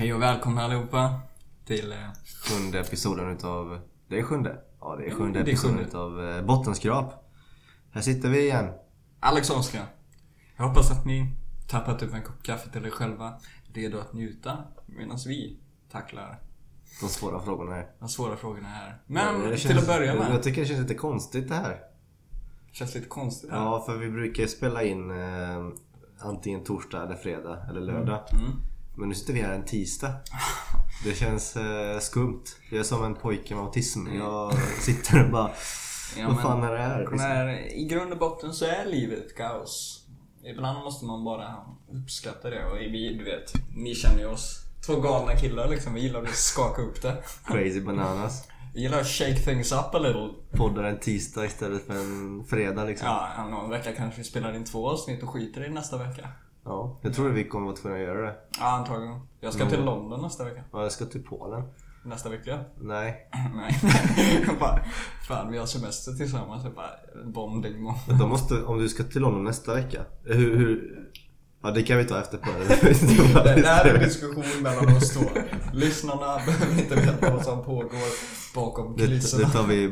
Hej 0.00 0.14
och 0.14 0.22
välkomna 0.22 0.62
allihopa 0.64 1.20
till... 1.64 1.92
eh, 1.92 1.98
Sjunde 2.44 2.80
episoden 2.80 3.30
utav... 3.30 3.80
Det 4.08 4.18
är 4.18 4.22
sjunde? 4.22 4.58
Ja, 4.80 4.96
det 4.96 5.06
är 5.06 5.10
sjunde 5.14 5.32
det 5.42 5.50
är 5.50 5.52
episoden 5.52 5.76
sjunde. 5.76 5.88
utav 5.88 6.28
eh, 6.30 6.42
Bottenskrap. 6.44 7.30
Här 7.92 8.00
sitter 8.00 8.28
vi 8.28 8.40
igen. 8.40 8.72
Alex 9.20 9.50
Oskar. 9.50 9.82
Jag 10.56 10.64
hoppas 10.68 10.90
att 10.90 11.04
ni 11.04 11.36
tappat 11.68 12.02
upp 12.02 12.14
en 12.14 12.22
kopp 12.22 12.42
kaffe 12.42 12.70
till 12.70 12.86
er 12.86 12.90
själva. 12.90 13.34
Redo 13.74 13.98
att 13.98 14.12
njuta 14.12 14.58
medan 14.86 15.18
vi 15.26 15.58
tacklar 15.92 16.38
De 17.00 17.08
svåra 17.08 17.40
frågorna 17.40 17.72
här. 17.74 17.86
de 17.98 18.08
svåra 18.08 18.36
frågorna 18.36 18.68
här. 18.68 18.98
Men 19.06 19.42
till 19.50 19.58
känns- 19.58 19.78
att 19.80 19.86
börja 19.86 20.14
Jag 20.14 20.18
med. 20.30 20.42
tycker 20.42 20.60
det 20.60 20.66
känns 20.66 20.80
lite 20.80 20.94
konstigt 20.94 21.48
det 21.48 21.54
här. 21.54 21.80
Känns 22.72 22.94
lite 22.94 23.08
konstigt 23.08 23.50
här. 23.50 23.58
Ja, 23.58 23.82
för 23.86 23.96
vi 23.96 24.10
brukar 24.10 24.46
spela 24.46 24.82
in 24.82 25.10
eh, 25.10 25.68
antingen 26.18 26.64
torsdag 26.64 27.02
eller 27.02 27.16
fredag 27.16 27.58
eller 27.70 27.80
lördag. 27.80 28.24
Mm. 28.32 28.50
Men 28.94 29.08
nu 29.08 29.14
sitter 29.14 29.32
vi 29.32 29.40
här 29.40 29.52
en 29.52 29.64
tisdag. 29.64 30.12
Det 31.04 31.14
känns 31.14 31.56
eh, 31.56 31.98
skumt. 31.98 32.44
Jag 32.70 32.80
är 32.80 32.84
som 32.84 33.04
en 33.04 33.14
pojke 33.14 33.54
med 33.54 33.64
autism. 33.64 34.06
Jag 34.14 34.54
sitter 34.80 35.24
och 35.24 35.30
bara... 35.30 35.50
Ja, 36.18 36.28
vad 36.28 36.42
fan 36.42 36.62
är 36.62 36.72
det 36.72 36.82
här? 36.82 37.06
Men 37.10 37.20
är, 37.20 37.74
I 37.76 37.84
grund 37.84 38.12
och 38.12 38.18
botten 38.18 38.54
så 38.54 38.64
är 38.64 38.84
livet 38.84 39.36
kaos. 39.36 40.06
Ibland 40.44 40.84
måste 40.84 41.04
man 41.04 41.24
bara 41.24 41.56
uppskatta 41.92 42.50
det 42.50 42.64
och 42.64 42.76
vi, 42.76 43.14
du 43.18 43.24
vet, 43.24 43.52
ni 43.76 43.94
känner 43.94 44.18
ju 44.18 44.26
oss. 44.26 44.64
Två 44.86 45.00
galna 45.00 45.36
killar 45.36 45.68
liksom, 45.68 45.94
vi 45.94 46.00
gillar 46.00 46.22
att 46.22 46.34
skaka 46.34 46.82
upp 46.82 47.02
det. 47.02 47.22
Crazy 47.44 47.80
bananas. 47.80 48.48
Vi 48.74 48.80
gillar 48.80 49.00
att 49.00 49.06
shake 49.06 49.36
things 49.36 49.72
up 49.72 49.94
a 49.94 49.98
little. 49.98 50.28
Poddar 50.50 50.84
en 50.84 50.98
tisdag 50.98 51.44
istället 51.44 51.86
för 51.86 51.94
en 51.94 52.44
fredag 52.44 52.84
liksom. 52.84 53.08
Ja, 53.08 53.46
någon 53.50 53.70
vecka 53.70 53.92
kanske 53.92 54.18
vi 54.18 54.24
spelar 54.24 54.54
in 54.54 54.64
två 54.64 54.90
avsnitt 54.90 55.22
och 55.22 55.30
skiter 55.30 55.66
i 55.66 55.70
nästa 55.70 55.96
vecka. 55.96 56.28
Ja, 56.70 56.98
jag 57.02 57.14
tror 57.14 57.28
vi 57.28 57.44
kommer 57.44 57.66
vara 57.66 57.76
tvungna 57.76 57.98
att 57.98 58.04
göra 58.04 58.26
det. 58.26 58.34
Ja, 58.58 58.66
antagligen. 58.66 59.20
Jag 59.40 59.52
ska 59.54 59.66
till 59.68 59.84
London 59.84 60.22
nästa 60.22 60.44
vecka. 60.44 60.62
Ja, 60.72 60.82
jag 60.82 60.92
ska 60.92 61.04
till 61.04 61.22
Polen. 61.24 61.62
Nästa 62.04 62.28
vecka? 62.28 62.58
Nej. 62.80 63.28
Nej. 63.54 63.80
Jag 64.46 64.58
bara, 64.58 64.84
fan 65.28 65.52
vi 65.52 65.58
har 65.58 65.66
semester 65.66 66.12
tillsammans. 66.12 66.64
Jag 66.64 66.74
bara, 66.74 66.90
bonding. 67.24 67.94
De 68.18 68.28
måste, 68.28 68.62
om 68.64 68.78
du 68.78 68.88
ska 68.88 69.04
till 69.04 69.20
London 69.22 69.44
nästa 69.44 69.74
vecka. 69.74 70.00
Hur, 70.24 70.56
hur... 70.56 70.98
Ja, 71.62 71.70
det 71.70 71.82
kan 71.82 71.98
vi 71.98 72.04
ta 72.04 72.20
efter 72.20 72.38
på 72.38 72.48
det. 72.58 73.54
Det 73.60 73.66
här 73.66 73.84
är 73.84 73.94
en 73.94 74.00
diskussion 74.00 74.62
mellan 74.62 74.96
oss 74.96 75.10
två. 75.10 75.24
Lyssnarna 75.72 76.36
behöver 76.46 76.82
inte 76.82 76.94
veta 76.94 77.30
vad 77.32 77.44
som 77.44 77.64
pågår 77.64 78.00
bakom 78.54 78.96
Det, 78.96 79.02
kulisserna. 79.02 79.48
det 79.48 79.52
tar 79.54 79.66
vi 79.66 79.86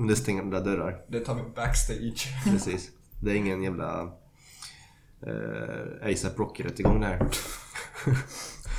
under 0.00 0.14
stängda 0.14 0.60
dörrar. 0.60 1.04
Det 1.08 1.20
tar 1.20 1.34
vi 1.34 1.42
backstage. 1.56 2.28
Precis. 2.44 2.90
Det 3.22 3.30
är 3.30 3.34
ingen 3.34 3.62
jävla 3.62 4.08
eh, 5.26 6.12
ASAP 6.12 6.38
Rocky-rättegång 6.38 7.00
det 7.00 7.06
här. 7.06 7.18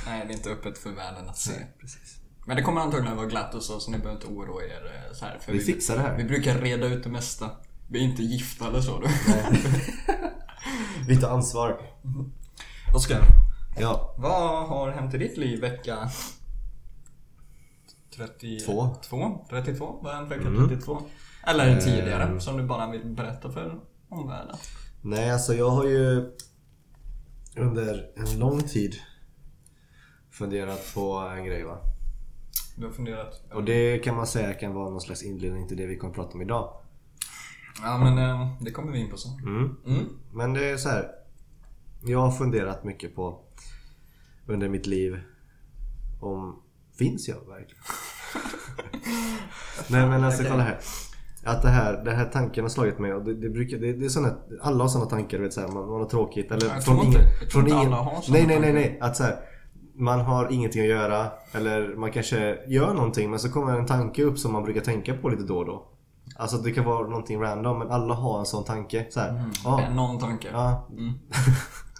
Nej, 0.06 0.24
det 0.26 0.32
är 0.32 0.36
inte 0.36 0.50
öppet 0.50 0.78
för 0.78 0.90
världen 0.90 1.28
att 1.28 1.38
se. 1.38 1.52
Precis. 1.80 2.18
Men 2.46 2.56
det 2.56 2.62
kommer 2.62 2.80
antagligen 2.80 3.16
vara 3.16 3.26
glatt 3.26 3.54
och 3.54 3.62
så, 3.62 3.80
så 3.80 3.90
ni 3.90 3.98
behöver 3.98 4.14
inte 4.22 4.26
oroa 4.26 4.62
er 4.64 4.92
eh, 5.08 5.14
så 5.14 5.24
här. 5.24 5.38
För 5.38 5.52
Vi 5.52 5.60
fixar 5.60 5.96
det 5.96 6.02
här. 6.02 6.16
Vi 6.16 6.24
brukar 6.24 6.58
reda 6.58 6.86
ut 6.86 7.04
det 7.04 7.10
mesta. 7.10 7.50
Vi 7.88 7.98
är 7.98 8.02
inte 8.04 8.22
gifta 8.22 8.66
eller 8.68 8.80
så. 8.80 9.00
Du. 9.00 9.08
Vi 11.08 11.20
tar 11.20 11.30
ansvar. 11.30 11.80
Oskar, 12.94 13.22
Ja. 13.78 14.14
vad 14.18 14.68
har 14.68 14.90
hänt 14.90 15.14
i 15.14 15.18
ditt 15.18 15.36
liv 15.36 15.60
vecka 15.60 16.10
32? 18.16 18.96
Två. 19.08 19.46
32? 19.50 19.98
Vad 20.02 20.12
har 20.12 20.20
hänt 20.20 20.32
vecka 20.32 20.48
Mm. 20.48 20.68
32? 20.68 21.02
Eller 21.46 21.80
tidigare, 21.80 22.22
Ehm. 22.22 22.40
som 22.40 22.56
du 22.56 22.62
bara 22.62 22.90
vill 22.90 23.04
berätta 23.06 23.52
för 23.52 23.80
omvärlden. 24.08 24.56
Nej, 25.04 25.30
alltså 25.30 25.54
jag 25.54 25.70
har 25.70 25.84
ju 25.84 26.32
under 27.56 28.10
en 28.16 28.38
lång 28.38 28.62
tid 28.62 28.96
funderat 30.30 30.94
på 30.94 31.18
en 31.18 31.44
grej 31.44 31.64
va. 31.64 31.78
Du 32.76 32.86
har 32.86 32.92
funderat? 32.92 33.42
Och 33.52 33.64
det 33.64 33.98
kan 33.98 34.16
man 34.16 34.26
säga 34.26 34.54
kan 34.54 34.74
vara 34.74 34.90
någon 34.90 35.00
slags 35.00 35.22
inledning 35.22 35.68
till 35.68 35.76
det 35.76 35.86
vi 35.86 35.96
kommer 35.96 36.10
att 36.10 36.16
prata 36.16 36.34
om 36.34 36.42
idag. 36.42 36.74
Ja 37.82 37.98
men 37.98 38.18
eh, 38.18 38.56
det 38.60 38.70
kommer 38.70 38.92
vi 38.92 38.98
in 38.98 39.10
på 39.10 39.16
sen. 39.16 39.32
Mm. 39.32 39.76
Mm. 39.86 40.04
Men 40.32 40.52
det 40.52 40.70
är 40.70 40.76
så 40.76 40.88
här. 40.88 41.10
Jag 42.04 42.18
har 42.18 42.30
funderat 42.30 42.84
mycket 42.84 43.14
på 43.14 43.40
under 44.46 44.68
mitt 44.68 44.86
liv 44.86 45.20
om 46.20 46.62
finns 46.98 47.28
jag 47.28 47.48
verkligen? 47.48 47.82
Nej 49.88 50.08
men 50.08 50.24
alltså 50.24 50.44
kolla 50.44 50.62
här. 50.62 50.78
Att 51.44 51.62
det 51.62 51.68
här, 51.68 51.92
den 52.04 52.16
här 52.16 52.24
tanken 52.24 52.64
har 52.64 52.68
slagit 52.68 52.98
mig 52.98 53.14
och 53.14 53.24
det, 53.24 53.34
det 53.34 53.48
brukar, 53.48 53.78
det, 53.78 53.92
det 53.92 54.04
är 54.04 54.08
såna, 54.08 54.28
alla 54.62 54.84
har 54.84 54.88
sådana 54.88 55.10
tankar 55.10 55.38
vet 55.38 55.52
såhär, 55.52 55.68
man, 55.68 55.88
man 55.90 56.00
har 56.00 56.08
tråkigt 56.08 56.52
eller 56.52 56.66
Jag 56.66 56.84
från 56.84 56.96
tror 56.96 57.06
ingen, 57.06 57.20
inte- 57.20 57.34
jag 57.42 57.52
från 57.52 57.62
inte 57.62 57.74
ingen, 57.76 57.92
alla 57.92 58.02
har 58.02 58.20
såna 58.20 58.38
nej 58.38 58.46
nej 58.46 58.60
nej 58.60 58.72
nej 58.72 58.98
att 59.00 59.16
så 59.16 59.22
här, 59.22 59.36
man 59.96 60.20
har 60.20 60.52
ingenting 60.52 60.82
att 60.82 60.88
göra 60.88 61.26
eller 61.52 61.96
man 61.96 62.10
kanske 62.12 62.58
gör 62.66 62.94
någonting 62.94 63.30
men 63.30 63.38
så 63.38 63.48
kommer 63.52 63.78
en 63.78 63.86
tanke 63.86 64.22
upp 64.24 64.38
som 64.38 64.52
man 64.52 64.64
brukar 64.64 64.80
tänka 64.80 65.14
på 65.14 65.28
lite 65.28 65.42
då 65.42 65.58
och 65.58 65.66
då. 65.66 65.88
Alltså 66.36 66.56
det 66.56 66.72
kan 66.72 66.84
vara 66.84 67.06
någonting 67.08 67.40
random 67.42 67.78
men 67.78 67.90
alla 67.90 68.14
har 68.14 68.38
en 68.38 68.46
sån 68.46 68.64
tanke. 68.64 69.06
Så 69.10 69.20
här, 69.20 69.44
ja, 69.64 69.80
Eh, 69.82 69.94
Någon 69.94 70.18
tanke. 70.18 70.48
ja, 70.52 70.88
Mm. 70.92 71.12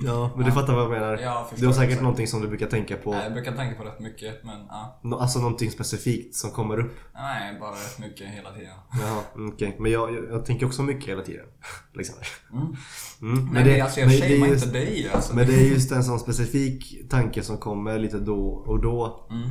Ja, 0.00 0.30
men 0.36 0.44
du 0.44 0.52
fattar 0.52 0.74
vad 0.74 0.82
jag 0.82 0.90
menar. 0.90 1.18
Ja, 1.18 1.50
du 1.56 1.66
har 1.66 1.72
säkert 1.72 1.88
exakt. 1.88 2.02
någonting 2.02 2.26
som 2.26 2.40
du 2.40 2.48
brukar 2.48 2.66
tänka 2.66 2.96
på. 2.96 3.10
Nej, 3.10 3.24
Jag 3.24 3.32
brukar 3.32 3.52
tänka 3.52 3.76
på 3.78 3.84
rätt 3.88 4.00
mycket 4.00 4.44
men 4.44 4.66
ja. 4.68 5.00
Nå- 5.02 5.18
Alltså 5.18 5.38
någonting 5.38 5.70
specifikt 5.70 6.34
som 6.34 6.50
kommer 6.50 6.78
upp. 6.80 6.96
Nej, 7.14 7.56
bara 7.60 7.70
rätt 7.72 7.98
mycket 7.98 8.26
hela 8.28 8.52
tiden. 8.52 8.74
Jaha, 9.02 9.22
mm, 9.34 9.52
okej. 9.54 9.76
Men 9.78 9.92
jag, 9.92 10.14
jag, 10.14 10.24
jag 10.30 10.44
tänker 10.44 10.66
också 10.66 10.82
mycket 10.82 11.08
hela 11.10 11.22
tiden. 11.22 11.46
liksom. 11.92 12.14
Mm. 12.52 12.76
Mm. 13.22 13.52
Men 13.52 13.64
det, 13.64 13.80
alltså 13.80 14.00
jag 14.00 14.08
det 14.08 14.14
shamear 14.20 14.34
inte 14.36 14.48
just, 14.48 14.72
dig 14.72 15.10
alltså. 15.14 15.36
Men 15.36 15.46
det 15.46 15.54
är 15.54 15.68
just 15.70 15.92
en 15.92 16.04
sån 16.04 16.20
specifik 16.20 17.10
tanke 17.10 17.42
som 17.42 17.58
kommer 17.58 17.98
lite 17.98 18.18
då 18.18 18.46
och 18.48 18.82
då. 18.82 19.26
Mm. 19.30 19.48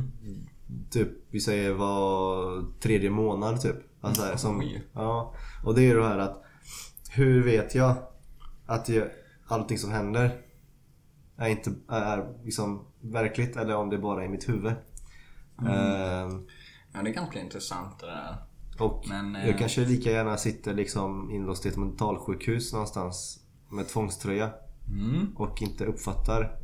Typ, 0.90 1.08
vi 1.30 1.40
säger 1.40 1.72
var 1.72 2.64
tredje 2.80 3.10
månad 3.10 3.60
typ. 3.60 3.76
Alltså, 4.00 4.22
här, 4.22 4.36
som, 4.36 4.58
Oj. 4.58 4.82
ja, 4.92 5.34
och 5.64 5.74
det 5.74 5.80
är 5.80 5.86
ju 5.86 5.94
det 6.00 6.08
här 6.08 6.18
att 6.18 6.44
Hur 7.10 7.42
vet 7.42 7.74
jag 7.74 7.94
att 8.66 8.88
jag, 8.88 9.06
allting 9.48 9.78
som 9.78 9.90
händer 9.90 10.40
är 11.36 11.48
inte 11.48 11.74
är 11.88 12.34
liksom 12.44 12.84
verkligt 13.00 13.56
eller 13.56 13.76
om 13.76 13.90
det 13.90 13.98
bara 13.98 14.22
är 14.22 14.26
i 14.26 14.28
mitt 14.28 14.48
huvud. 14.48 14.72
Mm. 15.60 15.72
Ehm, 15.72 16.46
Ja, 16.92 17.02
det 17.02 17.10
är 17.10 17.14
ganska 17.14 17.40
intressant 17.40 17.98
det 18.00 18.06
där. 18.06 18.36
och 18.78 19.04
Men, 19.08 19.36
eh, 19.36 19.46
jag 19.46 19.58
kanske 19.58 19.84
lika 19.84 20.10
gärna 20.10 20.36
sitter 20.36 20.74
liksom 20.74 21.30
inlåst 21.30 21.66
i 21.66 21.68
ett 21.68 21.76
mentalsjukhus 21.76 22.72
någonstans 22.72 23.40
med 23.70 23.88
tvångströja 23.88 24.50
Mm. 24.88 25.36
och 25.36 25.62
inte 25.62 25.84
uppfattar 25.86 26.58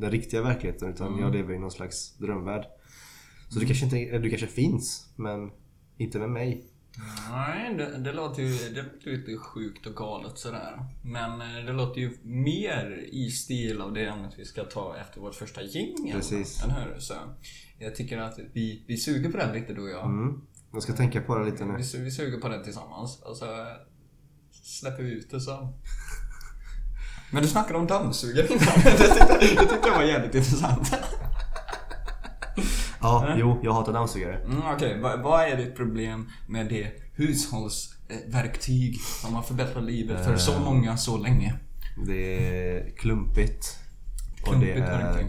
den 0.00 0.10
riktiga 0.10 0.42
verkligheten 0.42 0.88
utan 0.90 1.06
Mm. 1.06 1.20
jag 1.20 1.32
lever 1.32 1.54
i 1.54 1.58
någon 1.58 1.70
slags 1.70 2.16
drömvärld. 2.18 2.64
Så 3.48 3.58
du 3.58 3.66
kanske 3.66 3.84
inte, 3.84 4.18
du 4.18 4.28
kanske 4.30 4.46
finns 4.46 5.12
men 5.16 5.50
inte 5.96 6.18
med 6.18 6.30
mig. 6.30 6.64
Nej, 7.30 7.74
det, 7.74 7.98
det 7.98 8.12
låter 8.12 8.42
ju 8.42 8.74
det 8.74 8.82
låter 8.82 9.10
lite 9.10 9.36
sjukt 9.36 9.86
och 9.86 9.96
galet 9.96 10.38
sådär. 10.38 10.84
Men 11.02 11.40
eh, 11.40 11.64
det 11.66 11.72
låter 11.72 12.00
ju 12.00 12.18
mer 12.22 13.04
i 13.12 13.30
stil 13.30 13.80
av 13.80 13.92
det 13.92 14.06
ämnet 14.06 14.34
vi 14.36 14.44
ska 14.44 14.64
ta 14.64 14.96
efter 14.96 15.20
vårt 15.20 15.34
första 15.34 15.62
gäng. 15.62 16.12
Precis. 16.12 16.64
Eller 16.64 16.74
hur? 16.74 17.00
Så 17.00 17.14
jag 17.78 17.94
tycker 17.94 18.18
att 18.18 18.38
vi, 18.52 18.84
vi 18.86 18.96
suger 18.96 19.30
på 19.30 19.36
den 19.36 19.52
lite 19.52 19.74
du 19.74 19.82
och 19.82 19.90
jag. 19.90 20.04
Mm. 20.04 20.42
Jag 20.72 20.82
ska 20.82 20.92
tänka 20.92 21.20
på 21.20 21.38
det 21.38 21.44
lite 21.44 21.64
nu. 21.64 21.76
Vi, 21.76 22.04
vi 22.04 22.10
suger 22.10 22.40
på 22.40 22.48
den 22.48 22.64
tillsammans. 22.64 23.22
Och 23.22 23.36
så 23.36 23.44
eh, 23.44 23.66
släpper 24.50 25.02
vi 25.02 25.10
ut 25.10 25.30
det 25.30 25.40
sen. 25.40 25.68
Men 27.30 27.42
du 27.42 27.48
snackade 27.48 27.78
om 27.78 27.86
dammsugare 27.86 28.46
innan. 28.46 28.60
det, 28.84 28.90
tyckte, 28.90 29.38
det 29.40 29.70
tyckte 29.70 29.88
jag 29.88 29.94
var 29.94 30.02
jävligt 30.02 30.34
intressant. 30.34 30.92
Ja, 33.00 33.24
Eller? 33.26 33.36
jo, 33.40 33.58
jag 33.62 33.72
hatar 33.72 33.92
dammsugare. 33.92 34.36
Mm, 34.36 34.62
Okej, 34.74 35.00
vad, 35.00 35.22
vad 35.22 35.40
är 35.40 35.56
ditt 35.56 35.76
problem 35.76 36.28
med 36.48 36.68
det 36.68 36.92
hushållsverktyg 37.14 39.00
som 39.00 39.34
har 39.34 39.42
förbättrat 39.42 39.84
livet 39.84 40.24
för 40.24 40.36
så 40.36 40.52
Eh. 40.52 40.64
många 40.64 40.96
så 40.96 41.16
länge? 41.16 41.54
Det 42.06 42.38
är 42.76 42.90
klumpigt. 42.96 43.78
Och 44.42 44.48
Klumpigt 44.48 44.76
det 44.76 44.82
är, 44.82 45.26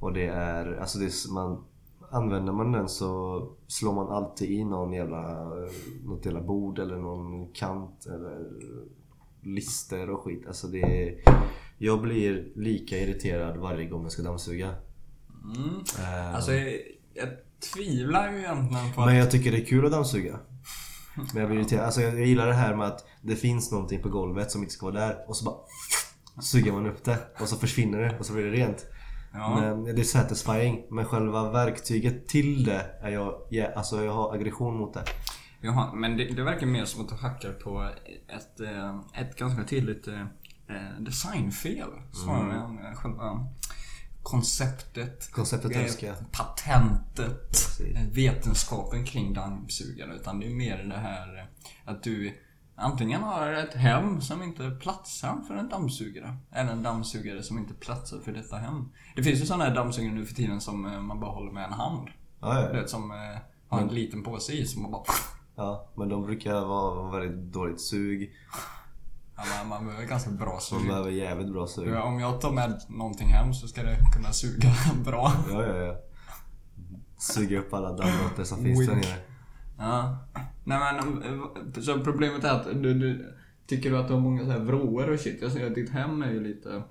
och 0.00 0.12
det 0.12 0.26
är, 0.26 0.76
alltså 0.80 0.98
det 0.98 1.04
är, 1.04 1.32
man 1.34 1.64
Använder 2.10 2.52
man 2.52 2.72
den 2.72 2.88
så 2.88 3.42
slår 3.66 3.94
man 3.94 4.08
alltid 4.08 4.50
i 4.50 4.64
någon 4.64 4.92
jävla, 4.92 5.44
något 6.04 6.24
jävla 6.26 6.40
bord 6.40 6.78
eller 6.78 6.96
någon 6.96 7.52
kant 7.52 8.06
eller 8.06 8.46
lister 9.42 10.10
och 10.10 10.20
skit. 10.24 10.44
Alltså 10.46 10.66
det 10.66 10.80
är, 10.80 11.22
Jag 11.78 12.02
blir 12.02 12.52
lika 12.56 12.98
irriterad 12.98 13.56
varje 13.56 13.86
gång 13.88 14.02
jag 14.02 14.12
ska 14.12 14.22
dammsuga. 14.22 14.74
Mm. 15.56 15.74
Eh, 15.98 16.34
Alltså, 16.34 16.52
jag, 17.16 17.28
tvivlar 17.72 18.32
ju 18.32 18.38
egentligen 18.38 18.92
på 18.92 19.00
att... 19.00 19.06
Men 19.06 19.16
jag 19.16 19.30
tycker 19.30 19.52
det 19.52 19.58
är 19.62 19.66
kul 19.66 19.86
att 19.86 19.92
dammsuga. 19.92 20.38
Men 21.16 21.40
jag 21.42 21.50
blir 21.50 21.60
irriterad. 21.60 21.84
Alltså 21.84 22.00
jag, 22.00 22.26
gillar 22.26 22.46
det 22.46 22.54
här 22.54 22.76
med 22.76 22.86
att 22.86 23.06
det 23.22 23.36
finns 23.36 23.72
någonting 23.72 24.02
på 24.02 24.08
golvet 24.08 24.50
som 24.50 24.62
inte 24.62 24.74
ska 24.74 24.86
vara 24.86 25.06
där 25.06 25.24
och 25.28 25.36
så 25.36 25.44
bara 25.44 25.56
suger 26.42 26.72
man 26.72 26.86
upp 26.86 27.04
det 27.04 27.18
och 27.40 27.48
så 27.48 27.56
försvinner 27.56 27.98
det 27.98 28.18
och 28.18 28.26
så 28.26 28.32
blir 28.32 28.44
det 28.44 28.50
rent. 28.50 28.86
Ja. 29.32 29.60
Men 29.60 29.84
det 29.84 30.02
är 30.02 30.04
satisfying. 30.04 30.86
Men 30.90 31.04
själva 31.04 31.50
verktyget 31.50 32.28
till 32.28 32.64
det 32.64 32.86
är 33.02 33.10
jag, 33.10 33.34
ja, 33.50 33.66
alltså 33.76 34.04
jag 34.04 34.12
har 34.12 34.34
aggression 34.34 34.76
mot 34.76 34.94
det. 34.94 35.04
Jaha, 35.60 35.94
men 35.94 36.16
det, 36.16 36.24
det 36.24 36.42
verkar 36.42 36.66
mer 36.66 36.84
som 36.84 37.02
att 37.02 37.08
du 37.08 37.14
hackar 37.14 37.52
på 37.52 37.88
ett, 38.28 38.60
eh, 38.60 39.00
ett 39.22 39.36
ganska 39.36 39.64
tydligt 39.64 40.08
eh, 40.08 40.20
eh, 40.68 41.00
designfel 41.00 41.88
snarare 42.12 42.54
än 42.54 42.78
eh, 42.78 42.94
själva 42.94 43.46
konceptet. 44.26 45.30
Konceptet 45.32 46.02
eh. 46.02 46.14
Patentet. 46.32 47.48
Precis. 47.50 47.96
eh, 47.96 48.02
Vetenskapen 48.02 49.04
kring 49.04 49.34
dammsugare. 49.34 50.14
Utan 50.14 50.40
det 50.40 50.46
är 50.46 50.54
mer 50.54 50.84
det 50.84 50.96
här 50.98 51.38
eh, 51.38 51.44
att 51.92 52.02
du 52.02 52.38
antingen 52.76 53.22
har 53.22 53.52
ett 53.52 53.74
hem 53.74 54.20
som 54.20 54.42
inte 54.42 54.70
platsar 54.70 55.40
för 55.48 55.54
en 55.54 55.68
dammsugare. 55.68 56.36
Eller 56.52 56.72
en 56.72 56.82
dammsugare 56.82 57.42
som 57.42 57.58
inte 57.58 57.74
platsar 57.74 58.18
för 58.18 58.32
detta 58.32 58.56
hem. 58.56 58.88
Det 59.16 59.22
finns 59.22 59.40
ju 59.40 59.46
sådana 59.46 59.64
här 59.64 59.74
dammsugare 59.74 60.12
nu 60.12 60.26
för 60.26 60.34
tiden 60.34 60.60
som 60.60 60.86
eh, 60.86 61.00
man 61.00 61.20
bara 61.20 61.30
håller 61.30 61.52
med 61.52 61.64
en 61.64 61.72
hand. 61.72 62.08
Ja, 62.40 62.68
Du 62.72 62.80
vet, 62.80 62.90
som 62.90 63.10
har 63.68 63.80
en 63.80 63.88
liten 63.88 64.22
påse 64.22 64.52
i 64.52 64.66
som 64.66 64.82
man 64.82 64.90
bara... 64.90 65.02
ja, 65.56 65.88
men 65.96 66.08
de 66.08 66.22
brukar 66.26 66.60
vara 66.60 67.20
väldigt 67.20 67.52
dåligt 67.52 67.80
sug. 67.80 68.32
Man, 69.36 69.68
man 69.68 69.86
behöver 69.86 70.06
ganska 70.06 70.30
bra 70.30 70.58
sug. 70.60 70.86
behöver 70.86 71.10
jävligt 71.10 71.52
bra 71.52 71.66
sug. 71.66 71.88
Ja, 71.88 72.02
Om 72.02 72.20
jag 72.20 72.40
tar 72.40 72.52
med 72.52 72.80
någonting 72.88 73.28
hem 73.28 73.54
så 73.54 73.68
ska 73.68 73.82
det 73.82 73.98
kunna 74.14 74.32
suga 74.32 74.72
bra. 75.04 75.32
Ja, 75.50 75.66
ja, 75.66 75.76
ja. 75.76 75.96
Suga 77.18 77.58
upp 77.58 77.74
alla 77.74 77.92
dammråttor 77.92 78.44
som 78.44 78.62
finns 78.64 78.86
där 78.86 78.94
nere. 78.94 79.16
Ja. 79.78 80.18
Nej 80.64 80.78
men, 80.78 81.82
så 81.82 82.00
problemet 82.00 82.44
är 82.44 82.52
att 82.52 82.64
du, 82.64 82.94
du 82.94 83.34
tycker 83.66 83.90
du 83.90 83.98
att 83.98 84.08
du 84.08 84.14
har 84.14 84.20
många 84.20 84.44
så 84.44 84.50
här 84.50 84.58
vrår 84.58 85.10
och 85.10 85.20
shit. 85.20 85.38
Jag 85.42 85.52
ser 85.52 85.66
att 85.66 85.74
ditt 85.74 85.90
hem 85.90 86.22
är 86.22 86.30
ju 86.30 86.40
lite... 86.44 86.82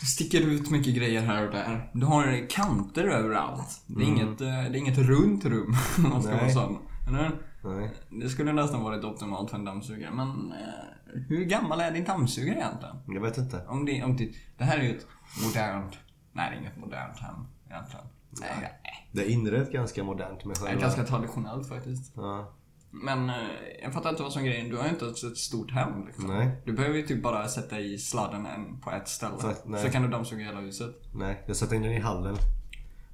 Det 0.00 0.06
sticker 0.06 0.40
ut 0.40 0.70
mycket 0.70 0.94
grejer 0.94 1.22
här 1.22 1.46
och 1.46 1.52
där. 1.52 1.90
Du 1.94 2.06
har 2.06 2.50
kanter 2.50 3.04
överallt. 3.04 3.82
Det 3.86 4.02
är, 4.02 4.06
inget, 4.06 4.40
eh, 4.40 4.46
det 4.46 4.52
är 4.52 4.76
inget 4.76 4.98
runt 4.98 5.44
rum, 5.44 5.76
om 5.96 6.10
man 6.10 6.22
ska 6.22 6.32
Nej. 6.32 6.40
vara 6.40 6.50
sån. 6.52 6.78
Eller? 7.08 7.32
Nej. 7.62 7.90
Det 8.10 8.28
skulle 8.28 8.52
nästan 8.52 8.82
varit 8.82 9.04
optimalt 9.04 9.50
för 9.50 9.58
en 9.58 9.64
dammsugare. 9.64 10.10
Men 10.14 10.52
eh, 10.52 11.20
hur 11.28 11.44
gammal 11.44 11.80
är 11.80 11.90
din 11.90 12.04
dammsugare 12.04 12.56
egentligen? 12.56 12.96
Jag 13.06 13.20
vet 13.20 13.38
inte. 13.38 13.66
Om 13.66 13.84
det, 13.84 14.04
om 14.04 14.16
det, 14.16 14.32
det 14.58 14.64
här 14.64 14.78
är 14.78 14.82
ju 14.82 14.96
ett 14.96 15.06
modernt... 15.44 15.98
Nej, 16.32 16.50
det 16.50 16.56
är 16.56 16.60
inget 16.60 16.76
modernt 16.76 17.18
hem 17.18 17.46
egentligen. 17.70 18.06
Nej, 18.30 18.50
nej. 18.60 19.08
Det 19.12 19.22
är 19.22 19.28
inrett 19.28 19.72
ganska 19.72 20.04
modernt 20.04 20.44
med 20.44 20.56
själva... 20.56 20.80
ganska 20.80 21.04
traditionellt 21.04 21.68
faktiskt. 21.68 22.12
Ja. 22.16 22.52
Men 22.90 23.30
eh, 23.30 23.36
jag 23.82 23.92
fattar 23.92 24.10
inte 24.10 24.22
vad 24.22 24.32
som 24.32 24.42
är 24.42 24.46
grejen. 24.46 24.68
Du 24.68 24.76
har 24.76 24.84
ju 24.84 24.90
inte 24.90 25.06
ett 25.06 25.36
stort 25.36 25.70
hem 25.70 26.06
liksom. 26.06 26.26
Nej. 26.26 26.50
Du 26.64 26.72
behöver 26.72 26.96
ju 26.96 27.06
typ 27.06 27.22
bara 27.22 27.48
sätta 27.48 27.80
i 27.80 27.98
sladden 27.98 28.46
en 28.46 28.80
på 28.80 28.90
ett 28.90 29.08
ställe. 29.08 29.34
Nej. 29.64 29.82
så 29.82 29.90
kan 29.90 30.02
du 30.02 30.08
dammsuga 30.08 30.44
hela 30.44 30.60
huset. 30.60 30.94
Nej, 31.14 31.42
jag 31.46 31.56
sätter 31.56 31.76
in 31.76 31.82
den 31.82 31.92
i 31.92 32.00
hallen. 32.00 32.36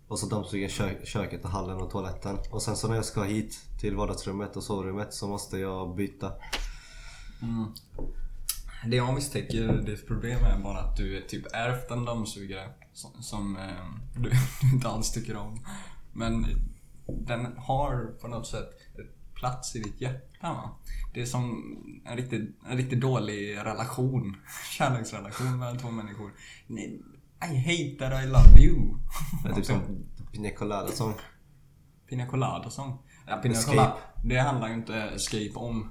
Och 0.08 0.19
så 0.19 0.26
dammsuger 0.26 0.64
jag 0.64 0.73
kö- 0.73 1.05
köket 1.05 1.44
och 1.44 1.50
hallen 1.50 1.76
och 1.76 1.91
toaletten. 1.91 2.38
Och 2.50 2.62
sen 2.62 2.76
så 2.76 2.88
när 2.88 2.94
jag 2.94 3.05
ska 3.05 3.23
hit 3.23 3.61
till 3.81 3.97
vardagsrummet 3.97 4.56
och 4.56 4.62
sovrummet 4.62 5.14
så 5.14 5.29
måste 5.29 5.58
jag 5.58 5.97
byta. 5.97 6.32
Mm. 7.43 7.73
Det 8.87 8.97
jag 8.97 9.14
misstänker, 9.14 9.82
ditt 9.87 10.06
problem 10.06 10.44
är 10.44 10.58
bara 10.62 10.79
att 10.79 10.97
du 10.97 11.20
typ 11.20 11.47
ärvt 11.53 11.91
en 11.91 12.05
dammsugare 12.05 12.69
som, 12.93 13.23
som 13.23 13.56
eh, 13.56 13.62
du, 14.23 14.31
du 14.61 14.75
inte 14.75 14.88
alls 14.88 15.12
tycker 15.12 15.37
om. 15.37 15.61
Men 16.12 16.47
den 17.06 17.56
har 17.56 18.19
på 18.20 18.29
något 18.29 18.47
sätt 18.47 18.70
ett 18.99 19.35
plats 19.35 19.76
i 19.76 19.79
ditt 19.79 20.00
hjärta 20.00 20.53
va? 20.53 20.70
Det 21.14 21.23
är 21.23 21.26
som 21.26 21.76
en 22.05 22.17
riktigt, 22.17 22.56
en 22.69 22.76
riktigt 22.76 23.00
dålig 23.00 23.56
relation. 23.56 24.37
Kärleksrelation 24.79 25.58
mellan 25.58 25.79
två 25.79 25.91
människor. 25.91 26.32
Ni, 26.67 27.03
i 27.42 27.56
hate 27.56 27.96
that 27.98 28.24
I 28.24 28.26
love 28.26 28.60
you. 28.60 28.96
Det 29.44 29.48
är 29.48 29.54
typ 29.54 29.64
som 29.66 29.80
Pina 30.32 30.50
Colada 30.50 30.88
sång. 30.88 31.14
Pina 32.08 32.26
Colada 32.26 32.70
sång. 32.70 32.98
Ja, 33.26 33.36
Pina. 33.36 33.54
Colada. 33.54 33.96
Det 34.24 34.38
handlar 34.38 34.68
ju 34.68 34.74
inte 34.74 34.94
Escape 34.96 35.52
om. 35.54 35.90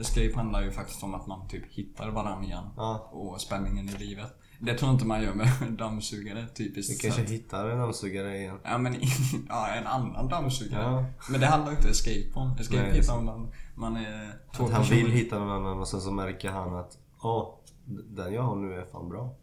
Escape 0.00 0.32
handlar 0.36 0.62
ju 0.62 0.70
faktiskt 0.70 1.02
om 1.02 1.14
att 1.14 1.26
man 1.26 1.48
typ 1.48 1.72
hittar 1.72 2.08
varandra 2.10 2.44
igen. 2.44 2.64
Ja. 2.76 3.08
Och 3.12 3.40
spänningen 3.40 3.88
i 3.88 3.92
livet. 3.98 4.38
Det 4.60 4.74
tror 4.78 4.88
jag 4.88 4.94
inte 4.94 5.06
man 5.06 5.22
gör 5.22 5.34
med 5.34 5.48
dammsugare 5.78 6.46
Vi 6.48 6.54
typiskt 6.54 7.02
kanske 7.02 7.20
sett. 7.20 7.30
hittar 7.30 7.68
en 7.68 7.78
dammsugare 7.78 8.38
igen. 8.38 8.58
Ja 8.64 8.78
men 8.78 8.94
ja, 9.48 9.68
en 9.68 9.86
annan 9.86 10.28
dammsugare. 10.28 10.82
Ja. 10.82 11.04
Men 11.30 11.40
det 11.40 11.46
handlar 11.46 11.72
inte 11.72 11.88
Escape 11.88 12.30
om. 12.34 12.56
Escape 12.60 12.82
Nej, 12.82 12.92
hittar 12.92 13.20
man, 13.20 13.52
man 13.74 13.96
är 13.96 14.32
två 14.56 14.64
Att 14.64 14.72
han 14.72 14.82
personer. 14.82 15.02
vill 15.02 15.12
hitta 15.12 15.38
någon 15.38 15.50
annan 15.50 15.78
och 15.80 15.88
sen 15.88 16.00
så 16.00 16.10
märker 16.10 16.50
han 16.50 16.74
att 16.76 16.98
Åh, 17.22 17.54
den 17.86 18.32
jag 18.34 18.42
har 18.42 18.56
nu 18.56 18.74
är 18.74 18.84
fan 18.84 19.08
bra. 19.08 19.34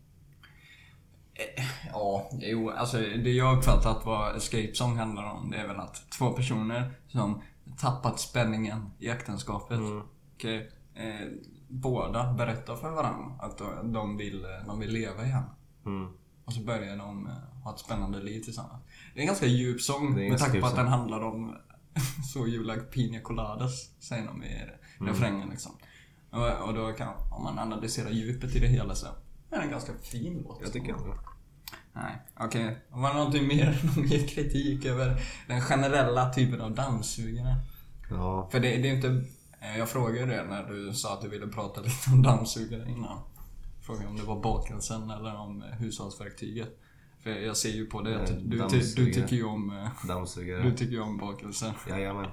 Ja, 1.91 2.29
jo, 2.31 2.69
alltså 2.69 2.97
det 2.97 3.31
jag 3.31 3.57
uppfattat 3.57 4.05
vad 4.05 4.35
Escape 4.35 4.71
Song 4.73 4.97
handlar 4.97 5.23
om, 5.23 5.49
det 5.51 5.57
är 5.57 5.67
väl 5.67 5.79
att 5.79 6.11
två 6.17 6.31
personer 6.31 6.91
som 7.07 7.41
tappat 7.77 8.19
spänningen 8.19 8.89
i 8.99 9.09
äktenskapet. 9.09 9.77
Mm. 9.77 10.01
Okej, 10.35 10.71
eh, 10.95 11.27
båda 11.67 12.33
berättar 12.33 12.75
för 12.75 12.89
varandra 12.91 13.31
att 13.39 13.57
de- 13.83 14.17
vill, 14.17 14.45
eh, 14.45 14.65
de 14.67 14.79
vill 14.79 14.91
leva 14.91 15.25
igen. 15.25 15.43
Mm. 15.85 16.11
Och 16.45 16.53
så 16.53 16.61
börjar 16.61 16.97
de 16.97 17.27
eh, 17.27 17.33
ha 17.63 17.73
ett 17.73 17.79
spännande 17.79 18.19
liv 18.23 18.41
tillsammans. 18.43 18.83
Det 19.13 19.19
är 19.19 19.21
en 19.21 19.27
ganska 19.27 19.45
djup 19.45 19.81
sång 19.81 20.13
med 20.15 20.37
tanke 20.39 20.61
på 20.61 20.67
att 20.67 20.75
den 20.75 20.87
handlar 20.87 21.21
om 21.23 21.55
så 22.33 22.47
you 22.47 22.63
like 22.63 22.79
pina 22.81 23.19
coladas, 23.21 23.89
säger 23.99 24.25
de 24.27 24.43
i 24.43 24.61
Mm. 24.99 25.13
refrängen 25.13 25.49
liksom. 25.49 25.71
Och, 26.31 26.67
och 26.67 26.73
då 26.73 26.91
kan, 26.93 27.07
om 27.31 27.43
man 27.43 27.59
analyserar 27.59 28.09
djupet 28.09 28.55
i 28.55 28.59
det 28.59 28.67
hela 28.67 28.95
så 28.95 29.07
är 29.51 29.57
det 29.57 29.63
en 29.63 29.69
ganska 29.69 29.93
fin 29.93 30.41
låt. 30.47 30.59
Jag 30.61 30.73
tycker 30.73 30.93
det. 30.93 30.99
Nej, 32.01 32.17
okej. 32.39 32.77
Var 32.89 33.09
det 33.09 33.15
någonting 33.15 33.47
mer, 33.47 33.79
någon 33.95 34.09
mer 34.09 34.27
kritik 34.27 34.85
över 34.85 35.21
den 35.47 35.61
generella 35.61 36.29
typen 36.33 36.61
av 36.61 36.75
dammsugare? 36.75 37.55
Ja. 38.09 38.49
För 38.51 38.59
det, 38.59 38.77
det 38.77 38.89
är 38.89 38.95
inte... 38.95 39.07
eh, 39.61 39.77
Jag 39.77 39.89
frågade 39.89 40.25
det 40.25 40.43
när 40.43 40.63
du 40.63 40.93
sa 40.93 41.13
att 41.13 41.21
du 41.21 41.29
ville 41.29 41.47
prata 41.47 41.81
lite 41.85 42.09
om 42.13 42.21
dammsugare 42.23 42.89
innan. 42.91 43.19
Frågade 43.81 44.07
om 44.07 44.17
det 44.17 44.23
var 44.23 44.41
bakelsen 44.41 45.09
eller 45.11 45.35
om 45.39 45.63
eh, 45.63 45.69
hushållsverktyget. 45.79 46.69
För 47.23 47.29
jag 47.29 47.57
ser 47.57 47.69
ju 47.69 47.85
på 47.85 48.01
det 48.01 48.21
att 48.23 48.29
Eh, 48.29 48.35
du, 48.35 48.69
ty, 48.69 48.79
du 48.95 49.13
tycker 49.13 49.35
ju 49.35 49.43
om... 49.43 49.87
Dammsugare. 50.07 50.63
Du 50.63 50.71
tycker 50.77 50.93
ju 50.93 51.01
om 51.01 51.17
bakelsen. 51.17 51.73
Jajamän. 51.89 52.29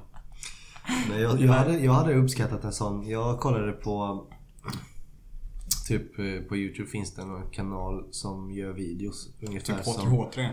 Nej, 1.10 1.20
jag, 1.20 1.40
jag, 1.40 1.52
hade, 1.52 1.78
jag 1.78 1.92
hade 1.92 2.14
uppskattat 2.14 2.64
en 2.64 2.72
sån. 2.72 3.08
Jag 3.08 3.40
kollade 3.40 3.72
på 3.72 4.26
Typ 5.88 6.18
eh, 6.18 6.48
på 6.48 6.56
Youtube 6.56 6.88
finns 6.90 7.14
det 7.14 7.22
en 7.22 7.50
kanal 7.50 8.06
som 8.10 8.50
gör 8.50 8.72
videos 8.72 9.28
ungefär 9.48 9.74
Typ 9.74 9.84
som... 9.84 10.08
H3H3. 10.12 10.48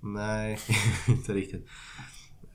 Nej, 0.00 0.58
inte 1.08 1.32
riktigt. 1.32 1.66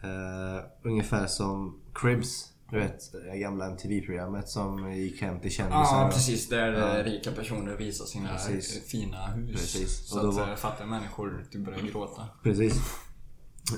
Eh, 0.04 0.66
ungefär 0.84 1.28
som 1.28 1.80
Cribs. 1.94 2.48
Du 2.70 2.80
vet, 2.80 3.12
det 3.12 3.38
gamla 3.38 3.66
MTV-programmet 3.68 4.50
som 4.50 4.94
gick 4.94 5.22
hem 5.22 5.40
till 5.40 5.52
kändisar. 5.52 6.02
Ja, 6.02 6.10
precis. 6.14 6.50
Där 6.50 6.72
Ja. 6.74 6.98
eh, 6.98 7.04
rika 7.04 7.32
personer 7.32 7.76
visar 7.76 8.06
sina 8.06 8.30
Precis. 8.30 8.86
fina 8.92 9.28
hus. 9.28 9.52
Precis. 9.52 10.08
Så 10.10 10.18
Och 10.18 10.24
då 10.24 10.42
att 10.42 10.48
var- 10.50 10.56
fattiga 10.56 10.88
människor 10.88 11.46
typ 11.52 11.66
börjar 11.66 11.80
gråta. 11.82 12.28
Precis. 12.44 12.82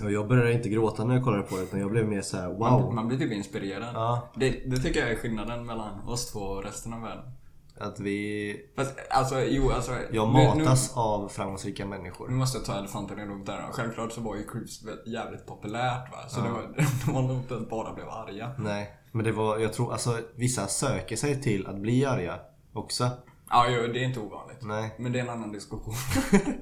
Och 0.03 0.11
jag 0.11 0.27
började 0.27 0.53
inte 0.53 0.69
gråta 0.69 1.05
när 1.05 1.15
jag 1.15 1.23
kollade 1.23 1.43
på 1.43 1.57
det 1.57 1.63
utan 1.63 1.79
jag 1.79 1.91
blev 1.91 2.07
mer 2.07 2.21
så 2.21 2.37
här: 2.37 2.57
Man, 2.59 2.81
wow. 2.83 2.93
man 2.93 3.07
blir 3.07 3.17
typ 3.17 3.31
inspirerad. 3.31 3.95
Ja, 3.95 4.31
Det, 4.35 4.49
det 4.49 4.77
tycker 4.77 4.99
jag 4.99 5.11
är 5.11 5.15
skillnaden 5.15 5.65
mellan 5.65 5.99
oss 6.07 6.31
två 6.31 6.39
och 6.39 6.63
resten 6.63 6.93
av 6.93 7.01
världen. 7.01 7.31
Att 7.79 7.99
vi... 7.99 8.55
Fast 8.75 8.93
alltså, 9.09 9.41
jo 9.41 9.69
alltså. 9.71 9.91
Jag 10.11 10.27
nu- 10.33 10.33
matas 10.63 10.97
av 10.97 11.27
framgångsrika 11.27 11.85
människor. 11.85 12.27
Nu 12.29 12.35
måste 12.35 12.57
jag 12.57 12.65
ta 12.65 12.79
elefanten 12.79 13.19
i 13.19 13.25
rummet 13.25 13.45
där. 13.45 13.67
Självklart 13.71 14.11
så 14.11 14.21
var 14.21 14.35
ju 14.35 14.47
Crips 14.47 14.83
jävligt 15.05 15.45
populärt 15.45 16.11
va. 16.11 16.17
Så 16.27 16.39
Ja. 16.39 16.43
det 16.43 16.51
var, 16.51 16.61
det 17.05 17.11
var 17.11 17.21
nog 17.21 17.37
inte 17.37 17.55
att 17.55 17.69
bara 17.69 17.93
blev 17.93 18.09
arga. 18.09 18.51
Nej, 18.57 18.93
men 19.11 19.25
det 19.25 19.31
var, 19.31 19.57
jag 19.59 19.73
tror, 19.73 19.91
alltså 19.93 20.19
vissa 20.35 20.67
söker 20.67 21.15
sig 21.15 21.41
till 21.41 21.67
att 21.67 21.77
bli 21.79 22.05
arga 22.05 22.39
också. 22.73 23.09
Ja, 23.49 23.65
jo, 23.69 23.93
det 23.93 23.99
är 23.99 24.03
inte 24.03 24.19
ovanligt. 24.19 24.57
Nej. 24.61 24.95
Men 24.99 25.11
det 25.11 25.19
är 25.19 25.23
en 25.23 25.29
annan 25.29 25.51
diskussion. 25.51 25.93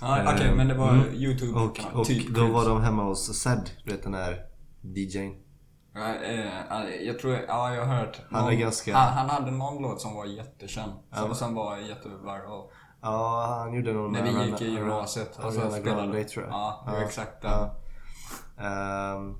ja, 0.00 0.32
Okej, 0.34 0.54
men 0.56 0.68
det 0.68 0.74
var 0.74 0.90
Mm. 0.92 1.14
Youtube 1.14 1.58
Och, 1.60 1.80
och 2.00 2.06
typ 2.06 2.28
då 2.28 2.46
var 2.46 2.68
de 2.68 2.82
hemma 2.82 3.02
hos 3.04 3.34
Zed, 3.42 3.70
du 3.84 3.90
vet 3.92 4.02
den 4.02 4.12
där 4.12 4.44
DJn. 4.82 5.34
Ja, 5.94 6.14
eh, 6.14 6.94
jag 7.06 7.18
tror, 7.18 7.34
ja 7.48 7.74
jag 7.74 7.84
har 7.86 7.94
hört. 7.96 8.20
Han 8.30 8.44
någon- 8.44 8.58
ganska- 8.58 8.96
Han, 8.96 9.12
han 9.18 9.30
hade 9.30 9.50
någon 9.50 9.82
låt 9.82 10.00
som 10.00 10.14
var 10.14 10.24
jättekänd. 10.26 10.92
Som, 11.12 11.28
Ja. 11.28 11.34
som 11.34 11.54
var 11.54 11.76
jätteviral. 11.76 12.70
Ja, 13.02 13.46
han 13.62 13.74
gjorde 13.74 13.92
nog 13.92 14.12
När 14.12 14.22
vi 14.22 14.50
gick 14.50 14.60
i 14.60 14.70
gymnasiet. 14.70 15.38
Ariana 15.38 15.64
Alltså, 15.64 15.82
Grande 15.82 16.24
tror 16.24 16.44
jag. 16.44 16.52
Ja, 16.54 16.82
det 16.86 16.92
var 16.92 17.00
exakt 17.00 17.42
den. 17.42 17.50
ja. 17.50 17.76
Ehm, 18.58 19.36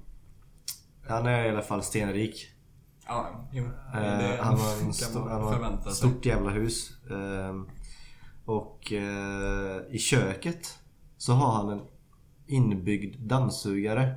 han 1.09 1.26
är 1.26 1.45
i 1.45 1.50
alla 1.50 1.62
fall 1.62 1.83
stenrik. 1.83 2.47
Ja, 3.07 3.26
jo. 3.52 3.64
Eh, 3.64 4.00
det 4.19 4.38
han 4.42 4.59
har 4.59 4.73
en 4.87 4.92
stor, 4.92 5.28
han 5.28 5.42
har 5.42 5.78
ett 5.88 5.95
stort 5.95 6.26
jävla 6.26 6.50
hus. 6.50 6.90
Ehm, 7.11 7.69
och 8.45 8.92
eh, 8.92 9.80
i 9.90 9.99
köket 9.99 10.78
så 11.16 11.33
har 11.33 11.52
han 11.52 11.69
en 11.71 11.80
inbyggd 12.47 13.21
dammsugare. 13.28 14.14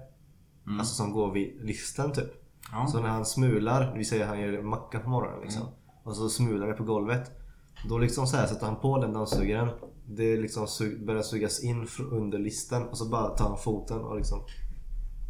Alltså 0.79 0.95
som 0.95 1.11
går 1.13 1.31
vid 1.31 1.65
listen 1.65 2.11
typ. 2.11 2.23
Mm. 2.23 2.35
Ja. 2.71 2.87
Så 2.87 2.99
när 2.99 3.09
han 3.09 3.25
smular, 3.25 3.93
vi 3.97 4.05
säger 4.05 4.23
att 4.23 4.29
han 4.29 4.39
gör 4.39 4.61
macka 4.61 4.99
på 4.99 5.09
morgonen 5.09 5.41
liksom. 5.41 5.61
Mm. 5.61 5.73
Och 6.03 6.15
så 6.15 6.29
smular 6.29 6.67
det 6.67 6.73
på 6.73 6.83
golvet. 6.83 7.31
Då 7.89 7.97
liksom 7.97 8.27
så 8.27 8.37
här 8.37 8.47
sätter 8.47 8.65
han 8.65 8.75
på 8.79 8.97
den 9.01 9.13
dammsugaren. 9.13 9.69
Det 10.07 10.37
liksom 10.37 10.65
su- 10.65 11.05
börjar 11.05 11.21
sugas 11.21 11.63
in 11.63 11.87
under 12.11 12.39
listen 12.39 12.83
och 12.83 12.97
så 12.97 13.09
bara 13.09 13.29
tar 13.29 13.49
han 13.49 13.57
foten 13.57 13.99
och 14.01 14.15
liksom 14.15 14.39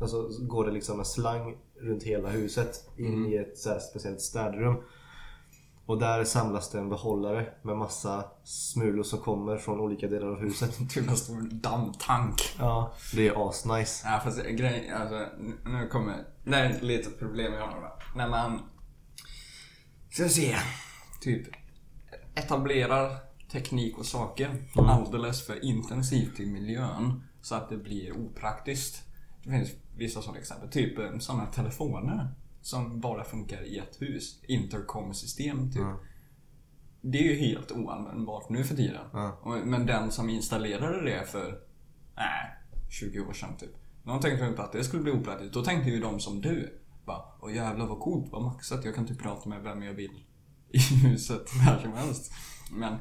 och 0.01 0.09
så 0.09 0.29
går 0.41 0.65
det 0.65 0.71
liksom 0.71 0.99
en 0.99 1.05
slang 1.05 1.55
runt 1.81 2.03
hela 2.03 2.29
huset 2.29 2.89
in 2.97 3.13
Mm. 3.13 3.25
i 3.33 3.37
ett 3.37 3.57
så 3.57 3.79
speciellt 3.89 4.21
städrum. 4.21 4.75
Och 5.85 5.99
där 5.99 6.23
samlas 6.23 6.69
det 6.69 6.77
en 6.77 6.89
behållare 6.89 7.53
med 7.61 7.77
massa 7.77 8.25
smulor 8.43 9.03
som 9.03 9.19
kommer 9.19 9.57
från 9.57 9.79
olika 9.79 10.07
delar 10.07 10.27
av 10.27 10.39
huset. 10.39 10.77
Typ 10.89 11.09
en 11.09 11.17
stor 11.17 11.41
dammtank. 11.41 12.55
Ja, 12.59 12.93
det 13.13 13.27
är 13.27 13.49
asnice. 13.49 14.07
Ja 14.07 14.21
fast 14.23 14.45
grejen, 14.45 15.01
alltså 15.01 15.25
nu 15.65 15.87
kommer, 15.91 16.15
det 16.43 16.55
är 16.55 16.69
ett 16.69 16.83
litet 16.83 17.19
problem 17.19 17.53
jag 17.53 17.67
har 17.67 17.81
va. 17.81 17.91
När 18.15 18.29
man, 18.29 18.59
ska 20.09 20.23
vi 20.23 20.29
se, 20.29 20.55
typ 21.21 21.47
etablerar 22.35 23.17
teknik 23.51 23.97
och 23.97 24.05
saker 24.05 24.55
alldeles 24.75 25.47
för 25.47 25.65
intensivt 25.65 26.39
i 26.39 26.45
miljön 26.45 27.23
så 27.41 27.55
att 27.55 27.69
det 27.69 27.77
blir 27.77 28.17
opraktiskt. 28.17 29.03
Det 29.43 29.49
finns 29.49 29.69
vissa 29.97 30.21
sådana 30.21 30.39
exempel, 30.39 30.69
typ 30.69 30.99
eh, 30.99 31.17
sådana 31.19 31.45
telefoner 31.45 32.33
som 32.63 32.99
bara 32.99 33.23
funkar 33.23 33.63
i 33.63 33.77
ett 33.77 34.01
hus. 34.01 34.39
Intercom-system 34.47 35.71
typ. 35.71 35.81
Det 37.01 37.17
är 37.17 37.23
ju 37.23 37.35
helt 37.35 37.71
oanvändbart 37.71 38.49
nu 38.49 38.63
för 38.63 38.75
tiden. 38.75 39.05
Och- 39.41 39.67
Men 39.67 39.85
den 39.85 40.11
som 40.11 40.29
installerade 40.29 41.01
det 41.05 41.25
för, 41.27 41.59
nej, 42.15 42.51
20 42.89 43.19
år 43.19 43.33
sedan 43.33 43.57
typ. 43.57 43.69
De 44.03 44.19
tänkte 44.21 44.45
inte 44.45 44.63
att 44.63 44.71
det 44.71 44.83
skulle 44.83 45.03
bli 45.03 45.11
opraktiskt. 45.11 45.53
Då 45.53 45.63
tänkte 45.63 45.89
ju 45.89 45.99
de 45.99 46.19
som 46.19 46.41
du. 46.41 46.79
Bara, 47.05 47.21
åh 47.41 47.55
jävlar 47.55 47.87
vad 47.87 47.99
coolt, 47.99 48.31
vad 48.31 48.43
maxat. 48.43 48.85
Jag 48.85 48.95
kan 48.95 49.07
typ 49.07 49.19
prata 49.21 49.49
med 49.49 49.61
vem 49.63 49.83
jag 49.83 49.93
vill 49.93 50.23
i 50.69 50.79
huset 51.07 51.41
när 51.65 51.79
som 51.79 51.93
helst. 51.93 52.33
Men 52.71 52.97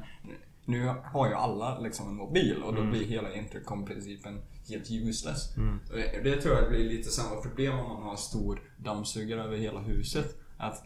nu 0.65 0.93
har 1.03 1.27
ju 1.27 1.33
alla 1.33 1.79
liksom 1.79 2.07
en 2.09 2.15
mobil 2.15 2.63
och 2.63 2.75
då 2.75 2.89
blir 2.89 3.05
hela 3.05 3.33
intercom-principen 3.33 4.41
helt 4.69 4.91
useless. 4.91 5.57
Och 5.91 5.97
Det, 6.23 6.41
tror 6.41 6.55
jag 6.55 6.69
blir 6.69 6.89
lite 6.89 7.09
samma 7.09 7.41
problem 7.41 7.73
om 7.73 7.93
man 7.93 8.03
har 8.03 8.15
stor 8.15 8.61
dammsugare 8.77 9.43
över 9.43 9.57
hela 9.57 9.79
huset. 9.79 10.37
Att 10.57 10.83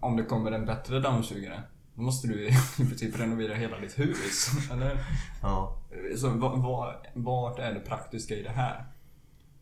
om 0.00 0.16
det 0.16 0.24
kommer 0.24 0.52
en 0.52 0.66
bättre 0.66 1.00
dammsugare 1.00 1.62
då 1.94 2.02
måste 2.02 2.28
du 2.28 2.50
typ 2.98 3.20
renovera 3.20 3.54
hela 3.54 3.78
ditt 3.78 3.98
hus. 3.98 4.50
Eller? 4.72 5.04
Ja. 5.42 5.82
Så 6.16 6.28
vart 7.14 7.58
är 7.58 7.74
det 7.74 7.80
praktiska 7.80 8.34
i 8.34 8.42
det 8.42 8.50
här? 8.50 8.84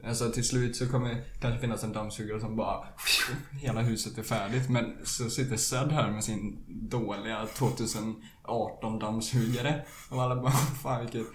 Alltså 0.05 0.31
till 0.31 0.49
slut 0.49 0.77
så 0.77 0.89
kommer 0.89 1.09
det 1.09 1.23
kanske 1.41 1.61
finnas 1.61 1.85
en 1.85 1.93
dammsugare 1.93 2.41
som 2.41 2.57
bara 2.57 2.89
Hela 3.61 3.81
huset 3.81 4.19
är 4.19 4.23
färdigt 4.23 4.71
men 4.71 4.97
så 5.05 5.31
sitter 5.31 5.57
Zed 5.57 5.93
här 5.93 6.11
med 6.11 6.25
sin 6.25 6.65
dåliga 6.69 7.47
2018 7.47 8.99
dammsugare 8.99 9.85
och 10.11 10.23
alla 10.23 10.37
bara 10.43 10.51
fan 10.53 11.01
vilket 11.01 11.27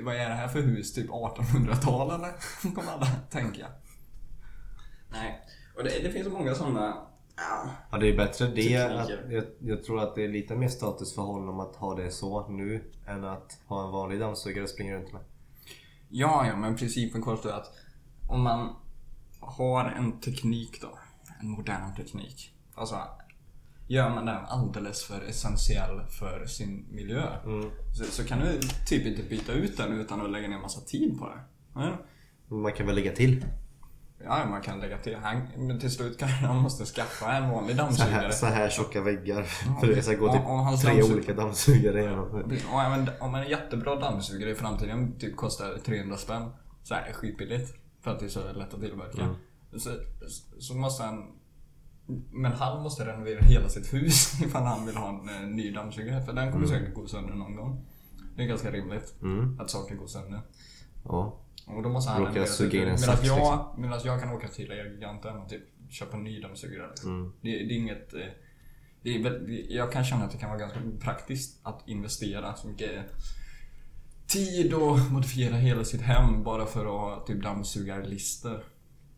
Vad 0.00 0.14
är 0.14 0.28
det 0.28 0.34
här 0.34 0.48
för 0.48 0.60
hus? 0.60 0.94
Typ 0.94 1.10
1800-tal 1.10 2.10
eller? 2.10 2.32
Kommer 2.74 2.92
alla 2.92 3.06
tänka. 3.30 3.66
Nej. 5.08 5.46
Och 5.76 5.84
det, 5.84 6.02
det 6.02 6.10
finns 6.10 6.26
så 6.26 6.32
många 6.32 6.54
sådana 6.54 6.96
ja, 7.90 7.98
det 7.98 8.08
är 8.08 8.16
bättre 8.16 8.46
det. 8.46 8.76
Att, 8.76 9.08
Tekniker. 9.08 9.30
jag, 9.30 9.44
jag 9.58 9.84
tror 9.84 10.00
att 10.00 10.14
det 10.14 10.24
är 10.24 10.28
lite 10.28 10.56
mer 10.56 10.68
status 10.68 11.14
för 11.14 11.22
honom 11.22 11.60
att 11.60 11.76
ha 11.76 11.94
det 11.94 12.10
så 12.10 12.48
nu 12.48 12.84
än 13.06 13.24
att 13.24 13.58
ha 13.66 13.84
en 13.86 13.92
vanlig 13.92 14.20
dammsugare 14.20 14.62
och 14.62 14.70
springa 14.70 14.96
runt 14.96 15.12
med. 15.12 15.22
Ja, 16.08 16.46
ja, 16.46 16.56
men 16.56 16.76
principen 16.76 17.22
kvarstår 17.22 17.50
att 17.50 17.72
om 18.28 18.42
man 18.42 18.76
har 19.40 19.84
en 19.84 20.20
teknik 20.20 20.80
då, 20.80 20.98
en 21.40 21.48
modern 21.48 21.94
teknik. 21.94 22.52
Alltså, 22.74 22.96
gör 23.94 24.10
man 24.10 24.26
den 24.26 24.44
alldeles 24.48 25.04
för 25.04 25.22
essentiell 25.28 26.00
för 26.18 26.46
sin 26.46 26.86
miljö. 26.90 27.22
Så, 27.98 28.04
så 28.04 28.24
kan 28.24 28.38
du 28.40 28.60
typ 28.86 29.06
inte 29.06 29.22
byta 29.22 29.52
ut 29.52 29.76
den 29.76 29.92
utan 29.92 30.20
att 30.20 30.30
lägga 30.30 30.48
ner 30.48 30.58
massa 30.58 30.80
tid 30.80 31.18
på 31.18 31.28
det. 31.28 31.40
Ja, 31.74 31.98
Man 32.56 32.72
kan 32.72 32.86
väl 32.86 32.94
lägga 32.94 33.12
till. 33.12 33.44
Ja, 34.24 34.46
man 34.50 34.62
kan 34.62 34.80
lägga 34.80 34.98
till. 34.98 35.16
Han, 35.22 35.42
men 35.56 35.80
till 35.80 35.90
slut 35.90 36.18
kanske 36.18 36.46
han 36.46 36.56
måste 36.56 36.84
skaffa 36.84 37.32
en 37.32 37.50
vanlig 37.50 37.76
Så 37.76 37.82
här, 37.82 37.88
dammsugare. 37.88 38.32
så 38.32 38.46
här 38.46 38.70
tjocka 38.70 39.00
väggar. 39.00 39.42
För 39.80 39.86
det 39.86 40.02
ska 40.02 40.14
gå 40.14 40.26
Ja, 40.26 40.40
hans 40.56 40.82
tre 40.82 40.92
dammsug- 40.92 41.12
olika 41.12 41.34
dammsugare. 41.34 42.18
Och 42.72 42.82
även 42.82 43.08
om 43.20 43.34
en 43.34 43.48
jättebra 43.48 43.96
dammsugare 43.96 44.50
i 44.50 44.54
framtiden 44.54 45.18
typ 45.18 45.36
kostar 45.36 45.78
300 45.84 46.16
spänn 46.16 46.50
så 46.82 46.94
är 46.94 47.04
det 47.08 47.12
skitbilligt. 47.12 47.74
För 48.00 48.10
att 48.10 48.18
det 48.18 48.24
är 48.24 48.28
så 48.28 48.40
lätt 48.52 48.74
att 48.74 48.80
tillverka. 48.80 49.34
Så, 49.76 49.90
så 50.58 50.74
måste 50.74 51.02
han... 51.04 51.24
Men 52.32 52.52
han 52.52 52.82
måste 52.82 53.06
renovera 53.06 53.40
hela 53.44 53.68
sitt 53.68 53.94
hus 53.94 54.40
ifall 54.44 54.62
han 54.62 54.86
vill 54.86 54.96
ha 54.96 55.08
en 55.08 55.28
eh, 55.28 55.48
ny 55.56 55.72
dammsugare. 55.72 56.24
För 56.24 56.32
den 56.32 56.52
kommer 56.52 56.66
säkert 56.66 56.94
gå 56.94 57.06
sönder 57.06 57.34
någon 57.34 57.56
gång. 57.56 57.86
Det 58.36 58.42
är 58.42 58.46
ganska 58.46 58.70
rimligt 58.70 59.14
Mm. 59.22 59.60
att 59.60 59.70
saker 59.70 59.94
går 59.94 60.06
sönder. 60.06 60.40
Ja. 61.04 61.36
Och 61.66 61.82
då 61.82 61.88
måste 61.88 62.10
han 62.12 62.22
renovera 62.22 62.46
sitt 62.46 62.74
en 62.74 62.88
hus. 62.88 63.00
Medan 63.00 63.16
jag, 63.24 63.36
liksom. 63.36 63.82
medans 63.82 64.04
jag 64.04 64.20
kan 64.20 64.32
åka 64.32 64.48
till 64.48 64.70
Elgiganten 64.70 65.36
och 65.38 65.48
typ 65.48 65.62
köpa 65.90 66.16
en 66.16 66.24
ny 66.24 66.40
dammsugare. 66.40 66.88
Liksom. 66.88 67.10
Mm. 67.20 67.32
Det, 67.40 67.50
det 67.50 67.74
är 67.74 67.78
inget... 67.78 68.14
eh, 68.14 68.20
Det 69.02 69.16
är, 69.16 69.22
väl- 69.22 69.66
jag 69.70 69.92
kan 69.92 70.04
känna 70.04 70.24
att 70.24 70.30
det 70.30 70.38
kan 70.38 70.48
vara 70.50 70.58
ganska 70.60 70.80
praktiskt 71.00 71.60
att 71.66 71.82
investera 71.88 72.54
så 72.56 72.68
mycket 72.68 73.06
tid 74.26 74.74
och 74.74 74.98
modifiera 75.10 75.54
hela 75.56 75.84
sitt 75.84 76.00
hem 76.00 76.42
bara 76.44 76.66
för 76.66 76.80
att 76.80 76.86
ha 77.18 77.24
typ 77.26 77.42
dammsugarlister. 77.42 78.64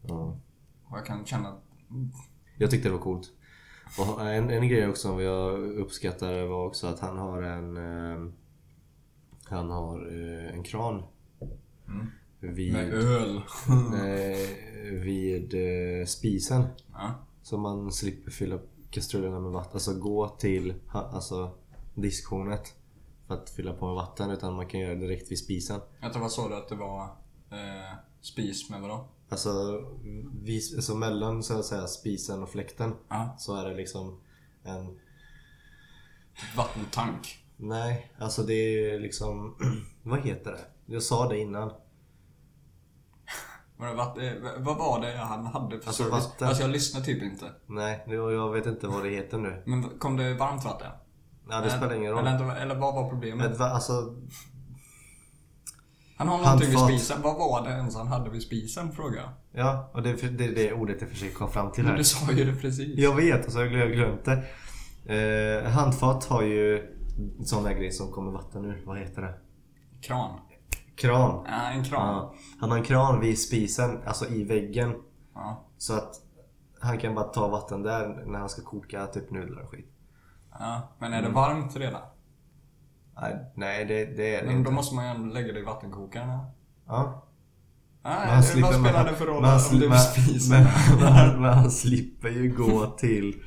ja. 0.09 0.39
Och 0.85 0.99
jag 0.99 1.07
kan 1.07 1.25
känna 1.27 1.49
att 1.49 1.63
Jag 2.59 2.71
tyckte 2.71 2.89
det 2.89 2.93
var 2.93 3.01
coolt. 3.01 3.31
Och 3.99 4.21
en, 4.21 4.51
en 4.51 4.69
grej 4.69 4.89
också 4.89 5.09
som 5.09 5.21
jag 5.21 5.59
uppskattar 5.59 6.45
var 6.47 6.67
också 6.67 6.87
att 6.87 7.01
han 7.01 7.19
har 7.19 7.43
en... 7.43 7.77
Eh, 7.77 8.33
han 9.45 9.71
har 9.71 10.07
eh, 10.07 10.55
en 10.55 10.63
kran. 10.63 11.03
Vid, 12.41 12.73
med 12.73 12.95
öl. 12.95 13.37
eh, 13.95 14.93
vid 14.93 15.55
spisen. 16.09 16.65
Ja. 16.93 17.15
Så 17.43 17.59
man 17.59 17.93
slipper 17.93 18.31
fylla 18.31 18.59
kastrullerna 18.91 19.41
med 19.41 19.53
vatten. 19.53 19.73
Alltså 19.73 19.95
gå 19.95 20.29
till 20.29 20.75
alltså, 20.93 21.51
diskhornet 21.95 22.75
för 23.27 23.35
att 23.35 23.51
fylla 23.51 23.73
på 23.73 23.87
med 23.87 23.95
vatten. 23.95 24.31
Utan 24.31 24.55
man 24.55 24.67
kan 24.67 24.81
göra 24.81 24.95
det 24.95 25.01
direkt 25.01 25.31
vid 25.31 25.39
spisen. 25.39 25.81
Jag 26.01 26.13
tror 26.13 26.23
vad 26.23 26.33
sa 26.33 26.49
du 26.49 26.55
att 26.55 26.69
det 26.69 26.75
var 26.75 27.03
eh, 27.51 27.97
spis 28.21 28.71
med 28.71 28.81
vadå? 28.81 29.09
Alltså, 29.33 29.81
vis, 30.43 30.75
alltså 30.75 30.95
mellan 30.95 31.43
så 31.43 31.59
att 31.59 31.65
säga 31.65 31.87
spisen 31.87 32.43
och 32.43 32.51
fläkten 32.51 32.95
Ja. 33.09 33.35
så 33.39 33.57
är 33.57 33.69
det 33.69 33.75
liksom 33.75 34.21
en... 34.65 34.99
Vattentank. 36.57 37.45
Nej, 37.57 38.13
alltså 38.19 38.43
det 38.43 38.55
är 38.55 39.01
liksom... 39.01 39.57
vad 40.03 40.21
heter 40.21 40.53
det? 40.53 40.59
Jag 40.87 41.03
sa 41.03 41.29
det 41.29 41.39
innan. 41.39 41.73
Var 43.77 44.23
eh, 44.23 44.33
vad 44.59 44.77
var 44.77 45.01
det 45.01 45.17
han 45.17 45.47
hade 45.47 45.81
för 45.81 45.87
Alltså 45.87 46.03
service? 46.03 46.25
vatten. 46.25 46.49
Alltså 46.49 46.63
jag 46.63 46.71
lyssnar 46.71 47.01
typ 47.01 47.23
inte. 47.23 47.53
Nej, 47.67 48.05
jag 48.09 48.53
vet 48.53 48.67
inte 48.67 48.87
vad 48.87 49.05
det 49.05 49.11
heter 49.11 49.39
nu. 49.39 49.63
Men 49.67 49.99
kom 49.99 50.17
det 50.17 50.35
varmt 50.35 50.65
vatten? 50.65 50.91
Ja, 51.49 51.61
det 51.61 51.71
spelar 51.71 51.95
ingen 51.95 52.13
roll. 52.13 52.27
Eller, 52.27 52.57
eller 52.57 52.75
vad 52.75 52.95
var 52.95 53.09
problemet? 53.11 53.53
Ett, 53.53 53.61
alltså, 53.61 54.17
Han 56.17 56.29
har 56.29 56.39
någonting 56.39 56.69
vid 56.69 56.79
handfat. 56.79 57.01
spisen. 57.01 57.23
Vad 57.23 57.37
var 57.37 57.63
det 57.65 57.71
ens 57.71 57.97
han 57.97 58.07
hade 58.07 58.31
vid 58.31 58.43
spisen 58.43 58.93
frågar 58.93 59.21
jag. 59.23 59.31
ja, 59.67 59.91
och 59.95 60.03
det, 60.03 60.13
det 60.39 60.45
är 60.45 60.55
det 60.55 60.73
ordet 60.73 61.01
jag 61.01 61.11
försöker 61.11 61.35
komma 61.35 61.51
fram 61.51 61.73
till 61.73 61.83
Men 61.83 61.91
här. 61.91 61.99
du 61.99 62.05
sa 62.05 62.33
ju 62.33 62.45
det 62.45 62.61
precis. 62.61 62.99
Jag 62.99 63.15
vet, 63.17 63.47
och 63.47 63.53
så 63.53 63.59
har 63.59 63.65
jag 63.67 63.93
glömt- 63.93 64.25
det. 64.25 64.43
Eh, 65.07 65.71
handfat 65.71 66.25
har 66.25 66.43
ju 66.43 66.97
sådana 67.45 67.73
grejer 67.73 67.91
som 67.91 68.11
kommer 68.13 68.33
vatten 68.33 68.65
ur. 68.65 68.83
Vad 68.87 68.99
heter 68.99 69.23
det? 69.23 69.35
Kran. 70.01 70.39
Kran. 70.97 71.45
Ja, 71.47 71.71
en 71.71 71.85
kran. 71.85 72.15
Ja. 72.15 72.35
Han 72.61 72.71
har 72.71 72.79
en 72.79 72.85
kran 72.85 73.21
vid 73.21 73.39
spisen, 73.41 73.99
alltså 74.07 74.29
i 74.29 74.45
väggen. 74.45 74.95
Ja. 75.35 75.65
Så 75.79 75.95
att 75.95 76.15
han 76.81 76.99
kan 76.99 77.15
bara 77.15 77.25
ta 77.25 77.49
vatten 77.49 77.83
där 77.83 78.23
när 78.27 78.39
han 78.39 78.49
ska 78.49 78.63
koka 78.63 79.07
typ 79.07 79.31
nudlar 79.31 79.63
och 79.63 79.71
skit. 79.71 79.93
ja. 80.59 80.89
Men 80.99 81.13
Mm. 81.13 81.25
är 81.25 81.29
det 81.29 81.35
varmt 81.35 81.77
redan? 81.77 82.01
Nej, 83.55 83.85
det, 83.85 84.05
det 84.05 84.35
är 84.35 84.41
det 84.41 84.47
Men 84.47 84.55
då 84.55 84.59
inte. 84.59 84.71
måste 84.71 84.95
man 84.95 85.05
ju 85.05 85.11
ändå 85.11 85.35
lägga 85.35 85.53
det 85.53 85.61
i 85.61 85.65
vattenkokaren. 85.65 86.29
Ja. 86.87 87.29
Nej, 88.05 88.13
han 88.27 88.37
vad 88.37 88.45
spelar 88.45 89.05
det 89.11 89.17
för 89.17 89.27
roll 89.27 89.41
men 89.43 89.51
han 89.51 89.61
om 89.75 89.81
vid 89.81 89.91
sli- 89.91 89.99
spisen? 89.99 90.67
men 91.41 91.45
han 91.55 91.71
slipper 91.71 92.29
ju 92.29 92.49
gå 92.57 92.87
till 92.87 93.43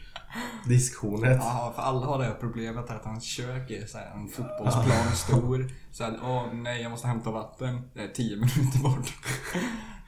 diskhornet. 0.68 1.38
Ja, 1.42 1.74
för 1.76 1.82
alla 1.82 2.06
har 2.06 2.20
det 2.20 2.26
här 2.26 2.36
problemet 2.40 2.90
att 2.90 3.06
hans 3.06 3.24
kök 3.24 3.72
är 3.72 3.86
så 3.86 3.98
här 3.98 4.12
en 4.16 4.28
fotbollsplan 4.28 5.12
stor. 5.16 5.68
Så 5.92 6.04
att, 6.04 6.14
åh 6.24 6.44
nej, 6.54 6.82
jag 6.82 6.92
måste 6.92 7.08
hämta 7.08 7.32
vatten. 7.32 7.82
Det 7.94 8.02
är 8.02 8.08
10 8.08 8.36
minuter 8.36 8.84
bort. 8.84 9.14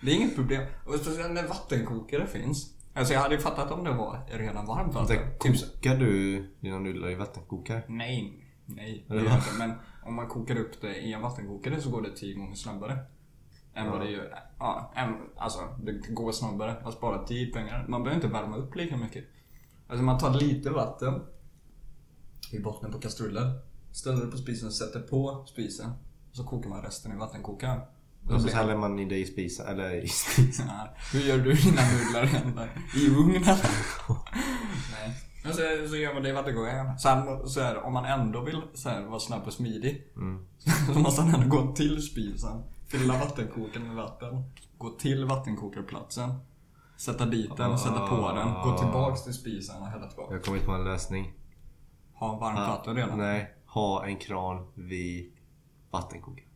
Det 0.01 0.11
är 0.11 0.15
inget 0.15 0.35
problem. 0.35 0.63
Och 0.85 0.93
speciellt 0.95 1.31
när 1.33 1.47
vattenkokare 1.47 2.27
finns. 2.27 2.73
Alltså 2.95 3.13
jag 3.13 3.21
hade 3.21 3.35
ju 3.35 3.41
fattat 3.41 3.71
om 3.71 3.83
det 3.83 3.91
var 3.91 4.19
redan 4.31 4.65
varmt 4.65 4.93
vatten. 4.93 5.17
Där 5.17 5.37
Typ 5.39 5.57
så- 5.57 5.73
kokar 5.73 5.95
du 5.95 6.43
dina 6.61 6.79
nudlar 6.79 7.09
i 7.09 7.15
vattenkokare? 7.15 7.81
Nej, 7.87 8.43
nej. 8.67 9.05
Det 9.07 9.15
gör 9.15 9.23
jag 9.23 9.35
inte. 9.35 9.53
Men 9.57 9.73
om 10.03 10.15
man 10.15 10.27
kokar 10.27 10.55
upp 10.55 10.81
det 10.81 10.95
i 10.95 11.13
en 11.13 11.21
vattenkokare 11.21 11.81
så 11.81 11.89
går 11.89 12.01
det 12.01 12.15
10 12.15 12.33
gånger 12.33 12.55
snabbare. 12.55 12.99
Än 13.73 13.91
vad 13.91 14.01
det 14.01 14.09
gör. 14.09 14.39
Ja, 14.59 14.93
än, 14.95 15.15
alltså 15.35 15.59
det 15.83 15.91
går 16.13 16.31
snabbare. 16.31 16.75
Man 16.83 16.91
sparar 16.91 17.25
tid, 17.25 17.53
pengar. 17.53 17.85
Man 17.87 18.03
behöver 18.03 18.25
inte 18.25 18.33
värma 18.33 18.57
upp 18.57 18.75
lika 18.75 18.97
mycket. 18.97 19.25
Alltså 19.87 20.03
man 20.03 20.17
tar 20.17 20.33
lite 20.33 20.69
vatten 20.69 21.21
i 22.51 22.59
botten 22.59 22.91
på 22.91 22.99
kastrullen. 22.99 23.59
Ställer 23.91 24.25
det 24.25 24.31
på 24.31 24.37
spisen, 24.37 24.71
sätter 24.71 24.99
på 24.99 25.45
spisen. 25.47 25.89
Och 26.29 26.35
så 26.35 26.43
kokar 26.43 26.69
man 26.69 26.81
resten 26.81 27.11
i 27.11 27.15
vattenkokaren. 27.15 27.81
Och 28.29 28.41
så 28.41 28.47
häller 28.47 28.77
man 28.77 28.99
in 28.99 29.09
det 29.09 29.17
i 29.17 29.25
spisen, 29.25 29.67
eller 29.67 30.03
i 30.03 30.07
spisen. 30.07 30.65
Ja, 30.77 30.95
hur 31.13 31.19
gör 31.19 31.37
du 31.37 31.53
dina 31.53 31.81
nudlar? 31.81 32.69
I 32.95 33.07
ugnen? 33.09 33.41
Nej. 34.91 35.26
Och 35.49 35.55
så, 35.55 35.89
så 35.89 35.95
gör 35.95 36.13
man 36.13 36.23
det 36.23 36.51
gång 36.51 36.67
igen. 36.67 36.99
Sen 36.99 37.47
så 37.49 37.61
här, 37.61 37.83
om 37.83 37.93
man 37.93 38.05
ändå 38.05 38.41
vill 38.41 38.61
så 38.73 38.89
här, 38.89 39.01
vara 39.01 39.19
snabb 39.19 39.41
och 39.45 39.53
smidig. 39.53 40.07
Så 40.93 40.99
måste 40.99 41.21
man 41.21 41.35
ändå 41.35 41.57
gå 41.57 41.73
till 41.73 42.01
spisen. 42.01 42.63
Fylla 42.87 43.13
vattenkokaren 43.13 43.87
med 43.87 43.95
vatten. 43.95 44.43
Gå 44.77 44.89
till 44.89 45.25
vattenkokarplatsen. 45.25 46.33
Sätta 46.97 47.25
dit 47.25 47.57
den, 47.57 47.79
sätta 47.79 48.07
på 48.07 48.31
den. 48.35 48.53
Gå 48.53 48.77
tillbaks 48.77 49.23
till 49.23 49.33
spisen 49.33 49.81
och 49.81 49.87
hälla 49.87 50.07
tillbaka. 50.07 50.33
Jag 50.33 50.39
har 50.39 50.43
kommit 50.43 50.65
på 50.65 50.71
en 50.71 50.83
lösning. 50.83 51.33
Ha 52.13 52.37
varmt 52.37 52.59
vatten 52.59 52.95
redan. 52.95 53.17
Nej, 53.17 53.55
ha 53.65 54.05
en 54.05 54.17
kran 54.17 54.67
vid 54.73 55.31
vattenkokaren. 55.91 56.46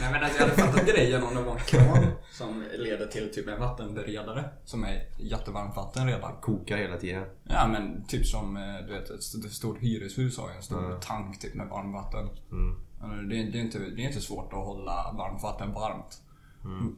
Nej 0.00 0.12
men 0.12 0.22
alltså, 0.24 0.38
jag 0.40 0.48
hade 0.48 0.62
fattat 0.62 0.86
grejen 0.86 1.22
om 1.22 1.34
det 1.34 1.42
var 1.42 1.52
en 1.52 1.58
kran 1.58 2.06
som 2.32 2.64
leder 2.78 3.06
till 3.06 3.30
typ 3.34 3.48
en 3.48 3.60
vattenberedare 3.60 4.44
som 4.64 4.84
är 4.84 5.02
jättevarmt 5.18 5.76
vatten 5.76 6.06
redan. 6.06 6.32
Kokar 6.40 6.76
hela 6.76 6.96
tiden. 6.96 7.24
Ja 7.44 7.66
men 7.66 8.04
typ 8.06 8.26
som 8.26 8.56
eh, 8.56 8.86
du 8.86 8.92
vet 8.92 9.10
ett 9.10 9.18
st- 9.20 9.46
ett 9.46 9.52
stort 9.52 9.78
hyreshus 9.78 10.38
har 10.38 10.48
ju 10.50 10.56
en 10.56 10.62
stor 10.62 10.98
tank 11.00 11.38
typ 11.40 11.54
med 11.54 11.68
varmvatten. 11.68 12.28
Mm. 12.52 13.28
Det, 13.28 13.36
är, 13.38 13.42
det, 13.52 13.58
är 13.58 13.62
inte, 13.62 13.78
det 13.78 14.02
är 14.02 14.06
inte 14.06 14.20
svårt 14.20 14.52
att 14.52 14.58
hålla 14.58 15.12
varmt 15.18 15.42
vatten 15.42 15.72
varmt. 15.72 16.22
Mm. 16.64 16.96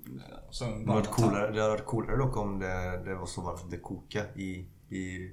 Så 0.50 0.64
Det 0.64 0.92
hade 0.92 1.06
coolare, 1.06 1.52
det 1.52 1.60
hade 1.60 1.72
varit 1.72 1.86
coolare 1.86 2.16
dock 2.16 2.36
om 2.36 2.58
det, 2.58 3.02
det 3.04 3.14
var 3.14 3.26
så 3.26 3.40
varmt 3.42 3.60
att 3.64 3.70
det 3.70 3.78
kokade 3.78 4.28
i, 4.34 4.66
i 4.90 5.30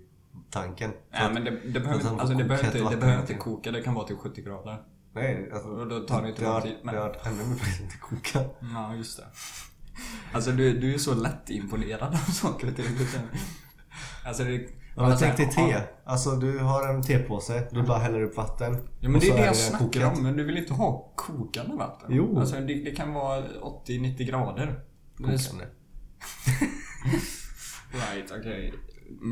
tanken. 0.49 0.91
Ja 1.11 1.29
men 1.33 1.43
det, 1.43 1.51
det, 1.51 1.79
behöver, 1.79 2.09
alltså, 2.19 2.35
det, 2.37 2.43
behöver 2.43 2.65
inte, 2.65 2.89
det 2.89 2.97
behöver 2.97 3.21
inte 3.21 3.33
koka, 3.33 3.71
det 3.71 3.81
kan 3.81 3.93
vara 3.93 4.07
typ 4.07 4.17
70 4.19 4.41
grader. 4.41 4.83
Nej, 5.13 5.49
alltså, 5.53 5.69
Och 5.69 5.87
då 5.87 5.99
tar 5.99 6.21
det 6.21 6.29
inte 6.29 6.43
lång 6.43 6.61
tid, 6.61 6.75
men- 6.83 6.95
det 6.95 7.01
har 7.01 7.17
ännu 7.25 7.43
mer 7.45 7.55
att 7.55 7.81
inte 7.81 7.97
koka. 8.01 8.39
Ja 8.73 8.95
just 8.95 9.17
det. 9.17 9.25
Alltså 10.33 10.51
du, 10.51 10.79
du 10.79 10.93
är 10.93 10.97
så 10.97 11.13
lätt 11.13 11.49
imponerad 11.49 12.13
av 12.13 12.31
saker 12.31 12.67
och 12.69 12.75
ting. 12.75 12.85
Alltså 14.25 14.43
det... 14.43 14.51
Ja, 14.95 15.01
men 15.03 15.05
alltså, 15.11 15.25
tänk 15.25 15.37
dig 15.37 15.49
te. 15.49 15.81
Alltså 16.05 16.31
du 16.35 16.59
har 16.59 16.93
en 16.93 17.03
tepåse, 17.03 17.67
du 17.71 17.83
bara 17.83 17.97
häller 17.97 18.21
upp 18.21 18.37
vatten. 18.37 18.77
Ja 18.99 19.09
men 19.09 19.19
det 19.21 19.29
är 19.29 19.37
det 19.37 19.45
jag 19.45 19.55
snackar 19.55 19.85
kokat. 19.85 20.17
om, 20.17 20.23
men 20.23 20.37
du 20.37 20.43
vill 20.43 20.57
inte 20.57 20.73
ha 20.73 21.13
kokande 21.15 21.75
vatten. 21.75 22.07
Jo. 22.11 22.39
Alltså 22.39 22.55
det, 22.55 22.83
det 22.83 22.95
kan 22.95 23.13
vara 23.13 23.41
80-90 23.41 24.23
grader. 24.23 24.79
Kokande. 25.17 25.67
Right, 27.91 28.31
okej. 28.39 28.73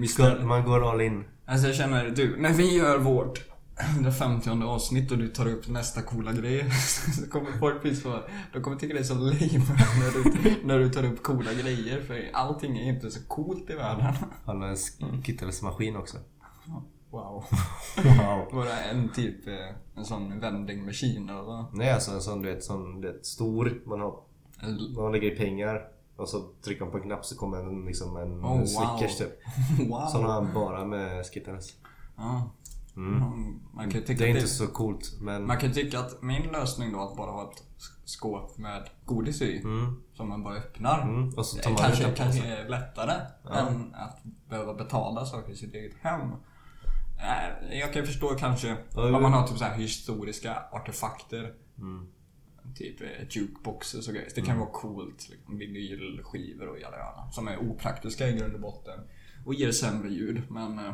Ska, 0.10 0.24
Mr. 0.25 0.43
man 0.43 0.63
går 0.63 0.91
all 0.91 1.01
in. 1.01 1.24
Alltså 1.46 1.67
jag 1.67 1.75
känner, 1.75 2.10
du, 2.10 2.38
när 2.41 2.53
vi 2.53 2.75
gör 2.77 2.98
vårt 2.98 3.41
150 3.79 4.50
avsnitt 4.50 5.12
och 5.12 5.17
du 5.17 5.27
tar 5.27 5.48
upp 5.48 5.67
nästa 5.67 6.01
coola 6.01 6.34
grej 6.34 6.72
så 7.15 7.29
kommer 7.29 7.51
folk 7.60 7.81
bli 7.81 7.96
så, 7.96 8.19
de 8.53 8.62
kommer 8.62 8.77
tycka 8.77 8.93
det 8.93 9.00
är 9.00 9.03
så 9.03 9.13
lame 9.13 9.65
när 10.00 10.13
du, 10.13 10.55
när 10.67 10.79
du 10.79 10.89
tar 10.89 11.03
upp 11.05 11.24
coola 11.24 11.53
grejer 11.53 12.01
för 12.01 12.29
allting 12.34 12.77
är 12.77 12.93
inte 12.93 13.12
så 13.12 13.19
coolt 13.27 13.69
i 13.69 13.74
världen. 13.74 14.13
Han 14.46 14.62
har 14.62 14.69
en 14.69 15.24
skittelsmaskin 15.24 15.96
också. 15.96 16.17
Wow. 17.10 17.46
Wow. 17.96 18.48
Bara 18.51 18.79
en 18.79 19.10
typ, 19.10 19.48
eh, 19.48 19.53
en 19.96 20.05
sån 20.05 20.39
vending 20.39 20.86
machine 20.86 21.29
eller? 21.29 21.65
Nej 21.74 21.91
alltså 21.91 22.12
en 22.12 22.22
sån 22.22 22.41
du 22.41 22.53
vet, 22.53 22.63
sån, 22.63 23.01
du 23.01 23.12
vet 23.12 23.25
stor. 23.25 23.81
Man, 23.86 24.00
har, 24.00 24.19
man 24.96 25.12
lägger 25.12 25.34
i 25.34 25.36
pengar. 25.36 25.88
Och 26.15 26.29
så 26.29 26.50
trycker 26.63 26.81
man 26.81 26.91
på 26.91 26.98
en 26.98 27.03
knapp 27.03 27.25
så 27.25 27.38
kommer 27.38 27.57
en, 27.57 27.86
liksom 27.86 28.17
en 28.17 28.46
Oh, 28.46 28.57
wow. 28.57 28.65
Snickers 28.65 29.17
typ. 29.17 29.39
Wow. 29.89 30.07
Sån 30.07 30.24
har 30.24 30.34
han 30.34 30.53
bara 30.53 30.86
med 30.86 31.25
Skittles. 31.25 31.74
Ja. 32.15 32.50
Mm. 32.98 33.60
Man 33.74 33.92
kan 33.92 34.01
tycka 34.01 34.24
Det 34.24 34.30
är 34.30 34.36
att 34.36 34.36
inte 34.42 34.48
så 34.48 34.68
coolt 34.68 35.18
men... 35.22 35.48
Man 35.48 35.58
kan 35.58 35.74
tycka 35.74 36.00
att 36.00 36.22
min 36.22 36.44
lösning 36.51 36.92
då 36.92 37.00
att 37.00 37.18
bara 37.18 37.32
ha 37.32 37.51
ett 37.51 37.63
skåp 38.06 38.58
med 38.58 38.89
godis 39.06 39.42
i 39.42 39.58
Mm. 39.58 40.01
som 40.13 40.30
man 40.30 40.44
bara 40.44 40.56
öppnar. 40.56 41.01
Mm. 41.01 41.30
Och 41.38 41.46
så 41.46 41.58
tar 41.58 41.70
man 41.72 41.80
kanske, 41.80 42.12
kanske 42.12 42.46
är 42.48 42.70
lättare 42.70 43.13
än 43.51 43.94
att 43.96 44.20
behöva 44.50 44.74
betala 44.74 45.25
saker 45.25 45.51
i 45.51 45.56
sitt 45.56 45.74
eget 45.74 45.94
hem. 46.01 46.32
Eh, 47.20 47.77
Jag 47.80 47.94
kan 47.94 48.05
förstå 48.05 48.27
kanske 48.29 48.77
Ja, 48.96 49.16
om 49.16 49.22
man 49.22 49.33
har 49.33 49.48
typ 49.48 49.57
så 49.57 49.64
här 49.66 49.77
historiska 49.77 50.64
artefakter. 50.72 51.53
Mm. 51.77 52.07
Typ 52.75 53.01
eh, 53.01 53.07
jukeboxes 53.29 54.07
och 54.07 54.14
grejer. 54.14 54.29
Det 54.36 54.42
kan 54.42 54.60
vara 54.60 54.70
coolt. 54.70 55.29
Liksom, 55.29 55.57
vinylskivor 55.57 56.68
och 56.68 56.79
jada. 56.79 57.29
Som 57.31 57.48
är 57.48 57.57
opraktiska 57.57 58.29
i 58.29 58.38
grund 58.38 58.53
och 58.55 58.62
botten. 58.62 59.00
Och 59.46 59.53
ger 59.53 59.72
sämre 59.72 60.10
ljud. 60.10 60.42
Men 60.50 60.79
eh, 60.79 60.94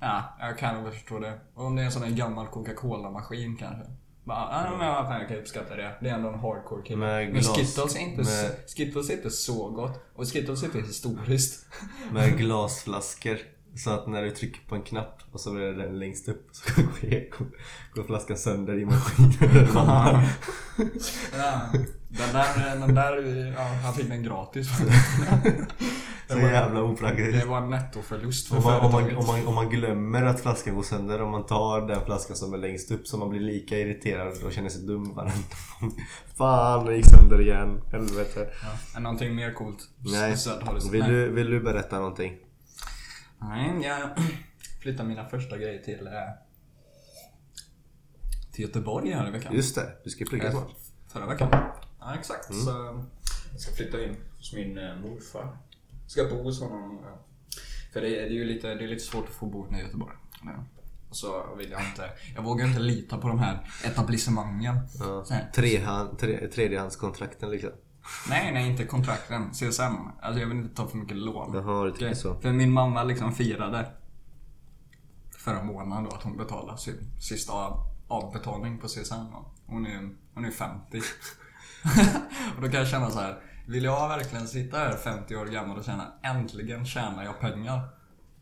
ja, 0.00 0.36
jag 0.40 0.58
kan 0.58 0.84
väl 0.84 0.92
förstå 0.92 1.18
det. 1.18 1.40
Och 1.54 1.64
om 1.64 1.76
det 1.76 1.82
är 1.82 1.86
en 1.86 1.92
sån 1.92 2.02
här 2.02 2.10
gammal 2.10 2.46
Coca-Cola-maskin 2.46 3.56
kanske. 3.56 3.84
Bara, 4.24 4.38
ah, 4.38 4.70
men 4.78 4.78
vad 4.94 5.06
fan, 5.06 5.20
jag 5.20 5.28
kan 5.28 5.36
uppskatta 5.36 5.76
det. 5.76 5.94
Det 6.00 6.08
är 6.08 6.14
ändå 6.14 6.28
en 6.28 6.38
hardcore 6.38 6.82
kille. 6.82 6.96
Med 6.98 7.32
Men 7.32 7.42
Skittles 7.42 7.96
är, 7.96 8.00
inte, 8.00 8.22
med- 8.22 8.56
Skittles 8.76 9.10
är 9.10 9.14
inte 9.14 9.30
så 9.30 9.70
gott. 9.70 10.04
Och 10.14 10.28
Skittles 10.32 10.62
är 10.62 10.66
inte 10.66 10.78
historiskt. 10.80 11.66
Med 12.12 12.36
glasflaskor. 12.38 13.38
Så 13.76 13.90
att 13.90 14.06
när 14.06 14.22
du 14.22 14.30
trycker 14.30 14.60
på 14.68 14.74
en 14.74 14.82
knapp 14.82 15.22
och 15.32 15.40
så 15.40 15.52
blir 15.52 15.72
den 15.72 15.98
längst 15.98 16.28
upp 16.28 16.48
så 16.52 16.82
går, 16.82 17.46
går 17.94 18.02
flaskan 18.02 18.36
sönder 18.36 18.78
i 18.78 18.84
maskinen. 18.84 19.32
Ja, 21.36 21.60
den 22.08 22.32
där, 22.32 22.76
den 22.86 22.94
där, 22.94 23.46
ja, 23.56 23.62
han 23.62 23.94
fick 23.94 24.08
den 24.08 24.22
gratis. 24.22 24.68
så 26.28 26.38
jävla 26.38 26.82
opraktiskt. 26.82 27.40
Det 27.40 27.46
var 27.46 27.58
en 27.58 27.70
nettoförlust 27.70 28.48
för 28.48 28.56
Om 28.56 28.62
man, 28.64 28.80
om, 28.80 28.92
man, 28.92 29.16
om, 29.16 29.26
man, 29.26 29.46
om 29.46 29.54
man 29.54 29.68
glömmer 29.68 30.22
att 30.22 30.40
flaskan 30.40 30.74
går 30.74 30.82
sönder, 30.82 31.22
om 31.22 31.30
man 31.30 31.46
tar 31.46 31.88
den 31.88 32.04
flaskan 32.04 32.36
som 32.36 32.54
är 32.54 32.58
längst 32.58 32.90
upp 32.90 33.06
så 33.06 33.16
man 33.16 33.28
blir 33.28 33.40
lika 33.40 33.78
irriterad 33.78 34.42
och 34.44 34.52
känner 34.52 34.68
sig 34.68 34.86
dum 34.86 35.14
varenda 35.14 35.34
gång. 35.80 35.92
Fan, 36.36 36.86
den 36.86 36.96
gick 36.96 37.06
sönder 37.06 37.40
igen. 37.40 37.80
Helvete. 37.92 38.48
Ja, 38.62 38.96
är 38.96 39.00
någonting 39.00 39.34
mer 39.34 39.54
coolt? 39.54 39.78
Nej. 39.98 40.36
Vill 40.92 41.04
du, 41.04 41.28
vill 41.28 41.50
du 41.50 41.60
berätta 41.60 41.96
någonting? 41.96 42.36
Nej, 43.38 43.82
jag 43.82 44.10
flyttade 44.82 45.08
mina 45.08 45.28
första 45.28 45.58
grejer 45.58 45.82
till, 45.82 46.06
eh, 46.06 46.12
till 48.52 48.64
Göteborg 48.64 49.10
här 49.12 49.28
i 49.28 49.30
veckan. 49.30 49.54
Just 49.54 49.74
det, 49.74 49.92
du 50.04 50.10
ska 50.10 50.24
plugga 50.24 50.44
Eh, 50.44 50.50
snart. 50.50 50.70
Förra 51.08 51.26
veckan. 51.26 51.48
Ja, 52.00 52.14
exakt. 52.18 52.44
Så 52.54 52.70
jag 53.52 53.60
ska 53.60 53.72
flytta 53.74 54.04
in 54.04 54.16
hos 54.38 54.52
min 54.52 54.78
eh, 54.78 54.96
morfar. 54.96 55.56
Ska 56.06 56.24
bo 56.24 56.42
hos 56.42 56.60
honom. 56.60 57.00
För 57.92 58.00
det, 58.00 58.18
är- 58.20 58.26
ju 58.30 58.44
lite, 58.44 58.74
det 58.74 58.84
är 58.84 58.88
lite 58.88 59.04
svårt 59.04 59.24
att 59.28 59.34
få 59.34 59.46
bo 59.46 59.66
i 59.76 59.80
Göteborg. 59.80 60.14
Så 61.10 61.54
vill 61.58 61.70
jag 61.70 61.80
inte, 61.84 62.10
jag 62.34 62.42
vågar 62.42 62.66
inte 62.66 62.80
lita 62.80 63.18
på 63.18 63.28
de 63.28 63.38
här 63.38 63.70
etablissemangen. 63.84 64.78
Ja. 64.98 65.26
Trehand, 65.54 66.18
tre, 66.18 66.48
tredjehandskontrakten 66.48 67.50
liksom. 67.50 67.70
Nej, 68.28 68.52
nej, 68.52 68.70
inte 68.70 68.84
kontrakten. 68.84 69.50
CSN. 69.50 69.82
Alltså 70.22 70.40
jag 70.40 70.46
vill 70.46 70.56
inte 70.58 70.76
ta 70.76 70.86
för 70.88 70.96
mycket 70.96 71.16
lån. 71.16 71.54
Jaha, 71.54 71.84
du 71.84 71.90
Okej, 71.90 72.16
så. 72.16 72.40
För 72.40 72.52
min 72.52 72.72
mamma 72.72 73.02
liksom 73.02 73.32
firade 73.32 73.86
förra 75.38 75.62
månaden 75.62 76.04
då 76.04 76.16
att 76.16 76.22
hon 76.22 76.36
betalade 76.36 76.78
sin 76.78 77.10
sista 77.20 77.52
av, 77.52 77.78
avbetalning 78.08 78.78
på 78.78 78.86
CSN. 78.88 79.14
Hon 79.66 79.86
är, 79.86 80.10
hon 80.34 80.44
är 80.44 80.50
50. 80.50 80.98
och 82.56 82.62
då 82.62 82.68
kan 82.68 82.80
jag 82.80 82.88
känna 82.88 83.10
så 83.10 83.18
här. 83.20 83.38
Vill 83.66 83.84
jag 83.84 84.08
verkligen 84.08 84.48
sitta 84.48 84.78
här 84.78 84.96
50 84.96 85.36
år 85.36 85.46
gammal 85.46 85.78
och 85.78 85.84
känna 85.84 86.12
äntligen 86.22 86.86
tjänar 86.86 87.24
jag 87.24 87.40
pengar? 87.40 87.80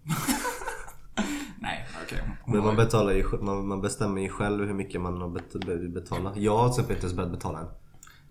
Nej, 1.58 1.86
okej. 2.04 2.22
Hon 2.42 2.54
Men 2.56 2.64
man, 2.64 2.76
betalar 2.76 3.12
ju, 3.12 3.24
man, 3.40 3.68
man 3.68 3.80
bestämmer 3.80 4.22
ju 4.22 4.28
själv 4.28 4.66
hur 4.66 4.74
mycket 4.74 5.00
man 5.00 5.20
har 5.20 5.28
bet- 5.28 5.54
vill 5.54 5.88
betala. 5.88 6.32
Jag 6.36 6.58
har 6.58 6.68
till 6.68 6.72
exempel 6.72 6.94
inte 6.96 7.06
ens 7.06 7.16
börjat 7.16 7.32
betala 7.32 7.60
än. 7.60 7.66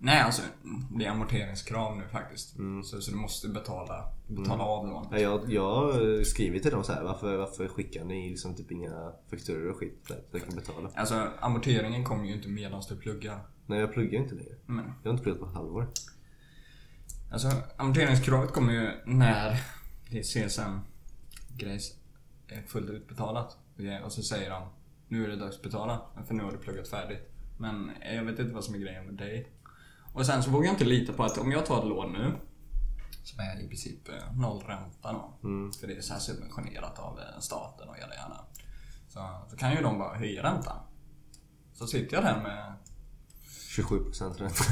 Nej, 0.04 0.20
alltså 0.20 0.42
det 0.98 1.04
är 1.04 1.10
amorteringskrav 1.10 1.96
nu 1.96 2.08
faktiskt. 2.08 2.58
Mm. 2.58 2.82
Så, 2.82 3.00
så 3.00 3.10
du 3.10 3.16
måste 3.16 3.48
betala, 3.48 4.12
betala 4.28 4.64
av 4.64 4.88
lånet. 4.88 5.08
Ja, 5.12 5.18
Jag, 5.18 5.52
jag 5.52 5.74
har 5.74 6.24
skrivit 6.24 6.62
till 6.62 6.72
dem 6.72 6.84
så 6.84 6.92
här. 6.92 7.02
Varför, 7.02 7.36
varför 7.36 7.68
skickar 7.68 8.04
ni 8.04 8.30
liksom 8.30 8.54
typ 8.54 8.70
inga 8.72 9.12
fakturor 9.30 9.70
och 9.70 9.76
skit 9.76 10.04
så 10.08 10.14
att 10.14 10.28
jag 10.30 10.44
kan 10.44 10.54
betala? 10.54 10.90
Alltså 10.94 11.28
amorteringen 11.40 12.04
kommer 12.04 12.24
ju 12.26 12.34
inte 12.34 12.48
medan 12.48 12.82
du 12.88 12.96
pluggar. 12.96 13.38
Nej 13.66 13.80
jag 13.80 13.92
pluggar 13.92 14.20
inte 14.20 14.34
längre. 14.34 14.54
Men, 14.66 14.84
Jag 15.02 15.10
har 15.10 15.12
inte 15.12 15.22
pluggat 15.22 15.40
på 15.40 15.46
ett 15.48 15.54
halvår. 15.54 15.88
alltså 17.32 17.50
amorteringskravet 17.76 18.52
kommer 18.52 18.72
ju 18.72 18.90
när 19.06 19.60
det 20.10 20.22
CSN-grejs 20.22 21.94
är 22.48 22.62
fullt 22.62 22.90
utbetalat. 22.90 23.56
Och 24.04 24.12
så 24.12 24.22
säger 24.22 24.50
de 24.50 24.62
nu 25.08 25.24
är 25.24 25.28
det 25.28 25.36
dags 25.36 25.56
att 25.56 25.62
betala 25.62 26.00
för 26.26 26.34
nu 26.34 26.42
har 26.42 26.52
du 26.52 26.58
pluggat 26.58 26.88
färdigt. 26.88 27.30
Men 27.58 27.90
jag 28.14 28.24
vet 28.24 28.38
inte 28.38 28.54
vad 28.54 28.64
som 28.64 28.74
är 28.74 28.78
grejen 28.78 29.04
med 29.06 29.14
dig. 29.14 29.50
Och 30.14 30.26
sen 30.26 30.42
så 30.42 30.50
vågar 30.50 30.66
jag 30.66 30.74
inte 30.74 30.84
lita 30.84 31.12
på 31.12 31.24
att 31.24 31.38
om 31.38 31.52
jag 31.52 31.66
tar 31.66 31.78
ett 31.78 31.88
lån 31.88 32.12
nu 32.12 32.32
som 33.24 33.40
är 33.40 33.64
i 33.64 33.68
princip 33.68 34.08
eh, 34.08 34.36
noll 34.36 34.62
ränta 34.66 35.12
då. 35.12 35.48
Mm. 35.48 35.72
För 35.72 35.86
det 35.86 35.96
är 35.96 36.00
så 36.00 36.12
här 36.12 36.20
subventionerat 36.20 36.98
av 36.98 37.18
eh, 37.18 37.40
staten 37.40 37.88
och 37.88 37.98
gärna 37.98 38.14
gärna. 38.14 38.40
Så, 39.08 39.46
så 39.50 39.56
kan 39.56 39.72
ju 39.72 39.82
de 39.82 39.98
bara 39.98 40.14
höja 40.16 40.42
räntan. 40.42 40.78
Så 41.72 41.86
sitter 41.86 42.14
jag 42.14 42.24
där 42.24 42.42
med 42.42 42.74
27% 43.76 44.38
ränta. 44.38 44.64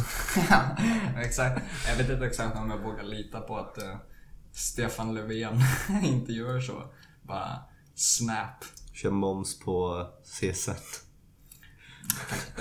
Ja, 0.50 0.76
exakt. 1.22 1.62
Jag 1.87 1.96
vet 1.96 2.11
inte 2.11 2.26
exakt 2.26 2.57
om 2.57 2.70
jag 2.70 2.78
vågar 2.78 3.02
lita 3.02 3.40
på 3.40 3.57
att 3.57 3.78
eh, 3.78 3.96
Stefan 4.52 5.14
Löfven 5.14 5.61
inte 6.02 6.33
gör 6.33 6.61
så. 6.61 6.83
Bara 7.22 7.59
snap. 7.94 8.64
Kör 8.92 9.11
moms 9.11 9.59
på 9.59 10.07
CSN. 10.24 10.70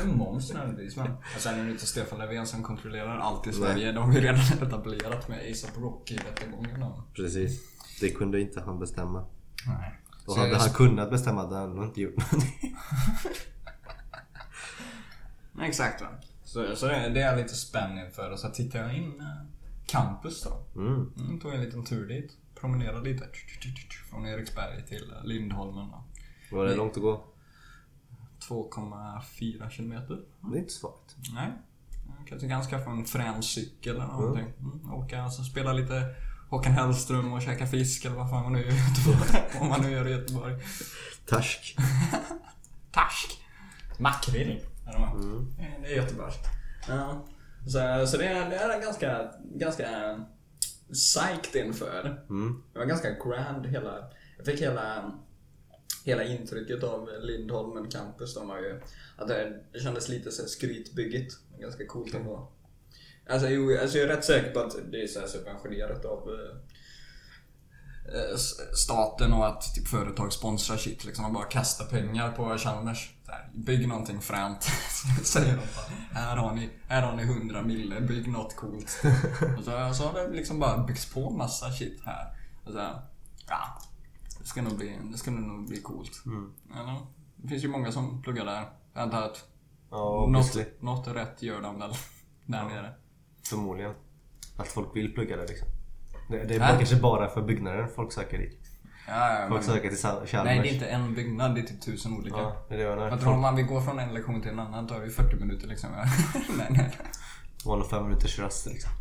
Moms 0.05 0.53
nödvändigtvis 0.53 0.95
men. 0.97 1.11
Och 1.11 1.41
sen 1.41 1.59
är 1.59 1.63
det 1.65 1.71
inte 1.71 1.85
Stefan 1.87 2.19
Löfven 2.19 2.47
som 2.47 2.63
kontrollerar 2.63 3.17
allt 3.17 3.47
i 3.47 3.53
Sverige. 3.53 3.91
De 3.91 4.03
har 4.03 4.13
ju 4.13 4.21
redan 4.21 4.39
etablerat 4.67 5.27
med 5.27 5.51
ASAP 5.51 5.77
Rocky-rättegången. 5.77 6.85
Precis. 7.15 7.61
Det 7.99 8.09
kunde 8.09 8.41
inte 8.41 8.61
han 8.61 8.79
bestämma. 8.79 9.25
Nej. 9.67 9.99
Och 10.25 10.33
Så 10.33 10.39
hade 10.39 10.51
jag- 10.51 10.59
han 10.59 10.69
kunnat 10.69 11.09
bestämma 11.09 11.41
hade 11.41 11.55
han 11.55 11.83
inte 11.83 12.01
gjort 12.01 12.17
någonting. 12.17 12.77
Nej, 15.51 15.69
Exakt 15.69 16.01
va. 16.01 16.07
Så, 16.43 16.75
så 16.75 16.87
det, 16.87 17.09
det 17.09 17.21
är 17.21 17.37
lite 17.37 17.55
spänd 17.55 17.99
inför. 17.99 18.31
Och 18.31 18.39
så 18.39 18.49
tittar 18.49 18.79
jag 18.79 18.93
in 18.97 19.19
eh, 19.21 19.25
campus 19.85 20.43
då. 20.43 20.79
Mm. 20.81 21.11
Mm, 21.19 21.39
tog 21.39 21.53
en 21.53 21.61
liten 21.61 21.83
tur 21.85 22.07
dit. 22.07 22.31
Promenerade 22.55 23.09
lite. 23.09 23.25
Från 24.09 24.25
Eriksberg 24.25 24.85
till 24.87 25.11
eh, 25.17 25.23
Lindholmen. 25.23 25.87
Då. 25.91 26.03
Var 26.57 26.65
det 26.65 26.75
långt 26.75 26.97
att 26.97 27.01
gå? 27.03 27.23
2,4 28.51 29.69
kilometer. 29.69 30.19
Det 30.41 30.57
är 30.57 30.59
inte 30.59 30.73
svagt. 30.73 31.15
Nej. 31.33 31.51
Kanske 32.27 32.47
kan 32.47 32.63
skaffa 32.63 32.91
en 32.91 33.05
frän 33.05 33.43
cykel 33.43 33.95
eller 33.95 34.05
någonting. 34.07 34.53
Mm, 34.59 34.93
åka 34.93 35.25
och 35.25 35.33
så 35.33 35.43
spela 35.43 35.73
lite 35.73 36.15
Håkan 36.49 36.71
Hellström 36.73 37.33
och 37.33 37.41
käka 37.41 37.67
fisk 37.67 38.05
eller 38.05 38.15
vad 38.15 38.29
fan 38.29 38.43
man 38.43 38.53
nu 38.53 38.59
gör 38.59 38.71
i 38.71 38.75
Göteborg. 38.75 39.43
Om 39.61 39.67
man 39.69 39.81
nu 39.81 39.91
gör 39.91 40.07
i 40.07 40.11
Göteborg. 40.11 40.55
Tarsk. 41.25 41.75
Tarsk. 42.91 43.41
Makrill. 43.99 44.61
här. 44.85 45.03
Eh, 45.03 45.81
Det 45.81 45.87
är 45.87 45.95
Göteborg. 45.95 46.33
Ja. 46.87 47.25
Så, 47.65 48.07
så 48.07 48.17
det, 48.17 48.25
är, 48.27 48.49
det 48.49 48.55
är 48.55 48.81
ganska, 48.81 49.31
ganska 49.55 50.11
eh, 50.11 50.17
psyched 50.93 51.65
inför. 51.65 52.23
Mm. 52.29 52.63
Det 52.73 52.79
var 52.79 52.85
ganska 52.85 53.09
grand 53.09 53.65
hela... 53.67 53.97
Jag 54.37 54.45
fick 54.45 54.61
hela, 54.61 55.11
hela 56.05 56.23
intrycket 56.23 56.83
av 56.83 57.09
Lindholmen 57.21 57.89
campus. 57.89 58.33
De 58.33 58.47
var 58.47 58.57
ju, 58.57 58.81
att 59.17 59.27
det, 59.27 59.63
det 59.73 59.79
kändes 59.79 60.09
lite 60.09 60.31
så 60.31 60.41
här 60.41 60.49
skrytbygget. 60.49 61.33
Ganska 61.59 61.85
coolt 61.85 62.13
ändå. 62.13 62.51
Alltså, 63.29 63.49
jo, 63.49 63.77
alltså 63.81 63.97
jag 63.97 64.09
är 64.09 64.15
rätt 64.15 64.25
säker 64.25 64.51
på 64.51 64.59
att 64.59 64.75
det 64.91 65.03
är 65.03 65.07
så 65.07 65.19
här 65.19 65.27
subventionerat 65.27 66.05
av 66.05 66.29
eh, 66.29 66.55
eh 68.15 68.37
staten 68.73 69.33
och 69.33 69.47
att 69.47 69.75
typ, 69.75 69.87
företag 69.87 70.33
sponsrar 70.33 70.77
shit. 70.77 71.05
Liksom, 71.05 71.23
man 71.23 71.33
bara 71.33 71.45
kastar 71.45 71.85
pengar 71.85 72.31
på 72.31 72.57
Chalmers. 72.57 73.11
Där, 73.25 73.49
Bygg 73.53 73.87
någonting 73.87 74.21
fränt. 74.21 74.63
Säger 75.23 75.51
de 75.51 75.55
bara. 75.75 76.21
Här 76.21 76.37
har 76.37 76.55
ni, 76.55 76.69
här 76.87 77.01
har 77.01 77.15
ni 77.15 77.23
100 77.23 77.61
mille, 77.61 78.01
bygg 78.01 78.27
något 78.27 78.55
coolt. 78.55 79.01
och 79.57 79.63
så, 79.63 79.93
så 79.93 80.03
har 80.03 80.13
det 80.13 80.35
liksom 80.35 80.59
bara 80.59 80.83
byggts 80.83 81.13
på 81.13 81.29
massa 81.29 81.71
shit 81.71 82.01
här. 82.05 82.33
Och 82.65 82.71
så, 82.71 83.01
ja, 83.47 83.81
ska 84.51 84.61
nog 84.61 84.77
bli, 84.77 84.97
det 85.11 85.17
ska 85.17 85.31
nog 85.31 85.67
bli 85.67 85.81
coolt. 85.81 86.11
Eller? 86.79 86.95
Det 87.35 87.47
finns 87.47 87.63
ju 87.63 87.67
många 87.67 87.91
som 87.91 88.21
pluggar 88.21 88.45
där. 88.45 88.63
Jag 88.93 89.03
antar 89.03 89.21
att 89.21 89.47
Ja, 89.91 90.27
något, 90.29 90.57
något 90.81 91.07
rätt 91.07 91.41
gör 91.41 91.61
de 91.61 91.79
väl 91.79 91.91
där 92.45 92.63
nere. 92.63 92.93
Förmodligen. 93.49 93.93
Att 94.57 94.67
folk 94.67 94.95
vill 94.95 95.13
plugga 95.13 95.37
där 95.37 95.47
liksom. 95.47 95.67
Det, 96.29 96.37
det 96.37 96.55
är 96.55 96.59
Nej. 96.59 96.69
bara, 96.69 96.77
kanske 96.77 96.95
bara 96.95 97.29
för 97.29 97.41
byggnaden 97.41 97.89
folk 97.95 98.11
söker 98.13 98.37
dit. 98.37 98.57
Ja, 99.07 99.33
ja, 99.33 99.47
Folk 99.49 99.65
men, 99.67 99.75
söker 99.75 99.89
till 99.89 99.97
Chalmers. 99.97 100.33
nej, 100.33 100.59
det 100.59 100.69
är 100.69 100.73
inte 100.73 100.85
en 100.87 101.13
byggnad, 101.13 101.55
det 101.55 101.61
är 101.61 101.65
typ 101.65 101.81
tusen 101.81 102.13
olika. 102.13 102.37
Ja, 102.37 102.65
det 102.69 102.73
är 102.73 102.77
det 102.77 102.83
jag 102.83 102.97
menar. 102.97 103.09
tror 103.09 103.19
om 103.19 103.23
Folk- 103.33 103.41
man 103.41 103.55
vill 103.55 103.65
gå 103.65 103.81
från 103.81 103.99
en 103.99 104.13
lektion 104.13 104.41
till 104.41 104.51
en 104.51 104.59
annan 104.59 104.87
tar 104.87 105.01
ju 105.03 105.09
40 105.09 105.35
minuter 105.35 105.67
liksom. 105.67 105.89
nej, 106.57 106.67
nej. 106.69 106.97
One 107.65 107.83
och 107.83 107.89
fem 107.89 108.03
minuters 108.03 108.39
rast 108.39 108.65
liksom. 108.65 108.91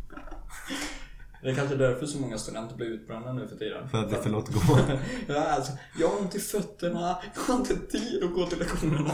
Det 1.41 1.49
är 1.49 1.55
kanske 1.55 1.75
därför 1.75 2.05
så 2.05 2.19
många 2.19 2.37
studenter 2.37 2.75
blir 2.75 2.87
utbrända 2.87 3.33
nu 3.33 3.47
för 3.47 3.55
tiden. 3.55 3.89
För 3.89 4.03
att 4.03 4.09
det 4.09 4.17
är 4.17 4.21
för 4.21 4.37
att 4.39 4.47
gå. 4.47 4.79
Ja, 5.33 5.51
alltså, 5.51 5.71
jag 5.99 6.07
har 6.07 6.21
ont 6.21 6.35
i 6.35 6.39
fötterna, 6.39 7.17
jag 7.35 7.41
har 7.41 7.59
inte 7.59 7.75
tid 7.75 8.23
att 8.23 8.33
gå 8.33 8.45
till 8.45 8.59
lektionerna. 8.59 9.11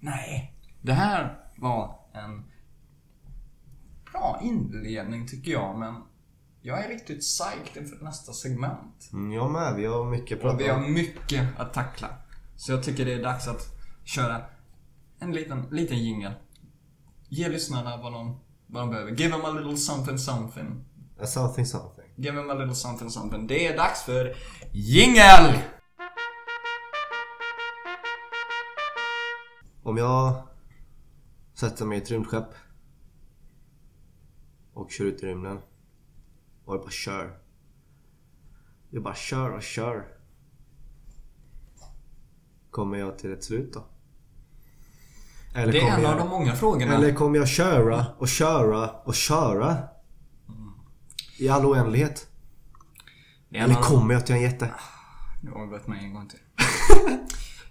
Nej. 0.00 0.54
Det 0.82 0.92
här 0.92 1.38
var 1.56 1.98
en 2.12 2.44
bra 4.12 4.40
inledning 4.42 5.28
tycker 5.28 5.52
jag, 5.52 5.78
men 5.78 5.94
jag 6.62 6.84
är 6.84 6.88
riktigt 6.88 7.20
psyched 7.20 7.82
inför 7.82 8.04
nästa 8.04 8.32
segment. 8.32 9.10
Mm, 9.12 9.32
jag 9.32 9.50
med. 9.50 9.74
Vi 9.76 9.86
har 9.86 10.04
mycket 10.10 10.36
att 10.36 10.42
prata 10.42 10.56
vi 10.56 10.68
har 10.68 10.84
om. 10.84 10.92
mycket 10.94 11.60
att 11.60 11.74
tackla. 11.74 12.08
Så 12.56 12.72
jag 12.72 12.82
tycker 12.82 13.04
det 13.04 13.12
är 13.12 13.22
dags 13.22 13.48
att 13.48 13.62
köra 14.04 14.44
en 15.18 15.32
liten, 15.32 15.62
liten 15.70 15.98
jingel. 15.98 16.32
Ge 17.28 17.48
lyssnarna 17.48 17.96
vad 17.96 18.12
de, 18.12 18.40
vad 18.72 18.82
de 18.82 18.90
behöver. 18.90 19.10
Give 19.10 19.30
them 19.30 19.44
a 19.44 19.50
little 19.50 19.76
something 19.76 20.18
something. 20.18 20.84
A 21.20 21.26
Something 21.26 21.66
something. 21.66 22.04
Give 22.16 22.36
them 22.36 22.50
a 22.50 22.54
little 22.54 22.74
something 22.74 23.10
something. 23.10 23.46
Det 23.46 23.66
är 23.66 23.76
dags 23.76 24.02
för 24.02 24.36
jingel! 24.72 25.58
Om 29.82 29.96
jag 29.96 30.48
sätter 31.54 31.84
mig 31.84 31.98
i 31.98 32.02
ett 32.02 32.10
rymdskepp 32.10 32.48
och 34.72 34.90
kör 34.90 35.04
ut 35.04 35.22
i 35.22 35.26
rymden 35.26 35.58
och 36.64 36.74
jag 36.74 36.80
bara 36.80 36.90
kör. 36.90 37.38
Jag 38.90 39.02
bara 39.02 39.14
kör 39.14 39.50
och 39.50 39.62
kör. 39.62 40.08
Kommer 42.70 42.98
jag 42.98 43.18
till 43.18 43.32
ett 43.32 43.44
slut 43.44 43.72
då? 43.72 43.84
Eller 45.54 45.72
Det 45.72 45.80
är 45.80 45.96
en 45.96 46.02
jag, 46.02 46.12
av 46.12 46.18
de 46.18 46.28
många 46.28 46.54
frågorna. 46.54 46.94
Eller 46.94 47.14
kommer 47.14 47.38
jag 47.38 47.48
köra 47.48 48.06
och 48.18 48.28
köra 48.28 48.90
och 48.90 49.14
köra? 49.14 49.76
I 51.38 51.48
all 51.48 51.66
oändlighet? 51.66 52.26
Det 53.48 53.58
Eller 53.58 53.76
av 53.76 53.82
kommer 53.82 54.14
jag 54.14 54.26
till 54.26 54.34
en 54.34 54.42
jätte? 54.42 54.70
Nu 55.42 55.50
har 55.50 55.66
börjat 55.66 55.86
med 55.86 55.98
en 55.98 56.14
gång 56.14 56.28
till. 56.28 56.38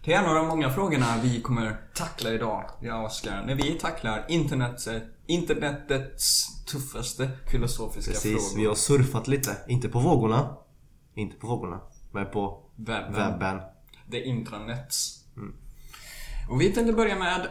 Det 0.04 0.14
är 0.14 0.20
en 0.24 0.26
av 0.30 0.36
de 0.36 0.48
många 0.48 0.70
frågorna 0.70 1.18
vi 1.24 1.42
kommer 1.42 1.78
tackla 1.96 2.30
idag, 2.30 2.66
jag 2.82 3.00
och 3.00 3.06
Oskar. 3.06 3.44
När 3.48 3.56
vi 3.56 3.80
tacklar 3.80 4.26
internets, 4.30 4.88
internetets 5.28 6.48
tuffaste 6.66 7.30
filosofiska 7.52 8.12
Precis, 8.12 8.50
frågor. 8.50 8.62
vi 8.62 8.68
har 8.68 8.76
surfat 8.76 9.28
lite. 9.28 9.58
Inte 9.68 9.90
på 9.90 10.00
vågorna. 10.00 10.58
Inte 11.16 11.36
på 11.36 11.48
vågorna. 11.48 11.80
Men 12.12 12.26
på 12.32 12.64
Webben. 12.76 13.14
webben. 13.14 13.60
The 14.12 14.24
intranets. 14.24 15.26
Mm. 15.38 15.56
Och 16.50 16.62
vi 16.62 16.72
tänkte 16.74 16.94
börja 16.94 17.16
med 17.16 17.48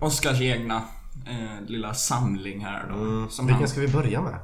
Oskars 0.00 0.40
egna 0.40 0.84
eh, 1.26 1.60
lilla 1.66 1.94
samling 1.94 2.64
här 2.64 2.88
då. 2.88 2.94
Mm. 2.94 3.30
Som 3.30 3.46
Vilken 3.46 3.60
han, 3.60 3.68
ska 3.68 3.80
vi 3.80 3.88
börja 3.88 4.22
med? 4.22 4.38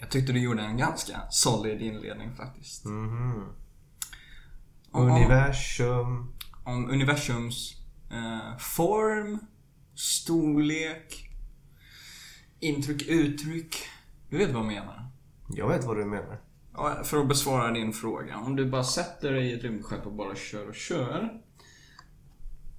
jag 0.00 0.10
tyckte 0.10 0.32
du 0.32 0.40
gjorde 0.42 0.62
en 0.62 0.76
ganska 0.76 1.20
solid 1.30 1.82
inledning 1.82 2.32
faktiskt. 2.36 2.84
Mhm. 2.84 3.48
Om- 4.90 5.10
Universum. 5.10 6.32
Om 6.64 6.90
universums 6.90 7.76
eh, 8.10 8.58
form, 8.58 9.38
storlek, 9.94 11.30
intryck, 12.60 13.02
uttryck. 13.08 13.76
Du 14.30 14.38
vet 14.38 14.50
vad 14.50 14.58
jag 14.62 14.66
menar? 14.66 15.06
Jag 15.48 15.68
vet 15.68 15.84
vad 15.84 15.96
du 15.96 16.04
menar. 16.04 16.40
Ja, 16.74 17.00
För 17.04 17.18
att 17.18 17.28
besvara 17.28 17.70
din 17.72 17.92
fråga. 17.92 18.36
Om 18.36 18.56
du 18.56 18.70
bara 18.70 18.84
sätter 18.84 19.32
dig 19.32 19.46
i 19.50 19.54
ett 19.54 19.62
rymdskepp 19.62 20.06
och 20.06 20.12
bara 20.12 20.34
kör 20.36 20.68
och 20.68 20.74
kör. 20.74 21.40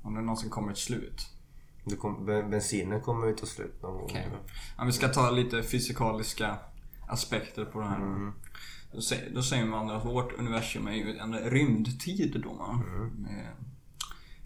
Om 0.01 0.15
det 0.15 0.21
någonsin 0.21 0.49
kommer 0.49 0.71
ett 0.71 0.77
slut. 0.77 1.29
Kom, 2.00 2.26
ben- 2.26 2.50
bensinen 2.50 3.02
kommer 3.02 3.28
ju 3.28 3.34
ta 3.36 3.46
slut 3.46 3.82
någon 3.82 3.93
gång. 3.93 4.04
Okej. 4.04 4.28
Om 4.78 4.88
vi 4.88 4.93
ska 4.93 5.08
ta 5.08 5.32
lite 5.32 5.63
fysikaliska 5.63 6.58
aspekter 7.08 7.65
på 7.65 7.80
det 7.80 7.86
här. 7.86 8.32
Då, 8.93 9.02
säger, 9.02 9.36
då 9.36 9.43
säger 9.43 9.65
man 9.65 9.89
att 9.89 10.06
vårt 10.06 10.34
universum 10.39 10.88
är 10.88 10.91
ju 10.93 11.17
en 11.17 11.34
rymdtid 11.36 12.41
då. 12.43 12.54
va? 12.54 12.84
Med 13.17 13.48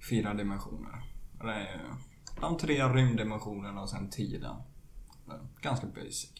fyra 0.09 0.33
dimensioner. 0.33 1.03
Det 1.41 1.51
är 1.53 1.59
ju 1.59 1.79
de 2.41 2.57
tre 2.57 2.83
rymddimensionerna 2.83 3.81
och 3.81 3.89
sen 3.89 4.09
tiden. 4.09 4.55
Ganska 5.61 5.87
basic. 5.87 6.31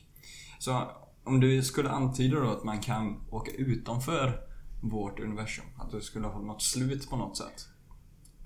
Så 0.59 0.91
om 1.23 1.39
du 1.39 1.63
skulle 1.63 1.89
antyda 1.89 2.39
då 2.39 2.49
att 2.49 2.63
man 2.63 2.79
kan 2.79 3.21
åka 3.29 3.51
utanför 3.51 4.39
vårt 4.81 5.19
universum. 5.19 5.65
Att 5.77 5.91
du 5.91 6.01
skulle 6.01 6.27
ha 6.27 6.39
något 6.41 6.61
slut 6.61 7.09
på 7.09 7.15
något 7.15 7.37
sätt. 7.37 7.67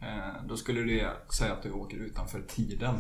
Eh, 0.02 0.44
Då 0.48 0.58
skulle 0.58 0.82
det 0.82 1.34
säga 1.34 1.54
att 1.54 1.64
du 1.64 1.72
åker 1.72 1.98
utanför 1.98 2.42
tiden. 2.42 2.96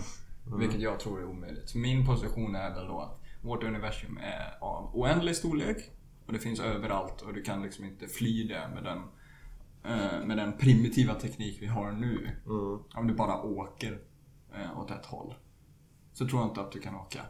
Vilket 0.59 0.81
jag 0.81 0.99
tror 0.99 1.19
är 1.21 1.25
omöjligt. 1.25 1.75
Min 1.75 2.05
position 2.05 2.55
är 2.55 2.75
väl 2.75 2.87
då 2.87 2.99
att 2.99 3.19
vårt 3.41 3.63
universum 3.63 4.17
är 4.17 4.57
av 4.61 4.95
oändlig 4.95 5.35
storlek. 5.35 5.77
Och 6.25 6.33
det 6.33 6.39
finns 6.39 6.59
överallt 6.59 7.21
och 7.21 7.33
du 7.33 7.43
kan 7.43 7.61
liksom 7.61 7.85
inte 7.85 8.07
fly 8.07 8.47
det 8.47 8.67
med 8.73 8.83
den, 8.83 8.97
eh, 9.83 10.25
med 10.25 10.37
den 10.37 10.57
primitiva 10.57 11.13
teknik 11.13 11.57
vi 11.61 11.67
har 11.67 11.91
nu. 11.91 12.29
Mm. 12.45 12.79
Om 12.93 13.07
du 13.07 13.13
bara 13.13 13.41
åker 13.41 13.99
eh, 14.55 14.79
åt 14.79 14.91
ett 14.91 15.05
håll. 15.05 15.33
Så 16.13 16.27
tror 16.27 16.41
jag 16.41 16.49
inte 16.49 16.61
att 16.61 16.71
du 16.71 16.79
kan 16.79 16.95
åka 16.95 17.21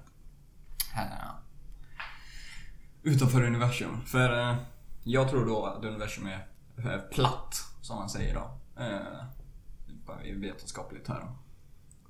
utanför 3.03 3.43
universum. 3.43 4.01
För 4.05 4.55
jag 5.03 5.29
tror 5.29 5.45
då 5.45 5.65
att 5.65 5.85
universum 5.85 6.27
är 6.27 7.09
platt, 7.11 7.55
som 7.81 7.95
man 7.97 8.09
säger 8.09 8.33
då. 8.33 8.57
I 10.23 10.31
vetenskaplig 10.31 11.05
term. 11.05 11.27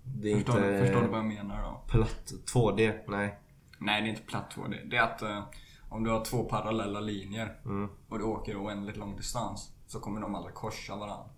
Det 0.04 0.32
är 0.32 0.36
Förstår, 0.36 0.56
inte 0.58 0.72
du, 0.72 0.80
förstår 0.86 1.02
du 1.02 1.08
vad 1.08 1.18
jag 1.20 1.26
menar 1.26 1.62
då? 1.64 1.82
platt 1.88 2.34
2D. 2.54 3.00
Nej. 3.08 3.40
Nej, 3.78 4.02
det 4.02 4.08
är 4.08 4.10
inte 4.10 4.22
platt 4.22 4.54
2D. 4.56 4.90
Det 4.90 4.98
är 4.98 5.02
att 5.04 5.22
eh, 5.22 5.44
om 5.90 6.04
du 6.04 6.10
har 6.10 6.26
två 6.26 6.44
parallella 6.44 7.00
linjer 7.00 7.60
Mm. 7.66 7.90
och 8.10 8.18
du 8.20 8.24
åker 8.26 8.64
oändligt 8.64 8.98
lång 8.98 9.16
distans 9.16 9.72
så 9.88 10.00
kommer 10.00 10.22
de 10.22 10.36
aldrig 10.36 10.56
korsa 10.56 10.96
varandra. 10.96 11.30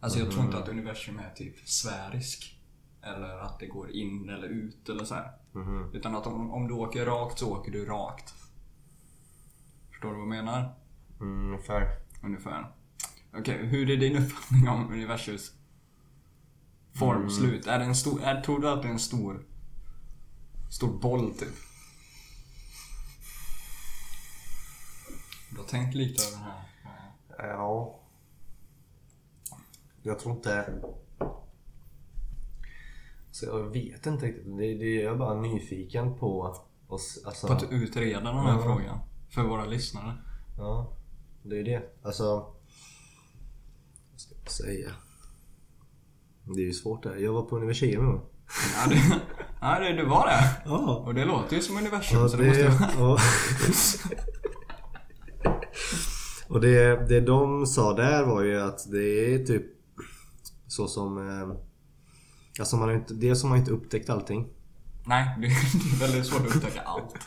Alltså 0.00 0.18
jag 0.18 0.30
tror 0.32 0.44
inte 0.44 0.58
att 0.58 0.68
universum 0.68 1.18
är 1.18 1.30
typ 1.34 1.68
sfärisk. 1.68 2.54
Eller 3.02 3.38
att 3.38 3.58
det 3.58 3.66
går 3.66 3.90
in 3.90 4.28
eller 4.28 4.48
ut 4.48 4.88
eller 4.88 5.04
så 5.04 5.14
här. 5.14 5.30
Utan 5.92 6.14
att 6.16 6.26
om, 6.26 6.50
om 6.50 6.68
du 6.68 6.74
åker 6.74 7.06
rakt 7.06 7.38
så 7.38 7.52
åker 7.52 7.72
du 7.72 7.84
rakt. 7.84 8.34
Förstår 9.90 10.08
du 10.08 10.14
vad 10.14 10.20
jag 10.22 10.28
menar? 10.28 10.74
Mm, 11.20 11.46
ungefär. 11.46 11.86
Ungefär. 12.22 12.72
Okej, 13.38 13.66
hur 13.66 13.90
är 13.90 13.96
din 13.96 14.16
uppfattning 14.16 14.68
om 14.68 14.92
universums 14.92 15.52
formslut? 16.98 17.66
Är 17.66 17.78
det 17.78 17.84
en 17.84 17.94
stor, 17.96 18.22
är, 18.22 18.40
tror 18.40 18.60
du 18.60 18.68
att 18.70 18.82
det 18.82 18.88
är 18.88 18.92
en 18.92 18.98
stor, 18.98 19.46
stor 20.70 20.98
boll 21.00 21.34
typ? 21.34 21.54
Du 25.50 25.56
har 25.58 25.64
tänkt 25.64 25.94
lite 25.94 26.22
över 26.22 26.36
den 26.36 26.44
här? 26.44 27.48
Ja. 27.48 28.00
Jag 30.02 30.18
tror 30.18 30.34
inte... 30.36 30.80
Så 33.30 33.46
jag 33.46 33.62
vet 33.62 34.06
inte 34.06 34.26
riktigt. 34.26 34.44
Det, 34.56 34.74
det, 34.74 34.94
jag 34.94 35.12
är 35.14 35.18
bara 35.18 35.40
nyfiken 35.40 36.18
på 36.18 36.56
oss. 36.88 37.18
Alltså, 37.26 37.46
På 37.46 37.52
att 37.52 37.72
utreda 37.72 38.20
den 38.20 38.36
här 38.36 38.52
Ja. 38.56 38.62
frågan. 38.62 38.98
För 39.30 39.42
våra 39.42 39.64
lyssnare. 39.64 40.12
Ja, 40.58 40.92
det 41.42 41.58
är 41.60 41.64
det. 41.64 41.82
Alltså... 42.02 42.54
Vad 44.10 44.20
ska 44.20 44.34
jag 44.44 44.50
säga? 44.50 44.90
Det 46.54 46.60
är 46.60 46.66
ju 46.66 46.72
svårt 46.72 47.02
där. 47.02 47.16
Jag 47.16 47.32
var 47.32 47.42
på 47.42 47.56
universitet 47.56 48.00
med 48.00 48.20
Ja, 48.74 48.90
det, 48.90 49.20
ja 49.60 49.78
det, 49.80 49.92
det 49.92 50.04
var 50.04 50.26
det. 50.26 50.44
Ja. 50.64 50.96
Och 51.06 51.14
det 51.14 51.24
låter 51.24 51.56
ju 51.56 51.62
som 51.62 51.76
universum 51.76 52.18
Ja, 52.20 52.28
så 52.28 52.36
det 52.36 52.46
måste 52.46 52.62
det, 52.62 52.68
vara... 52.68 52.90
ja. 52.98 53.18
Och 56.48 56.60
det, 56.60 57.08
det 57.08 57.20
de 57.20 57.66
sa 57.66 57.94
där 57.96 58.26
var 58.26 58.42
ju 58.42 58.60
att 58.60 58.90
det 58.90 59.34
är 59.34 59.38
typ 59.46 59.62
så 60.66 60.86
som... 60.88 61.18
Alltså 62.58 62.76
man 62.76 62.88
har 62.88 62.96
inte, 62.96 63.14
dels 63.14 63.42
har 63.42 63.48
man 63.48 63.58
inte 63.58 63.70
upptäckt 63.70 64.10
allting. 64.10 64.48
Nej, 65.06 65.28
det, 65.40 65.46
det 65.46 66.04
är 66.04 66.08
väldigt 66.08 66.26
svårt 66.26 66.46
att 66.46 66.56
upptäcka 66.56 66.80
allt. 66.80 67.14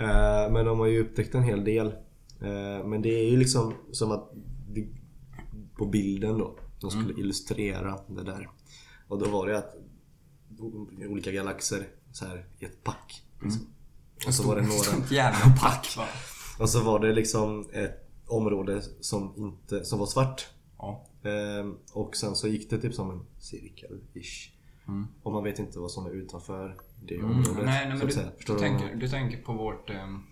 Eh, 0.00 0.50
Men 0.52 0.66
de 0.66 0.78
har 0.78 0.86
ju 0.86 1.00
upptäckt 1.00 1.34
en 1.34 1.42
hel 1.42 1.64
del. 1.64 1.86
Eh, 2.40 2.86
Men 2.86 3.02
det 3.02 3.08
är 3.08 3.30
ju 3.30 3.36
liksom 3.36 3.74
som 3.92 4.10
att 4.12 4.30
det, 4.68 4.86
på 5.78 5.86
bilden 5.86 6.38
då. 6.38 6.56
De 6.80 6.90
skulle 6.90 7.04
Mm. 7.08 7.20
illustrera 7.20 7.98
det 8.08 8.22
där. 8.22 8.48
Och 9.08 9.18
då 9.18 9.28
var 9.30 9.46
det 9.46 9.58
att 9.58 9.74
olika 11.08 11.32
galaxer 11.32 11.86
så 12.12 12.26
här 12.26 12.46
i 12.58 12.64
ett 12.64 12.84
pack. 12.84 13.22
Liksom. 13.42 13.66
Och 14.26 14.34
så 14.34 14.48
var 14.48 14.56
det 14.56 14.62
några 14.62 15.06
jävla 15.10 15.56
pack 15.60 15.94
va? 15.96 16.06
Och 16.58 16.70
så 16.70 16.82
var 16.82 17.00
det 17.00 17.12
liksom 17.12 17.68
ett 17.72 18.08
område 18.26 18.82
som, 19.00 19.34
inte, 19.36 19.84
som 19.84 19.98
var 19.98 20.06
svart. 20.06 20.46
Ja. 20.78 21.06
Ehm, 21.22 21.76
och 21.92 22.16
sen 22.16 22.34
så 22.36 22.48
gick 22.48 22.70
det 22.70 22.78
typ 22.78 22.94
som 22.94 23.10
en 23.10 23.26
cirkel-ish. 23.40 24.50
Mm. 24.88 25.06
Och 25.22 25.32
man 25.32 25.44
vet 25.44 25.58
inte 25.58 25.78
vad 25.78 25.90
som 25.90 26.06
är 26.06 26.10
utanför 26.10 26.76
det 27.02 27.14
Mm. 27.14 27.30
området. 27.30 27.64
Nej, 27.64 27.88
nej 27.88 27.88
men 27.88 27.98
du, 27.98 28.06
du, 28.14 28.22
jag 28.46 28.58
tänker, 28.58 28.94
du 28.94 29.08
tänker 29.08 29.42
på 29.42 29.52
vårt 29.52 29.90
ehm, 29.90 30.22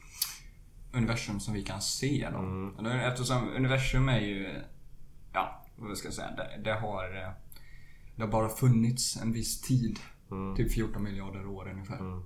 universum 0.93 1.41
som 1.41 1.55
vi 1.55 1.63
kan 1.63 1.81
se 1.81 2.29
då. 2.33 2.39
Mm. 2.39 2.87
Eftersom 2.87 3.49
universum 3.49 4.09
är 4.09 4.21
ju, 4.21 4.63
ja, 5.33 5.65
vad 5.77 5.99
ska 5.99 6.07
jag 6.09 6.15
säga, 6.15 6.31
det, 6.37 6.61
det 6.65 6.75
har 6.75 7.17
eh, 7.23 7.31
det 8.17 8.23
har 8.23 8.29
bara 8.29 8.49
funnits 8.49 9.17
en 9.17 9.33
viss 9.33 9.61
tid. 9.61 9.99
Mm. 10.31 10.57
Typ 10.57 10.73
14 10.73 11.03
miljarder 11.03 11.47
år 11.47 11.69
ungefär. 11.71 11.99
Mm. 11.99 12.23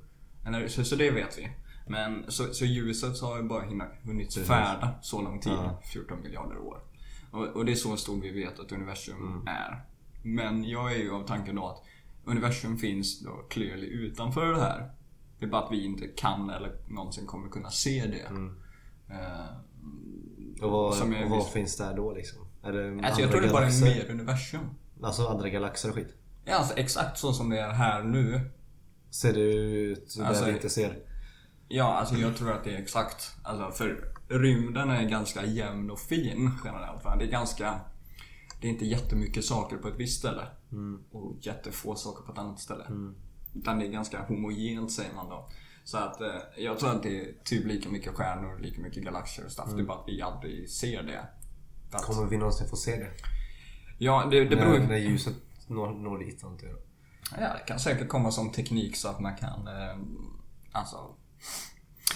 Eller, 0.47 0.69
så, 0.69 0.85
så 0.85 0.97
det 0.97 1.11
vet 1.11 1.39
vi. 1.39 1.49
Men 1.89 2.25
så, 2.31 2.55
så 2.55 2.65
ljuset 2.65 3.17
så 3.17 3.27
har 3.27 3.37
ju 3.37 3.43
bara 3.43 3.65
hunnit 4.03 4.35
färda 4.35 4.95
så 5.03 5.23
lång 5.23 5.41
tid. 5.41 5.53
Ja. 5.53 5.81
14 5.93 6.23
miljarder 6.23 6.59
år. 6.59 6.83
Och, 7.31 7.47
och 7.47 7.65
det 7.65 7.73
är 7.73 7.77
så 7.77 7.97
stort 7.97 8.25
vi 8.25 8.31
vet 8.31 8.59
att 8.61 8.73
universum 8.73 9.17
Mm. 9.17 9.47
är. 9.47 9.85
Men 10.23 10.65
jag 10.65 10.93
är 10.93 10.97
ju 10.97 11.11
av 11.13 11.27
tanken 11.27 11.55
då 11.57 11.67
att 11.69 11.83
universum 12.25 12.79
finns 12.79 13.21
då 13.21 13.31
clearly 13.51 13.87
utanför 13.87 14.53
det 14.53 14.61
här. 14.61 14.91
Det 15.39 15.45
är 15.47 15.51
bara 15.51 15.63
att 15.65 15.73
vi 15.73 15.85
inte 15.85 16.07
kan 16.07 16.51
eller 16.51 16.77
någonsin 16.89 17.27
kommer 17.27 17.49
kunna 17.49 17.71
se 17.71 18.07
det. 18.07 18.27
Mm. 18.29 18.57
Eh, 19.11 20.65
Och 20.65 20.71
vad, 20.71 21.03
och 21.25 21.31
vad 21.31 21.51
finns 21.51 21.77
där 21.77 21.97
då 21.97 22.13
liksom? 22.15 22.47
Är 22.63 22.73
det 22.73 23.07
alltså 23.07 23.21
jag 23.21 23.31
tror 23.31 23.41
det 23.41 23.49
bara 23.53 23.67
är 23.67 23.85
mer 23.85 24.11
universum. 24.11 24.61
Alltså 25.03 25.27
andra 25.27 25.49
galaxer 25.49 25.89
och 25.89 25.95
skit? 25.95 26.15
Ja, 26.45 26.55
alltså 26.57 26.77
exakt 26.77 27.19
så 27.19 27.33
som 27.33 27.51
det 27.51 27.61
är 27.61 27.71
här 27.73 28.03
nu. 28.03 28.51
Ser 29.11 29.33
det 29.33 29.41
ut 29.41 30.15
där 30.17 30.25
Alltså, 30.25 30.45
vi 30.45 30.53
inte 30.53 30.69
ser? 30.71 30.99
Ja, 31.69 31.85
alltså 31.95 32.15
jag 32.15 32.37
tror 32.37 32.53
att 32.53 32.65
det 32.65 32.75
är 32.75 32.79
exakt. 32.83 33.37
Alltså 33.43 33.71
för 33.71 34.15
rymden 34.29 34.91
är 34.91 35.03
ganska 35.09 35.45
jämn 35.45 35.91
och 35.91 36.01
fin 36.01 36.51
generellt. 36.65 37.03
Det 37.19 37.25
är 37.25 37.31
ganska... 37.31 37.81
Det 38.61 38.67
är 38.67 38.71
inte 38.73 38.87
jättemycket 38.87 39.45
saker 39.45 39.77
på 39.77 39.89
ett 39.89 39.95
visst 39.99 40.19
ställe. 40.19 40.47
Mm. 40.73 41.03
Och 41.13 41.37
jättefå 41.41 41.95
saker 41.95 42.25
på 42.25 42.33
ett 42.33 42.39
annat 42.39 42.61
ställe. 42.61 42.85
Utan 43.55 43.79
det 43.79 43.87
är 43.87 43.91
ganska 43.91 44.23
homogent 44.23 44.93
säger 44.93 45.15
man 45.15 45.29
då. 45.29 45.49
Så 45.85 45.99
att 45.99 46.21
eh, 46.21 46.29
jag 46.57 46.79
tror 46.79 46.91
att 46.91 47.03
det 47.03 47.21
är 47.21 47.35
typ 47.45 47.67
lika 47.67 47.89
mycket 47.89 48.15
stjärnor, 48.15 48.59
lika 48.59 48.81
mycket 48.83 49.05
galaxer 49.05 49.45
och 49.45 49.53
stuff. 49.53 49.69
Det 49.75 49.81
är 49.83 49.87
bara 49.87 49.99
att 49.99 50.09
vi 50.09 50.23
aldrig 50.23 50.71
ser 50.71 51.03
det. 51.03 51.25
Att- 51.93 52.03
Kommer 52.05 52.27
vi 52.31 52.37
någonsin 52.37 52.69
få 52.69 52.77
se 52.77 52.97
det? 52.97 53.11
Ja, 54.03 54.29
det, 54.31 54.45
det 54.45 54.57
beror 54.57 54.75
ju... 54.75 54.87
när 54.87 54.97
ljuset 54.97 55.35
når, 55.67 55.91
når 55.91 56.19
dit 56.19 56.45
antar 56.45 56.67
jag. 56.67 56.77
Ja, 57.39 57.53
det 57.53 57.65
kan 57.67 57.81
säkert 57.81 58.09
komma 58.09 58.31
som 58.31 58.53
teknik 58.53 58.97
så 58.97 59.09
att 59.09 59.21
man 59.21 59.37
kan... 59.37 59.69
Eh, 59.69 59.97
alltså... 60.73 60.97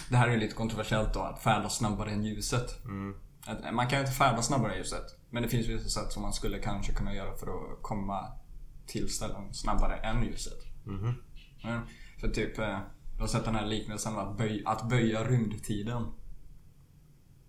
Det 0.08 0.16
här 0.16 0.28
är 0.28 0.32
ju 0.32 0.38
lite 0.38 0.54
kontroversiellt 0.54 1.14
då, 1.14 1.20
att 1.20 1.42
färdas 1.42 1.76
snabbare 1.76 2.10
än 2.10 2.24
ljuset. 2.24 2.84
Mm. 2.84 3.14
Att 3.46 3.74
Man 3.74 3.88
kan 3.88 3.98
ju 3.98 4.04
inte 4.04 4.16
färdas 4.16 4.46
snabbare 4.46 4.72
än 4.72 4.78
ljuset. 4.78 5.18
Men 5.30 5.42
det 5.42 5.48
finns 5.48 5.66
vissa 5.66 5.88
sätt 5.88 6.12
som 6.12 6.22
man 6.22 6.32
skulle 6.32 6.58
kanske 6.58 6.92
kunna 6.92 7.14
göra 7.14 7.36
för 7.36 7.46
att 7.46 7.82
komma 7.82 8.32
till 8.86 9.08
ställen 9.08 9.54
snabbare 9.54 9.96
än 9.96 10.24
ljuset. 10.24 10.58
Mhm. 10.84 11.14
Mm. 11.64 11.80
För 12.20 12.28
typ, 12.28 12.58
eh, 12.58 12.78
du 13.16 13.20
har 13.20 13.28
sett 13.28 13.44
den 13.44 13.54
här 13.54 13.66
liknelsen 13.66 14.18
att, 14.18 14.38
böj, 14.38 14.62
att 14.66 14.88
böja 14.88 15.24
rymdtiden. 15.24 16.12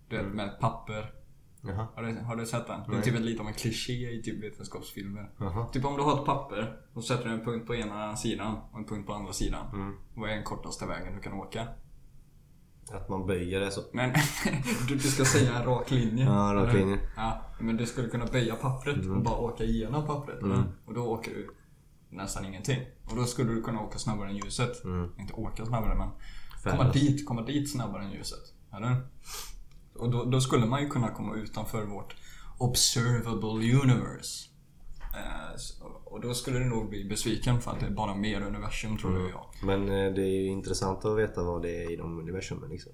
Du 0.08 0.16
vet, 0.16 0.26
med 0.34 0.46
ett 0.46 0.60
papper. 0.60 1.12
Jaha. 1.60 1.86
Har 1.94 2.02
du, 2.02 2.20
har 2.20 2.36
du 2.36 2.46
sett 2.46 2.66
den? 2.66 2.80
Det 2.90 2.96
är 2.96 3.02
typ 3.02 3.20
lite 3.20 3.42
av 3.42 3.48
en 3.48 3.54
kliché 3.54 4.10
i 4.10 4.22
typ 4.22 4.44
vetenskapsfilmer. 4.44 5.30
Jaha. 5.38 5.66
Typ 5.72 5.84
om 5.84 5.96
du 5.96 6.02
har 6.02 6.20
ett 6.20 6.26
papper 6.26 6.76
och 6.92 7.04
sätter 7.04 7.24
du 7.24 7.30
en 7.30 7.44
punkt 7.44 7.66
på 7.66 7.74
ena 7.74 8.16
sidan 8.16 8.56
och 8.72 8.78
en 8.78 8.84
punkt 8.84 9.06
på 9.06 9.12
andra 9.12 9.32
sidan. 9.32 9.66
Mm. 9.72 9.94
Vad 10.14 10.30
är 10.30 10.34
den 10.34 10.44
kortaste 10.44 10.86
vägen 10.86 11.14
du 11.14 11.20
kan 11.20 11.32
åka? 11.32 11.68
Att 12.92 13.08
man 13.08 13.26
böjer 13.26 13.60
det 13.60 13.70
så. 13.70 13.80
Men 13.92 14.14
du, 14.88 14.94
du 14.94 15.00
ska 15.00 15.24
säga 15.24 15.58
en 15.58 15.64
rak 15.64 15.90
linje. 15.90 16.24
Ja, 16.24 16.54
rak 16.54 16.68
eller? 16.68 16.80
linje. 16.80 16.98
Ja, 17.16 17.42
men 17.60 17.76
du 17.76 17.86
skulle 17.86 18.08
kunna 18.08 18.26
böja 18.26 18.54
pappret 18.54 19.06
och 19.06 19.22
bara 19.22 19.36
åka 19.36 19.64
igenom 19.64 20.06
pappret. 20.06 20.42
Mm. 20.42 20.62
Och 20.86 20.94
då 20.94 21.02
åker 21.02 21.34
du 21.34 21.50
nästan 22.10 22.44
ingenting. 22.44 22.80
Och 23.10 23.16
då 23.16 23.24
skulle 23.24 23.52
du 23.52 23.62
kunna 23.62 23.80
åka 23.80 23.98
snabbare 23.98 24.28
än 24.28 24.36
ljuset. 24.36 24.84
Mm. 24.84 25.10
Inte 25.18 25.32
åka 25.32 25.66
snabbare 25.66 25.94
men 25.94 26.08
komma 26.62 26.92
dit, 26.92 27.26
komma 27.26 27.42
dit 27.42 27.72
snabbare 27.72 28.04
än 28.04 28.12
ljuset. 28.12 28.54
Eller? 28.76 28.96
Och 29.98 30.10
då, 30.10 30.24
då 30.24 30.40
skulle 30.40 30.66
man 30.66 30.82
ju 30.82 30.88
kunna 30.88 31.08
komma 31.10 31.34
utanför 31.34 31.84
vårt 31.84 32.16
observable 32.58 33.72
universe. 33.82 34.48
Eh, 35.14 35.56
och 36.04 36.20
då 36.20 36.34
skulle 36.34 36.58
du 36.58 36.64
nog 36.64 36.88
bli 36.88 37.04
besviken 37.04 37.60
för 37.60 37.70
att 37.70 37.80
det 37.80 37.86
är 37.86 37.90
bara 37.90 38.14
mer 38.14 38.40
universum 38.40 38.98
tror 38.98 39.16
Mm. 39.16 39.28
jag. 39.30 39.44
Men 39.62 39.80
eh, 39.82 40.12
det 40.14 40.22
är 40.22 40.40
ju 40.42 40.46
intressant 40.46 41.04
att 41.04 41.18
veta 41.18 41.42
vad 41.42 41.62
det 41.62 41.84
är 41.84 41.92
i 41.92 41.96
de 41.96 42.18
universumen 42.18 42.70
liksom. 42.70 42.92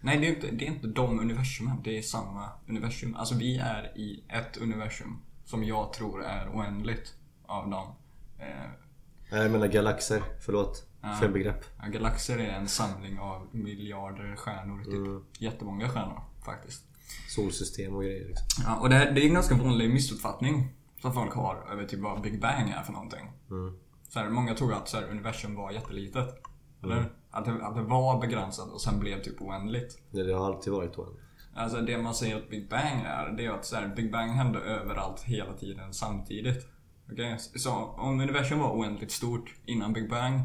Nej, 0.00 0.18
det 0.18 0.26
är, 0.26 0.34
inte, 0.34 0.50
det 0.50 0.64
är 0.64 0.68
inte 0.68 0.86
de 0.86 1.20
universumen. 1.20 1.76
Det 1.84 1.98
är 1.98 2.02
samma 2.02 2.48
universum. 2.68 3.14
Alltså 3.16 3.34
vi 3.34 3.58
är 3.58 3.98
i 3.98 4.24
ett 4.28 4.56
universum 4.56 5.18
som 5.44 5.64
jag 5.64 5.92
tror 5.92 6.24
är 6.24 6.48
oändligt 6.48 7.14
av 7.46 7.70
dem. 7.70 7.94
Eh, 8.38 9.38
jag 9.38 9.50
menar 9.50 9.66
galaxer. 9.66 10.22
Förlåt. 10.40 10.86
Ja. 11.02 11.16
Fel 11.20 11.32
begrepp. 11.32 11.64
ja, 11.82 11.88
galaxer 11.88 12.38
är 12.38 12.50
en 12.50 12.68
samling 12.68 13.18
av 13.18 13.48
miljarder 13.52 14.36
stjärnor. 14.36 14.84
Typ 14.84 14.94
Mm. 14.94 15.24
jättemånga 15.38 15.88
stjärnor 15.88 16.20
faktiskt. 16.44 16.84
Solsystem 17.28 17.94
och 17.94 18.02
grejer 18.02 18.28
liksom. 18.28 18.46
Ja, 18.66 18.76
och 18.80 18.88
det, 18.88 18.94
här- 18.96 19.10
det 19.12 19.20
är 19.20 19.26
en 19.28 19.34
ganska 19.34 19.54
vanlig 19.54 19.90
missuppfattning 19.90 20.68
som 21.00 21.12
folk 21.12 21.32
har 21.34 21.66
över 21.72 21.84
typ 21.86 22.00
vad 22.00 22.22
Big 22.22 22.40
Bang 22.40 22.70
är 22.70 22.82
för 22.82 22.92
någonting. 22.92 23.30
Mm. 23.50 23.76
Så 24.08 24.18
här, 24.18 24.28
många 24.28 24.54
tror 24.54 24.72
att 24.72 24.88
så 24.88 24.96
här, 24.96 25.04
universum 25.10 25.54
var 25.54 25.70
jättelitet. 25.70 26.42
Eller? 26.82 27.12
Att, 27.30 27.44
det, 27.44 27.66
att 27.66 27.74
det 27.74 27.82
var 27.82 28.20
begränsat 28.20 28.68
och 28.72 28.80
sen 28.80 29.00
blev 29.00 29.22
typ 29.22 29.40
oändligt. 29.42 29.98
Det, 30.10 30.22
det 30.22 30.32
har 30.34 30.46
alltid 30.46 30.72
varit 30.72 30.98
oändligt. 30.98 31.20
Alltså 31.54 31.80
det 31.80 31.98
man 31.98 32.14
säger 32.14 32.36
att 32.36 32.50
Big 32.50 32.68
Bang 32.70 33.02
är, 33.06 33.34
det 33.36 33.46
är 33.46 33.50
att 33.50 33.66
så 33.66 33.76
här, 33.76 33.92
Big 33.96 34.12
Bang 34.12 34.30
hände 34.30 34.58
överallt 34.58 35.20
hela 35.22 35.52
tiden 35.52 35.94
samtidigt. 35.94 36.66
Okej? 37.12 37.36
Så 37.38 37.70
om 37.72 38.20
universum 38.20 38.58
var 38.58 38.70
oändligt 38.72 39.10
stort 39.12 39.54
innan 39.66 39.92
Big 39.92 40.10
Bang 40.10 40.40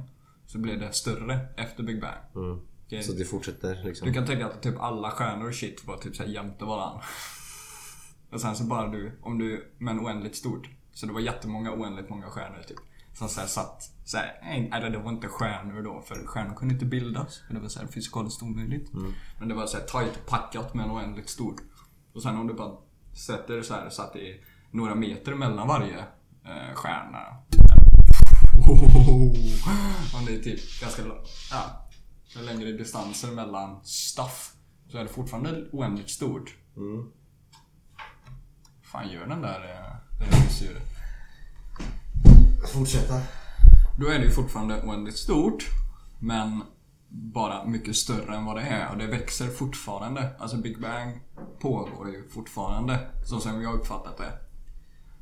så 0.45 0.57
blev 0.57 0.79
det 0.79 0.93
större 0.93 1.39
efter 1.57 1.83
Big 1.83 2.01
Bang. 2.01 2.17
Mm. 2.35 2.59
Okej? 2.89 3.04
Så 3.04 3.13
det 3.13 3.25
fortsätter 3.25 3.84
liksom. 3.84 4.08
Du 4.08 4.13
kan 4.13 4.25
tänka 4.25 4.45
att 4.45 4.62
typ 4.62 4.80
alla 4.80 5.12
stjärnor 5.12 5.47
och 5.47 5.56
shit 5.56 5.86
var 5.86 5.97
typ 5.97 6.15
såhär 6.15 6.30
jämte 6.30 6.65
varandra. 6.65 7.02
Och 8.32 8.41
sen 8.41 8.56
så 8.56 8.63
bara 8.63 8.88
du, 8.88 9.19
om 9.21 9.38
du, 9.38 9.73
men 9.78 9.99
oändligt 9.99 10.36
stort. 10.36 10.69
Så 10.93 11.06
det 11.06 11.13
var 11.13 11.19
jättemånga 11.19 11.73
oändligt 11.73 12.10
många 12.10 12.30
stjärnor 12.30 12.63
typ. 12.67 12.78
Som 13.13 13.30
såhär 13.30 13.47
satt, 13.47 13.91
såhär, 14.06 14.39
eller 14.73 14.89
det 14.89 14.97
var 14.97 15.12
inte 15.12 15.28
stjärnor 15.28 15.82
då 15.82 16.02
för 16.02 16.15
stjärnor 16.25 16.56
kunde 16.56 16.73
inte 16.73 16.86
bildas. 16.86 17.41
För 17.47 17.54
det 17.54 17.60
var 17.60 17.69
såhär 17.69 17.88
fysikaliskt 17.88 18.43
omöjligt. 18.43 18.93
Men 19.39 19.49
det 19.49 19.56
var 19.56 19.65
såhär 19.65 19.86
tajt 19.86 20.25
packat 20.28 20.73
men 20.73 20.91
oändligt 20.91 21.30
stort. 21.30 21.62
Och 22.13 22.21
sen 22.21 22.38
om 22.38 22.47
du 22.47 22.54
bara 22.54 22.78
sätter 23.13 23.62
så 23.62 23.73
här 23.73 23.89
så 23.89 24.02
att 24.02 24.13
det 24.13 24.32
är 24.32 24.38
några 24.71 24.95
meter 24.95 25.36
mellan 25.36 25.67
varje 25.67 25.99
eh, 26.45 26.73
stjärna. 26.75 27.19
Om 30.19 30.25
det 30.25 30.36
är 30.36 30.43
typ 30.43 30.82
ganska 30.82 31.04
långt. 31.04 31.28
Ja, 31.52 31.88
längre 32.35 32.71
distanser 32.71 33.31
mellan 33.31 33.83
stuff. 33.83 34.53
Så 34.87 34.97
är 34.97 35.03
det 35.03 35.09
fortfarande 35.09 35.69
oändligt 35.71 36.09
stort. 36.09 36.55
Mm. 36.77 37.11
fan 38.83 39.09
gör 39.09 39.27
den 39.27 39.41
där 39.41 39.63
eh, 39.63 39.99
det? 40.59 40.81
Fortsätta. 42.67 43.21
Då 43.99 44.07
är 44.07 44.19
det 44.19 44.25
ju 44.25 44.31
fortfarande 44.31 44.81
oändligt 44.81 45.17
stort. 45.17 45.65
Men 46.19 46.63
bara 47.09 47.65
mycket 47.65 47.95
större 47.95 48.35
än 48.35 48.45
vad 48.45 48.55
det 48.55 48.61
är 48.61 48.91
och 48.91 48.97
det 48.97 49.07
växer 49.07 49.47
fortfarande. 49.47 50.35
Alltså 50.39 50.57
Big 50.57 50.81
Bang 50.81 51.19
pågår 51.59 52.09
ju 52.09 52.29
fortfarande. 52.29 53.09
Så 53.25 53.39
som 53.39 53.61
jag 53.61 53.73
uppfattat 53.73 54.17
det. 54.17 54.31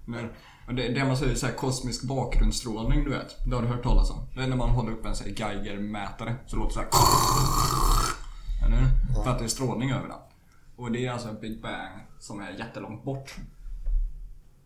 Men, 0.05 0.29
och 0.67 0.75
det, 0.75 0.89
det 0.89 1.05
man 1.05 1.17
säger 1.17 1.35
så 1.35 1.45
här 1.45 1.53
kosmisk 1.53 2.03
bakgrundsstrålning 2.03 3.03
du 3.03 3.09
vet. 3.09 3.45
Det 3.45 3.55
har 3.55 3.61
du 3.61 3.67
hört 3.67 3.83
talas 3.83 4.11
om. 4.11 4.27
Det 4.35 4.41
är 4.41 4.47
när 4.47 4.55
man 4.55 4.69
håller 4.69 4.91
upp 4.91 5.05
en 5.05 5.15
så 5.15 5.23
här 5.23 5.31
Geiger-mätare 5.31 6.35
så 6.45 6.57
låter 6.57 6.67
det 6.67 6.73
så 6.73 6.79
här. 6.79 6.89
Eller 8.65 8.77
hur? 8.77 9.23
För 9.23 9.31
att 9.31 9.39
det 9.39 9.45
är 9.45 9.49
strålning 9.49 9.91
överallt. 9.91 10.31
Och 10.75 10.91
det 10.91 11.05
är 11.05 11.11
alltså 11.11 11.33
Big 11.33 11.61
Bang 11.61 12.07
som 12.19 12.41
är 12.41 12.51
jättelångt 12.51 13.03
bort. 13.03 13.35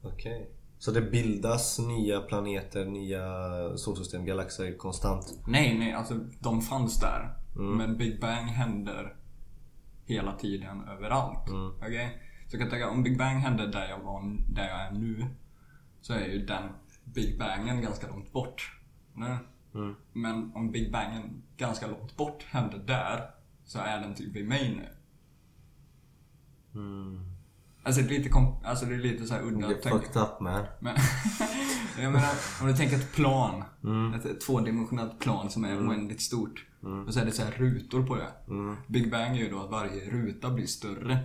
Okej. 0.01 0.51
Så 0.79 0.91
det 0.91 1.01
bildas 1.01 1.79
nya 1.79 2.21
planeter, 2.21 2.85
nya 2.85 3.23
solsystem, 3.77 4.25
galaxer 4.25 4.77
konstant? 4.77 5.39
Nej, 5.47 5.77
nej, 5.79 5.93
alltså 5.93 6.13
de 6.39 6.61
fanns 6.61 6.99
där. 6.99 7.35
Men 7.55 7.97
Big 7.97 8.21
Bang 8.21 8.47
händer 8.47 9.15
hela 10.05 10.33
tiden 10.33 10.87
överallt. 10.87 11.49
Okej? 11.77 12.21
Så 12.47 12.55
jag 12.55 12.61
kan 12.61 12.69
tänka, 12.69 12.89
om 12.89 13.03
Big 13.03 13.17
Bang 13.17 13.39
hände 13.39 13.67
där 13.67 13.89
jag, 13.89 13.99
var, 13.99 14.37
där 14.53 14.67
jag 14.67 14.81
är 14.81 14.91
nu. 14.91 15.25
Så 16.01 16.13
är 16.13 16.27
ju 16.27 16.45
den 16.45 16.69
Big 17.03 17.39
Bangen 17.39 17.81
ganska 17.81 18.07
långt 18.07 18.31
bort. 18.31 18.79
Nej? 19.13 19.37
Men 20.13 20.51
om 20.55 20.71
Big 20.71 20.91
Bangen 20.91 21.43
ganska 21.57 21.87
långt 21.87 22.17
bort 22.17 22.43
hände 22.43 22.77
där. 22.77 23.29
Så 23.65 23.79
är 23.79 23.99
den 23.99 24.15
typ 24.15 24.35
vid 24.35 24.47
mig 24.47 24.75
nu. 24.75 24.89
Alltså 27.83 28.01
det 28.01 28.07
är 28.15 28.17
lite, 28.17 28.29
kom, 28.29 28.55
alltså 28.63 28.85
det 28.85 28.95
är 28.95 28.99
lite 28.99 29.25
så 29.25 29.33
här 29.33 29.41
udda 29.41 29.67
Det 29.67 29.85
är 29.85 29.89
fucked 29.89 30.21
up 30.21 30.39
man. 30.39 30.65
Men, 30.79 30.95
jag 32.03 32.11
menar, 32.11 32.29
om 32.61 32.67
du 32.67 32.73
tänker 32.73 32.95
ett 32.95 33.13
plan. 33.13 33.63
Ett 34.15 34.41
tvådimensionellt 34.41 35.19
plan 35.19 35.49
som 35.49 35.65
är 35.65 35.87
oändligt 35.89 36.21
stort. 36.21 36.65
Och 37.07 37.13
så 37.13 37.19
är 37.19 37.25
det 37.25 37.31
så 37.31 37.43
här 37.43 37.51
rutor 37.51 38.03
på 38.07 38.15
det. 38.15 38.31
Big 38.87 39.11
Bang 39.11 39.37
är 39.37 39.43
ju 39.43 39.49
då 39.49 39.59
att 39.59 39.71
varje 39.71 40.09
ruta 40.09 40.49
blir 40.49 40.67
större. 40.67 41.17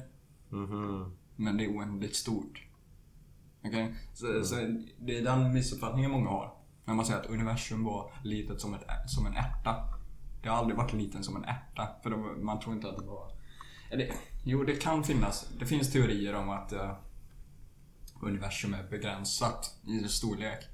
Mhm. 0.49 1.17
Men 1.37 1.57
det 1.57 1.65
är 1.65 1.69
oändligt 1.69 2.17
stort. 2.17 2.66
Okej? 3.69 3.95
Så, 4.15 4.45
så 4.45 4.55
det 4.99 5.19
är 5.19 5.23
den 5.23 5.53
missuppfattningen 5.53 6.11
många 6.11 6.31
har. 6.31 6.53
När 6.85 6.95
man 6.95 7.05
säger 7.05 7.21
att 7.21 7.27
universum 7.27 7.85
var 7.85 8.13
litet 8.23 8.61
som, 8.61 8.75
ett, 8.75 8.85
som 9.07 9.27
en 9.27 9.37
ärta. 9.37 9.77
Det 10.43 10.49
har 10.49 10.57
aldrig 10.57 10.77
varit 10.77 10.93
liten 10.93 11.25
som 11.25 11.37
en 11.37 11.45
ärta. 11.45 11.89
För 12.03 12.11
då, 12.11 12.17
man 12.17 12.61
tror 12.61 12.75
inte 12.75 12.89
att 12.89 12.97
det 12.97 13.05
var... 13.05 13.31
Eller, 13.91 14.13
jo, 14.45 14.65
det 14.65 14.83
kan 14.83 15.05
finnas. 15.05 15.49
Det 15.59 15.67
finns 15.67 15.93
teorier 15.93 16.35
om 16.35 16.51
att 16.51 16.73
eh, 16.73 16.93
universum 18.23 18.75
är 18.75 18.91
begränsat 18.91 19.81
i 19.87 20.09
storlek. 20.09 20.65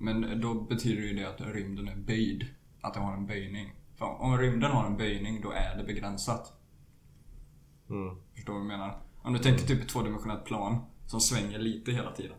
Men 0.00 0.40
då 0.40 0.54
betyder 0.54 1.02
ju 1.02 1.14
det 1.14 1.24
att 1.24 1.40
rymden 1.40 1.88
är 1.88 1.96
böjd. 1.96 2.46
Att 2.80 2.94
det 2.94 3.00
har 3.00 3.12
en 3.12 3.26
böjning. 3.26 3.74
För 3.98 4.06
om 4.06 4.38
rymden 4.38 4.70
har 4.70 4.86
en 4.86 4.96
böjning, 4.96 5.40
då 5.40 5.50
är 5.50 5.76
det 5.76 5.84
begränsat. 5.84 6.52
Mm. 7.90 8.16
Förstår 8.34 8.52
du 8.52 8.58
vad 8.58 8.70
jag 8.70 8.78
menar? 8.78 9.02
Om 9.22 9.32
du 9.32 9.38
tänker 9.38 9.66
typ 9.66 9.82
ett 9.82 9.88
tvådimensionellt 9.88 10.44
plan 10.44 10.84
som 11.06 11.20
svänger 11.20 11.58
lite 11.58 11.92
hela 11.92 12.12
tiden. 12.12 12.36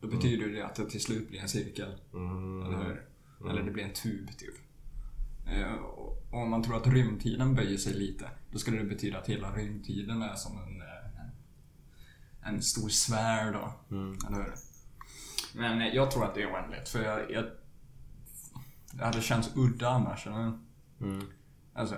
Då 0.00 0.08
betyder 0.08 0.48
det 0.48 0.66
att 0.66 0.74
det 0.74 0.90
till 0.90 1.02
slut 1.02 1.28
blir 1.28 1.40
en 1.40 1.48
cirkel. 1.48 1.94
Mm. 2.12 2.66
Eller 2.66 2.84
hur? 2.84 3.06
Eller 3.50 3.62
det 3.62 3.70
blir 3.70 3.84
en 3.84 3.92
tub 3.92 4.38
typ. 4.38 4.54
Eh, 5.46 5.74
Om 6.30 6.50
man 6.50 6.62
tror 6.62 6.76
att 6.76 6.86
rymdtiden 6.86 7.54
böjer 7.54 7.78
sig 7.78 7.94
lite, 7.94 8.30
då 8.50 8.58
skulle 8.58 8.78
det 8.78 8.84
betyda 8.84 9.18
att 9.18 9.28
hela 9.28 9.56
rymdtiden 9.56 10.22
är 10.22 10.34
som 10.34 10.58
en, 10.58 10.80
eh, 10.80 12.48
en 12.48 12.62
stor 12.62 12.88
sfär 12.88 13.52
då. 13.52 13.72
Eller 14.26 14.36
hur? 14.36 14.54
Men 15.54 15.80
eh, 15.80 15.88
jag 15.88 16.10
tror 16.10 16.24
att 16.24 16.34
det 16.34 16.42
är 16.42 16.52
oändligt, 16.52 16.88
för 16.88 17.02
jag, 17.02 17.30
jag 17.30 17.44
det 18.92 19.04
hade 19.04 19.20
känts 19.20 19.50
udda 19.56 19.88
annars. 19.88 20.26
Mm. 20.26 21.26
Alltså, 21.74 21.96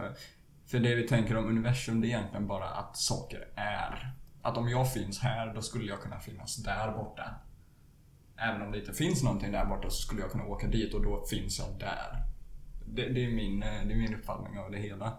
för 0.67 0.81
det 0.81 0.95
vi 0.95 1.09
tänker 1.09 1.37
om 1.37 1.45
universum, 1.45 2.01
det 2.01 2.07
är 2.07 2.09
egentligen 2.09 2.47
bara 2.47 2.69
att 2.69 2.97
saker 2.97 3.49
är. 3.55 4.14
Att 4.44 4.57
om 4.57 4.68
jag 4.68 4.92
finns 4.92 5.18
här, 5.18 5.54
då 5.54 5.62
skulle 5.62 5.85
jag 5.85 6.00
kunna 6.00 6.18
finnas 6.18 6.57
där 6.57 6.92
borta. 6.92 7.35
Även 8.37 8.62
om 8.62 8.72
det 8.72 8.78
inte 8.78 8.92
finns 8.92 9.22
någonting 9.22 9.52
där 9.52 9.64
borta 9.64 9.90
så 9.90 10.02
skulle 10.02 10.20
jag 10.20 10.30
kunna 10.30 10.44
åka 10.44 10.66
dit 10.66 10.94
och 10.94 11.02
då 11.02 11.24
finns 11.24 11.59
jag 11.59 11.78
där. 11.78 12.22
Det, 12.87 13.09
det, 13.09 13.24
är, 13.24 13.30
min, 13.30 13.62
eh, 13.62 13.68
det 13.68 13.92
är 13.92 13.96
min 13.96 14.14
uppfattning 14.14 14.59
av 14.59 14.70
det 14.70 14.78
hela. 14.78 15.12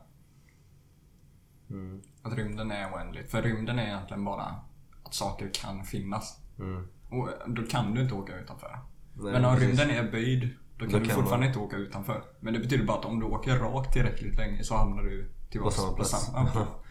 Mm. 1.70 2.02
Att 2.24 2.34
rymden 2.34 2.72
är 2.72 2.94
oändlig. 2.94 3.30
För 3.30 3.42
rymden 3.42 3.80
är 3.80 3.84
egentligen 3.84 4.26
bara 4.26 4.56
att 5.04 5.14
saker 5.14 5.50
kan 5.54 5.84
finnas. 5.84 6.40
Mm. 6.60 6.88
Och 7.10 7.30
då 7.48 7.64
kan 7.64 7.94
du 7.94 8.02
inte 8.02 8.14
åka 8.14 8.36
utanför. 8.36 8.80
Nej, 9.14 9.34
Men 9.34 9.46
om 9.46 9.56
precis. 9.56 9.80
rymden 9.80 9.90
är 10.06 10.12
böjd, 10.12 10.50
då 10.78 10.86
kan 10.86 10.92
Då 10.94 11.00
du 11.00 11.06
kan 11.06 11.16
fortfarande 11.16 11.46
man. 11.46 11.48
inte 11.48 11.60
åka 11.60 11.78
utanför. 11.78 12.24
Men 12.40 12.54
det 12.54 12.60
betyder 12.60 12.86
bara 12.86 13.00
att 13.00 13.06
om 13.06 13.20
du 13.20 13.26
åker 13.26 13.56
rakt 13.58 13.94
tillräckligt 13.94 14.38
länge 14.38 14.64
så 14.64 14.76
hamnar 14.78 15.04
du 15.04 15.32
tillbaka 15.50 15.76
På 15.76 15.82
samma 15.82 15.96
plats. 15.96 16.12
samma-. 16.26 16.68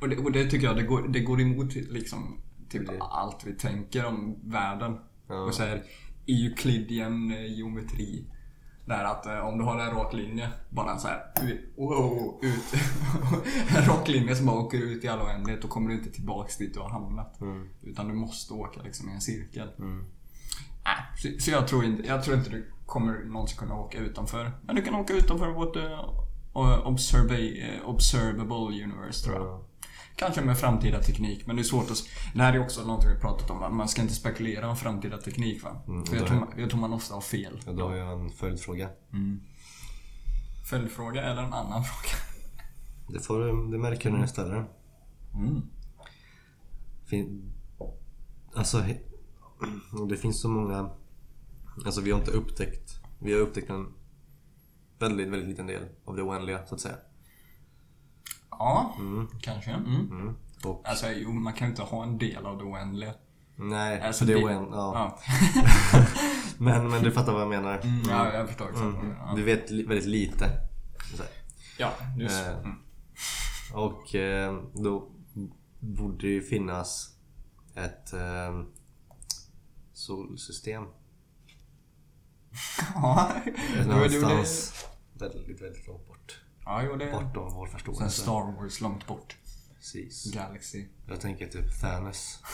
och, 0.00 0.08
det, 0.08 0.16
och 0.16 0.32
det 0.32 0.50
tycker 0.50 0.66
jag, 0.66 0.76
det 0.76 0.82
går, 0.82 1.08
det 1.08 1.20
går 1.20 1.40
emot 1.40 1.74
liksom, 1.74 2.40
typ 2.68 2.86
Det- 2.86 2.98
allt 3.00 3.44
vi 3.44 3.54
tänker 3.54 4.06
om 4.06 4.38
världen. 4.44 4.98
Ja. 5.28 5.40
Och 5.40 5.54
så 5.54 5.62
här, 5.62 5.82
Euclidean 6.26 7.30
eh, 7.30 7.56
geometri. 7.56 8.24
Där 8.86 9.04
att 9.04 9.26
eh, 9.26 9.38
om 9.38 9.58
du 9.58 9.64
har 9.64 9.80
en 9.80 9.94
rak 9.94 10.12
linje, 10.12 10.50
bara 10.70 10.98
så 10.98 11.08
här, 11.08 11.20
wow, 11.76 12.38
ut. 12.42 12.80
en 13.76 13.84
rak 13.84 14.08
linje 14.08 14.36
som 14.36 14.46
bara 14.46 14.56
åker 14.56 14.78
ut 14.78 15.04
i 15.04 15.08
all 15.08 15.20
oändlighet, 15.20 15.62
då 15.62 15.68
kommer 15.68 15.88
du 15.88 15.94
inte 15.94 16.10
tillbaks 16.10 16.58
dit 16.58 16.74
du 16.74 16.80
har 16.80 16.90
hamnat. 16.90 17.40
Mm. 17.40 17.68
Utan 17.82 18.08
du 18.08 18.14
måste 18.14 18.54
åka 18.54 18.82
liksom 18.82 19.08
i 19.08 19.12
en 19.12 19.20
cirkel. 19.20 19.68
Äh, 20.84 21.16
så, 21.16 21.28
så 21.38 21.50
jag, 21.50 21.68
tror 21.68 21.84
inte, 21.84 22.08
jag 22.08 22.24
tror 22.24 22.36
inte 22.36 22.50
du 22.50 22.70
kommer 22.86 23.24
någonsin 23.24 23.58
kunna 23.58 23.74
åka 23.74 23.98
utanför. 23.98 24.52
Men 24.62 24.76
du 24.76 24.82
kan 24.82 24.94
åka 24.94 25.12
utanför 25.12 25.48
vårt 25.48 25.76
uh, 25.76 26.86
observa, 26.86 27.36
observable 27.84 28.84
universe 28.84 29.24
tror 29.24 29.36
jag. 29.36 29.46
Ja. 29.46 29.64
Kanske 30.16 30.40
med 30.42 30.58
framtida 30.58 31.02
teknik, 31.02 31.46
men 31.46 31.56
det 31.56 31.62
är 31.62 31.64
svårt 31.64 31.90
att... 31.90 32.02
Det 32.34 32.42
här 32.42 32.52
är 32.52 32.60
också 32.60 32.84
någonting 32.86 33.10
vi 33.10 33.20
pratat 33.20 33.50
om, 33.50 33.76
man 33.76 33.88
ska 33.88 34.02
inte 34.02 34.14
spekulera 34.14 34.70
om 34.70 34.76
framtida 34.76 35.18
teknik 35.18 35.62
va? 35.62 35.82
Mm, 35.88 36.06
För 36.06 36.16
jag 36.16 36.26
tror, 36.26 36.38
man, 36.38 36.48
jag 36.56 36.70
tror 36.70 36.80
man 36.80 36.92
ofta 36.92 37.14
har 37.14 37.20
fel. 37.20 37.60
Ja, 37.66 37.72
då 37.72 37.88
har 37.88 37.96
jag 37.96 38.20
en 38.20 38.30
följdfråga. 38.30 38.88
Följdfråga 40.70 41.22
eller 41.22 41.42
en 41.42 41.52
annan 41.52 41.84
fråga? 41.84 42.16
Det, 43.08 43.20
får, 43.20 43.70
det 43.72 43.78
märker 43.78 44.08
du 44.08 44.12
när 44.14 44.20
jag 44.22 44.28
ställer 44.30 44.54
den. 44.54 44.66
Mm. 45.34 45.62
Fin, 47.06 47.52
alltså, 48.54 48.84
det 50.08 50.16
finns 50.16 50.40
så 50.40 50.48
många... 50.48 50.90
Alltså 51.86 52.00
vi 52.00 52.10
har 52.10 52.18
inte 52.18 52.30
upptäckt... 52.30 53.00
Vi 53.18 53.32
har 53.32 53.40
upptäckt 53.40 53.70
en 53.70 53.94
väldigt, 54.98 55.28
väldigt 55.28 55.48
liten 55.48 55.66
del 55.66 55.82
av 56.04 56.16
det 56.16 56.22
oändliga, 56.22 56.66
så 56.66 56.74
att 56.74 56.80
säga. 56.80 56.96
Ja, 58.58 58.96
kanske. 59.40 59.70
Mm. 59.70 60.10
Mm. 60.10 60.34
Och, 60.64 60.82
Alltså, 60.88 61.06
jo, 61.10 61.32
man 61.32 61.52
kan 61.52 61.66
ju 61.68 61.70
inte 61.70 61.82
ha 61.82 62.02
en 62.02 62.18
del 62.18 62.46
av 62.46 62.58
det 62.58 62.64
oändliga. 62.64 63.14
nej, 63.56 64.00
Alltså, 64.00 64.24
för 64.24 64.32
det 64.32 64.38
är 64.40 64.44
oändligt. 64.44 64.74
Ja. 64.74 65.18
Ja, 65.92 66.06
Men, 66.58 66.90
men 66.90 67.02
du 67.02 67.12
fattar 67.12 67.32
vad 67.32 67.42
jag 67.42 67.48
menar. 67.48 67.78
mm, 67.78 68.00
ja 68.08 68.32
jag 68.34 68.46
förstår 68.48 68.64
exakt. 68.64 68.84
vad 68.84 68.92
du 68.94 68.98
Mm. 68.98 69.08
menar. 69.08 69.36
Vi 69.36 69.42
vet 69.42 69.70
väldigt 69.70 70.06
lite. 70.06 70.50
Ja, 71.78 71.92
just 72.18 72.42
Eh, 72.46 72.58
mm. 72.58 72.72
Och 73.74 74.14
eh, 74.14 74.58
då 74.74 75.08
borde 75.80 76.16
det 76.26 76.32
ju 76.32 76.42
finnas 76.42 77.16
ett 77.74 78.12
eh, 78.12 78.62
solsystem. 79.92 80.84
Ja, 82.94 83.30
var 83.34 83.42
det. 83.74 83.86
Någonstans 83.86 84.84
väldigt, 85.12 85.62
väldigt 85.62 85.86
långt 85.86 86.06
bort. 86.08 86.40
Ja, 86.64 86.82
jo, 86.82 86.96
det 86.96 87.10
Bortom 87.12 87.54
vår 87.54 87.66
Sen 87.66 87.72
förståelse. 87.72 88.08
Star 88.22 88.52
Wars 88.60 88.80
långt 88.80 89.06
bort. 89.06 89.36
Precis. 89.76 90.34
Galaxy. 90.34 90.84
Jag 91.08 91.20
tänker 91.20 91.46
typ 91.46 91.80
Thanos. 91.80 92.42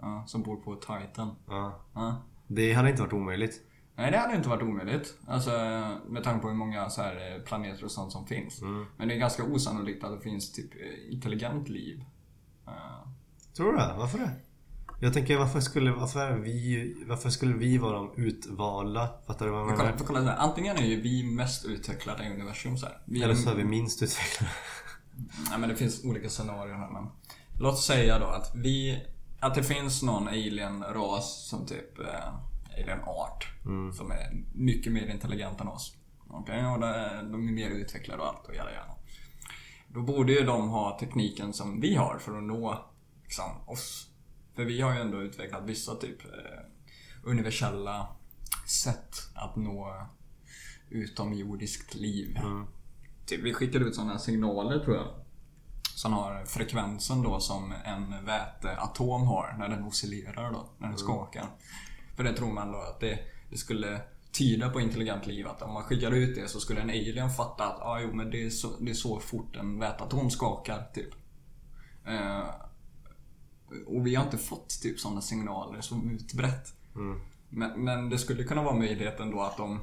Ja, 0.00 0.24
som 0.26 0.42
bor 0.42 0.56
på 0.56 0.74
Titan. 0.74 1.36
Ja. 1.46 1.80
Ja. 1.94 2.22
Det 2.46 2.72
hade 2.72 2.90
inte 2.90 3.02
varit 3.02 3.12
omöjligt. 3.12 3.60
Nej, 3.96 4.10
det 4.10 4.18
hade 4.18 4.36
inte 4.36 4.48
varit 4.48 4.62
omöjligt. 4.62 5.14
Alltså, 5.26 5.50
med 6.06 6.24
tanke 6.24 6.42
på 6.42 6.48
hur 6.48 6.54
många 6.54 6.90
så 6.90 7.02
här, 7.02 7.36
eh, 7.36 7.42
planeter 7.42 7.84
och 7.84 7.90
sånt 7.90 8.12
som 8.12 8.26
finns. 8.26 8.62
Mm. 8.62 8.86
Men 8.96 9.08
det 9.08 9.14
är 9.14 9.18
ganska 9.18 9.44
osannolikt 9.44 10.04
att 10.04 10.12
det 10.18 10.20
finns 10.20 10.52
typ 10.52 10.74
eh, 10.74 11.12
intelligent 11.14 11.68
liv. 11.68 12.04
Tror 13.56 13.72
du 13.72 13.78
det? 13.78 13.94
Varför 13.98 14.18
det? 14.18 14.30
Jag 15.00 15.12
tänker 15.14 15.38
varför 15.38 15.60
skulle, 15.60 15.90
varför 15.90 16.20
är 16.20 16.36
vi, 16.36 16.94
varför 17.06 17.30
skulle 17.30 17.54
vi 17.54 17.78
vara 17.78 17.96
de 17.96 18.12
utvalda? 18.16 19.08
Fattar 19.26 19.46
du 19.46 19.52
vad 19.52 19.60
jag 19.60 19.66
Men 19.66 19.76
kolla, 19.76 19.90
menar? 19.90 20.04
kolla 20.06 20.20
så 20.20 20.26
här, 20.26 20.36
antingen 20.36 20.76
är 20.76 20.86
ju 20.86 21.00
vi 21.00 21.22
mest 21.22 21.64
utvecklade 21.64 22.24
i 22.24 22.34
universum 22.34 22.78
så. 22.78 22.86
Vi 23.04 23.22
Eller 23.22 23.34
så 23.34 23.50
är 23.50 23.54
vi 23.54 23.64
minst 23.64 24.02
utvecklade. 24.02 24.52
Nej 25.50 25.58
men 25.58 25.68
det 25.68 25.76
finns 25.76 26.04
olika 26.04 26.28
scenarier 26.28 26.74
här 26.74 26.90
men. 26.90 27.06
Låt 27.60 27.78
säga 27.78 28.18
då 28.18 28.26
att 28.26 28.52
vi... 28.54 29.04
Att 29.40 29.54
det 29.54 29.62
finns 29.62 30.02
någon 30.02 30.28
alien-ras 30.28 31.48
som 31.48 31.66
typ... 31.66 31.98
Eh, 31.98 32.34
alien-art. 32.82 33.48
Som 33.96 34.10
är 34.10 34.44
mycket 34.54 34.92
mer 34.92 35.06
intelligent 35.06 35.60
än 35.60 35.68
oss. 35.68 35.96
Okej, 36.30 36.66
och 36.66 36.80
det, 36.80 37.22
de 37.22 37.48
är 37.48 37.52
mer 37.52 37.70
utvecklade 37.70 38.22
och 38.22 38.28
allt 38.28 38.46
och 38.48 38.54
jada 38.54 38.70
jada. 38.72 38.94
Då 39.88 40.02
borde 40.02 40.32
ju 40.32 40.42
de 40.42 40.68
ha 40.68 40.98
tekniken 41.00 41.52
som 41.52 41.80
vi 41.80 41.94
har 41.94 42.18
för 42.18 42.36
att 42.36 42.42
nå 42.44 42.84
liksom, 43.22 43.50
oss. 43.66 44.07
För 44.58 44.64
vi 44.64 44.80
har 44.80 44.94
ju 44.94 45.00
ändå 45.00 45.22
utvecklat 45.22 45.62
vissa 45.64 45.94
typ 45.94 46.24
eh, 46.24 46.60
universella 47.22 48.08
sätt 48.66 49.16
att 49.34 49.56
nå 49.56 50.06
utomjordiskt 50.90 51.94
liv. 51.94 52.36
Mm. 52.36 52.66
Typ, 53.26 53.40
vi 53.40 53.54
skickar 53.54 53.80
ut 53.80 53.94
sådana 53.94 54.18
signaler 54.18 54.84
tror 54.84 54.96
jag. 54.96 55.06
Som 55.94 56.12
har 56.12 56.44
frekvensen 56.44 57.22
då 57.22 57.40
som 57.40 57.74
en 57.84 58.24
väteatom 58.24 59.26
har 59.26 59.56
när 59.58 59.68
den 59.68 59.84
oscillerar 59.84 60.52
då, 60.52 60.70
när 60.78 60.88
den 60.88 60.98
skakar. 60.98 61.46
För 62.16 62.24
det 62.24 62.32
tror 62.32 62.52
man 62.52 62.72
då 62.72 62.78
att 62.78 63.00
det, 63.00 63.18
det 63.50 63.56
skulle 63.56 64.00
tyda 64.32 64.70
på 64.70 64.80
intelligent 64.80 65.26
liv. 65.26 65.46
Att 65.46 65.62
om 65.62 65.72
man 65.72 65.82
skickar 65.84 66.10
ut 66.10 66.34
det 66.34 66.48
så 66.48 66.60
skulle 66.60 66.80
en 66.80 66.90
alien 66.90 67.30
fatta 67.30 67.64
att 67.64 67.82
ah, 67.82 68.00
jo, 68.00 68.14
men 68.14 68.30
det, 68.30 68.46
är 68.46 68.50
så, 68.50 68.68
det 68.80 68.90
är 68.90 68.94
så 68.94 69.20
fort 69.20 69.56
en 69.56 69.78
väteatom 69.78 70.30
skakar. 70.30 70.90
Typ. 70.94 71.10
Eh, 72.06 72.67
och 73.86 74.06
vi 74.06 74.14
har 74.14 74.24
inte 74.24 74.38
fått 74.38 74.82
typ 74.82 75.00
sådana 75.00 75.20
signaler 75.20 75.80
så 75.80 75.96
utbrett. 76.12 76.74
Mm. 76.94 77.20
Men, 77.48 77.84
men 77.84 78.08
det 78.10 78.18
skulle 78.18 78.44
kunna 78.44 78.62
vara 78.62 78.74
möjligheten 78.76 79.30
då 79.30 79.40
att 79.40 79.56
de, 79.56 79.80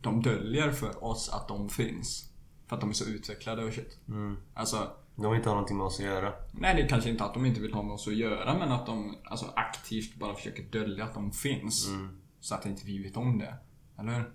de 0.00 0.22
döljer 0.22 0.72
för 0.72 1.04
oss 1.04 1.28
att 1.28 1.48
de 1.48 1.68
finns. 1.68 2.30
För 2.66 2.74
att 2.76 2.80
de 2.80 2.90
är 2.90 2.94
så 2.94 3.04
utvecklade 3.04 3.64
och 3.64 3.72
shit. 3.72 3.98
Mm. 4.08 4.36
Alltså, 4.54 4.90
De 5.16 5.30
vill 5.30 5.36
inte 5.36 5.48
ha 5.48 5.54
någonting 5.54 5.76
med 5.76 5.86
oss 5.86 5.98
att 6.00 6.06
göra. 6.06 6.32
nej 6.52 6.74
det 6.74 6.82
är 6.82 6.88
kanske 6.88 7.10
inte 7.10 7.24
att 7.24 7.34
de 7.34 7.46
inte 7.46 7.60
vill 7.60 7.74
ha 7.74 7.82
med 7.82 7.92
oss 7.92 8.08
att 8.08 8.16
göra 8.16 8.58
men 8.58 8.72
att 8.72 8.86
de 8.86 9.16
alltså, 9.24 9.46
aktivt 9.56 10.14
bara 10.16 10.34
försöker 10.34 10.62
dölja 10.62 11.04
att 11.04 11.14
de 11.14 11.32
finns. 11.32 11.88
Mm. 11.88 12.20
Så 12.40 12.54
att 12.54 12.66
inte 12.66 12.86
vi 12.86 13.02
vet 13.02 13.16
om 13.16 13.38
det. 13.38 13.54
Eller 13.98 14.12
hur? 14.12 14.32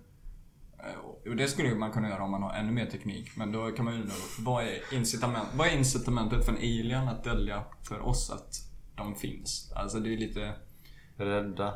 Eh, 0.78 1.30
Och 1.30 1.36
det 1.36 1.48
skulle 1.48 1.74
man 1.74 1.92
kunna 1.92 2.08
göra 2.08 2.24
om 2.24 2.30
man 2.30 2.42
har 2.42 2.52
ännu 2.54 2.72
mer 2.72 2.86
teknik. 2.86 3.36
Men 3.36 3.52
då 3.52 3.70
kan 3.70 3.84
man 3.84 3.94
ju 3.94 4.00
undra, 4.00 4.14
vad 4.38 4.64
är, 4.64 4.94
incitament, 4.94 5.48
vad 5.54 5.66
är 5.68 5.76
incitamentet 5.76 6.44
för 6.44 6.52
en 6.52 6.58
alien 6.58 7.08
att 7.08 7.24
dölja 7.24 7.64
för 7.82 8.00
oss 8.00 8.30
att 8.30 8.54
de 8.96 9.14
finns? 9.14 9.72
Alltså 9.76 10.00
det 10.00 10.14
är 10.14 10.18
lite... 10.18 10.54
Rädda. 11.16 11.74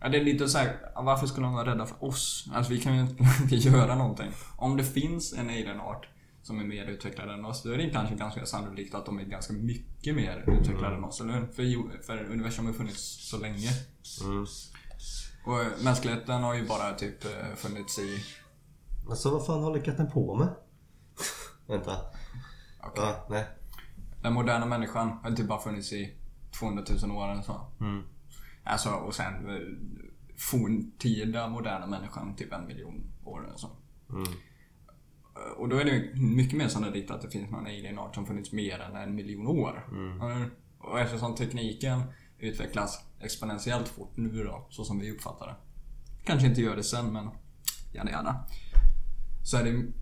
Ja, 0.00 0.08
det 0.08 0.18
är 0.18 0.24
lite 0.24 0.48
så 0.48 0.58
här, 0.58 0.76
varför 0.96 1.26
skulle 1.26 1.46
de 1.46 1.54
vara 1.54 1.70
rädda 1.70 1.86
för 1.86 2.04
oss? 2.04 2.48
Alltså 2.52 2.72
vi 2.72 2.80
kan 2.80 2.94
ju 2.94 3.00
inte 3.00 3.54
göra 3.68 3.94
någonting. 3.94 4.30
Om 4.56 4.76
det 4.76 4.84
finns 4.84 5.32
en 5.32 5.48
alienart 5.50 6.08
som 6.42 6.60
är 6.60 6.64
mer 6.64 6.84
utvecklad 6.86 7.30
än 7.30 7.44
oss, 7.44 7.62
då 7.62 7.70
är 7.70 7.78
det 7.78 7.90
kanske 7.90 8.14
ganska 8.14 8.46
sannolikt 8.46 8.94
att 8.94 9.06
de 9.06 9.18
är 9.18 9.24
ganska 9.24 9.52
mycket 9.52 10.14
mer 10.14 10.44
utvecklade 10.46 10.96
än 10.96 11.04
oss, 11.04 11.20
eller 11.20 11.34
hur? 11.34 11.46
För, 11.46 12.02
för 12.02 12.24
universum 12.24 12.66
har 12.66 12.72
funnits 12.72 13.30
så 13.30 13.38
länge. 13.38 13.68
Mm. 14.24 14.46
Och 15.46 15.60
eh, 15.60 15.66
mänskligheten 15.84 16.42
har 16.42 16.54
ju 16.54 16.66
bara 16.66 16.94
typ 16.94 17.24
eh, 17.24 17.54
funnits 17.56 17.98
i... 17.98 18.24
Alltså 19.10 19.30
vad 19.30 19.46
fan 19.46 19.62
håller 19.62 19.80
katten 19.80 20.10
på 20.10 20.34
med? 20.34 20.48
Vänta. 21.66 21.96
Okej. 22.80 23.04
Ja, 23.04 23.26
nej. 23.30 23.46
Den 24.22 24.32
moderna 24.32 24.66
människan 24.66 25.18
har 25.22 25.30
typ 25.30 25.48
bara 25.48 25.60
funnits 25.60 25.92
i 25.92 26.16
200 26.62 26.84
000 27.02 27.16
år 27.16 27.32
eller 27.32 27.42
så. 27.42 27.60
Mm. 27.80 28.02
Alltså, 28.64 28.90
och 28.90 29.14
sen 29.14 29.50
eh, 29.50 29.60
forntida 30.36 31.48
moderna 31.48 31.86
människan 31.86 32.36
typ 32.36 32.52
en 32.52 32.66
miljon 32.66 33.12
år 33.24 33.46
eller 33.46 33.56
så. 33.56 33.70
Mm. 34.10 34.32
Och 35.56 35.68
då 35.68 35.76
är 35.76 35.84
det 35.84 36.20
mycket 36.20 36.58
mer 36.58 36.68
sannolikt 36.68 37.10
att 37.10 37.22
det 37.22 37.30
finns 37.30 37.50
någon 37.50 37.66
alienart 37.66 38.14
som 38.14 38.26
funnits 38.26 38.52
mer 38.52 38.78
än 38.78 38.96
en 38.96 39.14
miljon 39.14 39.46
år. 39.46 39.88
Mm. 39.90 40.50
Och 40.78 41.00
eftersom 41.00 41.34
tekniken 41.34 42.02
utvecklas 42.38 43.04
exponentiellt 43.20 43.88
fort 43.88 44.16
nu 44.16 44.44
då, 44.44 44.66
så 44.70 44.84
som 44.84 44.98
vi 44.98 45.12
uppfattar 45.12 45.46
det. 45.46 45.56
Kanske 46.24 46.48
inte 46.48 46.60
gör 46.60 46.76
det 46.76 46.82
sen, 46.82 47.12
men 47.12 47.30
gärna 47.92 48.10
gärna. 48.10 48.44
Så 49.44 49.56
är 49.56 49.64
det, 49.64 49.92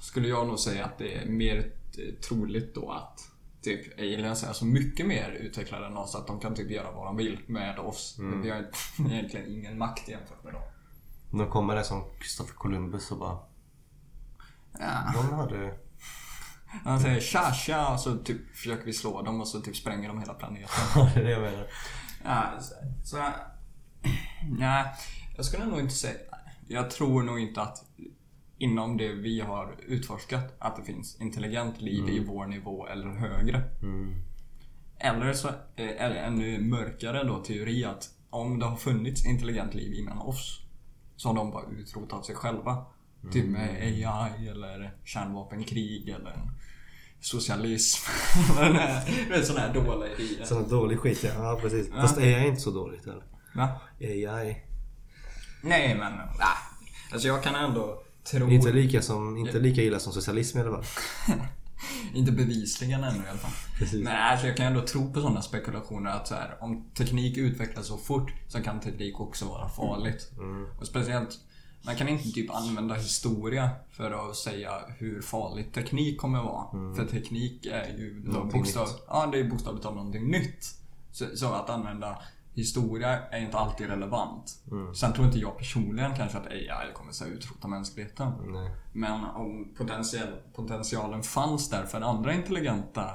skulle 0.00 0.28
jag 0.28 0.46
nog 0.46 0.58
säga 0.58 0.84
att 0.84 0.98
det 0.98 1.14
är 1.14 1.26
mer 1.26 1.72
eh, 1.98 2.14
troligt 2.28 2.74
då 2.74 2.90
att 2.90 3.35
typ 3.66 3.98
aliens 3.98 4.44
är 4.44 4.52
så 4.52 4.66
mycket 4.66 5.06
mer 5.06 5.30
utvecklade 5.30 5.86
än 5.86 5.96
oss 5.96 6.14
att 6.14 6.26
de 6.26 6.40
kan 6.40 6.54
typ 6.54 6.70
göra 6.70 6.90
vad 6.90 7.06
de 7.06 7.16
vill 7.16 7.40
med 7.46 7.78
oss. 7.78 8.16
Men 8.18 8.42
vi 8.42 8.50
har 8.50 8.70
egentligen 9.10 9.46
ingen 9.46 9.78
makt 9.78 10.08
jämfört 10.08 10.44
med 10.44 10.52
dem. 10.52 10.62
Då 11.30 11.46
kommer 11.50 11.76
det 11.76 11.84
som 11.84 12.04
Kristoffer 12.18 12.54
Columbus 12.54 13.10
och 13.10 13.18
bara... 13.18 13.38
Ja. 14.78 15.12
De 15.14 15.34
hade... 15.34 15.78
Han 16.84 17.00
säger 17.00 17.20
tja 17.20 17.52
tja 17.52 17.92
och 17.92 18.00
så 18.00 18.16
typ 18.16 18.56
försöker 18.56 18.84
vi 18.84 18.92
slå 18.92 19.22
dem 19.22 19.40
och 19.40 19.48
så 19.48 19.60
typ 19.60 19.76
spränger 19.76 20.08
de 20.08 20.20
hela 20.20 20.34
planeten. 20.34 20.68
Ja, 20.94 21.10
det 21.14 21.20
är 21.20 21.24
det 21.24 21.30
jag 21.30 21.42
menar. 21.42 21.66
Ja, 22.24 22.60
så, 22.60 22.74
så 23.04 23.16
nej, 24.58 24.84
jag 25.36 25.44
skulle 25.44 25.64
nog 25.64 25.80
inte 25.80 25.94
säga... 25.94 26.18
Jag 26.68 26.90
tror 26.90 27.22
nog 27.22 27.40
inte 27.40 27.62
att 27.62 27.84
inom 28.58 28.96
det 28.96 29.12
vi 29.12 29.40
har 29.40 29.76
utforskat 29.86 30.56
att 30.58 30.76
det 30.76 30.82
finns 30.82 31.20
intelligent 31.20 31.80
liv 31.80 32.08
i 32.08 32.24
vår 32.24 32.46
nivå 32.46 32.86
eller 32.86 33.08
högre. 33.08 33.62
Mm. 33.82 34.14
Eller 34.98 35.32
så 35.32 35.48
är 35.76 36.10
det 36.10 36.18
ännu 36.18 36.60
mörkare 36.60 37.24
då 37.24 37.38
teori 37.38 37.84
att 37.84 38.10
om 38.30 38.58
det 38.58 38.66
har 38.66 38.76
funnits 38.76 39.26
intelligent 39.26 39.74
liv 39.74 39.92
innan 39.94 40.18
oss 40.18 40.60
så 41.16 41.28
har 41.28 41.34
de 41.36 41.50
bara 41.50 41.66
utrotat 41.70 42.26
sig 42.26 42.34
själva. 42.34 42.86
Typ 43.32 43.46
med 43.46 43.82
AI 43.82 44.48
eller 44.48 44.94
kärnvapenkrig 45.04 46.08
eller 46.08 46.50
socialism. 47.20 48.10
eller 48.60 49.42
sådana 49.42 49.66
här 49.66 49.74
dåliga 49.74 50.12
idéer. 50.18 50.44
Sån 50.44 50.62
här 50.62 50.70
dålig 50.70 50.98
skit 50.98 51.24
ja. 51.24 51.30
ja 51.34 51.58
precis. 51.62 51.90
Fast 51.90 52.18
AI 52.18 52.34
är 52.34 52.46
inte 52.46 52.60
så 52.60 52.70
dåligt 52.70 53.06
eller? 53.06 53.24
Va? 53.54 53.80
AI. 54.00 54.62
Nej 55.62 55.96
men, 55.98 56.12
nej. 56.16 56.56
Alltså 57.12 57.28
jag 57.28 57.42
kan 57.42 57.54
ändå 57.54 58.02
tro... 58.30 58.50
Inte 58.50 58.72
lika, 58.72 59.02
som, 59.02 59.36
inte 59.36 59.58
lika 59.58 59.82
illa 59.82 59.98
som 59.98 60.12
socialism 60.12 60.58
i 60.58 60.60
alla 60.60 60.82
fall. 60.82 61.36
Inte 62.14 62.32
bevisligen 62.32 63.04
ännu 63.04 63.24
i 63.24 63.28
alla 63.28 63.38
fall. 63.38 63.50
Precis. 63.78 64.04
Men 64.04 64.16
alltså 64.16 64.46
jag 64.46 64.56
kan 64.56 64.66
ändå 64.66 64.82
tro 64.82 65.12
på 65.12 65.20
sådana 65.20 65.42
spekulationer 65.42 66.10
att 66.10 66.28
så 66.28 66.34
här, 66.34 66.56
om 66.60 66.84
teknik 66.94 67.36
utvecklas 67.36 67.86
så 67.86 67.96
fort 67.96 68.32
så 68.48 68.62
kan 68.62 68.80
teknik 68.80 69.20
också 69.20 69.44
vara 69.44 69.68
farligt. 69.68 70.30
Mm. 70.38 70.66
Och 70.80 70.86
speciellt, 70.86 71.38
man 71.82 71.96
kan 71.96 72.08
inte 72.08 72.32
typ 72.32 72.50
använda 72.50 72.94
historia 72.94 73.70
för 73.90 74.30
att 74.30 74.36
säga 74.36 74.72
hur 74.98 75.22
farligt 75.22 75.74
teknik 75.74 76.18
kommer 76.18 76.42
vara. 76.42 76.94
För 76.94 77.06
teknik 77.06 77.66
är 77.66 77.86
ju 77.98 78.24
Mm. 78.26 78.48
Bokstav, 78.48 78.88
ja, 79.08 79.28
det 79.32 79.38
är 79.38 79.44
bokstavligt 79.44 79.82
talat 79.82 79.96
någonting 79.96 80.30
nytt. 80.30 80.74
Så, 81.12 81.36
så 81.36 81.52
att 81.52 81.70
använda 81.70 82.18
historia 82.56 83.28
är 83.28 83.40
inte 83.40 83.58
alltid 83.58 83.86
relevant. 83.86 84.62
Mm. 84.70 84.94
Sen 84.94 85.12
tror 85.12 85.26
inte 85.26 85.38
jag 85.38 85.58
personligen 85.58 86.14
kanske 86.14 86.38
att 86.38 86.46
AI 86.46 86.92
kommer 86.94 87.10
att 87.10 87.28
utrota 87.28 87.68
mänskligheten. 87.68 88.32
Nej. 88.46 88.70
Men 88.92 89.24
om 89.24 89.74
potentiell, 89.78 90.36
potentialen 90.54 91.22
fanns 91.22 91.70
där 91.70 91.84
för 91.86 92.00
andra 92.00 92.32
intelligenta 92.32 93.10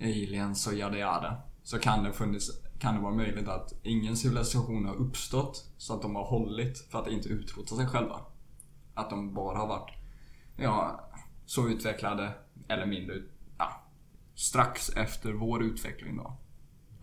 aliens 0.00 0.66
och 0.66 0.74
yada 0.74 0.98
yada. 0.98 1.42
Så 1.62 1.78
kan 1.78 2.04
det, 2.04 2.12
funnits, 2.12 2.50
kan 2.78 2.94
det 2.94 3.00
vara 3.00 3.14
möjligt 3.14 3.48
att 3.48 3.72
ingen 3.82 4.16
civilisation 4.16 4.86
har 4.86 4.94
uppstått 4.94 5.72
så 5.76 5.94
att 5.94 6.02
de 6.02 6.14
har 6.16 6.24
hållit 6.24 6.78
för 6.78 6.98
att 6.98 7.08
inte 7.08 7.28
utrota 7.28 7.76
sig 7.76 7.86
själva. 7.86 8.20
Att 8.94 9.10
de 9.10 9.34
bara 9.34 9.58
har 9.58 9.66
varit 9.66 9.90
ja, 10.56 11.10
så 11.46 11.68
utvecklade, 11.68 12.32
eller 12.68 12.86
mindre, 12.86 13.14
ja, 13.58 13.82
strax 14.34 14.88
efter 14.88 15.32
vår 15.32 15.62
utveckling 15.62 16.16
då. 16.16 16.36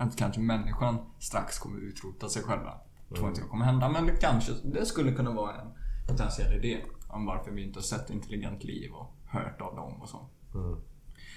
Att 0.02 0.16
kanske 0.18 0.42
människan 0.42 0.98
strax 1.20 1.60
kommer 1.60 1.80
utrota 1.80 2.30
sig 2.30 2.44
själva. 2.44 2.74
Tror 3.16 3.28
inte 3.28 3.42
jag 3.42 3.50
kommer 3.50 3.66
hända, 3.66 3.90
men 3.90 4.06
det 4.06 4.12
kanske 4.12 4.54
det 4.64 4.86
skulle 4.86 5.12
kunna 5.12 5.32
vara 5.32 5.62
en 5.62 5.68
potentiell 6.08 6.54
idé 6.54 6.82
om 7.08 7.26
varför 7.26 7.52
vi 7.52 7.64
inte 7.64 7.80
har 7.80 7.84
sett 7.84 8.10
intelligent 8.10 8.64
liv 8.64 8.92
och 8.92 9.16
hört 9.26 9.62
av 9.62 9.76
dem 9.76 10.02
och 10.02 10.10
så. 10.10 10.26
Mm. 10.54 10.82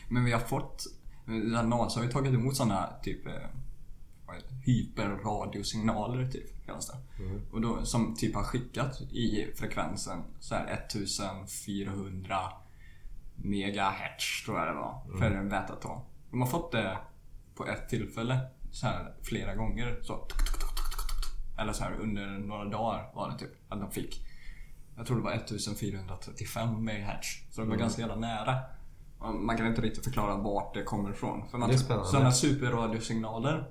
Men 0.09 0.25
vi 0.25 0.33
har 0.33 0.41
fått, 0.41 0.87
NASA 1.65 2.01
har 2.01 2.05
ju 2.05 2.13
tagit 2.13 2.35
emot 2.35 2.57
sådana 2.57 2.89
typ 3.03 3.27
eh, 3.27 3.33
det? 3.33 4.73
hyperradiosignaler 4.73 6.31
typ 6.31 6.67
kallas 6.67 6.87
det. 6.87 6.99
Och 7.53 7.61
då, 7.61 7.85
som 7.85 8.15
typ 8.15 8.35
har 8.35 8.43
skickat 8.43 9.01
i 9.01 9.53
frekvensen 9.55 10.23
så 10.41 10.55
här 10.55 10.89
1400 10.91 12.39
megahertz 13.37 14.45
tror 14.45 14.59
jag 14.59 14.69
det 14.69 14.75
var. 14.75 15.19
För 15.19 15.31
en 15.31 15.49
vätatom. 15.49 16.01
De 16.31 16.41
har 16.41 16.49
fått 16.49 16.73
det 16.73 16.99
på 17.55 17.67
ett 17.67 17.89
tillfälle 17.89 18.39
så 18.73 18.87
här 18.87 19.15
flera 19.23 19.55
gånger. 19.55 19.99
Så, 20.03 20.17
tuk, 20.17 20.39
tuk, 20.39 20.61
tuk, 20.61 21.59
eller 21.59 21.73
så 21.73 21.85
här 21.85 21.93
under 22.01 22.27
några 22.27 22.65
dagar 22.65 23.11
var 23.15 23.31
det 23.31 23.39
typ 23.39 23.53
att 23.69 23.81
de 23.81 23.91
fick. 23.91 24.27
Jag 24.97 25.07
tror 25.07 25.17
det 25.17 25.23
var 25.23 25.33
1435 25.33 26.85
megahertz. 26.85 27.29
Så 27.51 27.61
det 27.61 27.69
var 27.69 27.77
ganska 27.77 28.01
jävla 28.03 28.17
nära. 28.17 28.59
Man 29.19 29.57
kan 29.57 29.67
inte 29.67 29.83
riktigt 29.83 30.05
förklara 30.05 30.37
vart 30.37 30.75
det 30.75 30.83
kommer 30.83 31.11
ifrån. 31.11 31.49
För 31.49 31.59
man, 31.59 31.79
spännande. 31.79 32.09
sådana 32.09 32.33
superradiosignaler 32.33 33.71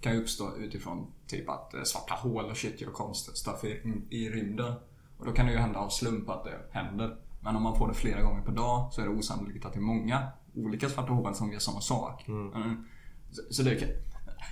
kan 0.00 0.12
ju 0.12 0.20
uppstå 0.20 0.56
utifrån 0.56 1.12
typ 1.26 1.48
att 1.48 1.74
eh, 1.74 1.82
svarta 1.82 2.14
hål 2.14 2.44
och 2.44 2.56
shit 2.56 2.80
gör 2.80 2.90
konstigt 2.90 3.36
stuff 3.36 3.64
i, 3.64 3.82
i 4.10 4.30
rymden. 4.30 4.74
Och 5.18 5.26
då 5.26 5.32
kan 5.32 5.46
det 5.46 5.52
ju 5.52 5.58
hända 5.58 5.78
av 5.78 5.88
slump 5.88 6.28
att 6.28 6.44
det 6.44 6.60
händer. 6.70 7.16
Men 7.40 7.56
om 7.56 7.62
man 7.62 7.78
får 7.78 7.88
det 7.88 7.94
flera 7.94 8.22
gånger 8.22 8.42
per 8.42 8.52
dag 8.52 8.92
så 8.92 9.00
är 9.00 9.04
det 9.04 9.10
osannolikt 9.10 9.64
att 9.64 9.72
det 9.72 9.78
är 9.78 9.82
många 9.82 10.28
olika 10.54 10.88
svarta 10.88 11.12
hål 11.12 11.34
som 11.34 11.52
gör 11.52 11.58
samma 11.58 11.80
sak. 11.80 12.28
Mm. 12.28 12.86
Så, 13.34 13.54
så 13.54 13.62
det 13.62 13.74
kan, 13.74 13.88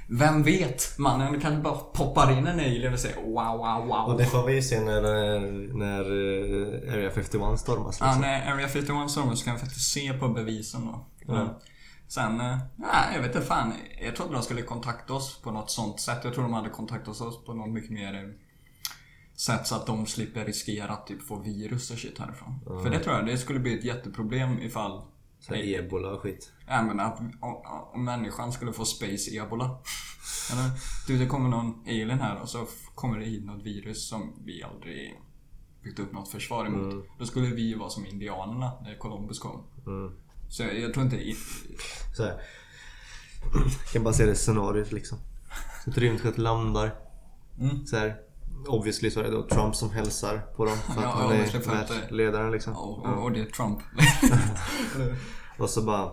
Vem 0.08 0.42
vet? 0.42 0.98
Mannen 0.98 1.40
kanske 1.40 1.60
bara 1.60 1.74
poppar 1.74 2.38
in 2.38 2.46
en 2.46 2.60
alien 2.60 2.92
och 2.92 2.98
säger 2.98 3.16
wow, 3.16 3.58
wow, 3.58 3.86
wow. 3.86 4.12
Och 4.12 4.18
det 4.18 4.26
får 4.26 4.46
vi 4.46 4.62
se 4.62 4.80
när, 4.80 5.00
när 5.78 6.00
eh, 6.00 6.94
Area 6.94 7.10
51 7.10 7.60
stormas 7.60 8.00
Ja, 8.00 8.06
liksom. 8.06 8.20
när 8.20 8.52
Area 8.52 8.68
51 8.68 9.10
stormar 9.10 9.34
så 9.34 9.44
kan 9.44 9.54
vi 9.54 9.60
faktiskt 9.60 9.92
se 9.92 10.12
på 10.12 10.28
bevisen 10.28 10.86
då. 10.86 11.06
Ja. 11.26 11.60
Sen, 12.08 12.40
eh, 12.40 12.58
nej 12.76 13.14
jag 13.14 13.22
vet 13.22 13.34
inte 13.34 13.46
fan. 13.46 13.72
Jag 14.04 14.16
trodde 14.16 14.32
de 14.32 14.42
skulle 14.42 14.62
kontakta 14.62 15.12
oss 15.12 15.40
på 15.42 15.50
något 15.50 15.70
sånt 15.70 16.00
sätt. 16.00 16.18
Jag 16.24 16.34
tror 16.34 16.44
de 16.44 16.52
hade 16.52 16.68
kontaktat 16.68 17.20
oss 17.20 17.44
på 17.44 17.54
något 17.54 17.70
mycket 17.70 17.90
mer 17.90 18.14
eh, 18.14 18.30
sätt 19.36 19.66
så 19.66 19.74
att 19.74 19.86
de 19.86 20.06
slipper 20.06 20.44
riskera 20.44 20.92
att 20.92 21.06
typ 21.06 21.22
få 21.22 21.38
virus 21.38 21.90
och 21.90 21.98
shit 21.98 22.18
härifrån. 22.18 22.60
För 22.82 22.90
det 22.90 22.98
tror 22.98 23.16
jag, 23.16 23.26
det 23.26 23.38
skulle 23.38 23.58
bli 23.58 23.78
ett 23.78 23.84
jätteproblem 23.84 24.62
ifall 24.62 25.02
Så 25.40 25.54
ebola 25.54 26.08
och 26.08 26.20
skit. 26.20 26.52
Ja 26.72 26.82
men 26.82 27.00
att 27.00 27.18
om, 27.40 27.62
om 27.92 28.04
människan 28.04 28.52
skulle 28.52 28.72
få 28.72 28.84
space 28.84 29.30
ebola. 29.30 29.64
Eller, 30.52 30.70
du 31.06 31.18
det 31.18 31.26
kommer 31.26 31.48
någon 31.48 31.82
alien 31.86 32.20
här 32.20 32.40
och 32.40 32.48
så 32.48 32.66
kommer 32.94 33.18
det 33.18 33.24
hit 33.24 33.44
något 33.44 33.62
virus 33.62 34.08
som 34.08 34.32
vi 34.44 34.62
aldrig 34.62 35.20
byggt 35.82 35.98
upp 35.98 36.12
något 36.12 36.28
försvar 36.28 36.66
emot. 36.66 37.04
Då 37.18 37.26
skulle 37.26 37.46
vi 37.46 37.62
ju 37.62 37.78
vara 37.78 37.90
som 37.90 38.06
indianerna 38.06 38.72
när 38.82 38.98
Columbus 38.98 39.38
kom. 39.38 39.64
Mm. 39.86 40.12
Så 40.48 40.62
jag, 40.62 40.80
jag 40.80 40.94
tror 40.94 41.04
inte... 41.04 41.16
I, 41.16 41.36
Så 42.16 42.22
här. 42.22 42.42
Jag 43.52 43.92
kan 43.92 44.02
bara 44.02 44.14
se 44.14 44.26
det 44.26 44.34
scenariot 44.34 44.92
liksom. 44.92 45.18
Ett 45.86 45.98
rymdskepp 45.98 46.38
landar. 46.38 46.94
Mm. 47.60 47.86
Så 47.86 47.96
här. 47.96 48.16
Obviously 48.68 49.10
så 49.10 49.20
är 49.20 49.24
det 49.24 49.30
då 49.30 49.42
Trump 49.42 49.76
som 49.76 49.90
hälsar 49.90 50.38
på 50.38 50.64
dem. 50.64 50.76
För 50.76 50.92
att 50.92 51.02
Ja, 51.02 51.10
han 51.10 51.32
är 51.32 51.68
världsledaren 51.68 52.52
liksom. 52.52 52.76
och, 52.76 53.06
och, 53.06 53.22
och 53.22 53.32
det 53.32 53.40
är 53.40 53.46
Trump. 53.46 53.78
Och 55.58 55.70
så 55.70 55.82
bara 55.82 56.10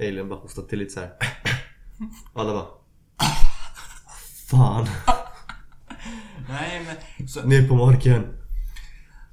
Alien 0.00 0.28
bara 0.28 0.38
hostar 0.38 0.62
till 0.62 0.78
lite 0.78 0.92
så 0.92 1.00
här. 1.00 1.12
Och 2.32 2.40
alla 2.40 2.52
bara 2.52 2.66
Fan, 4.50 4.86
nej 6.48 6.86
men... 6.86 7.28
Så, 7.28 7.42
ner 7.42 7.68
på 7.68 7.74
marken. 7.74 8.34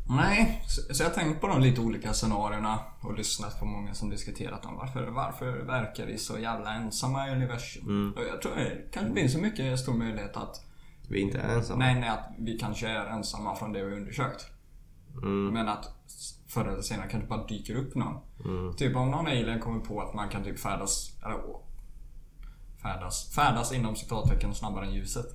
nej, 0.10 0.64
så, 0.68 0.94
så 0.94 1.04
jag 1.04 1.10
har 1.10 1.16
tänkt 1.16 1.42
på 1.42 1.48
de 1.48 1.62
lite 1.62 1.82
olika 1.82 2.14
scenarierna 2.14 2.80
och 3.02 3.18
lyssnat 3.18 3.60
på 3.60 3.66
många 3.66 3.94
som 3.94 4.10
diskuterat 4.10 4.66
om 4.66 4.78
varför, 4.78 5.08
varför 5.08 5.58
verkar 5.58 6.06
vi 6.06 6.18
så 6.18 6.40
jävla 6.40 6.74
ensamma 6.74 7.28
i 7.28 7.32
universum? 7.32 8.14
Och 8.18 8.24
jag 8.24 8.42
tror 8.42 8.56
det 8.56 8.92
kanske 8.92 9.14
finns 9.14 9.34
så 9.34 9.40
mycket 9.40 9.80
stor 9.80 9.94
möjlighet 9.94 10.38
att 10.38 10.66
Vi 11.10 11.20
inte 11.20 11.40
är 11.40 11.56
ensamma. 11.56 11.80
Nej, 11.80 12.00
nej, 12.00 12.10
att 12.10 12.30
vi 12.40 12.58
kanske 12.58 12.88
är 12.88 13.06
ensamma 13.06 13.56
från 13.56 13.74
det 13.74 13.86
vi 13.86 13.96
undersökt. 13.96 14.46
Mm. 15.22 15.54
Men 15.54 15.68
att 15.68 15.86
förr 16.56 16.68
eller 16.68 16.82
senare 16.82 17.08
kanske 17.10 17.30
bara 17.30 17.46
dyker 17.46 17.76
upp 17.76 17.96
någon. 17.96 18.18
Mm. 18.46 18.74
Typ 18.74 18.96
om 18.96 19.12
någon 19.12 19.28
alien 19.28 19.60
kommer 19.60 19.80
på 19.80 20.02
att 20.02 20.14
man 20.14 20.30
kan 20.30 20.44
typ 20.44 20.60
färdas, 20.60 21.18
eller 21.26 21.38
färdas, 22.82 23.36
färdas 23.36 23.74
inom 23.74 23.96
citattecken 23.96 24.56
snabbare 24.56 24.86
än 24.86 24.94
ljuset. 24.94 25.26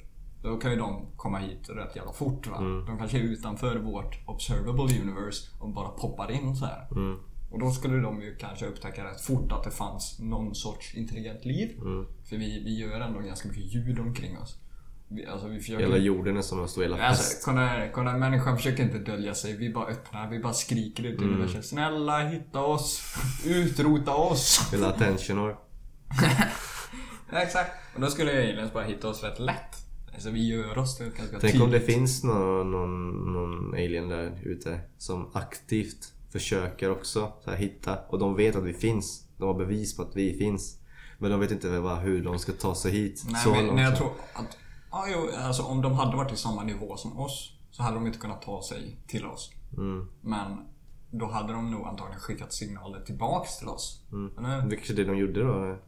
Då 0.43 0.57
kan 0.57 0.71
ju 0.71 0.77
de 0.77 1.07
komma 1.17 1.39
hit 1.39 1.69
rätt 1.69 1.97
jävla 1.97 2.13
fort 2.13 2.47
va. 2.47 2.57
Mm. 2.57 2.87
De 2.87 2.99
kanske 2.99 3.19
är 3.19 3.23
utanför 3.23 3.77
vårt 3.77 4.29
observable 4.29 5.01
universe 5.03 5.49
och 5.61 5.69
bara 5.69 5.89
poppar 5.89 6.31
in 6.31 6.57
så 6.57 6.65
här. 6.65 6.89
Mm. 6.91 7.19
Och 7.51 7.61
då 7.61 7.71
skulle 7.71 8.01
de 8.01 8.23
ju 8.23 8.37
kanske 8.37 8.67
upptäcka 8.67 9.05
rätt 9.05 9.21
fort 9.21 9.53
att 9.53 9.65
det 9.65 9.71
fanns 9.71 10.19
någon 10.21 10.55
sorts 10.55 10.95
intelligent 10.95 11.45
liv. 11.45 11.79
Mm. 11.81 12.07
För 12.29 12.37
vi, 12.37 12.65
vi 12.65 12.79
gör 12.79 13.01
ändå 13.01 13.21
ganska 13.21 13.49
mycket 13.49 13.75
ljud 13.75 13.99
omkring 13.99 14.39
oss. 14.39 14.57
Vi, 15.13 15.27
alltså 15.27 15.49
vi 15.49 15.59
försöker 15.61 15.81
Hela 15.85 15.97
jorden 15.97 16.37
är 16.37 16.43
som 16.43 16.61
en 16.61 16.69
stor 16.69 16.83
jävla 16.85 16.97
fest. 16.97 17.21
Alltså, 17.21 17.45
kolla, 17.45 17.89
kolla, 17.95 18.17
människan 18.17 18.57
försöker 18.57 18.83
inte 18.83 18.99
dölja 18.99 19.35
sig. 19.35 19.57
Vi 19.57 19.73
bara 19.73 19.87
öppnar, 19.87 20.31
vi 20.31 20.39
bara 20.39 20.53
skriker 20.53 21.05
ut 21.05 21.21
i 21.21 21.25
Mm. 21.25 21.35
universum. 21.35 21.63
Snälla, 21.63 22.19
hitta 22.29 22.61
oss! 22.61 23.15
Utrota 23.47 24.15
oss! 24.15 24.69
Hela 24.73 24.89
attentionor. 24.89 25.57
Ja, 27.33 27.39
exakt. 27.43 27.71
Och 27.95 28.01
då 28.01 28.07
skulle 28.07 28.31
aliens 28.33 28.73
bara 28.73 28.85
hitta 28.85 29.09
oss 29.09 29.23
rätt 29.23 29.39
lätt. 29.39 29.77
Alltså 30.15 30.31
vi 30.31 30.49
gör 30.49 30.79
oss 30.79 30.99
det 30.99 31.05
ganska 31.05 31.39
Tänk 31.41 31.55
om 31.63 31.71
det 31.71 31.79
tydligt. 31.79 31.95
finns 31.95 32.25
någon, 32.25 32.71
någon, 32.71 33.33
någon 33.33 33.75
alien 33.75 34.09
där 34.09 34.39
ute 34.43 34.81
som 34.99 35.31
aktivt 35.35 36.13
försöker 36.33 36.91
också 36.91 37.33
så 37.45 37.51
här, 37.51 37.57
hitta 37.59 37.99
och 38.09 38.19
de 38.19 38.37
vet 38.37 38.57
att 38.57 38.65
vi 38.65 38.73
finns. 38.73 39.25
De 39.39 39.45
har 39.47 39.55
bevis 39.55 39.97
på 39.97 40.03
att 40.03 40.17
vi 40.17 40.39
finns. 40.39 40.77
Men 41.19 41.31
de 41.31 41.41
vet 41.41 41.51
inte 41.51 41.79
vad, 41.81 41.99
hur 41.99 42.25
de 42.25 42.39
ska 42.39 42.53
ta 42.53 42.75
sig 42.75 42.93
hit. 42.93 43.23
Nej, 43.29 43.43
men, 43.65 43.75
nej, 43.75 43.85
jag 43.85 43.97
tror 43.97 44.11
att... 44.33 44.57
Ja, 44.91 45.07
jo, 45.09 45.29
alltså 45.39 45.63
om 45.63 45.83
de 45.83 45.93
hade 45.93 46.17
varit 46.17 46.33
i 46.33 46.37
samma 46.37 46.63
nivå 46.65 46.97
som 46.97 47.19
oss 47.19 47.57
så 47.71 47.83
hade 47.83 47.95
de 47.97 48.07
inte 48.07 48.19
kunnat 48.19 48.43
ta 48.43 48.63
sig 48.63 48.97
till 49.07 49.27
oss. 49.27 49.53
Mm. 49.77 50.09
Men 50.21 50.67
då 51.11 51.27
hade 51.27 51.53
de 51.53 51.71
nog 51.71 51.87
antagligen 51.87 52.21
skickat 52.21 52.53
signaler 52.53 53.01
tillbaks 53.01 53.59
till 53.59 53.69
oss. 53.69 54.03
Mm. 54.13 54.39
Eller? 54.39 54.63
Det 54.63 54.75
är 54.75 54.77
kanske 54.77 54.95
det 54.95 55.05
de 55.05 55.19
gjorde 55.19 55.41
då. 55.45 55.79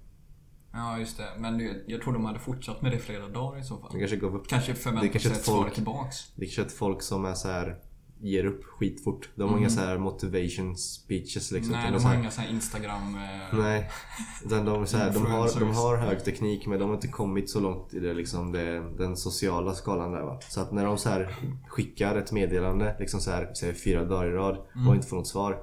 Ja, 0.73 0.99
just 0.99 1.17
det. 1.19 1.29
Men 1.39 1.59
det- 1.59 1.85
jag 1.87 2.03
tror 2.03 2.13
de 2.13 2.25
hade 2.25 2.39
fortsatt 2.39 2.83
med 2.83 2.93
det 2.93 2.99
flera 2.99 3.29
dagar 3.29 3.59
i 3.61 3.65
så 3.65 3.77
fall. 3.79 3.89
De 3.93 3.99
kanske 3.99 4.17
gav 4.17 4.35
upp. 4.37 4.49
Kanske 4.49 4.73
Det 4.73 4.77
förväntar 4.79 5.09
kanske 5.09 5.21
sig 5.21 5.33
ett 5.33 5.39
ett 5.39 5.45
svar 5.45 5.63
folk- 5.63 5.75
tillbaks. 5.75 6.33
Det 6.37 6.43
är 6.43 6.47
kanske 6.47 6.63
ett 6.63 6.73
folk 6.73 7.03
som 7.03 7.25
är 7.25 7.35
så 7.35 7.49
här 7.49 7.79
ger 8.23 8.45
upp 8.45 8.65
skitfort. 8.65 9.29
De 9.35 9.51
har 9.51 9.59
inga 9.59 9.71
så 9.71 9.81
här 9.81 9.99
motivation 9.99 10.77
speeches 10.77 11.51
liksom. 11.51 11.73
Nej, 11.73 11.93
de 11.93 12.01
så 12.01 12.07
har 12.07 12.15
här- 12.15 12.21
inga 12.21 12.31
här 12.31 12.51
Instagram... 12.51 13.15
Eh, 13.15 13.59
Nej. 13.59 13.91
Utan 14.45 14.65
de, 14.65 14.87
så 14.87 14.97
här, 14.97 15.13
de, 15.13 15.27
har, 15.27 15.61
de 15.61 15.71
har 15.71 15.97
hög 15.97 16.25
teknik 16.25 16.67
men 16.67 16.79
de 16.79 16.89
har 16.89 16.95
inte 16.95 17.09
kommit 17.09 17.51
så 17.51 17.61
långt 17.61 17.95
i 17.95 18.01
det, 18.01 18.15
liksom, 18.15 18.53
det, 18.53 18.91
den 18.99 19.17
sociala 19.17 19.75
skalan 19.75 20.13
där 20.13 20.23
va. 20.23 20.41
Så 20.49 20.61
att 20.61 20.73
när 20.73 20.85
de 20.85 20.99
så 20.99 21.09
här 21.09 21.35
skickar 21.69 22.17
ett 22.17 22.33
meddelande 22.33 22.97
liksom 22.99 23.21
så 23.21 23.31
här, 23.31 23.55
säger 23.55 23.75
fyra 23.75 24.05
dagar 24.05 24.27
i 24.27 24.33
rad 24.33 24.57
och 24.89 24.95
inte 24.95 25.07
får 25.09 25.17
något 25.17 25.29
svar. 25.29 25.59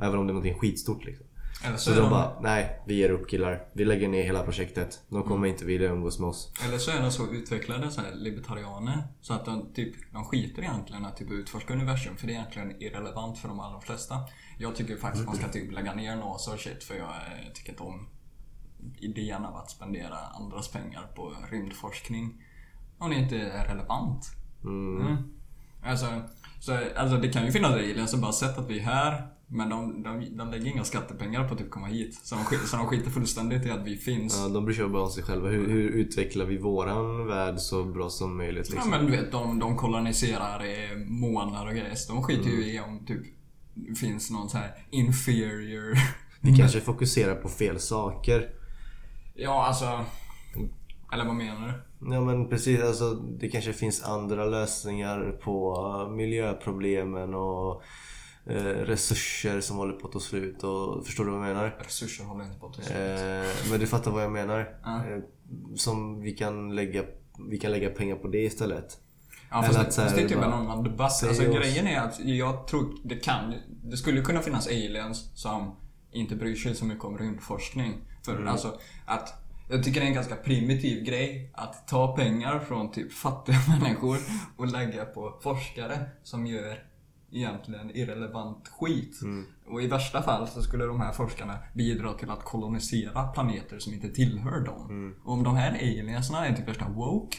Även 0.00 0.18
om 0.18 0.26
det 0.26 0.30
är 0.30 0.34
någonting 0.34 0.58
skitstort 0.58 1.04
liksom. 1.04 1.26
Eller 1.66 1.76
så, 1.76 1.90
Så 1.90 1.96
de 1.96 2.00
de, 2.00 2.10
bara, 2.10 2.40
nej 2.40 2.80
vi 2.86 2.94
ger 2.94 3.10
upp 3.10 3.30
killar. 3.30 3.66
Vi 3.72 3.84
lägger 3.84 4.08
ner 4.08 4.22
hela 4.22 4.42
projektet. 4.42 5.02
De 5.08 5.22
kommer 5.22 5.46
inte 5.46 5.64
vilja 5.64 5.90
umgås 5.90 6.18
med 6.18 6.28
oss. 6.28 6.52
eller 6.66 6.78
så 6.78 6.90
är 6.90 7.02
de 7.02 7.10
så 7.10 7.32
utvecklade 7.32 7.90
så 7.90 8.00
här, 8.00 8.14
libertarianer 8.14 9.02
så 9.20 9.34
att 9.34 9.44
de, 9.44 9.72
typ, 9.74 9.94
de 10.12 10.24
skiter 10.24 10.62
egentligen 10.62 11.04
att 11.04 11.16
typ, 11.16 11.30
utforska 11.30 11.74
universum 11.74 12.16
för 12.16 12.26
det 12.26 12.32
är 12.32 12.34
egentligen 12.34 12.82
irrelevant 12.82 13.38
för 13.38 13.48
de 13.48 13.60
allra 13.60 13.80
flesta. 13.80 14.18
Jag 14.58 14.76
tycker 14.76 14.96
faktiskt 14.96 15.22
att 15.22 15.26
man 15.26 15.36
ska 15.36 15.48
typ 15.48 15.72
lägga 15.72 15.94
ner 15.94 16.16
NASA 16.16 16.52
och 16.52 16.60
shit 16.60 16.84
för 16.84 16.94
jag 16.94 17.08
eh, 17.08 17.52
tycker 17.54 17.70
inte 17.70 17.82
om 17.82 18.08
idén 18.98 19.44
av 19.44 19.56
att 19.56 19.70
spendera 19.70 20.16
andras 20.16 20.68
pengar 20.68 21.06
på 21.14 21.34
rymdforskning 21.50 22.42
om 22.98 23.10
det 23.10 23.16
inte 23.16 23.38
är 23.38 23.66
relevant. 23.66 24.26
Mm. 24.64 25.16
Alltså, 25.84 26.06
så, 26.60 26.78
alltså 26.96 27.16
det 27.16 27.28
kan 27.28 27.44
ju 27.46 27.52
finnas 27.52 27.72
aliens 27.72 28.10
som 28.10 28.20
bara 28.20 28.32
sett 28.32 28.58
att 28.58 28.70
vi 28.70 28.78
är 28.78 28.82
här 28.82 29.28
men 29.54 29.68
de, 29.68 30.02
de, 30.02 30.36
de 30.36 30.50
lägger 30.50 30.66
inga 30.66 30.84
skattepengar 30.84 31.48
på 31.48 31.54
att 31.54 31.60
typ 31.60 31.70
komma 31.70 31.86
hit. 31.86 32.14
Så 32.22 32.34
de, 32.34 32.66
så 32.66 32.76
de 32.76 32.86
skiter 32.86 33.10
fullständigt 33.10 33.66
i 33.66 33.70
att 33.70 33.86
vi 33.86 33.96
finns. 33.96 34.38
Ja, 34.38 34.48
de 34.48 34.64
bryr 34.64 34.74
sig 34.74 34.88
bara 34.88 35.02
om 35.02 35.10
sig 35.10 35.22
själva. 35.22 35.48
Hur, 35.48 35.68
hur 35.68 35.90
utvecklar 35.90 36.44
vi 36.44 36.58
våran 36.58 37.26
värld 37.26 37.58
så 37.58 37.84
bra 37.84 38.10
som 38.10 38.36
möjligt 38.36 38.66
Ja 38.68 38.74
liksom? 38.74 38.90
men 38.90 39.06
du 39.06 39.12
vet, 39.12 39.32
de, 39.32 39.58
de 39.58 39.76
koloniserar 39.76 40.60
månar 41.06 41.66
och 41.66 41.72
grejer. 41.72 41.94
Så 41.94 42.12
de 42.12 42.22
skiter 42.22 42.50
ju 42.50 42.74
i 42.74 42.80
om 42.80 43.06
typ 43.06 43.22
finns 44.00 44.30
någon 44.30 44.48
så 44.48 44.58
här 44.58 44.74
inferior... 44.90 45.98
Vi 46.40 46.56
kanske 46.56 46.80
fokuserar 46.80 47.34
på 47.34 47.48
fel 47.48 47.80
saker. 47.80 48.50
Ja, 49.34 49.66
alltså... 49.66 50.04
Eller 51.12 51.24
vad 51.24 51.34
menar 51.34 51.66
du? 51.66 51.74
Ja 52.14 52.20
men 52.20 52.48
precis, 52.48 52.82
alltså, 52.82 53.14
det 53.14 53.48
kanske 53.48 53.72
finns 53.72 54.02
andra 54.02 54.44
lösningar 54.44 55.40
på 55.44 56.08
miljöproblemen 56.16 57.34
och 57.34 57.82
resurser 58.46 59.60
som 59.60 59.76
håller 59.76 59.92
på 59.92 60.06
att 60.06 60.12
ta 60.12 60.20
slut. 60.20 60.62
Och, 60.64 61.06
förstår 61.06 61.24
du 61.24 61.30
vad 61.30 61.40
jag 61.40 61.46
menar? 61.54 61.76
Resurser 61.84 62.24
håller 62.24 62.44
inte 62.44 62.58
på 62.58 62.66
att 62.66 62.72
ta 62.74 62.82
slut. 62.82 62.96
Eh, 62.96 63.70
men 63.70 63.80
du 63.80 63.86
fattar 63.86 64.10
vad 64.10 64.22
jag 64.24 64.32
menar? 64.32 64.76
Ja. 64.84 64.96
Eh, 65.06 65.18
som 65.76 66.20
vi 66.20 66.32
kan, 66.32 66.74
lägga, 66.74 67.04
vi 67.50 67.58
kan 67.58 67.70
lägga 67.70 67.90
pengar 67.90 68.16
på 68.16 68.28
det 68.28 68.42
istället. 68.42 68.98
Ja, 69.50 69.62
fast, 69.62 69.78
att 69.78 69.86
det, 69.86 69.92
fast 70.02 70.14
det 70.16 70.22
är 70.22 70.28
typ 70.28 70.36
bara- 70.36 70.46
en 70.46 70.52
annan 70.52 70.84
debatt. 70.84 71.24
Alltså 71.28 71.42
grejen 71.52 71.86
är 71.86 72.00
att 72.00 72.20
jag 72.20 72.66
tror 72.66 72.94
det 73.04 73.16
kan... 73.16 73.54
Det 73.84 73.96
skulle 73.96 74.20
kunna 74.22 74.40
finnas 74.40 74.66
aliens 74.66 75.30
som 75.34 75.76
inte 76.12 76.36
bryr 76.36 76.54
sig 76.56 76.74
så 76.74 76.84
mycket 76.84 77.04
om 77.04 77.18
rymdforskning. 77.18 77.94
För 78.24 78.32
Mm. 78.36 78.48
alltså 78.48 78.78
att... 79.06 79.40
Jag 79.70 79.84
tycker 79.84 80.00
det 80.00 80.06
är 80.06 80.08
en 80.08 80.14
ganska 80.14 80.36
primitiv 80.36 81.04
grej 81.04 81.50
att 81.54 81.88
ta 81.88 82.16
pengar 82.16 82.58
från 82.58 82.92
typ 82.92 83.12
fattiga 83.12 83.56
människor 83.80 84.18
och 84.56 84.66
lägga 84.66 85.04
på 85.04 85.38
forskare 85.42 85.98
som 86.22 86.46
gör 86.46 86.82
egentligen 87.34 87.90
irrelevant 87.96 88.68
skit. 88.68 89.22
Mm. 89.22 89.46
Och 89.66 89.82
i 89.82 89.86
värsta 89.86 90.22
fall 90.22 90.48
så 90.48 90.62
skulle 90.62 90.84
de 90.84 91.00
här 91.00 91.12
forskarna 91.12 91.58
bidra 91.74 92.12
till 92.12 92.30
att 92.30 92.44
kolonisera 92.44 93.26
planeter 93.26 93.78
som 93.78 93.94
inte 93.94 94.08
tillhör 94.08 94.60
dem. 94.60 94.90
Mm. 94.90 95.14
Och 95.24 95.32
om 95.32 95.42
de 95.42 95.56
här 95.56 95.70
aliensarna 95.70 96.46
är 96.46 96.54
typ 96.54 96.68
värsta 96.68 96.88
woke 96.88 97.36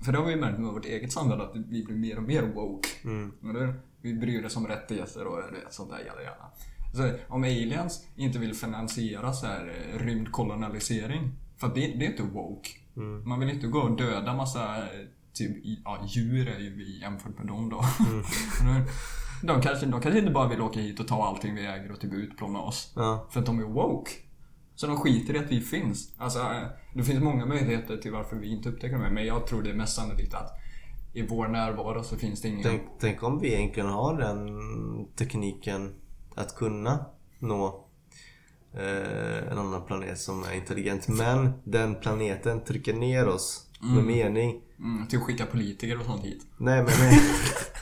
för 0.00 0.12
det 0.12 0.18
har 0.18 0.24
vi 0.24 0.32
ju 0.32 0.40
märkt 0.40 0.58
med 0.58 0.72
vårt 0.72 0.84
eget 0.84 1.12
samhälle 1.12 1.42
att 1.42 1.56
vi 1.68 1.84
blir 1.84 1.96
mer 1.96 2.16
och 2.16 2.22
mer 2.22 2.42
woke. 2.42 2.88
Mm. 3.04 3.32
Eller? 3.50 3.74
Vi 4.00 4.14
bryr 4.14 4.44
oss 4.44 4.56
om 4.56 4.66
rättigheter 4.66 5.26
och 5.26 5.40
sånt 5.70 5.90
där 5.90 5.98
jada 5.98 6.22
jada. 6.22 6.50
Så 6.92 7.18
om 7.28 7.44
aliens 7.44 8.06
inte 8.16 8.38
vill 8.38 8.54
finansiera 8.54 9.32
så 9.32 9.46
här 9.46 9.74
eh, 9.92 9.98
rymdkolonialisering. 9.98 11.32
För 11.56 11.68
det, 11.68 11.80
det 11.80 12.06
är 12.06 12.10
inte 12.10 12.22
woke. 12.22 12.70
Mm. 12.96 13.28
Man 13.28 13.40
vill 13.40 13.48
inte 13.48 13.66
gå 13.66 13.78
och 13.78 13.96
döda 13.96 14.34
massa 14.34 14.76
eh, 14.76 15.06
typ, 15.32 15.56
ja, 15.84 16.06
djur 16.08 16.48
är 16.48 16.58
ju 16.58 16.74
vi 16.74 17.00
jämfört 17.00 17.38
med 17.38 17.46
dem 17.46 17.68
då. 17.68 17.84
Mm. 18.10 18.84
de, 19.42 19.60
kanske, 19.62 19.86
de 19.86 20.00
kanske 20.00 20.18
inte 20.18 20.30
bara 20.32 20.48
vill 20.48 20.60
åka 20.60 20.80
hit 20.80 21.00
och 21.00 21.08
ta 21.08 21.26
allting 21.26 21.54
vi 21.54 21.66
äger 21.66 21.92
och 21.92 22.00
typ 22.00 22.12
utplåna 22.12 22.60
oss. 22.60 22.92
Ja. 22.96 23.26
För 23.30 23.40
att 23.40 23.46
de 23.46 23.58
är 23.58 23.64
woke. 23.64 24.10
Så 24.74 24.86
de 24.86 24.96
skiter 24.96 25.34
i 25.34 25.38
att 25.38 25.50
vi 25.50 25.60
finns. 25.60 26.12
Alltså, 26.18 26.38
eh, 26.38 26.62
det 26.94 27.04
finns 27.04 27.22
många 27.22 27.46
möjligheter 27.46 27.96
till 27.96 28.12
varför 28.12 28.36
vi 28.36 28.48
inte 28.48 28.68
upptäcker 28.68 28.98
det. 28.98 29.10
Men 29.10 29.26
jag 29.26 29.46
tror 29.46 29.62
det 29.62 29.70
är 29.70 29.74
mest 29.74 29.96
sannolikt 29.96 30.34
att 30.34 30.50
i 31.12 31.26
vår 31.26 31.48
närvaro 31.48 32.02
så 32.02 32.16
finns 32.16 32.42
det 32.42 32.48
ingen... 32.48 32.62
Tänk, 32.62 32.82
tänk 33.00 33.22
om 33.22 33.40
vi 33.40 33.54
egentligen 33.54 33.88
har 33.88 34.18
den 34.18 35.06
tekniken 35.14 35.94
att 36.34 36.56
kunna 36.56 37.06
nå 37.38 37.86
eh, 38.74 39.52
en 39.52 39.58
annan 39.58 39.82
planet 39.86 40.18
som 40.18 40.44
är 40.44 40.54
intelligent. 40.54 41.08
Men 41.08 41.52
den 41.64 41.94
planeten 41.94 42.64
trycker 42.64 42.94
ner 42.94 43.28
oss 43.28 43.66
med 43.80 44.04
mening. 44.04 44.62
Mm, 44.78 45.06
till 45.06 45.18
att 45.18 45.24
skicka 45.24 45.46
politiker 45.46 45.98
och 45.98 46.04
sånt 46.04 46.24
hit. 46.24 46.46
Nej 46.56 46.82
men, 46.82 46.92
nej? 47.00 47.20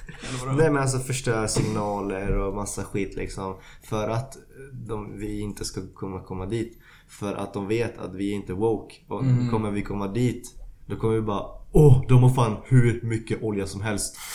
nej 0.57 0.71
men 0.71 0.83
alltså 0.83 0.99
förstör 0.99 1.47
signaler 1.47 2.39
och 2.39 2.55
massa 2.55 2.85
skit 2.85 3.17
liksom. 3.17 3.57
För 3.83 4.09
att 4.09 4.37
de, 4.73 5.19
vi 5.19 5.41
inte 5.41 5.65
ska 5.65 5.81
kunna 5.97 6.21
komma 6.21 6.47
dit. 6.47 6.79
För 7.09 7.35
att 7.35 7.55
de 7.55 7.69
vet 7.69 7.99
att 7.99 8.15
vi 8.15 8.31
är 8.31 8.35
inte 8.35 8.53
woke. 8.53 8.95
Och 9.09 9.25
kommer 9.51 9.71
vi 9.71 9.83
komma 9.83 10.09
dit, 10.09 10.55
då 10.87 10.97
kommer 10.97 11.15
vi 11.15 11.21
bara 11.21 11.45
Åh, 11.77 12.05
de 12.09 12.23
har 12.23 12.31
fan 12.31 12.57
hur 12.65 13.01
mycket 13.03 13.43
olja 13.43 13.67
som 13.67 13.83
helst. 13.83 14.17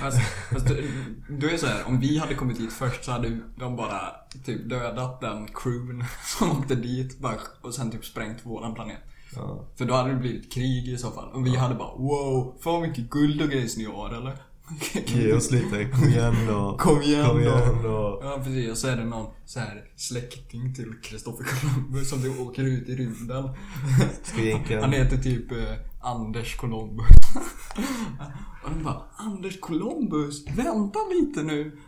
Fast, 0.00 0.18
fast 0.52 0.66
du, 1.28 1.50
är 1.50 1.56
så 1.56 1.66
här, 1.66 1.86
om 1.86 2.00
vi 2.00 2.18
hade 2.18 2.34
kommit 2.34 2.58
dit 2.58 2.72
först 2.72 3.04
så 3.04 3.12
hade 3.12 3.38
de 3.56 3.76
bara 3.76 4.00
typ 4.44 4.68
dödat 4.70 5.20
den 5.20 5.48
crewn 5.54 6.04
som 6.38 6.50
åkte 6.50 6.74
dit 6.74 7.18
och 7.60 7.74
sen 7.74 7.90
typ 7.90 8.04
sprängt 8.04 8.46
våran 8.46 8.74
planet. 8.74 8.98
Ja. 9.36 9.64
För 9.78 9.84
då 9.84 9.94
hade 9.94 10.10
det 10.10 10.16
blivit 10.16 10.52
krig 10.52 10.88
i 10.88 10.98
så 10.98 11.10
fall. 11.10 11.28
Och 11.32 11.46
vi 11.46 11.56
hade 11.56 11.74
bara 11.74 11.94
wow, 11.96 12.54
fan 12.60 12.72
vad 12.72 12.82
mycket 12.82 13.10
guld 13.10 13.42
och 13.42 13.48
grejs 13.48 13.76
ni 13.76 13.84
har 13.84 14.10
eller? 14.10 14.36
Ge 15.06 15.32
oss 15.32 15.50
lite, 15.50 15.84
kom 15.84 16.04
igen 16.08 16.34
då. 16.48 16.76
Kom 16.78 17.02
igen, 17.02 17.26
Kom 17.26 17.36
då. 17.36 17.42
igen 17.42 17.82
då. 17.82 18.20
Ja 18.22 18.40
precis, 18.44 18.70
och 18.70 18.78
så 18.78 18.88
är 18.88 18.96
det 18.96 19.04
någon 19.04 19.26
så 19.46 19.60
här 19.60 19.84
släkting 19.96 20.74
till 20.74 20.94
Kristoffer 21.02 21.44
Columbus 21.44 22.10
som 22.10 22.20
du 22.20 22.38
åker 22.38 22.62
ut 22.62 22.88
i 22.88 22.96
rymden. 22.96 23.48
Egentligen... 24.38 24.82
Han 24.82 24.92
heter 24.92 25.16
typ 25.16 25.52
eh, 25.52 25.74
Anders 26.00 26.56
Columbus. 26.56 27.06
och 28.64 28.70
de 28.70 28.82
bara 28.84 29.02
Anders 29.16 29.60
Columbus, 29.60 30.46
vänta 30.56 30.98
lite 31.20 31.42
nu. 31.42 31.78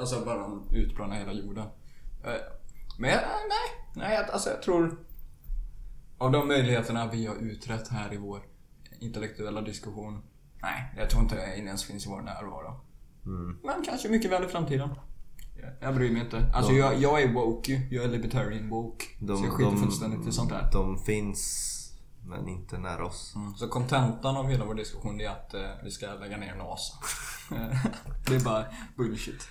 Alltså 0.00 0.24
bara 0.24 0.46
utplånar 0.72 1.16
hela 1.16 1.32
jorden. 1.32 1.66
Eh, 2.24 2.30
Men 2.98 3.10
nej, 3.10 3.68
nej 3.94 4.16
alltså 4.32 4.50
jag 4.50 4.62
tror 4.62 4.98
av 6.18 6.32
de 6.32 6.48
möjligheterna 6.48 7.06
vi 7.12 7.26
har 7.26 7.34
utrett 7.34 7.88
här 7.88 8.12
i 8.14 8.16
vår 8.16 8.42
intellektuella 9.00 9.60
diskussion. 9.60 10.22
Nej, 10.62 10.94
jag 10.96 11.10
tror 11.10 11.22
inte 11.22 11.34
det 11.34 11.56
ens 11.58 11.84
finns 11.84 12.06
i 12.06 12.08
vår 12.08 12.22
närvaro. 12.22 12.80
Men 13.64 13.84
kanske 13.84 14.08
mycket 14.08 14.30
väl 14.30 14.44
i 14.44 14.48
framtiden. 14.48 14.88
Jag- 15.80 15.94
bryr 15.94 16.12
mig 16.12 16.22
inte. 16.22 16.50
Alltså 16.54 16.72
De- 16.72 16.78
jag, 16.78 16.98
jag 16.98 17.22
är 17.22 17.32
woke 17.32 17.72
ju. 17.72 17.96
Jag 17.96 18.04
är 18.04 18.08
libertarian 18.08 18.68
woke. 18.68 19.04
så 19.18 19.44
jag 19.44 19.52
skiter 19.52 19.76
fullständigt 19.76 20.28
i 20.28 20.32
sånt 20.32 20.50
där. 20.50 20.68
De 20.72 20.98
finns, 20.98 21.74
men 22.26 22.48
inte 22.48 22.78
nära 22.78 23.06
oss. 23.06 23.32
Mm. 23.36 23.54
Så 23.54 23.68
kontentan 23.68 24.36
av 24.36 24.48
hela 24.48 24.64
vår 24.64 24.74
diskussion 24.74 25.20
är 25.20 25.28
att 25.28 25.54
eh, 25.54 25.60
vi 25.84 25.90
ska 25.90 26.06
lägga 26.14 26.36
ner 26.36 26.54
NASA. 26.54 26.94
det 28.28 28.34
är 28.36 28.44
bara 28.44 28.64
bullshit. 28.96 29.48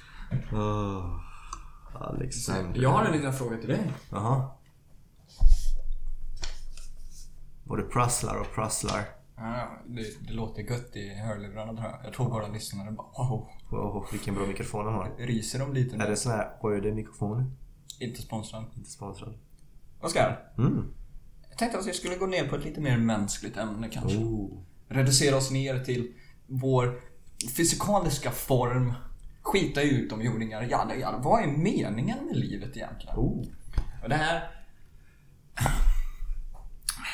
Oh, 0.51 1.19
Alexander. 1.93 2.81
Jag 2.81 2.89
har 2.89 3.05
en 3.05 3.11
liten 3.11 3.33
fråga 3.33 3.57
till 3.57 3.69
dig. 3.69 3.91
Jaha. 4.09 4.49
Både 7.67 7.83
prasslar 7.83 8.35
och 8.39 8.51
prasslar. 8.55 9.01
Ja, 9.35 9.67
det, 9.87 10.27
det 10.27 10.33
låter 10.33 10.61
gött 10.61 10.95
i 10.95 11.09
hörlurarna 11.15 11.73
tror 11.73 11.85
jag. 11.91 11.99
Jag 12.05 12.13
tror 12.13 12.29
våra 12.29 12.47
lyssnare 12.47 12.91
bara 12.91 13.07
wow. 13.29 13.47
Wow, 13.69 14.07
vilken 14.11 14.35
bra 14.35 14.45
mikrofon 14.45 14.85
han 14.85 14.93
har. 14.93 15.11
Ryser 15.17 15.59
de 15.59 15.73
lite 15.73 15.95
Är 15.95 15.99
nu? 15.99 16.05
det 16.05 16.15
sån 16.15 16.31
här 16.31 16.49
Röde-mikrofon? 16.61 17.55
Inte 17.99 18.21
sponsrad. 18.21 18.65
Inte 18.75 18.89
sponsrad. 18.89 19.33
Oskar, 20.01 20.39
Mm. 20.57 20.93
jag 21.49 21.57
tänkte 21.57 21.79
att 21.79 21.85
jag 21.85 21.95
skulle 21.95 22.15
gå 22.15 22.25
ner 22.25 22.47
på 22.47 22.55
ett 22.55 22.65
lite 22.65 22.81
mer 22.81 22.97
mänskligt 22.97 23.57
ämne 23.57 23.89
kanske. 23.89 24.17
Oh. 24.17 24.63
Reducera 24.87 25.35
oss 25.37 25.51
ner 25.51 25.79
till 25.83 26.13
vår 26.47 26.99
fysikaliska 27.57 28.31
form. 28.31 28.93
Skita 29.41 29.83
i 29.83 29.89
utomjordingar. 29.89 30.61
Jada, 30.63 30.95
jada. 30.95 31.17
Vad 31.17 31.43
är 31.43 31.47
meningen 31.47 32.25
med 32.25 32.35
livet 32.37 32.77
egentligen? 32.77 33.15
Oh. 33.17 33.45
Och 34.03 34.09
det 34.09 34.15
här... 34.15 34.49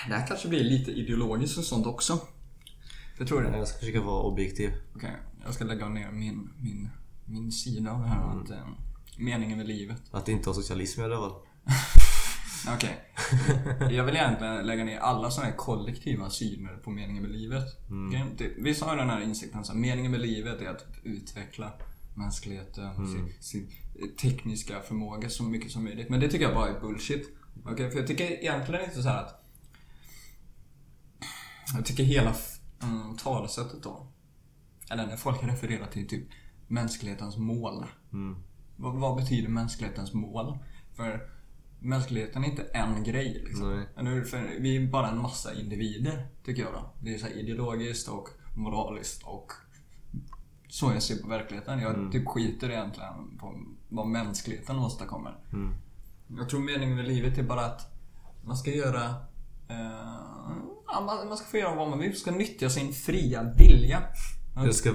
Det 0.08 0.14
här 0.14 0.28
kanske 0.28 0.47
blir 0.47 0.64
lite 0.64 0.91
ideologiskt 0.91 1.58
och 1.58 1.64
sånt 1.64 1.86
också. 1.86 2.20
Jag 3.18 3.28
tror 3.28 3.41
det. 3.43 3.58
Jag 3.58 3.68
ska 3.68 3.80
försöka 3.80 4.01
vara 4.01 4.24
objektiv. 4.24 4.72
Okej, 4.95 5.16
jag 5.45 5.54
ska 5.54 5.64
lägga 5.66 5.89
ner 5.89 6.12
min, 6.12 6.49
min, 6.60 6.89
min 7.26 7.51
sida 7.51 7.91
av 7.91 8.01
det 8.01 8.08
här. 8.08 8.41
Att, 8.41 8.49
eh, 8.49 8.68
meningen 9.18 9.58
med 9.58 9.68
livet. 9.68 10.01
Att 10.12 10.30
inte 10.30 10.49
ha 10.49 10.54
socialism 10.54 11.01
i 11.01 11.04
alla 11.04 11.16
fall. 11.16 11.34
Okej. 12.76 12.97
Jag 13.95 14.04
vill 14.04 14.16
egentligen 14.16 14.68
lägga 14.68 14.84
ner 14.84 14.99
alla 14.99 15.32
sådana 15.32 15.49
här 15.49 15.58
kollektiva 15.58 16.30
syner 16.30 16.76
på 16.84 16.89
meningen 16.89 17.24
med 17.24 17.32
livet. 17.32 17.64
Okej? 18.10 18.26
Det- 18.38 18.54
Vi 18.58 18.74
har 18.82 18.97
den 18.97 19.10
här 19.10 19.22
insikten 19.22 19.60
att 19.60 19.76
meningen 19.76 20.12
med 20.12 20.20
livet 20.22 20.62
är 20.62 20.70
att 20.70 20.86
utveckla 21.04 21.74
mänskligheten, 22.16 22.95
sin, 23.08 23.34
sin 23.39 23.70
tekniska 24.22 24.80
förmåga 24.82 25.30
så 25.30 25.43
mycket 25.43 25.72
som 25.72 25.84
möjligt. 25.84 26.10
Men 26.10 26.20
det 26.20 26.28
tycker 26.30 26.45
jag 26.45 26.54
bara 26.56 26.70
är 26.70 26.80
bullshit. 26.80 27.30
Okej, 27.66 27.91
För 27.91 27.97
jag 27.99 28.08
tycker 28.08 28.24
egentligen 28.26 28.86
inte 28.86 29.01
så 29.04 29.10
här 29.10 29.20
att... 29.24 29.43
Jag 31.76 31.86
tycker 31.86 32.03
hela 32.03 32.36
mm, 32.84 33.18
talesättet 33.18 33.84
då. 33.84 34.07
Eller 34.91 35.07
när 35.07 35.18
folk 35.18 35.43
refererar 35.43 35.88
till 35.88 36.07
typ 36.07 36.28
mänsklighetens 36.68 37.38
mål. 37.38 37.86
Vad, 38.76 38.95
vad 38.95 39.16
betyder 39.16 39.49
mänsklighetens 39.49 40.14
mål? 40.14 40.57
För 40.95 41.30
mänskligheten 41.80 42.43
är 42.43 42.47
inte 42.47 42.64
en 42.64 43.03
grej 43.03 43.41
liksom. 43.45 43.86
För 44.26 44.59
vi 44.59 44.78
är 44.78 44.88
bara 44.88 45.09
en 45.09 45.18
massa 45.18 45.53
individer, 45.53 46.28
tycker 46.45 46.61
jag 46.61 46.74
då. 46.74 46.93
Det 47.01 47.14
är 47.14 47.18
så 47.18 47.28
ideologiskt 47.28 48.07
och 48.07 48.30
moraliskt 48.55 49.24
och 49.24 49.51
så 50.70 50.91
jag 50.93 51.03
ser 51.03 51.16
på 51.16 51.28
verkligheten. 51.28 51.80
Jag 51.80 52.11
typ 52.11 52.28
skiter 52.28 52.70
egentligen 52.70 53.38
på 53.39 53.64
vad 53.89 54.07
mänskligheten 54.07 54.80
åstadkommer. 54.80 55.38
Jag 56.38 56.49
tror 56.49 56.59
meningen 56.59 56.95
med 56.95 57.07
livet 57.07 57.38
är 57.38 57.43
bara 57.43 57.66
att 57.66 57.93
man 58.43 58.57
ska 58.57 58.72
göra 58.72 59.05
eh, 59.68 60.55
ja, 60.94 61.02
man, 61.02 61.28
man 61.28 61.38
ska 61.38 61.48
få 61.48 61.58
göra 61.58 61.76
vad 61.76 61.89
man 61.89 62.00
vill. 62.00 62.10
Man 62.10 62.18
ska 62.18 62.32
nyttja 62.32 62.70
sin 62.70 62.94
fria 62.94 63.54
vilja. 63.58 64.04
Jag 64.56 64.76
ska... 64.76 64.94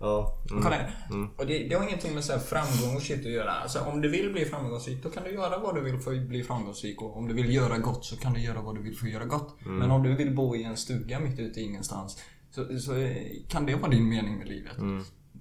Ja. 0.00 0.38
Mm. 0.50 0.62
Kolla 0.62 0.76
här. 0.76 0.94
Och 1.36 1.46
det, 1.46 1.68
det 1.68 1.74
har 1.74 1.84
ingenting 1.84 2.14
med 2.14 2.24
så 2.24 2.32
här 2.32 2.38
framgång 2.38 2.96
och 2.96 3.02
shit 3.02 3.26
att 3.26 3.32
göra. 3.32 3.50
Alltså, 3.50 3.80
om 3.80 4.00
du 4.00 4.08
vill 4.08 4.32
bli 4.32 4.44
framgångsrik, 4.44 5.02
då 5.02 5.10
kan 5.10 5.22
du 5.24 5.30
göra 5.30 5.58
vad 5.58 5.74
du 5.74 5.80
vill 5.80 5.98
för 5.98 6.14
att 6.14 6.22
bli 6.22 6.42
framgångsrik. 6.42 7.02
Och 7.02 7.16
om 7.16 7.28
du 7.28 7.34
vill 7.34 7.54
göra 7.54 7.78
gott, 7.78 8.04
så 8.04 8.16
kan 8.16 8.32
du 8.32 8.40
göra 8.40 8.62
vad 8.62 8.74
du 8.74 8.82
vill 8.82 8.96
för 8.96 9.06
att 9.06 9.12
göra 9.12 9.24
gott. 9.24 9.56
Men 9.64 9.90
om 9.90 10.02
du 10.02 10.14
vill 10.14 10.34
bo 10.34 10.56
i 10.56 10.62
en 10.64 10.76
stuga 10.76 11.20
mitt 11.20 11.38
ute 11.38 11.60
i 11.60 11.64
ingenstans, 11.64 12.22
så, 12.50 12.78
så 12.78 12.96
eh, 12.96 13.16
kan 13.48 13.66
det 13.66 13.74
vara 13.74 13.90
din 13.90 14.08
mening 14.08 14.38
med 14.38 14.48
livet. 14.48 14.76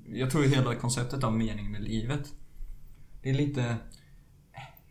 Jag 0.10 0.32
tror 0.32 0.44
hela 0.44 0.76
konceptet 0.76 1.24
av 1.24 1.34
mening 1.34 1.72
med 1.72 1.84
livet, 1.84 2.34
det 3.22 3.30
är 3.30 3.34
lite... 3.34 3.76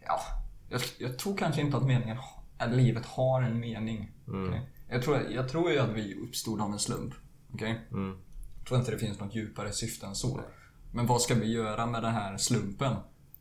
Ja, 0.07 0.21
jag, 0.69 0.81
jag 0.99 1.19
tror 1.19 1.37
kanske 1.37 1.61
inte 1.61 1.77
att 1.77 1.87
meningen, 1.87 2.17
att 2.59 2.73
livet 2.77 3.07
har 3.07 3.43
en 3.43 3.61
mening. 3.61 4.11
okej? 4.27 4.71
Jag, 4.89 5.03
tror, 5.03 5.21
jag 5.31 5.49
tror 5.49 5.71
ju 5.71 5.79
att 5.79 5.93
vi 5.93 6.15
uppstod 6.15 6.61
av 6.61 6.73
en 6.73 6.79
slump. 6.79 7.15
Okej? 7.55 7.81
Jag 8.59 8.69
tror 8.69 8.81
inte 8.81 8.91
det 8.91 8.99
finns 8.99 9.21
något 9.21 9.35
djupare 9.35 9.73
syfte 9.73 10.07
än 10.07 10.15
så. 10.15 10.41
Men 10.93 11.07
vad 11.07 11.21
ska 11.21 11.35
vi 11.35 11.53
göra 11.53 11.87
med 11.87 12.03
den 12.03 12.15
här 12.15 12.37
slumpen? 12.37 12.95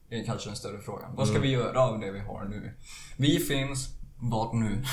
Det 0.09 0.19
är 0.19 0.25
kanske 0.25 0.49
den 0.49 0.55
större 0.55 0.81
frågan. 0.81 1.15
Vad 1.15 1.27
ska 1.27 1.39
vi 1.39 1.49
göra 1.49 1.79
av 1.79 1.99
det 1.99 2.11
vi 2.11 2.19
har 2.19 2.45
nu? 2.45 2.71
Vi 3.17 3.39
finns, 3.39 3.89
vad 4.19 4.55
nu? 4.55 4.83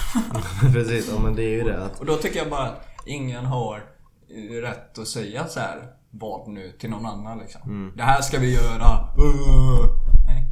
Precis, 0.72 1.10
ja 1.12 1.22
men 1.22 1.34
det 1.34 1.42
är 1.42 1.50
ju 1.50 1.62
det 1.62 1.84
att... 1.84 2.00
Och 2.00 2.06
då 2.06 2.16
tycker 2.16 2.38
jag 2.38 2.50
bara 2.50 2.66
att 2.66 2.86
ingen 3.06 3.44
har 3.44 3.84
eh, 4.28 4.60
rätt 4.60 4.98
att 4.98 5.08
säga 5.08 5.46
så 5.46 5.60
här 5.60 5.92
vad 6.10 6.48
nu 6.48 6.72
till 6.78 6.90
någon 6.90 7.06
annan 7.06 7.38
liksom. 7.38 7.92
Det 7.96 8.02
här 8.02 8.22
ska 8.22 8.38
vi 8.38 8.54
göra. 8.54 9.14
Uh. 9.18 9.86
Nej. 10.26 10.46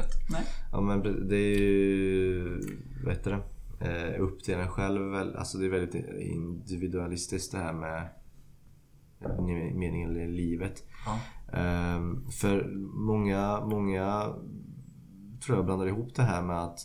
Ett, 0.00 0.30
nej. 0.30 0.42
Ja 0.72 0.80
men 0.80 1.28
det 1.28 1.36
är 1.36 1.58
ju... 1.58 2.60
Vad 3.04 3.14
heter 3.14 3.30
det? 3.30 3.42
Eh, 3.80 4.20
upp 4.20 4.42
till 4.44 4.54
en 4.54 4.68
själv. 4.68 5.14
Alltså 5.14 5.58
det 5.58 5.66
är 5.66 5.70
väldigt 5.70 5.94
individualistiskt 6.18 7.52
det 7.52 7.58
här 7.58 7.72
med 7.72 8.08
meningen 9.74 10.16
i 10.16 10.28
livet. 10.28 10.84
Ja. 11.06 11.18
Ehm, 11.58 12.30
för 12.30 12.64
många, 12.94 13.60
många 13.60 14.34
tror 15.44 15.58
jag 15.58 15.64
blandar 15.64 15.86
ihop 15.86 16.14
det 16.14 16.22
här 16.22 16.42
med 16.42 16.62
att 16.64 16.80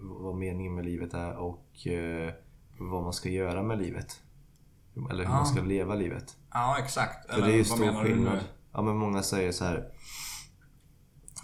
vad 0.00 0.36
meningen 0.36 0.74
med 0.74 0.84
livet 0.84 1.14
är 1.14 1.36
och 1.36 1.86
eh, 1.86 2.32
vad 2.78 3.02
man 3.02 3.12
ska 3.12 3.28
göra 3.28 3.62
med 3.62 3.78
livet. 3.78 4.22
Eller 5.10 5.24
hur 5.24 5.30
man 5.30 5.46
ska 5.46 5.62
leva 5.62 5.94
livet. 5.94 6.36
Ja, 6.50 6.76
exakt. 6.78 7.34
För 7.34 7.40
det 7.40 7.52
är 7.52 7.56
ju 7.56 7.64
stor 7.64 8.04
skillnad. 8.04 8.38
Ja 8.72 8.82
men 8.82 8.96
många 8.96 9.22
säger 9.22 9.52
så 9.52 9.64
här. 9.64 9.88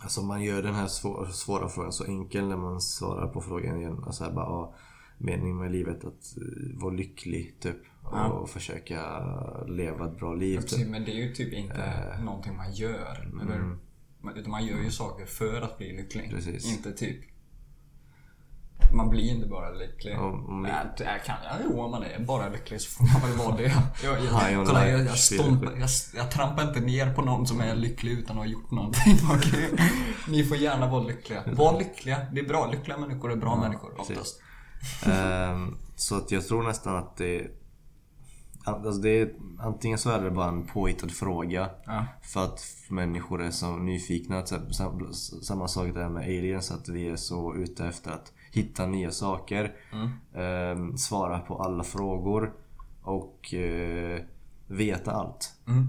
Alltså 0.04 0.22
man 0.22 0.42
gör 0.42 0.62
den 0.62 0.74
här 0.74 0.86
svåra, 0.86 1.30
svåra 1.30 1.68
frågan 1.68 1.92
så 1.92 2.04
enkel 2.04 2.48
när 2.48 2.56
man 2.56 2.80
svarar 2.80 3.28
på 3.28 3.40
frågan 3.40 3.78
igen. 3.80 4.02
Alltså 4.06 4.24
här 4.24 4.32
bara, 4.32 4.44
ja, 4.46 4.74
meningen 5.18 5.56
med 5.56 5.72
livet 5.72 6.04
att 6.04 6.36
eh, 6.36 6.80
vara 6.82 6.94
lycklig 6.94 7.56
typ. 7.60 7.76
Och 8.32 8.50
försöka 8.50 9.00
leva 9.66 10.06
ett 10.06 10.18
bra 10.18 10.34
liv. 10.34 10.56
Precis, 10.60 10.78
Typ. 10.78 10.88
men 10.88 11.04
det 11.04 11.10
är 11.10 11.26
ju 11.26 11.32
typ 11.34 11.52
inte 11.52 11.74
Eh. 12.16 12.24
någonting 12.24 12.56
man 12.56 12.72
gör. 12.72 13.28
Eller? 13.42 13.58
Man- 14.20 14.36
Utan 14.36 14.50
man 14.50 14.66
gör 14.66 14.78
ju 14.78 14.90
saker 14.90 15.26
för 15.26 15.60
att 15.60 15.78
bli 15.78 15.96
lycklig. 15.96 16.30
Precis. 16.30 16.76
Inte 16.76 16.92
typ... 16.92 17.16
Man 18.92 19.10
blir 19.10 19.30
inte 19.30 19.46
bara 19.48 19.70
lycklig. 19.70 20.18
Om- 20.18 20.46
om- 20.46 20.62
Nej, 20.62 20.72
det 20.98 21.04
är 21.04 21.18
kan 21.18 21.36
jag. 21.44 21.54
Jo, 21.64 21.80
om 21.80 21.90
man 21.90 22.02
är 22.02 22.18
bara 22.24 22.48
lycklig 22.48 22.80
så 22.80 22.90
får 22.90 23.04
man 23.12 23.30
väl 23.30 23.38
vara 23.46 23.56
det. 23.56 23.62
Jag, 24.04 24.24
jag, 24.52 24.66
kolla, 24.66 24.88
jag, 24.88 25.00
jag, 25.00 25.16
skit. 25.16 25.40
jag, 25.78 25.88
jag 26.16 26.30
trampar 26.30 26.62
inte 26.68 26.80
ner 26.80 27.14
på 27.14 27.22
någon 27.22 27.46
som 27.46 27.60
är 27.60 27.74
lycklig 27.74 28.12
utan 28.12 28.36
att 28.38 28.44
ha 28.44 28.50
gjort 28.50 28.70
någonting. 28.70 29.18
okej? 29.36 29.70
Ni 30.28 30.44
får 30.44 30.56
gärna 30.56 30.90
vara 30.90 31.02
lyckliga. 31.02 31.42
Var 31.52 31.78
lyckliga. 31.78 32.26
Det 32.32 32.40
är 32.40 32.48
bra. 32.48 32.70
Lyckliga 32.70 32.98
människor 32.98 33.32
är 33.32 33.36
bra 33.36 33.56
människor 33.56 33.90
precis. 33.96 34.10
oftast. 34.16 34.40
Ehm, 35.06 35.76
så 35.96 36.16
att 36.16 36.30
jag 36.30 36.46
tror 36.48 36.62
nästan 36.62 36.96
att 36.96 37.16
det... 37.16 37.46
Alltså 38.66 39.00
det 39.00 39.20
är, 39.20 39.30
antingen 39.60 39.98
så 39.98 40.10
är 40.10 40.20
det 40.20 40.30
bara 40.30 40.48
en 40.48 40.66
påhittad 40.66 41.08
fråga. 41.08 41.70
Ja. 41.86 42.04
För 42.22 42.44
att 42.44 42.60
människor 42.88 43.42
är 43.42 43.50
så 43.50 43.76
nyfikna. 43.76 44.42
Samma 45.42 45.68
sak 45.68 45.94
där 45.94 46.08
med 46.08 46.22
aliens. 46.22 46.70
Att 46.70 46.88
vi 46.88 47.08
är 47.08 47.16
så 47.16 47.54
ute 47.56 47.84
efter 47.86 48.10
att 48.10 48.32
hitta 48.54 48.86
nya 48.86 49.10
saker. 49.10 49.72
ehm, 50.34 50.96
svara 50.96 51.38
på 51.38 51.56
alla 51.58 51.84
frågor. 51.84 52.52
Och 53.02 53.54
eh, 53.54 54.20
veta 54.66 55.12
allt. 55.12 55.52
Mm. 55.68 55.88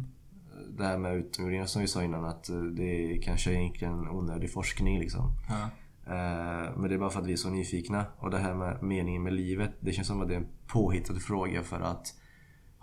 Det 0.78 0.84
här 0.86 0.98
med 0.98 1.16
utomjordingar 1.16 1.66
som 1.66 1.82
vi 1.82 1.88
sa 1.88 2.04
innan. 2.04 2.26
Att 2.26 2.50
eh, 2.50 2.62
det 2.62 2.84
är 3.14 3.22
kanske 3.22 3.54
egentligen 3.54 4.10
onödig 4.10 4.54
forskning 4.54 5.00
liksom. 5.00 5.32
Eh, 6.06 6.72
Men 6.78 6.90
det 6.90 6.94
är 6.96 6.98
bara 7.00 7.10
för 7.10 7.20
att 7.20 7.28
vi 7.28 7.34
är 7.34 7.38
så 7.38 7.50
nyfikna. 7.50 8.06
Och 8.20 8.32
det 8.32 8.38
här 8.38 8.54
med 8.54 8.84
meningen 8.84 9.24
med 9.24 9.34
livet. 9.34 9.72
Det 9.80 9.92
känns 9.92 10.08
som 10.08 10.22
att 10.22 10.28
det 10.28 10.34
är 10.34 10.40
en 10.40 10.48
påhittad 10.68 11.20
fråga 11.20 11.64
för 11.64 11.80
att 11.80 12.14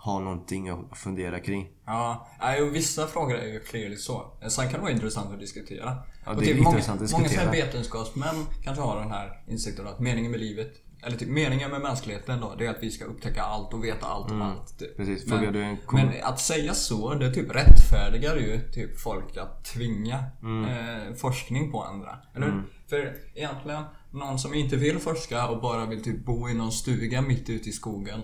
ha 0.05 0.19
någonting 0.21 0.69
att 0.69 0.99
fundera 0.99 1.41
kring. 1.41 1.69
Ja, 1.87 2.29
och 2.63 2.75
vissa 2.75 3.07
frågor 3.07 3.35
är 3.37 3.47
ju 3.47 3.61
clearly 3.61 3.97
så. 3.97 4.33
Sen 4.49 4.65
kan 4.65 4.73
det 4.73 4.81
vara 4.81 4.91
intressant 4.93 5.33
att 5.33 5.41
diskutera. 5.41 5.97
Ja, 6.27 6.33
det 6.35 6.45
är 6.45 6.47
typ 6.47 6.57
många, 6.63 6.71
intressant 6.77 7.03
att 7.03 7.13
Många 7.13 7.25
här 7.25 7.31
diskutera. 7.31 7.67
vetenskapsmän 7.67 8.35
kanske 8.63 8.83
har 8.83 9.01
den 9.01 9.11
här 9.11 9.43
insikten 9.49 9.87
att 9.87 10.01
meningen 10.01 10.31
med 10.31 10.41
livet, 10.41 10.73
eller 11.03 11.17
typ 11.17 11.29
meningen 11.29 11.71
med 11.71 11.81
mänskligheten 11.81 12.41
då, 12.41 12.55
det 12.59 12.67
är 12.67 12.71
att 12.71 12.83
vi 12.83 12.91
ska 12.91 13.05
upptäcka 13.05 13.43
allt 13.43 13.75
och 13.75 13.85
veta 13.85 14.07
allt 14.07 14.31
om 14.31 14.43
allt. 14.43 14.79
Typ. 14.79 14.99
Mm. 14.99 15.09
Precis, 15.15 15.29
Men, 15.31 15.53
du 15.53 15.63
en 15.63 15.77
kom- 15.87 16.01
men 16.01 16.13
att 16.23 16.41
säga 16.41 16.75
så, 16.75 17.15
det 17.15 17.35
typ 17.35 17.51
rättfärdigar 17.55 18.37
ju 18.37 18.61
typ 18.73 19.01
folk 19.01 19.37
att 19.37 19.65
tvinga 19.65 20.25
Mm. 20.43 20.65
eh, 21.09 21.15
forskning 21.15 21.73
på 21.73 21.83
andra. 21.83 22.19
Eller 22.35 22.47
hur? 22.47 22.63
För 22.89 23.15
egentligen, 23.35 23.83
någon 24.11 24.39
som 24.39 24.55
inte 24.55 24.77
vill 24.77 24.99
forska 24.99 25.49
och 25.49 25.61
bara 25.61 25.87
vill 25.87 26.05
typ 26.05 26.25
bo 26.25 26.49
i 26.49 26.55
någon 26.55 26.73
stuga 26.73 27.23
mitt 27.23 27.51
ute 27.51 27.69
i 27.69 27.73
skogen 27.73 28.21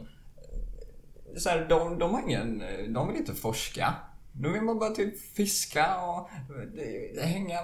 så 1.36 1.48
här, 1.48 1.66
de, 1.68 1.98
de 1.98 2.14
har 2.14 2.22
ingen, 2.22 2.62
de 2.94 3.08
vill 3.08 3.16
inte 3.16 3.34
forska. 3.34 3.94
Då 4.32 4.48
vill 4.48 4.62
man 4.62 4.78
bara 4.78 4.90
typ 4.90 5.20
fiska 5.36 6.00
och 6.00 6.28
hänga 7.22 7.58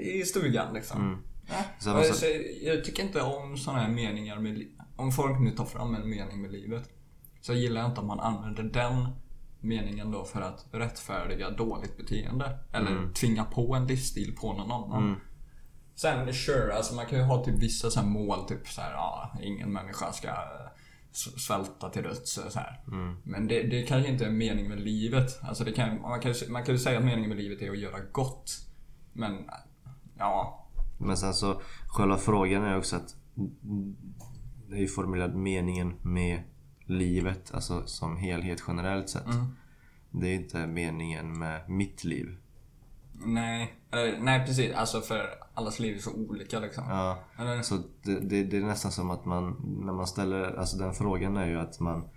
i 0.00 0.24
stugan 0.24 0.74
liksom. 0.74 1.22
Ja. 1.48 1.54
Så 1.78 1.90
Och 1.90 1.96
man 1.96 2.04
så- 2.04 2.26
jag 2.62 2.84
tycker 2.84 3.02
inte 3.02 3.20
om 3.22 3.56
sådana 3.56 3.82
här 3.82 3.90
meningar 3.90 4.38
med 4.38 4.58
li- 4.58 4.70
Om 4.96 5.12
folk 5.12 5.40
nu 5.40 5.50
tar 5.50 5.64
fram 5.64 5.94
en 5.94 6.10
mening 6.10 6.42
med 6.42 6.52
livet. 6.52 6.88
Så 7.40 7.52
gillar 7.52 7.80
jag 7.80 7.90
inte 7.90 8.00
om 8.00 8.06
man 8.06 8.20
använder 8.20 8.62
den 8.62 9.06
meningen 9.60 10.10
då 10.10 10.24
för 10.24 10.40
att 10.40 10.66
rättfärdiga 10.72 11.50
dåligt 11.50 11.96
beteende. 11.96 12.58
Eller 12.72 13.12
tvinga 13.14 13.44
på 13.44 13.74
en 13.74 13.86
livsstil 13.86 14.36
på 14.40 14.52
någon 14.52 14.72
annan. 14.72 15.02
Sen 15.94 16.34
sure, 16.34 16.74
alltså 16.74 16.94
man 16.94 17.06
kan 17.06 17.18
ju 17.18 17.24
ha 17.24 17.44
typ 17.44 17.54
vissa 17.58 17.90
så 17.90 18.02
mål, 18.02 18.48
typ 18.48 18.68
så 18.68 18.80
här, 18.80 18.92
ja, 18.92 19.32
ingen 19.42 19.72
människa 19.72 20.12
ska 20.12 20.28
svälta 21.12 21.90
till 21.90 22.02
döds 22.02 22.32
så 22.32 22.58
här. 22.58 22.80
Men 23.24 23.46
det, 23.48 23.62
det 23.62 23.82
kanske 23.82 24.10
inte 24.10 24.26
är 24.26 24.30
meningen 24.30 24.68
med 24.68 24.80
livet. 24.80 25.38
Alltså 25.42 25.64
det 25.64 25.72
kan, 25.72 26.00
man, 26.00 26.20
kan, 26.20 26.34
man 26.48 26.64
kan 26.64 26.74
ju 26.74 26.78
säga 26.78 26.98
att 26.98 27.04
meningen 27.04 27.28
med 27.28 27.38
livet 27.38 27.62
är 27.62 27.70
att 27.70 27.78
göra 27.78 28.00
gott. 28.12 28.50
Men, 29.12 29.50
ja. 30.18 30.66
Men 30.98 31.16
sen 31.16 31.34
så, 31.34 31.60
själva 31.86 32.16
frågan 32.16 32.64
är 32.64 32.78
också 32.78 32.96
att 32.96 33.16
det 34.68 34.76
är 34.76 34.80
ju 34.80 34.88
formulerat 34.88 35.34
meningen 35.34 35.94
med 36.02 36.42
livet, 36.84 37.54
alltså 37.54 37.86
som 37.86 38.16
helhet 38.16 38.62
generellt 38.68 39.08
sett. 39.08 39.26
Det 40.10 40.28
är 40.28 40.34
inte 40.34 40.66
meningen 40.66 41.38
med 41.38 41.70
mitt 41.70 42.04
liv. 42.04 42.36
Nej, 43.24 43.74
eller, 43.92 44.18
nej 44.20 44.46
precis. 44.46 44.74
Alltså 44.74 45.00
för 45.00 45.28
allas 45.54 45.78
liv 45.80 45.96
är 45.96 46.00
så 46.00 46.12
olika 46.12 46.60
liksom. 46.60 46.84
Ja, 46.88 47.18
Eller, 47.38 47.62
så 47.62 47.74
det, 48.02 48.20
det, 48.20 48.44
det 48.44 48.56
är 48.56 48.60
nästan 48.60 48.92
som 48.92 49.10
att 49.10 49.24
man, 49.24 49.56
när 49.84 49.92
man 49.92 50.06
ställer, 50.06 50.58
alltså 50.58 50.76
den 50.76 50.94
frågan 50.94 51.36
är 51.36 51.46
ju 51.46 51.60
att 51.60 51.80
man 51.80 52.08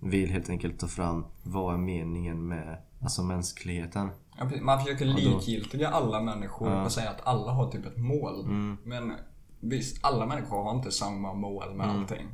vill 0.00 0.30
helt 0.30 0.50
enkelt 0.50 0.78
ta 0.78 0.86
fram 0.88 1.24
vad 1.42 1.74
är 1.74 1.78
meningen 1.78 2.48
med, 2.48 2.78
alltså 3.02 3.22
mänskligheten. 3.22 4.08
Ja. 4.38 4.50
Man 4.62 4.78
försöker 4.84 5.04
likgiltiga 5.04 5.88
alla 5.88 6.20
människor 6.20 6.84
och 6.84 6.92
säga 6.92 7.10
att 7.10 7.26
alla 7.26 7.52
har 7.52 7.70
typ 7.70 7.86
ett 7.86 7.98
mål. 7.98 8.44
Mm. 8.44 8.76
Men 8.84 9.12
visst, 9.60 10.04
alla 10.04 10.26
människor 10.26 10.64
har 10.64 10.76
inte 10.76 10.90
samma 10.90 11.34
mål 11.34 11.74
med 11.74 11.86
Mm. 11.86 12.00
allting. 12.00 12.26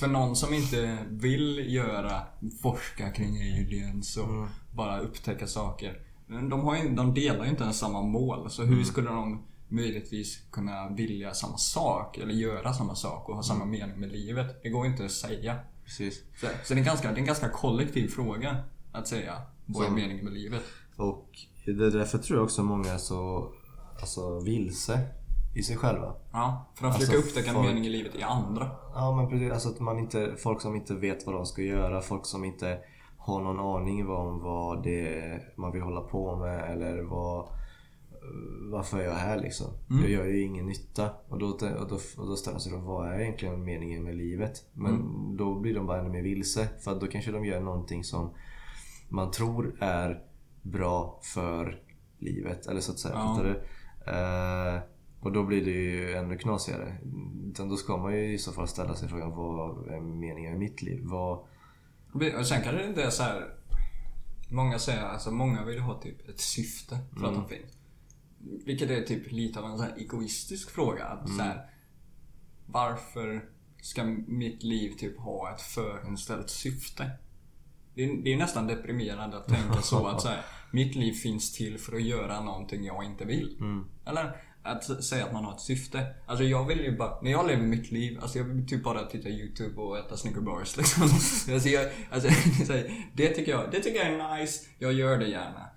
För 0.00 0.06
någon 0.08 0.36
som 0.36 0.54
inte 0.54 0.98
vill 1.10 1.74
göra, 1.74 2.22
forska 2.62 3.10
kring 3.10 3.36
aliens 3.36 4.16
och 4.16 4.28
Mm. 4.28 4.48
bara 4.74 4.98
upptäcka 4.98 5.46
saker. 5.46 5.98
De, 6.50 6.60
har 6.60 6.76
ju, 6.76 6.88
de 6.94 7.14
delar 7.14 7.44
ju 7.44 7.50
inte 7.50 7.62
ens 7.62 7.78
samma 7.78 8.02
mål. 8.02 8.50
Så 8.50 8.62
hur 8.62 8.72
Mm. 8.72 8.84
skulle 8.84 9.10
de 9.10 9.42
möjligtvis 9.68 10.38
kunna 10.50 10.88
vilja 10.88 11.34
samma 11.34 11.56
sak? 11.56 12.18
Eller 12.18 12.34
göra 12.34 12.72
samma 12.72 12.94
sak 12.94 13.28
och 13.28 13.34
ha 13.36 13.42
samma 13.42 13.64
Mm. 13.64 13.70
mening 13.80 14.00
med 14.00 14.12
livet? 14.12 14.62
Det 14.62 14.68
går 14.68 14.86
inte 14.86 15.04
att 15.04 15.10
säga. 15.10 15.56
Precis. 15.84 16.22
Så, 16.40 16.46
så 16.64 16.74
det, 16.74 16.78
är 16.78 16.78
en 16.78 16.84
ganska, 16.84 17.08
det 17.08 17.14
är 17.14 17.18
en 17.18 17.24
ganska 17.26 17.48
kollektiv 17.48 18.08
fråga 18.08 18.56
att 18.92 19.08
säga. 19.08 19.34
Vad 19.66 19.86
är 19.86 19.90
meningen 19.90 20.24
med 20.24 20.32
livet? 20.34 20.62
Och 20.96 21.28
det 21.64 21.70
är 21.70 21.90
därför 21.90 22.18
tror 22.18 22.38
jag 22.38 22.44
också 22.44 22.62
många 22.62 22.92
är 22.92 22.98
så 22.98 23.52
alltså, 24.00 24.40
vilse 24.40 25.00
i 25.56 25.62
sig 25.62 25.76
själva. 25.76 26.14
Ja, 26.32 26.66
för 26.74 26.82
de 26.82 26.86
Alltså, 26.88 27.00
försöker 27.00 27.18
upptäcka 27.28 27.48
en 27.48 27.54
folk- 27.54 27.66
mening 27.68 27.86
i 27.86 27.88
livet 27.88 28.14
i 28.14 28.22
andra. 28.22 28.70
Ja 28.94 29.16
men 29.16 29.28
precis, 29.30 29.52
alltså 29.52 29.68
att 29.68 29.80
man 29.80 29.98
inte, 29.98 30.34
folk 30.38 30.60
som 30.60 30.74
inte 30.76 30.94
vet 30.94 31.26
vad 31.26 31.34
de 31.34 31.46
ska 31.46 31.62
göra, 31.62 32.00
folk 32.00 32.26
som 32.26 32.44
inte 32.44 32.78
har 33.24 33.40
någon 33.40 33.60
aning 33.60 34.08
om 34.08 34.40
vad 34.40 34.82
det 34.82 35.18
är 35.18 35.52
man 35.56 35.72
vill 35.72 35.82
hålla 35.82 36.00
på 36.00 36.36
med 36.36 36.70
eller 36.72 37.02
vad 37.02 37.48
varför 38.70 38.98
är 38.98 39.04
jag 39.04 39.14
här 39.14 39.40
liksom? 39.40 39.66
Jag 39.88 40.10
gör 40.10 40.26
ju 40.26 40.42
ingen 40.42 40.66
nytta. 40.66 41.10
Och 41.28 41.38
då, 41.38 41.46
och 41.46 41.88
då, 41.88 41.98
och 42.16 42.26
då 42.26 42.36
ställer 42.36 42.58
sig 42.58 42.72
de 42.72 42.84
vad 42.84 43.08
är 43.08 43.20
egentligen 43.20 43.64
meningen 43.64 44.04
med 44.04 44.16
livet? 44.16 44.64
Men 44.72 45.36
då 45.36 45.60
blir 45.60 45.74
de 45.74 45.86
bara 45.86 46.00
ännu 46.00 46.10
mer 46.10 46.22
vilse. 46.22 46.68
För 46.84 46.90
att 46.90 47.00
då 47.00 47.06
kanske 47.06 47.30
de 47.32 47.44
gör 47.44 47.60
någonting 47.60 48.04
som 48.04 48.30
man 49.08 49.30
tror 49.30 49.76
är 49.80 50.22
bra 50.62 51.20
för 51.34 51.82
livet. 52.18 52.66
Eller 52.66 52.80
så 52.80 52.92
att 52.92 52.98
säga. 52.98 53.14
Ja. 53.14 53.54
Eh, 54.12 54.80
och 55.20 55.32
då 55.32 55.42
blir 55.42 55.64
det 55.64 55.70
ju 55.70 56.12
ännu 56.12 56.38
knasigare. 56.38 56.96
Utan 57.50 57.68
då 57.68 57.76
ska 57.76 57.96
man 57.96 58.14
ju 58.14 58.34
i 58.34 58.38
så 58.38 58.52
fall 58.52 58.68
ställa 58.68 58.94
sig 58.94 59.08
frågan 59.08 59.30
vad 59.30 59.88
är 59.88 60.00
meningen 60.00 60.50
med 60.50 60.60
mitt 60.60 60.82
liv? 60.82 61.00
Vad... 61.04 61.44
Och 62.12 62.46
sen 62.46 62.62
kan 62.62 62.74
det 62.74 62.86
inte 62.86 63.10
så 63.10 63.22
här. 63.22 63.54
Många 64.48 64.78
säger, 64.78 65.02
alltså 65.02 65.30
många 65.30 65.64
vill 65.64 65.78
ha 65.78 66.00
typ 66.00 66.28
ett 66.28 66.40
syfte 66.40 66.98
för 67.18 67.26
att 67.26 67.34
de 67.34 67.48
finns. 67.48 67.72
Vilket 68.64 68.90
är 68.90 69.02
typ 69.02 69.32
lite 69.32 69.60
av 69.60 69.70
en 69.70 69.78
så 69.78 69.84
egoistisk 69.96 70.70
fråga. 70.70 71.04
Att 71.04 71.28
så 71.28 71.42
här, 71.42 71.70
varför 72.66 73.44
ska 73.82 74.04
mitt 74.26 74.62
liv 74.62 74.92
typ 74.98 75.18
ha 75.18 75.54
ett 75.54 75.60
förinställt 75.60 76.50
syfte? 76.50 77.10
Det 77.94 78.04
är, 78.04 78.22
det 78.22 78.32
är 78.32 78.36
nästan 78.36 78.66
deprimerande 78.66 79.36
att 79.36 79.48
tänka 79.48 79.82
så 79.82 80.06
att 80.06 80.20
så 80.20 80.28
här, 80.28 80.42
mitt 80.70 80.94
liv 80.94 81.12
finns 81.12 81.52
till 81.52 81.78
för 81.78 81.96
att 81.96 82.02
göra 82.02 82.40
någonting 82.40 82.84
jag 82.84 83.04
inte 83.04 83.24
vill. 83.24 83.56
Eller 84.04 84.36
att 84.64 85.04
säga 85.04 85.24
att 85.24 85.32
man 85.32 85.44
har 85.44 85.52
ett 85.52 85.60
syfte. 85.60 86.06
Alltså 86.26 86.44
jag 86.44 86.66
vill 86.66 86.80
ju 86.80 86.96
bara, 86.96 87.20
när 87.22 87.30
jag 87.30 87.46
lever 87.46 87.62
mitt 87.62 87.90
liv, 87.92 88.18
alltså 88.22 88.38
jag 88.38 88.44
vill 88.44 88.66
typ 88.66 88.84
bara 88.84 89.04
titta 89.04 89.28
YouTube 89.28 89.80
och 89.80 89.98
äta 89.98 90.16
Snickerbars 90.16 90.76
liksom. 90.76 91.02
alltså 91.02 91.68
jag, 91.68 91.90
alltså, 92.10 92.28
det, 93.14 93.28
tycker 93.28 93.52
jag, 93.52 93.70
det 93.70 93.80
tycker 93.80 93.98
jag 93.98 94.08
är 94.08 94.40
nice, 94.40 94.66
jag 94.78 94.92
gör 94.92 95.18
det 95.18 95.28
gärna. 95.28 95.70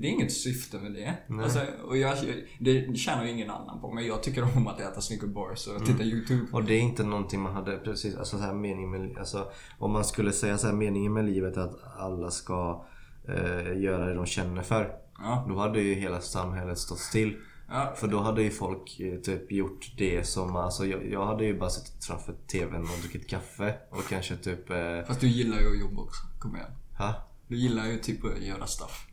Det 0.00 0.06
är 0.06 0.10
inget 0.10 0.32
syfte 0.32 0.78
med 0.78 0.92
det. 0.92 1.14
Alltså, 1.42 1.60
och 1.84 1.96
jag, 1.96 2.16
det 2.58 2.96
tjänar 2.96 3.24
ju 3.24 3.30
ingen 3.30 3.50
annan 3.50 3.80
på, 3.80 3.92
men 3.92 4.06
jag 4.06 4.22
tycker 4.22 4.56
om 4.56 4.66
att 4.66 4.80
äta 4.80 5.00
Snickerbars 5.00 5.66
och 5.66 5.86
titta 5.86 6.02
YouTube. 6.02 6.46
Och 6.52 6.64
det 6.64 6.74
är 6.74 6.80
inte 6.80 7.04
någonting 7.04 7.40
man 7.40 7.54
hade 7.54 7.78
precis, 7.78 8.16
alltså 8.16 8.38
så 8.38 8.42
här 8.42 8.54
meningen 8.54 8.90
med, 8.90 9.18
alltså 9.18 9.50
om 9.78 9.92
man 9.92 10.04
skulle 10.04 10.32
säga 10.32 10.58
så 10.58 10.66
här 10.66 10.74
meningen 10.74 11.12
med 11.12 11.24
livet 11.24 11.56
är 11.56 11.60
att 11.60 11.96
alla 11.98 12.30
ska 12.30 12.86
eh, 13.28 13.82
göra 13.82 14.06
det 14.06 14.14
de 14.14 14.26
känner 14.26 14.62
för. 14.62 14.92
Ja. 15.18 15.46
Då 15.48 15.58
hade 15.58 15.80
ju 15.80 15.94
hela 15.94 16.20
samhället 16.20 16.78
stått 16.78 16.98
still. 16.98 17.36
Ja. 17.68 17.92
För 17.96 18.08
då 18.08 18.20
hade 18.20 18.42
ju 18.42 18.50
folk 18.50 19.00
eh, 19.00 19.20
typ 19.20 19.52
gjort 19.52 19.92
det 19.98 20.26
som, 20.26 20.56
alltså 20.56 20.86
jag, 20.86 21.10
jag 21.10 21.26
hade 21.26 21.44
ju 21.44 21.58
bara 21.58 21.70
suttit 21.70 22.04
framför 22.04 22.34
TVn 22.52 22.80
och 22.82 22.98
druckit 23.02 23.28
kaffe 23.30 23.74
och 23.90 24.02
kanske 24.08 24.36
typ... 24.36 24.70
Eh, 24.70 24.76
Fast 25.06 25.20
du 25.20 25.28
gillar 25.28 25.60
ju 25.60 25.70
att 25.70 25.80
jobba 25.80 26.02
också, 26.02 26.22
kom 26.38 26.56
igen. 26.56 26.70
ha? 26.98 27.14
Du 27.48 27.56
gillar 27.56 27.86
ju 27.86 27.96
typ 27.98 28.24
att 28.24 28.42
göra 28.42 28.66
stuff. 28.66 29.06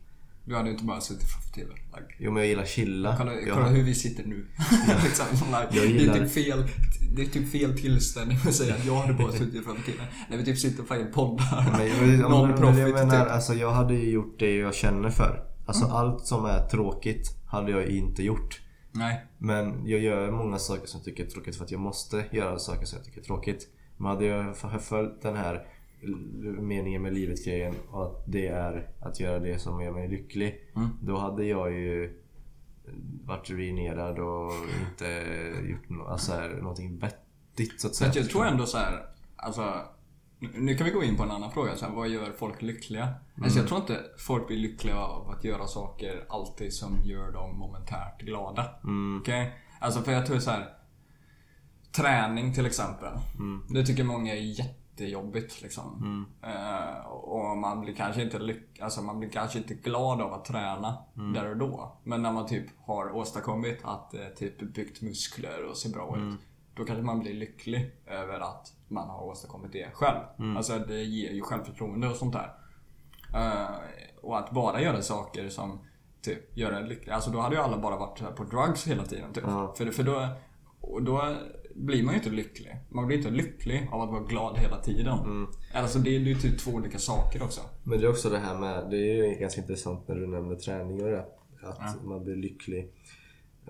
Du 0.46 0.56
hade 0.56 0.68
ju 0.68 0.72
inte 0.72 0.84
bara 0.84 1.00
suttit 1.00 1.28
framför 1.32 1.50
TV. 1.52 1.72
Like. 1.74 2.14
Jo 2.18 2.32
men 2.32 2.42
jag 2.42 2.48
gillar 2.48 2.64
chilla. 2.64 3.16
Kolla, 3.18 3.32
jag, 3.34 3.54
kolla 3.54 3.68
hur 3.68 3.82
vi 3.82 3.94
sitter 3.94 4.24
nu. 4.24 4.46
liksom, 5.04 5.26
like, 5.46 5.68
Jag 5.80 5.88
det, 5.88 6.00
gillar- 6.00 6.14
är 6.16 6.20
typ 6.20 6.32
fel, 6.32 6.64
det 7.16 7.22
är 7.22 7.26
typ 7.26 7.52
fel 7.52 7.78
tillställning 7.78 8.38
att 8.46 8.54
säga 8.54 8.74
att 8.74 8.84
jag 8.84 8.94
hade 8.96 9.12
bara 9.14 9.32
suttit 9.32 9.64
framför 9.64 9.82
TV. 9.92 9.98
När 10.30 10.36
vi 10.36 10.44
typ 10.44 10.58
sitter 10.58 10.82
och 10.82 11.12
poddar. 11.14 11.70
Men, 11.78 12.08
men, 12.60 12.78
jag 12.78 12.92
menar, 12.92 13.24
typ. 13.24 13.32
alltså 13.32 13.54
jag 13.54 13.72
hade 13.72 13.94
ju 13.94 14.10
gjort 14.10 14.38
det 14.38 14.56
jag 14.56 14.74
känner 14.74 15.10
för. 15.10 15.44
Alltså 15.66 15.84
Mm. 15.84 15.96
allt 15.96 16.26
som 16.26 16.44
är 16.44 16.66
tråkigt 16.68 17.30
hade 17.54 17.70
jag 17.70 17.86
inte 17.86 18.22
gjort. 18.22 18.60
Nej. 18.92 19.24
Men 19.38 19.86
jag 19.86 20.00
gör 20.00 20.30
många 20.30 20.58
saker 20.58 20.86
som 20.86 20.98
jag 20.98 21.04
tycker 21.04 21.24
är 21.24 21.28
tråkigt 21.28 21.56
för 21.56 21.64
att 21.64 21.70
jag 21.70 21.80
måste 21.80 22.24
göra 22.30 22.58
saker 22.58 22.86
som 22.86 22.96
jag 22.96 23.04
tycker 23.04 23.20
är 23.20 23.24
tråkigt. 23.24 23.68
Men 23.96 24.06
hade 24.06 24.24
jag 24.24 24.56
följt 24.82 25.22
den 25.22 25.36
här 25.36 25.66
meningen 26.60 27.02
med 27.02 27.14
livet-grejen 27.14 27.74
och 27.90 28.04
att 28.04 28.24
det 28.26 28.46
är 28.46 28.90
att 29.00 29.20
göra 29.20 29.38
det 29.38 29.58
som 29.58 29.82
gör 29.82 29.92
mig 29.92 30.08
lycklig. 30.08 30.60
Mm. 30.76 30.88
Då 31.02 31.16
hade 31.16 31.44
jag 31.44 31.72
ju 31.72 32.20
varit 33.24 33.50
ruinerad 33.50 34.18
och 34.18 34.52
inte 34.90 35.24
gjort 35.68 35.88
no 35.88 36.02
alltså 36.02 36.32
här, 36.32 36.48
någonting 36.48 36.98
vettigt 36.98 37.80
så 37.80 37.86
att 37.86 37.94
säga. 37.94 38.12
Jag 38.14 38.30
tror 38.30 38.46
ändå 38.46 38.66
så 38.66 38.78
här, 38.78 39.06
alltså 39.36 39.74
nu 40.54 40.74
kan 40.76 40.84
vi 40.84 40.90
gå 40.92 41.04
in 41.04 41.16
på 41.16 41.22
en 41.22 41.30
annan 41.30 41.50
fråga. 41.52 41.76
Så 41.76 41.86
här, 41.86 41.92
vad 41.92 42.08
gör 42.08 42.32
folk 42.38 42.62
lyckliga? 42.62 43.02
Mm. 43.04 43.18
Alltså 43.44 43.58
jag 43.58 43.68
tror 43.68 43.80
inte 43.80 44.00
folk 44.18 44.46
blir 44.46 44.56
lyckliga 44.58 44.96
av 44.98 45.30
att 45.30 45.44
göra 45.44 45.66
saker 45.66 46.24
alltid 46.28 46.74
som 46.74 46.96
gör 47.04 47.32
dem 47.32 47.58
momentärt 47.58 48.20
glada. 48.22 48.66
Mm. 48.84 49.20
Okej? 49.20 49.54
Alltså 49.80 50.00
för 50.00 50.12
jag 50.12 50.26
tror 50.26 50.38
så 50.38 50.50
här. 50.50 50.68
Träning 51.96 52.54
till 52.54 52.66
exempel. 52.66 53.12
Mm. 53.38 53.62
Det 53.74 53.86
tycker 53.86 54.04
många 54.04 54.32
är 54.34 54.40
jättejobbigt 54.40 55.62
liksom. 55.62 56.26
Eh, 56.42 57.06
och 57.06 57.56
man 57.58 57.80
blir 57.80 57.94
kanske 57.94 58.22
inte 58.22 58.38
lyck 58.38 58.80
alltså 58.80 59.02
man 59.02 59.18
blir 59.18 59.30
kanske 59.30 59.58
inte 59.58 59.74
glad 59.74 60.20
av 60.20 60.32
att 60.32 60.44
träna 60.44 60.98
Mm. 61.16 61.32
där 61.32 61.50
och 61.50 61.56
då. 61.56 61.98
Men 62.04 62.22
när 62.22 62.32
man 62.32 62.46
typ 62.46 62.66
har 62.86 63.10
åstadkommit 63.16 63.80
att 63.84 64.14
eh, 64.14 64.26
typ 64.36 64.74
byggt 64.74 65.02
muskler 65.02 65.64
och 65.70 65.76
ser 65.76 65.90
bra 65.90 66.14
Mm. 66.16 66.28
ut. 66.28 66.40
Då 66.76 66.84
kanske 66.84 67.02
man 67.02 67.20
blir 67.20 67.34
lycklig 67.34 67.90
över 68.06 68.40
att 68.40 68.72
man 68.88 69.08
har 69.08 69.22
åstadkommit 69.24 69.72
det 69.72 69.90
själv. 69.92 70.20
Mm. 70.38 70.56
Alltså 70.56 70.78
det 70.78 71.02
ger 71.02 71.30
ju 71.30 71.40
självförtroende 71.40 72.08
och 72.08 72.16
sånt 72.16 72.32
där. 72.32 72.54
Eh, 73.34 73.76
och 74.22 74.38
att 74.38 74.50
bara 74.50 74.82
göra 74.82 75.02
saker 75.02 75.48
som 75.48 75.78
typ 76.22 76.56
gör 76.56 76.72
en 76.72 76.88
lycklig. 76.88 77.12
Alltså 77.12 77.30
då 77.30 77.40
hade 77.40 77.56
ju 77.56 77.62
alla 77.62 77.78
bara 77.78 77.96
varit 77.96 78.36
på 78.36 78.44
drugs 78.44 78.86
hela 78.86 79.04
tiden 79.04 79.32
typ. 79.32 79.44
Ja. 79.46 79.74
För, 79.76 79.86
för 79.86 80.02
då, 80.02 80.28
och 80.80 81.02
då 81.02 81.36
blir 81.74 82.02
man 82.02 82.14
ju 82.14 82.18
inte 82.18 82.30
lycklig. 82.30 82.76
Man 82.88 83.06
blir 83.06 83.16
inte 83.16 83.30
lycklig 83.30 83.88
av 83.92 84.00
att 84.00 84.10
vara 84.10 84.22
glad 84.22 84.58
hela 84.58 84.80
tiden. 84.80 85.18
Mm. 85.18 85.48
Alltså 85.74 85.98
det 85.98 86.16
är 86.16 86.20
ju 86.20 86.34
typ 86.34 86.58
två 86.58 86.70
olika 86.70 86.98
saker 86.98 87.42
också. 87.42 87.60
Men 87.82 87.98
det 87.98 88.06
är 88.06 88.10
också 88.10 88.30
det 88.30 88.38
här 88.38 88.58
med, 88.58 88.90
det 88.90 88.96
är 88.96 89.30
ju 89.30 89.38
ganska 89.40 89.60
intressant 89.60 90.08
när 90.08 90.14
du 90.14 90.26
nämner 90.26 90.56
träning 90.56 91.02
och 91.02 91.10
det. 91.10 91.26
Att 91.62 92.04
man 92.04 92.24
blir 92.24 92.36
lycklig. 92.36 92.92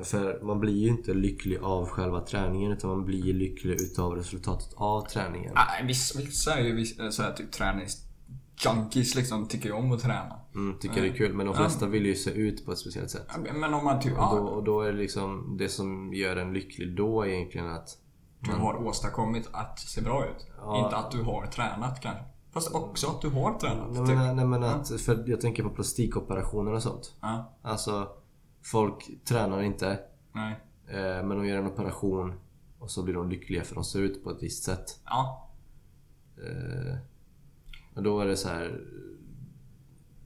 För 0.03 0.41
man 0.43 0.61
blir 0.61 0.83
ju 0.83 0.89
inte 0.89 1.15
lycklig 1.15 1.59
av 1.63 1.89
själva 1.89 2.21
träningen 2.21 2.73
utan 2.73 2.91
man 2.91 3.05
blir 3.05 3.35
lycklig 3.35 3.75
utav 3.75 4.17
resultatet 4.17 4.75
av 4.75 5.09
träningen. 5.09 5.53
Nej, 5.55 5.87
vissa, 5.87 6.19
vissa 6.19 6.59
är 6.59 6.65
ju 6.65 6.75
vissa, 6.75 7.11
så 7.11 7.23
här, 7.23 7.33
typ 7.33 7.53
träningsjunkies 7.53 9.15
liksom, 9.15 9.49
tycker 9.49 9.69
ju 9.69 9.75
om 9.75 9.93
att 9.93 10.01
träna. 10.01 10.41
Mm, 10.55 10.79
tycker 10.79 11.03
det 11.03 11.09
är 11.09 11.17
kul 11.17 11.33
men 11.33 11.47
de 11.47 11.55
flesta 11.55 11.87
vill 11.87 12.07
ju 12.07 12.15
se 12.15 12.31
ut 12.31 12.67
på 12.67 12.73
ett 12.73 12.79
speciellt 12.79 13.11
sätt. 13.11 13.27
Men 13.55 13.75
om 13.75 13.85
man 13.85 14.01
typ, 14.01 14.19
Och 14.19 14.37
då, 14.37 14.43
och 14.43 14.65
då 14.65 14.81
är 14.81 14.93
det 14.93 14.99
liksom, 14.99 15.57
det 15.59 15.69
som 15.69 16.15
gör 16.15 16.37
en 16.37 16.53
lycklig 16.53 16.97
då 16.97 17.27
egentligen 17.27 17.71
att 17.71 17.99
du 18.41 18.53
har 18.53 18.87
åstadkommit 18.87 19.49
att 19.53 19.79
se 19.79 20.01
bra 20.01 20.25
ut. 20.25 20.47
Ja. 20.61 20.85
Inte 20.85 20.97
att 20.97 21.11
du 21.11 21.23
har 21.23 21.47
tränat 21.47 22.01
kanske. 22.01 22.25
Fast 22.53 22.75
också 22.75 23.07
att 23.07 23.21
du 23.21 23.29
har 23.29 23.59
tränat. 23.59 23.91
Nej 23.91 24.07
typ. 24.07 24.17
men, 24.17 24.37
nej, 24.37 24.45
men 24.45 24.65
att, 24.65 25.01
för 25.01 25.25
jag 25.27 25.41
tänker 25.41 25.63
på 25.63 25.71
plastikoperationer 25.71 26.73
och 26.73 26.83
sånt. 26.83 27.15
Ja, 27.21 27.53
Alltså, 27.63 28.09
folk 28.65 29.25
tränar 29.25 29.63
inte 29.63 29.99
nej. 30.33 30.61
eh, 30.89 31.27
men 31.27 31.29
de 31.29 31.47
gör 31.47 31.59
en 31.59 31.67
operation 31.67 32.41
och 32.79 32.91
så 32.91 33.03
blir 33.03 33.15
de 33.15 33.29
lyckliga 33.31 33.65
för 33.65 33.75
de 33.75 33.85
ser 33.85 34.01
ut 34.01 34.25
på 34.25 34.31
ett 34.31 34.43
visst 34.43 34.65
sätt. 34.65 35.01
Ja, 35.05 35.41
Eh, 36.37 36.97
och 37.95 38.03
då 38.03 38.21
är 38.21 38.27
det 38.27 38.37
så 38.37 38.49
här. 38.49 38.81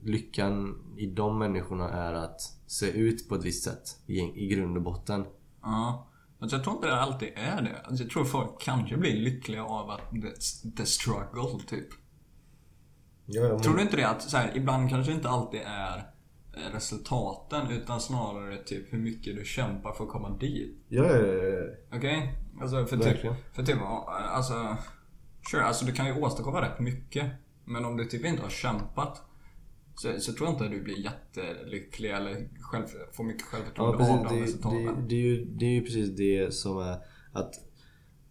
Lyckan 0.03 0.77
i 0.97 1.05
de 1.05 1.39
människorna 1.39 1.89
är 1.89 2.13
att 2.13 2.41
se 2.67 2.91
ut 2.91 3.29
på 3.29 3.35
ett 3.35 3.43
visst 3.45 3.63
sätt 3.63 3.99
i, 4.05 4.19
i 4.19 4.47
grund 4.47 4.77
och 4.77 4.83
botten. 4.83 5.25
ja. 5.61 6.05
Alltså 6.41 6.55
jag 6.57 6.63
tror 6.63 6.75
inte 6.75 6.87
det 6.87 7.01
alltid 7.01 7.29
är 7.35 7.61
det. 7.61 7.81
Alltså 7.85 8.03
jag 8.03 8.11
tror 8.11 8.25
folk 8.25 8.61
kanske 8.61 8.97
blir 8.97 9.13
lyckliga 9.19 9.63
av 9.63 9.89
att 9.89 10.11
the, 10.11 10.69
the 10.77 10.85
struggle, 10.85 11.59
typ. 11.67 11.87
Ja, 13.25 13.59
Tror 13.59 13.75
du 13.75 13.81
inte 13.81 13.97
det 13.97 14.09
att 14.09 14.21
så 14.21 14.37
här, 14.37 14.57
ibland 14.57 14.89
kanske 14.89 15.11
inte 15.11 15.29
alltid 15.29 15.61
är 15.65 16.11
resultaten 16.73 17.71
utan 17.71 18.01
snarare 18.01 18.57
typ 18.63 18.93
hur 18.93 18.97
mycket 18.99 19.35
du 19.35 19.45
kämpar 19.45 19.91
för 19.93 20.03
att 20.03 20.09
komma 20.09 20.29
dit? 20.29 20.77
Ja, 20.87 21.03
ja, 21.03 21.25
ja, 21.27 21.65
Okej? 21.97 22.35
Alltså 22.61 22.85
för 22.85 22.97
typ, 22.97 23.05
Verkligen. 23.05 23.35
för 23.53 23.63
typ, 23.63 23.77
alltså... 24.35 24.77
Sure, 25.51 25.63
alltså 25.63 25.85
du 25.85 25.91
kan 25.91 26.05
ju 26.05 26.21
åstadkomma 26.21 26.61
rätt 26.61 26.79
mycket. 26.79 27.31
Men 27.65 27.85
om 27.85 27.97
du 27.97 28.05
typ 28.05 28.25
inte 28.25 28.41
har 28.41 28.49
kämpat 28.49 29.21
så, 29.95 30.19
så 30.19 30.33
tror 30.33 30.47
jag 30.47 30.53
inte 30.53 30.65
att 30.65 30.71
du 30.71 30.81
blir 30.81 30.99
jättelycklig 30.99 32.11
eller 32.11 32.49
själv, 32.61 32.85
får 33.13 33.23
mycket 33.23 33.45
Ja, 33.51 33.57
självförtroende 33.57 33.97
precis. 33.97 34.15
av 34.15 34.33
de 34.33 34.41
resultaten. 34.41 34.85
det, 34.85 35.07
det, 35.07 35.15
är 35.15 35.19
ju, 35.19 35.45
det 35.45 35.65
är 35.65 35.69
ju 35.69 35.81
precis 35.81 36.09
det 36.17 36.53
som 36.53 36.77
är 36.79 36.97
att 37.31 37.53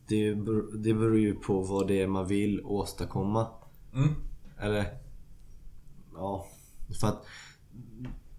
det, 0.08 0.34
det 0.78 0.94
beror 0.94 1.18
ju 1.18 1.34
på 1.34 1.60
vad 1.60 1.88
det 1.88 2.00
är 2.02 2.06
man 2.06 2.26
vill 2.26 2.60
åstadkomma. 2.64 3.48
Mm. 3.94 4.08
Eller... 4.60 4.84
Ja. 6.14 6.46
För 7.00 7.06
att 7.08 7.26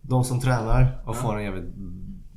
de 0.09 0.23
som 0.23 0.39
tränar 0.41 1.01
och 1.05 1.15
får 1.15 1.37
en 1.37 1.43
jävligt, 1.43 1.73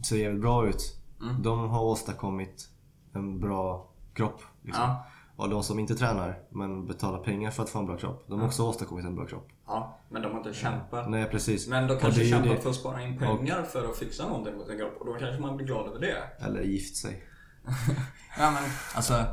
ser 0.07 0.17
jävligt 0.17 0.41
bra 0.43 0.69
ut. 0.69 0.99
Mm. 1.23 1.43
De 1.43 1.69
har 1.71 1.83
åstadkommit 1.83 2.69
en 3.15 3.41
bra 3.41 3.89
kropp. 4.15 4.43
Liksom. 4.63 4.83
Ja. 4.85 5.07
Och 5.37 5.49
de 5.51 5.63
som 5.63 5.79
inte 5.79 5.95
tränar 5.95 6.39
men 6.51 6.87
betalar 6.87 7.19
pengar 7.19 7.51
för 7.51 7.63
att 7.63 7.69
få 7.71 7.79
en 7.79 7.87
bra 7.87 7.97
kropp. 7.97 8.25
De 8.29 8.41
har 8.41 8.47
också 8.47 8.63
åstadkommit 8.69 9.05
en 9.05 9.15
bra 9.15 9.27
kropp. 9.27 9.49
ja, 9.67 9.99
men 10.09 10.23
de 10.23 10.31
har 10.33 10.39
inte 10.39 10.53
kämpat. 10.55 11.11
Nej 11.11 11.29
precis. 11.31 11.69
Men 11.69 11.87
de 11.87 11.95
Och 11.95 12.01
kanske 12.01 12.25
kämpar 12.25 12.49
det- 12.49 12.61
för 12.61 12.71
att 12.71 12.77
spara 12.77 13.03
in 13.03 13.19
pengar 13.19 13.63
för 13.63 13.89
att 13.91 13.97
fixa 13.97 14.29
någonting 14.29 14.57
mot 14.57 14.67
sin 14.67 14.79
kropp. 14.79 14.97
Och 15.01 15.07
då 15.07 15.15
kanske 15.15 15.43
man 15.43 15.57
blir 15.57 15.67
glad 15.67 15.87
över 15.87 16.01
det. 16.01 16.45
Eller 16.47 16.63
gift 16.63 16.97
sig. 16.97 17.23
Ja 18.39 18.51
men 18.51 18.63
alltså, 18.95 19.25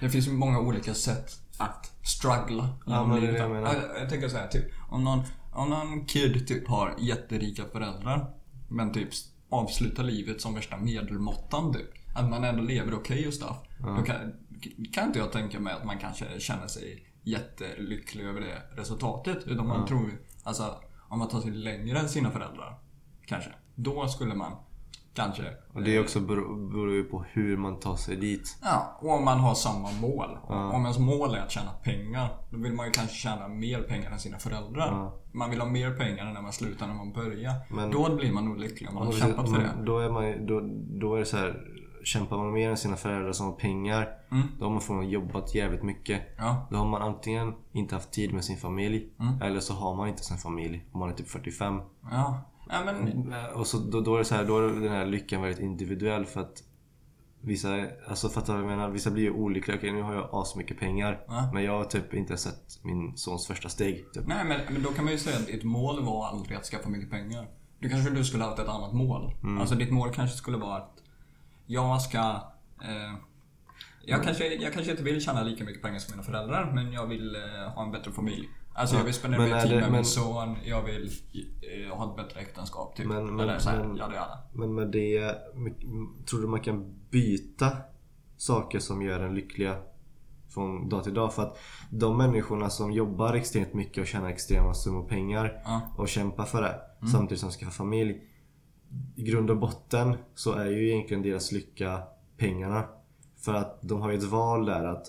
det 0.00 0.08
finns 0.10 0.28
ju 0.28 0.32
många 0.32 0.60
olika 0.60 0.94
sätt 0.94 1.30
att 1.58 1.92
struggla 2.02 2.68
genom 2.86 3.08
men 3.08 3.20
det 3.20 3.28
är 3.28 3.32
det 3.32 3.38
jag 3.38 3.50
menar. 3.50 3.74
Jag, 3.74 4.02
jag 4.02 4.08
tänker 4.10 4.28
så 4.28 4.36
här, 4.36 4.46
typ, 4.48 4.64
om 4.90 5.04
någon, 5.04 5.22
om 5.54 5.70
någon 5.70 6.04
kid 6.04 6.48
typ 6.48 6.68
har 6.68 6.94
jätterika 6.98 7.64
föräldrar 7.64 8.34
men 8.68 8.92
typ 8.92 9.08
avslutar 9.48 10.02
livet 10.02 10.40
som 10.40 10.54
värsta 10.54 10.76
medelmåttan 10.76 11.72
typ. 11.72 11.90
Att 12.14 12.30
man 12.30 12.44
ändå 12.44 12.62
lever 12.62 12.94
okej 12.94 13.28
och 13.28 13.34
stuff. 13.34 13.56
Då 13.78 14.02
kan, 14.02 14.16
kan 14.92 15.06
inte 15.06 15.18
jag 15.18 15.32
tänka 15.32 15.60
mig 15.60 15.72
att 15.72 15.84
man 15.84 15.98
kanske 15.98 16.40
känner 16.40 16.66
sig 16.66 17.06
jättelycklig 17.22 18.24
över 18.24 18.40
det 18.40 18.62
resultatet. 18.76 19.46
Utan 19.46 19.66
man 19.66 19.86
tror, 19.86 20.10
alltså 20.42 20.74
om 21.08 21.18
man 21.18 21.28
tar 21.28 21.40
sig 21.40 21.50
längre 21.50 21.98
än 21.98 22.08
sina 22.08 22.30
föräldrar. 22.30 22.78
Kanske. 23.26 23.50
Då 23.74 24.08
skulle 24.08 24.34
man 24.34 24.52
kanske 25.14 25.42
Och 25.72 25.82
det 25.82 25.96
är 25.96 26.00
också 26.00 26.20
beror, 26.20 26.70
beror 26.70 26.92
ju 26.92 27.04
på 27.04 27.24
hur 27.32 27.56
man 27.56 27.80
tar 27.80 27.96
sig 27.96 28.16
dit. 28.16 28.58
Ja, 28.62 28.98
och 29.00 29.10
om 29.10 29.24
man 29.24 29.40
har 29.40 29.54
samma 29.54 29.92
mål. 29.92 30.38
Om 30.48 30.82
ens 30.82 30.98
mål 30.98 31.34
är 31.34 31.38
att 31.38 31.50
tjäna 31.50 31.70
pengar, 31.70 32.28
då 32.50 32.58
vill 32.58 32.72
man 32.72 32.86
ju 32.86 32.92
kanske 32.92 33.16
tjäna 33.16 33.48
mer 33.48 33.82
pengar 33.82 34.10
än 34.10 34.18
sina 34.18 34.38
föräldrar. 34.38 34.88
Ja. 34.88 35.14
Man 35.32 35.50
vill 35.50 35.60
ha 35.60 35.68
mer 35.68 35.90
pengar 35.90 36.32
när 36.32 36.42
man 36.42 36.52
slutar 36.52 36.86
när 36.86 36.94
man 36.94 37.12
börjar. 37.12 37.52
Men- 37.70 37.90
då 37.90 38.16
blir 38.16 38.32
man 38.32 38.44
nog 38.44 38.58
lycklig 38.58 38.88
om 38.88 38.94
man 38.94 39.06
har 39.06 39.12
kämpat 39.12 39.48
för 39.50 39.58
det. 39.58 39.70
Då 39.86 39.98
är, 39.98 40.10
man, 40.10 40.46
då, 40.46 40.60
då 41.00 41.14
är 41.14 41.18
det 41.18 41.24
så 41.26 41.36
här. 41.36 41.70
Kämpar 42.04 42.36
man 42.36 42.52
mer 42.52 42.70
än 42.70 42.76
sina 42.76 42.96
föräldrar 42.96 43.32
som 43.32 43.46
har 43.46 43.52
pengar. 43.52 44.08
Mm. 44.30 44.46
Då 44.58 44.64
har 44.64 44.70
man 44.70 44.80
förmodligen 44.80 45.12
jobbat 45.20 45.54
jävligt 45.54 45.82
mycket. 45.82 46.22
Ja, 46.38 46.66
Då 46.70 46.76
har 46.76 46.86
man 46.86 47.02
antingen 47.02 47.54
inte 47.72 47.94
haft 47.94 48.10
tid 48.12 48.34
med 48.34 48.44
sin 48.44 48.56
familj. 48.56 49.08
Mm. 49.20 49.42
Eller 49.42 49.60
så 49.60 49.74
har 49.74 49.94
man 49.94 50.08
inte 50.08 50.22
sin 50.24 50.36
familj. 50.36 50.84
Om 50.92 51.00
man 51.00 51.08
är 51.08 51.14
typ 51.14 51.28
45. 51.28 51.80
ja. 52.10 52.40
Ja 52.68 52.84
men... 52.84 53.34
Och 53.54 53.66
så, 53.66 53.78
då, 53.78 54.00
då 54.00 54.14
är 54.14 54.18
det 54.18 54.24
så 54.24 54.34
här, 54.34 54.44
då 54.44 54.58
är 54.58 54.62
den 54.62 54.88
här 54.88 55.06
lyckan 55.06 55.42
väldigt 55.42 55.60
individuell 55.60 56.26
för 56.26 56.40
att 56.40 56.62
Vissa, 57.46 57.86
alltså 58.08 58.28
fattar 58.28 58.56
du 58.56 58.62
vad 58.62 58.70
jag 58.70 58.76
menar? 58.76 58.90
Vissa 58.90 59.10
blir 59.10 59.22
ju 59.22 59.30
olyckliga. 59.30 59.76
Okej 59.76 59.92
nu 59.92 60.02
har 60.02 60.14
jag 60.14 60.28
asmycket 60.32 60.78
pengar. 60.78 61.24
Ja. 61.26 61.50
Men 61.52 61.64
jag 61.64 61.72
har 61.72 61.84
typ 61.84 62.14
inte 62.14 62.36
sett 62.36 62.78
min 62.82 63.16
sons 63.16 63.46
första 63.46 63.68
steg. 63.68 64.12
Typ. 64.12 64.26
Nej 64.26 64.44
men, 64.44 64.60
men 64.72 64.82
då 64.82 64.88
kan 64.88 65.04
man 65.04 65.12
ju 65.12 65.18
säga 65.18 65.36
att 65.36 65.46
ditt 65.46 65.64
mål 65.64 66.04
var 66.04 66.26
aldrig 66.26 66.58
att 66.58 66.64
skaffa 66.64 66.88
mycket 66.88 67.10
pengar. 67.10 67.48
Du 67.78 67.88
kanske 67.88 68.10
du 68.10 68.24
skulle 68.24 68.42
ha 68.42 68.50
haft 68.50 68.62
ett 68.62 68.68
annat 68.68 68.92
mål. 68.92 69.32
Mm. 69.42 69.60
Alltså 69.60 69.74
ditt 69.74 69.92
mål 69.92 70.10
kanske 70.14 70.36
skulle 70.36 70.56
vara 70.56 70.76
att 70.76 71.02
jag 71.66 72.02
ska... 72.02 72.18
Eh, 72.82 73.14
jag, 74.04 74.22
kanske, 74.24 74.54
jag 74.54 74.72
kanske 74.72 74.90
inte 74.90 75.02
vill 75.02 75.20
tjäna 75.20 75.42
lika 75.42 75.64
mycket 75.64 75.82
pengar 75.82 75.98
som 75.98 76.12
mina 76.12 76.22
föräldrar 76.22 76.72
men 76.74 76.92
jag 76.92 77.06
vill 77.06 77.34
eh, 77.34 77.72
ha 77.74 77.82
en 77.82 77.90
bättre 77.90 78.12
familj. 78.12 78.48
Alltså 78.76 78.96
jag 78.96 79.04
vill 79.04 79.14
spendera 79.14 79.42
mer 79.42 79.60
tid 79.60 79.70
det- 79.70 79.74
med 79.76 79.82
men- 79.84 79.92
min 79.92 80.04
son. 80.04 80.56
Jag 80.64 80.82
vill 80.82 81.10
eh, 81.88 81.96
ha 81.96 82.10
ett 82.10 82.16
bättre 82.16 82.40
äktenskap 82.40 82.96
typ. 82.96 83.06
Men- 83.06 83.26
men- 83.36 83.40
Eller 83.40 83.58
så 83.58 83.70
här, 83.70 83.84
men- 83.84 83.96
jada 83.96 84.14
jada. 84.14 84.38
Men 84.52 84.74
med 84.74 84.88
det, 84.90 85.34
tror 86.30 86.40
du 86.40 86.46
man 86.46 86.60
kan 86.60 86.94
byta 87.10 87.72
saker 88.36 88.78
som 88.78 89.02
gör 89.02 89.20
en 89.20 89.34
lyckliga 89.34 89.76
från 90.48 90.88
dag 90.88 91.04
till 91.04 91.14
dag? 91.14 91.34
För 91.34 91.42
att 91.42 91.58
de 91.90 92.16
människorna 92.16 92.70
som 92.70 92.92
jobbar 92.92 93.34
extremt 93.34 93.74
mycket 93.74 93.98
och 94.00 94.06
tjänar 94.06 94.28
extrema 94.28 94.74
summor 94.74 95.08
pengar 95.08 95.62
Ja. 95.64 95.80
och 95.96 96.08
kämpar 96.08 96.44
för 96.44 96.62
det 96.62 96.80
samtidigt 97.12 97.40
som 97.40 97.48
de 97.48 97.52
ska 97.54 97.64
ha 97.64 97.72
familj. 97.72 98.22
I 99.16 99.22
grund 99.22 99.50
och 99.50 99.56
botten 99.58 100.16
så 100.34 100.52
är 100.52 100.66
ju 100.66 100.88
egentligen 100.90 101.22
deras 101.22 101.52
lycka 101.52 102.02
pengarna. 102.36 102.84
För 103.44 103.54
att 103.54 103.78
de 103.82 104.00
har 104.00 104.10
ju 104.10 104.18
ett 104.18 104.24
val 104.24 104.66
där 104.66 104.84
att 104.84 105.06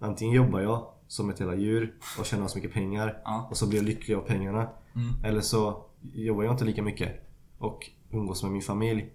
antingen 0.00 0.34
jobbar 0.34 0.60
jag 0.60 0.86
som 1.10 1.30
ett 1.30 1.40
jävla 1.40 1.56
djur 1.56 1.94
och 2.18 2.26
tjänar 2.26 2.48
så 2.48 2.58
mycket 2.58 2.72
pengar 2.72 3.22
Ja. 3.24 3.46
och 3.50 3.56
så 3.56 3.68
blir 3.68 3.78
jag 3.78 3.84
lycklig 3.86 4.14
av 4.14 4.20
pengarna. 4.20 4.68
Mm. 4.94 5.24
Eller 5.24 5.40
så 5.40 5.84
jobbar 6.14 6.42
jag 6.44 6.54
inte 6.54 6.64
lika 6.64 6.82
mycket 6.82 7.28
och 7.58 7.90
umgås 8.10 8.42
med 8.42 8.52
min 8.52 8.62
familj 8.62 9.12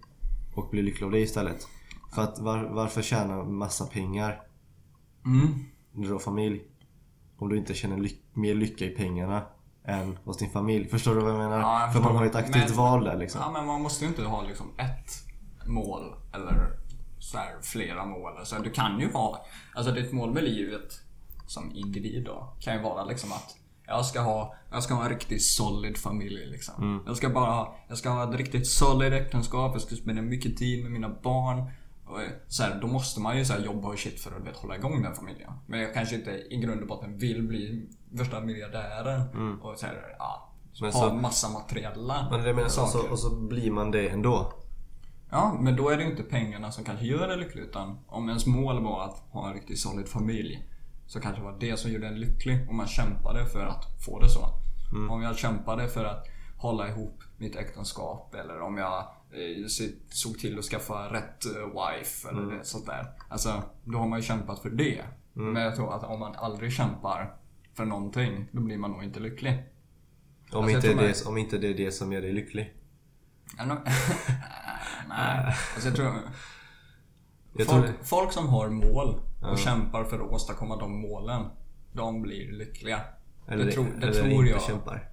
och 0.54 0.70
bli 0.70 0.82
lycklig 0.82 1.04
av 1.06 1.10
det 1.12 1.20
istället. 1.20 1.66
För 2.14 2.22
att 2.22 2.38
var, 2.38 2.58
varför 2.64 3.02
tjäna 3.02 3.44
massa 3.44 3.86
pengar 3.86 4.40
Mm. 5.26 5.48
när 5.92 6.06
du 6.06 6.12
har 6.12 6.18
familj? 6.18 6.62
Om 7.38 7.48
du 7.48 7.56
inte 7.56 7.74
känner 7.74 7.96
ly- 7.96 8.16
mer 8.32 8.54
lycka 8.54 8.84
i 8.84 8.88
pengarna 8.90 9.42
än 9.84 10.18
hos 10.24 10.36
din 10.38 10.50
familj. 10.50 10.88
Förstår 10.88 11.14
du 11.14 11.20
vad 11.20 11.30
jag 11.30 11.38
menar? 11.38 11.60
Ja, 11.60 11.80
jag 11.80 11.92
För 11.92 12.00
man 12.00 12.16
har 12.16 12.26
ett 12.26 12.34
aktivt 12.34 12.68
Men- 12.68 12.76
val 12.76 13.04
där 13.04 13.16
liksom. 13.16 13.40
Ja, 13.44 13.50
men 13.52 13.66
man 13.66 13.82
måste 13.82 14.04
ju 14.04 14.08
inte 14.08 14.22
ha 14.22 14.42
liksom 14.42 14.66
ett 14.78 15.10
mål 15.68 16.14
eller 16.34 16.78
så 17.18 17.38
här 17.38 17.54
flera 17.62 18.06
mål. 18.06 18.32
Så 18.44 18.58
du 18.58 18.70
kan 18.70 19.00
ju 19.00 19.12
ha, 19.12 19.46
alltså 19.74 19.92
ditt 19.92 20.12
mål 20.12 20.32
med 20.34 20.44
livet 20.44 21.02
som 21.46 21.72
individ 21.74 22.24
då 22.24 22.52
kan 22.60 22.74
ju 22.76 22.82
vara 22.82 23.04
liksom 23.04 23.32
att 23.32 23.56
jag 23.86 24.06
ska 24.06 24.20
ha, 24.20 24.54
jag 24.72 24.82
ska 24.82 24.94
ha 24.94 25.02
en 25.04 25.08
riktigt 25.10 25.42
solid 25.44 25.96
familj 25.98 26.46
liksom. 26.46 26.74
Mm. 26.82 27.02
Jag 27.06 27.16
ska 27.16 27.28
bara 27.30 27.50
ha, 27.50 27.76
jag 27.88 27.98
ska 27.98 28.10
ha 28.10 28.30
ett 28.30 28.36
riktigt 28.38 28.66
solid 28.66 29.12
äktenskap, 29.12 29.72
jag 29.74 29.82
ska 29.82 29.96
spendera 29.96 30.24
mycket 30.24 30.56
tid 30.56 30.82
med 30.82 30.92
mina 30.92 31.08
barn. 31.22 31.70
Och 32.06 32.20
så 32.48 32.62
här, 32.62 32.78
då 32.80 32.86
måste 32.86 33.20
man 33.20 33.38
ju 33.38 33.44
så 33.44 33.54
jobba 33.64 33.88
och 33.88 33.98
shit 33.98 34.20
för 34.20 34.36
att 34.36 34.46
vet, 34.46 34.56
hålla 34.56 34.76
igång 34.76 35.02
den 35.02 35.14
familjen. 35.14 35.52
Men 35.66 35.80
jag 35.80 35.94
kanske 35.94 36.14
inte 36.16 36.30
i 36.30 36.56
grund 36.56 36.80
och 36.80 36.88
botten 36.88 37.18
vill 37.18 37.42
bli 37.42 37.86
värsta 38.10 38.40
miljardären. 38.40 39.20
Och 39.60 39.78
så 39.78 39.86
här, 39.86 40.16
ja, 40.18 40.52
Mm. 40.80 40.90
Men 40.92 41.00
ha 41.02 41.08
så- 41.08 41.14
massa 41.14 41.48
materiella 41.48 42.28
Men 42.30 42.42
det 42.42 42.52
menar, 42.52 42.64
och, 42.66 42.70
så, 42.72 42.86
saker. 42.86 43.10
och 43.12 43.18
så 43.18 43.36
blir 43.36 43.70
man 43.70 43.90
det 43.90 44.08
ändå. 44.08 44.52
Ja, 45.30 45.58
men 45.60 45.76
då 45.76 45.88
är 45.88 45.96
det 45.96 46.04
inte 46.04 46.22
pengarna 46.22 46.72
som 46.72 46.84
kanske 46.84 47.06
gör 47.06 47.28
det 47.28 47.36
lycklig 47.36 47.62
utan 47.62 47.98
om 48.06 48.28
ens 48.28 48.46
mål 48.46 48.82
var 48.84 49.04
att 49.04 49.18
ha 49.30 49.48
en 49.48 49.54
riktigt 49.54 49.78
solid 49.78 50.08
familj 50.08 50.68
så 51.06 51.20
kanske 51.20 51.40
det 51.40 51.44
var 51.44 51.56
det 51.60 51.76
som 51.76 51.90
gjorde 51.90 52.06
en 52.08 52.20
lycklig 52.20 52.68
och 52.68 52.74
man 52.74 52.86
kämpade 52.86 53.46
för 53.46 53.66
att 53.66 53.84
få 54.04 54.18
det 54.20 54.28
så. 54.28 54.48
Om 55.10 55.22
jag 55.22 55.38
kämpade 55.38 55.88
för 55.88 56.04
att 56.04 56.26
hålla 56.56 56.88
ihop 56.88 57.22
mitt 57.36 57.56
äktenskap 57.56 58.34
eller 58.34 58.60
om 58.60 58.76
jag 58.78 58.98
eh, 59.32 59.66
såg 60.10 60.38
till 60.38 60.58
att 60.58 60.64
skaffa 60.64 61.12
rätt 61.12 61.44
eh, 61.46 61.52
wife 61.52 62.28
eller 62.28 62.56
det, 62.56 62.64
sånt 62.64 62.86
där. 62.86 63.06
Alltså, 63.28 63.62
då 63.84 63.98
har 63.98 64.08
man 64.08 64.18
ju 64.18 64.22
kämpat 64.22 64.58
för 64.58 64.70
det. 64.70 65.04
Men 65.32 65.62
jag 65.62 65.76
tror 65.76 65.94
att 65.94 66.04
om 66.04 66.20
man 66.20 66.34
aldrig 66.34 66.72
kämpar 66.72 67.34
för 67.74 67.84
någonting, 67.84 68.48
då 68.52 68.60
blir 68.60 68.78
man 68.78 68.90
nog 68.90 69.04
inte 69.04 69.20
lycklig. 69.20 69.62
Om, 70.52 70.58
Alltså, 70.64 70.76
inte 70.76 70.88
det, 70.88 70.94
man- 70.94 71.32
om 71.32 71.38
inte 71.38 71.58
det 71.58 71.68
är 71.68 71.74
det 71.74 71.92
som 71.92 72.12
gör 72.12 72.20
dig 72.22 72.32
lycklig. 72.32 72.74
Nej, 75.08 75.44
alltså. 75.74 75.88
Jag 75.88 75.94
tror 75.96 76.12
folk, 77.66 77.90
folk 78.06 78.32
som 78.32 78.48
har 78.48 78.68
mål 78.68 79.20
och 79.42 79.58
kämpar 79.58 80.04
för 80.04 80.16
att 80.16 80.30
åstadkomma 80.32 80.76
de 80.76 81.00
målen, 81.00 81.46
de 81.92 82.22
blir 82.22 82.52
lyckliga. 82.52 83.00
Eller, 83.48 83.64
det 83.64 83.72
tror, 83.72 83.84
det 84.00 84.06
eller 84.06 84.12
tror 84.12 84.32
inte 84.32 84.50
jag. 84.50 84.62
kämpar. 84.62 85.10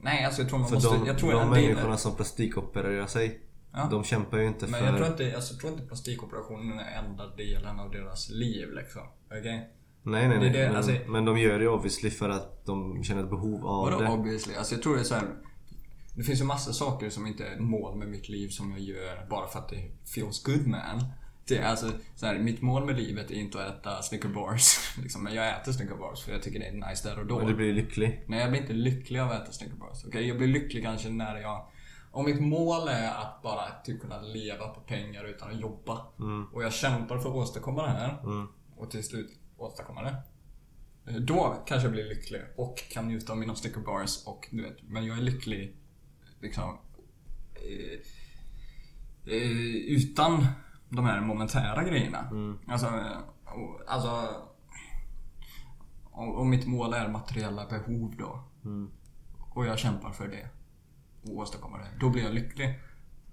Nej, 0.00 0.24
alltså 0.24 0.40
jag 0.42 0.48
tror 0.48 0.58
man 0.58 0.68
För 0.68 0.74
måste... 0.74 0.98
de, 0.98 1.06
jag 1.06 1.18
tror 1.18 1.32
de 1.32 1.40
en 1.42 1.50
del- 1.50 1.68
människorna 1.68 1.96
som 1.96 2.14
plastikopererar 2.16 3.06
sig, 3.06 3.40
Ja. 3.72 3.88
de 3.90 4.04
kämpar 4.04 4.38
ju 4.38 4.46
inte 4.46 4.66
Men 4.66 4.80
för... 4.80 4.86
jag 4.86 4.96
tror 4.96 5.06
inte, 5.08 5.32
alltså, 5.36 5.54
jag 5.54 5.60
tror 5.60 5.72
inte 5.72 5.84
plastikoperationen 5.86 6.78
är 6.78 6.98
enda 7.04 7.26
delen 7.36 7.80
av 7.80 7.90
deras 7.90 8.30
liv 8.30 8.72
liksom. 8.72 9.02
Okej? 9.26 9.42
Nej, 10.02 10.28
nej, 10.28 10.36
är 10.36 10.40
nej. 10.40 10.50
det, 10.50 10.66
men, 10.66 10.76
alltså- 10.76 10.92
men 11.08 11.24
de 11.24 11.38
gör 11.38 11.58
det 11.58 11.68
obviously 11.68 12.10
för 12.10 12.28
att 12.28 12.64
de 12.66 13.02
känner 13.04 13.22
ett 13.24 13.30
behov 13.30 13.66
av 13.66 13.84
Vadå 13.90 13.98
det. 14.00 14.08
obviously? 14.10 14.54
Alltså 14.54 14.74
jag 14.74 14.82
tror 14.82 14.94
det 14.94 15.00
är 15.00 15.04
så 15.04 15.14
här. 15.14 15.24
Det 16.16 16.22
finns 16.22 16.40
ju 16.40 16.44
massa 16.44 16.72
saker 16.72 17.10
som 17.10 17.26
inte 17.26 17.44
är 17.46 17.58
mål 17.60 17.98
med 17.98 18.08
mitt 18.08 18.28
liv 18.28 18.48
som 18.48 18.70
jag 18.70 18.80
gör 18.80 19.26
bara 19.30 19.46
för 19.48 19.58
att 19.58 19.68
det 19.68 19.90
feels 20.14 20.42
good 20.42 20.66
man. 20.66 21.04
Det 21.48 21.58
är 21.58 21.64
alltså, 21.66 21.92
så 22.14 22.26
här, 22.26 22.38
mitt 22.38 22.62
mål 22.62 22.84
med 22.86 22.96
livet 22.96 23.30
är 23.30 23.34
inte 23.34 23.64
att 23.66 23.80
äta 23.80 24.02
Snicker 24.02 24.28
bars. 24.28 24.78
Liksom, 25.02 25.24
men 25.24 25.34
jag 25.34 25.60
äter 25.60 25.72
Snicker 25.72 25.94
bars 25.96 26.24
för 26.24 26.32
jag 26.32 26.42
tycker 26.42 26.58
det 26.58 26.66
är 26.66 26.88
nice 26.88 27.08
där 27.08 27.18
och 27.18 27.26
då. 27.26 27.34
Och 27.34 27.46
du 27.46 27.54
blir 27.54 27.72
lycklig. 27.72 28.24
Nej, 28.26 28.40
jag 28.40 28.50
blir 28.50 28.60
inte 28.60 28.72
lycklig 28.72 29.20
av 29.20 29.30
att 29.30 29.42
äta 29.42 29.52
Snicker 29.52 29.76
bars. 29.76 30.04
Okej, 30.06 30.28
jag 30.28 30.38
blir 30.38 30.48
lycklig 30.48 30.82
kanske 30.82 31.08
när 31.10 31.36
jag... 31.36 31.66
Om 32.10 32.24
mitt 32.24 32.40
mål 32.40 32.88
är 32.88 33.08
att 33.14 33.42
bara 33.42 33.70
typ 33.84 34.00
kunna 34.00 34.20
leva 34.20 34.68
på 34.68 34.80
pengar 34.80 35.24
utan 35.24 35.50
att 35.50 35.60
jobba. 35.60 36.06
Och 36.52 36.64
jag 36.64 36.72
kämpar 36.72 37.18
för 37.18 37.28
att 37.28 37.34
åstadkomma 37.36 37.82
det 37.82 37.90
här. 37.90 38.18
Och 38.76 38.90
till 38.90 39.04
slut 39.04 39.38
åstadkomma 39.56 40.02
det. 40.02 40.16
eh, 41.10 41.16
Då 41.16 41.64
kanske 41.66 41.86
jag 41.86 41.92
blir 41.92 42.04
lycklig 42.08 42.40
och 42.56 42.78
kan 42.90 43.08
njuta 43.08 43.32
av 43.32 43.38
mina 43.38 43.54
Snicker 43.54 43.80
bars 43.80 44.26
och 44.26 44.48
du 44.50 44.62
vet, 44.62 44.82
men 44.82 45.06
jag 45.06 45.18
är 45.18 45.22
lycklig 45.22 45.76
liksom 46.40 46.78
eh, 47.54 48.00
eh, 49.34 49.76
utan 49.96 50.46
de 50.88 51.04
här 51.04 51.20
momentära 51.20 51.84
grejerna. 51.84 52.28
Alltså, 52.68 52.86
eh, 52.86 53.52
och- 53.54 53.80
alltså 53.86 54.28
om, 56.04 56.34
om 56.34 56.50
mitt 56.50 56.66
mål 56.66 56.94
är 56.94 57.08
materiella 57.08 57.66
behov 57.66 58.14
då. 58.18 58.44
Och 59.54 59.66
jag 59.66 59.78
kämpar 59.78 60.10
för 60.10 60.28
det. 60.28 60.48
Och 61.30 61.36
åstadkommer 61.38 61.78
det. 61.78 61.88
Då 62.00 62.10
blir 62.10 62.22
jag 62.22 62.34
lycklig. 62.34 62.80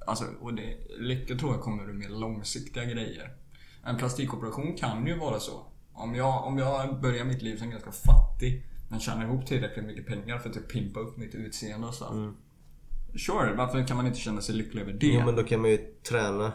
Alltså, 0.07 0.25
och 0.41 0.53
det, 0.53 0.77
lycka 0.99 1.35
tror 1.35 1.51
jag 1.51 1.61
kommer 1.61 1.89
ur 1.89 1.93
mer 1.93 2.09
långsiktiga 2.09 2.85
grejer. 2.85 3.33
En 3.83 3.97
plastikoperation 3.97 4.75
kan 4.77 5.07
ju 5.07 5.17
vara 5.19 5.39
så. 5.39 5.65
Om 5.93 6.15
jag, 6.15 6.45
om 6.45 6.57
jag 6.57 7.01
börjar 7.01 7.25
mitt 7.25 7.41
liv 7.41 7.57
som 7.57 7.69
ganska 7.69 7.91
fattig 7.91 8.65
men 8.89 8.99
tjänar 8.99 9.23
ihop 9.25 9.45
tillräckligt 9.45 9.85
mycket 9.85 10.07
pengar 10.07 10.37
för 10.39 10.49
att 10.49 10.55
typ 10.55 10.71
pimpa 10.71 10.99
upp 10.99 11.17
mitt 11.17 11.35
utseende 11.35 11.87
och 11.87 11.93
så. 11.93 12.05
Sure, 13.17 13.53
varför 13.55 13.87
kan 13.87 13.97
man 13.97 14.07
inte 14.07 14.19
känna 14.19 14.41
sig 14.41 14.55
lycklig 14.55 14.81
över 14.81 14.93
det? 14.93 15.07
Jo 15.07 15.25
men 15.25 15.35
då 15.35 15.43
kan 15.43 15.61
man 15.61 15.69
ju 15.69 15.77
träna. 16.09 16.51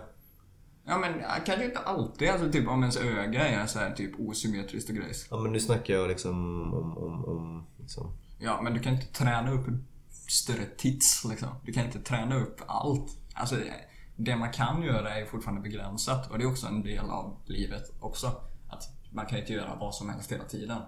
Ja 0.89 0.99
men 0.99 1.23
kanske 1.47 1.65
inte 1.65 1.79
alltid. 1.79 2.29
Alltså 2.29 2.53
typ 2.53 2.69
om 2.69 2.83
ens 2.83 2.97
öga 2.97 3.49
är 3.49 3.67
så 3.67 3.79
här 3.79 3.91
typ 3.91 4.21
osymmetriskt 4.21 4.91
och 4.91 4.97
grejs. 4.97 5.27
Ja 5.31 5.37
men 5.39 5.53
nu 5.53 5.61
snackar 5.61 5.95
jag 5.95 6.09
liksom 6.09 6.35
om, 6.75 6.99
om, 6.99 7.25
om 7.25 7.67
liksom. 7.79 8.13
Ja, 8.39 8.61
men 8.63 8.75
du 8.75 8.81
kan 8.81 8.93
inte 8.93 9.07
träna 9.07 9.53
upp 9.53 9.67
större 10.29 10.65
tits 10.65 11.25
liksom. 11.25 11.49
Du 11.63 11.73
kan 11.73 11.85
inte 11.85 11.99
träna 11.99 12.37
upp 12.37 12.61
allt. 12.67 13.17
Alltså, 13.35 13.57
det 14.17 14.37
man 14.37 14.53
kan 14.53 14.83
göra 14.83 15.15
är 15.15 15.27
fortfarande 15.27 15.63
begränsat 15.63 16.31
och 16.31 16.39
det 16.39 16.45
är 16.45 16.51
också 16.51 16.67
en 16.67 16.83
del 16.83 17.11
av 17.11 17.37
livet 17.47 17.93
också. 18.01 18.27
Att 18.69 18.83
man 19.13 19.27
kan 19.27 19.39
inte 19.39 19.53
göra 19.53 19.75
vad 19.75 19.95
som 19.95 20.09
helst 20.09 20.33
hela 20.33 20.45
tiden. 20.45 20.79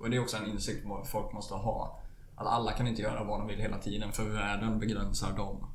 Och 0.00 0.10
det 0.10 0.16
är 0.16 0.20
också 0.20 0.36
en 0.36 0.50
insikt 0.50 0.86
vad 0.86 1.08
folk 1.08 1.32
måste 1.32 1.54
ha. 1.54 2.00
Att 2.36 2.46
alla 2.46 2.72
kan 2.72 2.86
inte 2.86 3.02
göra 3.02 3.24
vad 3.24 3.40
de 3.40 3.48
vill 3.48 3.58
hela 3.58 3.78
tiden 3.78 4.12
för 4.12 4.28
världen 4.28 4.78
begränsar 4.78 5.36
dem. 5.36 5.66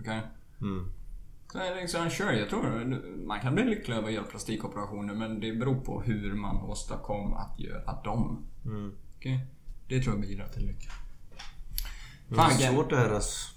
Okej? 0.00 0.20
Så 0.58 0.64
är 0.66 0.97
det 1.52 1.74
liksom, 1.80 2.10
sure, 2.10 2.38
jag 2.38 2.48
tror 2.50 2.62
man 3.26 3.40
kan 3.40 3.54
bli 3.54 3.64
lycklig 3.64 3.94
över 3.96 4.08
att 4.08 4.14
göra 4.14 4.24
plastikoperationer 4.24 5.14
men 5.14 5.40
det 5.40 5.52
beror 5.52 5.80
på 5.80 6.00
hur 6.02 6.34
man 6.34 6.56
åstadkom 6.56 7.34
att 7.34 7.60
göra 7.60 8.02
dem. 8.04 8.46
Okej? 9.16 9.46
Det 9.88 10.00
tror 10.02 10.14
jag 10.14 10.20
bidrar 10.22 10.48
till 10.48 10.66
lycka. 10.66 10.90
Det 12.28 12.34
Fan, 12.34 12.50
är 12.50 12.56
vilken- 12.56 12.74
svårt 12.74 12.90
det 12.90 12.96
här 12.96 13.10
alltså. 13.10 13.54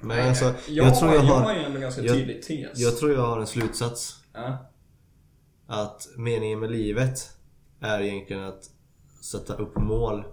Men 0.00 0.28
alltså, 0.28 0.44
jag, 0.44 0.86
jag, 0.86 0.98
tror 0.98 1.14
jag 1.14 1.24
jag 1.24 1.28
har... 1.28 1.40
har 1.42 1.54
ju 1.54 1.60
ändå 1.60 1.80
ganska 1.80 2.02
jag- 2.02 2.14
tydlig 2.16 2.42
tes. 2.42 2.78
Jag 2.78 2.96
tror 2.96 3.12
jag 3.12 3.20
har 3.26 3.40
en 3.40 3.46
slutsats. 3.46 4.24
ja. 4.32 4.70
Att 5.66 6.08
meningen 6.16 6.60
med 6.60 6.70
livet 6.70 7.36
är 7.80 8.00
egentligen 8.00 8.44
att 8.44 8.70
sätta 9.20 9.54
upp 9.54 9.76
mål 9.76 10.24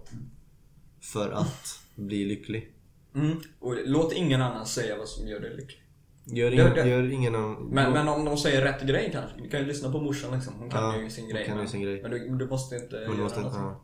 för 1.02 1.32
att 1.32 1.80
bli 1.96 2.26
lycklig. 2.26 2.74
mm. 3.16 3.38
Och 3.60 3.76
låt 3.86 4.14
ingen 4.14 4.42
annan 4.42 4.66
säga 4.66 4.98
vad 4.98 5.08
som 5.08 5.28
gör 5.28 5.40
dig 5.40 5.56
lycklig. 5.56 5.81
Gör, 6.26 6.52
ing, 6.52 6.58
det- 6.76 6.88
gör 6.90 7.12
ingen 7.12 7.36
annan... 7.36 7.54
Men, 7.72 7.94
men 7.94 8.08
om 8.08 8.26
de 8.26 8.38
säger 8.38 8.62
rätt 8.62 8.82
grej 8.82 9.10
kanske. 9.14 9.42
Du 9.42 9.50
kan 9.50 9.60
ju 9.60 9.66
lyssna 9.66 9.92
på 9.92 10.02
morsan 10.02 10.34
liksom. 10.36 10.54
Hon 10.60 10.70
kan 10.70 10.84
Ja, 10.84 11.02
ju 11.02 11.10
sin 11.10 11.24
hon 11.24 11.34
grej. 11.34 11.46
kan 11.46 11.56
ju 11.56 11.60
men, 11.62 11.70
sin 11.70 11.82
grej. 11.82 12.02
men 12.02 12.12
du, 12.12 12.30
du 12.38 12.48
måste 12.48 12.76
inte 12.76 12.96
du 13.00 13.04
göra 13.06 13.16
måste, 13.16 13.40
något. 13.42 13.54
ja. 13.56 13.82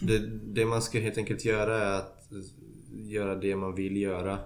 det, 0.00 0.18
det 0.28 0.64
man 0.64 0.82
ska 0.82 0.98
helt 0.98 1.18
enkelt 1.18 1.44
göra 1.44 1.78
är 1.82 1.92
att 1.98 2.26
göra 2.92 3.34
det 3.34 3.56
man 3.56 3.74
vill 3.74 3.96
göra. 3.96 4.38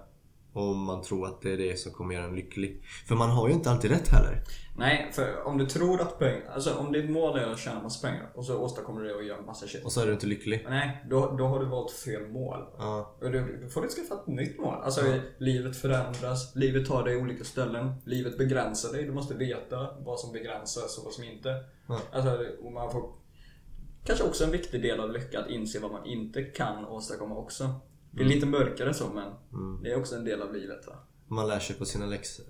Om 0.52 0.84
man 0.84 1.02
tror 1.02 1.26
att 1.26 1.42
det 1.42 1.52
är 1.52 1.56
det 1.56 1.78
som 1.78 1.92
kommer 1.92 2.14
göra 2.14 2.24
en 2.24 2.34
lycklig. 2.34 2.82
För 3.08 3.14
man 3.14 3.30
har 3.30 3.48
ju 3.48 3.54
inte 3.54 3.70
alltid 3.70 3.90
rätt 3.90 4.08
heller. 4.08 4.42
Nej, 4.76 5.10
för 5.12 5.46
om 5.46 5.58
du 5.58 5.66
tror 5.66 6.00
att 6.00 6.18
pengar... 6.18 6.50
Alltså 6.54 6.74
om 6.74 6.92
ditt 6.92 7.10
mål 7.10 7.38
är 7.38 7.46
att 7.46 7.58
tjäna 7.58 7.82
massa 7.82 8.08
pengar 8.08 8.30
och 8.34 8.46
så 8.46 8.58
åstadkommer 8.58 9.00
du 9.00 9.08
det 9.08 9.14
och 9.14 9.24
gör 9.24 9.42
massa 9.42 9.66
shit. 9.66 9.84
Och 9.84 9.92
så 9.92 10.00
är 10.00 10.06
du 10.06 10.12
inte 10.12 10.26
lycklig. 10.26 10.66
Nej, 10.68 11.06
då, 11.10 11.34
då 11.38 11.46
har 11.46 11.60
du 11.60 11.66
valt 11.66 11.90
fel 11.90 12.28
mål. 12.28 12.64
Ja. 12.78 13.16
Och 13.20 13.30
du, 13.30 13.60
då 13.62 13.68
får 13.68 13.82
du 13.82 13.88
skaffa 13.88 14.14
ett 14.14 14.26
nytt 14.26 14.60
mål. 14.60 14.74
Alltså 14.82 15.00
livet 15.38 15.76
förändras, 15.76 16.56
livet 16.56 16.88
tar 16.88 17.04
dig 17.04 17.16
olika 17.16 17.44
ställen, 17.44 17.94
livet 18.04 18.38
begränsar 18.38 18.92
dig. 18.92 19.04
Du 19.04 19.12
måste 19.12 19.34
veta 19.34 19.88
vad 19.98 20.20
som 20.20 20.32
begränsas 20.32 20.98
och 20.98 21.04
vad 21.04 21.12
som 21.12 21.24
inte. 21.24 21.64
Ja. 21.86 22.00
Alltså, 22.12 22.46
och 22.62 22.72
man 22.72 22.92
får 22.92 23.12
kanske 24.04 24.24
också 24.24 24.44
en 24.44 24.50
viktig 24.50 24.82
del 24.82 25.00
av 25.00 25.12
lycka 25.12 25.40
att 25.40 25.50
inse 25.50 25.80
vad 25.80 25.92
man 25.92 26.06
inte 26.06 26.42
kan 26.42 26.84
åstadkomma 26.84 27.36
också. 27.36 27.74
Det 28.14 28.22
är 28.22 28.26
lite 28.26 28.46
mörkare 28.46 28.94
så 28.94 29.08
men 29.08 29.32
det 29.82 29.92
är 29.92 29.98
också 29.98 30.16
en 30.16 30.24
del 30.24 30.42
av 30.42 30.54
livet 30.54 30.86
va. 30.86 30.92
Man 31.26 31.48
lär 31.48 31.58
sig 31.58 31.76
på 31.76 31.84
sina 31.84 32.06
läxor. 32.06 32.46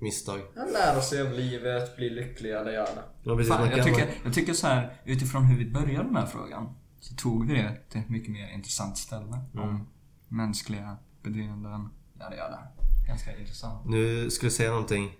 Misstag. 0.00 0.40
Jag 0.54 0.72
lära 0.72 1.00
sig 1.00 1.20
av 1.22 1.32
livet, 1.32 1.96
bli 1.96 2.10
lycklig, 2.10 2.52
alla 2.52 2.72
jävla. 2.72 3.02
Ja, 3.22 3.36
precis, 3.36 3.52
Fan, 3.52 3.60
man 3.60 3.76
jag, 3.76 3.86
tycker, 3.86 4.10
jag 4.24 4.34
tycker 4.34 4.52
så 4.52 4.66
här 4.66 5.00
utifrån 5.04 5.44
hur 5.44 5.58
vi 5.58 5.70
började 5.70 6.04
den 6.04 6.16
här 6.16 6.26
frågan 6.26 6.74
så 7.00 7.14
tog 7.14 7.46
vi 7.46 7.54
det 7.54 7.76
till 7.88 8.00
ett 8.00 8.08
mycket 8.08 8.32
mer 8.32 8.48
intressant 8.54 8.98
ställe. 8.98 9.38
Om 9.54 9.88
mänskliga 10.28 10.96
beteenden, 11.22 11.88
jada 12.20 12.36
jada. 12.36 12.68
Ganska 13.08 13.38
intressant. 13.38 13.86
Nu 13.86 14.30
skulle 14.30 14.46
jag 14.46 14.52
säga 14.52 14.70
någonting. 14.70 15.16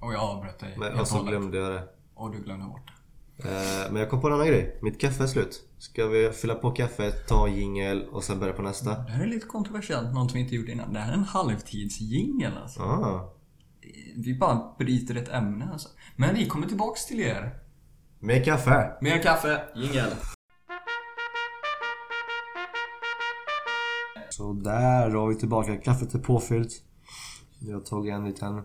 Och 0.00 0.12
jag 0.12 0.20
avbröt 0.20 0.58
dig 0.58 0.74
Men, 0.78 1.00
och 1.00 1.08
så 1.08 1.22
glömde 1.22 1.58
jag 1.58 1.72
det. 1.72 1.88
Och 2.14 2.32
du 2.32 2.38
glömde 2.38 2.66
bort 2.66 2.90
det. 3.36 3.48
Eh, 3.48 3.92
Men 3.92 4.00
jag 4.00 4.10
kom 4.10 4.20
på 4.20 4.26
en 4.26 4.32
annan 4.32 4.46
grej. 4.46 4.78
Mitt 4.82 5.00
kaffe 5.00 5.22
är 5.22 5.26
slut. 5.26 5.62
Ska 5.80 6.06
vi 6.06 6.30
fylla 6.32 6.54
på 6.54 6.70
kaffet, 6.70 7.26
ta 7.28 7.48
jingel 7.48 8.08
och 8.08 8.24
sen 8.24 8.40
börja 8.40 8.52
på 8.52 8.62
nästa? 8.62 8.90
Det 8.90 9.10
här 9.10 9.22
är 9.22 9.26
lite 9.26 9.46
kontroversiellt, 9.46 10.14
något 10.14 10.34
vi 10.34 10.40
inte 10.40 10.54
gjort 10.54 10.68
innan. 10.68 10.92
Det 10.92 10.98
här 10.98 11.12
är 11.12 11.16
en 11.16 11.24
halvtidsjingel 11.24 12.52
alltså. 12.62 12.82
Ah, 12.82 13.34
vi 14.16 14.38
bara 14.38 14.74
bryter 14.78 15.14
ett 15.14 15.28
ämne 15.28 15.68
alltså. 15.72 15.88
Men 16.16 16.34
vi 16.34 16.46
kommer 16.46 16.66
tillbaks 16.66 17.06
till 17.06 17.20
er. 17.20 17.58
Med 18.18 18.44
kaffe! 18.44 18.92
Mer 19.00 19.22
kaffe, 19.22 19.62
jingel. 19.74 20.10
Så 24.30 24.52
där 24.52 25.10
har 25.10 25.28
vi 25.28 25.34
tillbaka. 25.34 25.76
Kaffet 25.76 26.14
är 26.14 26.18
påfyllt. 26.18 26.72
Jag 27.58 27.86
tog 27.86 28.08
en 28.08 28.24
liten 28.24 28.62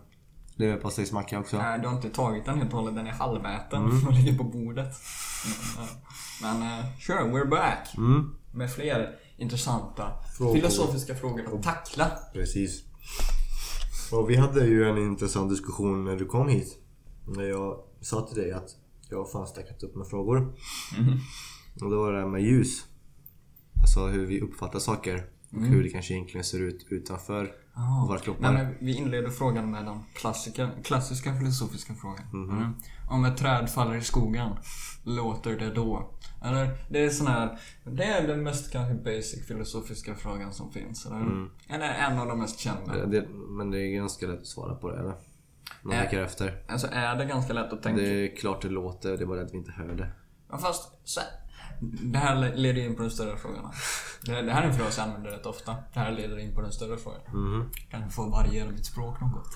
leverpastejsmacka 0.56 1.39
också. 1.39 1.58
Nej, 1.58 1.80
du 1.80 1.88
har 1.88 1.95
inte 1.95 2.10
tagit 2.10 2.45
den 2.45 2.58
helt 2.58 2.74
och 2.74 2.80
hållet. 2.80 2.95
Den 2.95 3.08
är 3.08 3.12
halväten 3.12 3.84
och 4.08 4.14
ligger 4.14 4.38
på 4.38 4.43
bordet. 4.43 4.93
Men, 5.78 5.88
men 6.60 6.80
uh, 6.80 6.86
sure, 6.99 7.20
we're 7.20 7.49
back. 7.49 7.93
Mm, 7.97 8.36
Med 8.53 8.72
fler 8.74 9.16
intressanta 9.38 10.12
Frågor. 10.38 10.53
filosofiska 10.56 11.16
frågor 11.16 11.56
att 11.56 11.64
tackla. 11.64 12.12
precis. 12.34 12.84
Och 14.12 14.30
vi 14.30 14.36
hade 14.36 14.66
ju 14.66 14.89
en 14.89 14.97
intressant 14.97 15.49
diskussion 15.49 16.06
när 16.06 16.16
du 16.16 16.26
kom 16.26 16.47
hit. 16.49 16.78
När 17.28 17.43
jag 17.43 17.80
sa 18.01 18.22
till 18.22 18.38
dig 18.38 18.51
att 18.51 18.70
jag 19.10 19.18
har 19.18 19.26
fan 19.26 19.47
stackat 19.47 19.84
upp 19.84 19.95
med 19.95 20.08
frågor. 20.08 20.53
Och 21.82 21.89
då 21.89 21.99
var 21.99 22.12
det 22.12 22.20
här 22.20 22.28
med 22.28 22.41
ljus. 22.41 22.86
Alltså 23.82 24.08
hur 24.08 24.26
vi 24.26 24.41
uppfattar 24.41 24.80
saker. 24.80 25.26
Och 25.51 25.62
hur 25.62 25.84
det 25.84 25.89
kanske 25.89 26.14
egentligen 26.14 26.43
ser 26.43 26.60
ut 26.60 26.86
utanför 26.89 27.51
Ah. 27.78 28.05
våra 28.07 28.19
kroppar. 28.19 28.51
Nej, 28.51 28.63
men 28.63 28.76
vi 28.80 28.95
inleder 28.95 29.30
frågan 29.30 29.71
med 29.71 29.86
den 29.86 30.03
klassiska, 30.13 30.69
klassiska 30.84 31.36
filosofiska 31.36 31.93
frågan. 31.93 32.26
Mm. 32.34 32.73
Om 33.09 33.26
ett 33.26 33.38
träd 33.38 33.69
faller 33.69 33.95
i 33.95 34.01
skogen, 34.01 34.51
låter 35.03 35.59
det 35.59 35.73
då? 35.73 36.11
Eller, 36.43 36.69
det 36.89 37.05
är 37.05 37.09
sån 37.09 37.28
här, 37.28 37.59
det 37.84 38.03
är 38.03 38.28
den 38.28 38.43
mest 38.43 38.71
kanske 38.71 38.93
basic 38.95 39.47
filosofiska 39.47 40.15
frågan 40.15 40.53
som 40.53 40.71
finns. 40.71 41.05
Eller, 41.05 41.49
eller 41.69 41.88
en 41.88 42.19
av 42.19 42.28
de 42.28 42.39
mest 42.39 42.59
kända. 42.59 42.93
Det, 42.93 43.05
det, 43.05 43.28
men 43.30 43.71
det 43.71 43.80
är 43.80 43.95
ganska 43.95 44.28
lätt 44.28 44.39
att 44.39 44.47
svara 44.47 44.76
på 44.76 44.91
det 44.91 44.99
eller? 44.99 45.13
Man 45.82 45.97
tänker 45.97 46.21
efter. 46.21 46.63
Alltså 46.67 46.88
är 46.91 47.15
det 47.15 47.26
ganska 47.26 47.53
lätt 47.53 47.73
att 47.73 47.84
tänka. 47.84 48.01
Det 48.01 48.07
är 48.07 48.36
klart 48.36 48.61
det 48.61 48.69
låter, 48.69 49.17
det 49.17 49.23
är 49.23 49.28
bara 49.28 49.41
att 49.41 49.53
vi 49.53 49.57
inte 49.57 49.71
hör 49.71 49.95
det. 49.95 50.11
Ja, 50.49 50.57
fast 50.57 50.91
så, 51.03 51.21
det 51.82 52.17
här 52.17 52.55
leder 52.55 52.82
in 52.82 52.95
på 52.95 53.01
den 53.01 53.11
större 53.11 53.38
frågan. 53.38 53.71
Det, 54.26 54.41
det 54.41 54.51
här 54.53 54.63
är 54.63 54.67
en 54.67 54.73
fråga 54.73 54.89
jag 54.97 55.03
använder 55.07 55.32
rätt 55.32 55.45
ofta. 55.45 55.76
Det 55.93 55.99
här 55.99 56.11
leder 56.11 56.38
in 56.39 56.55
på 56.55 56.61
den 56.61 56.71
större 56.71 56.97
frågan. 56.97 57.21
Mhm. 57.34 57.69
Kanske 57.89 58.09
får 58.09 58.32
variera 58.32 58.69
mitt 58.69 58.86
språk 58.86 59.21
något. 59.21 59.47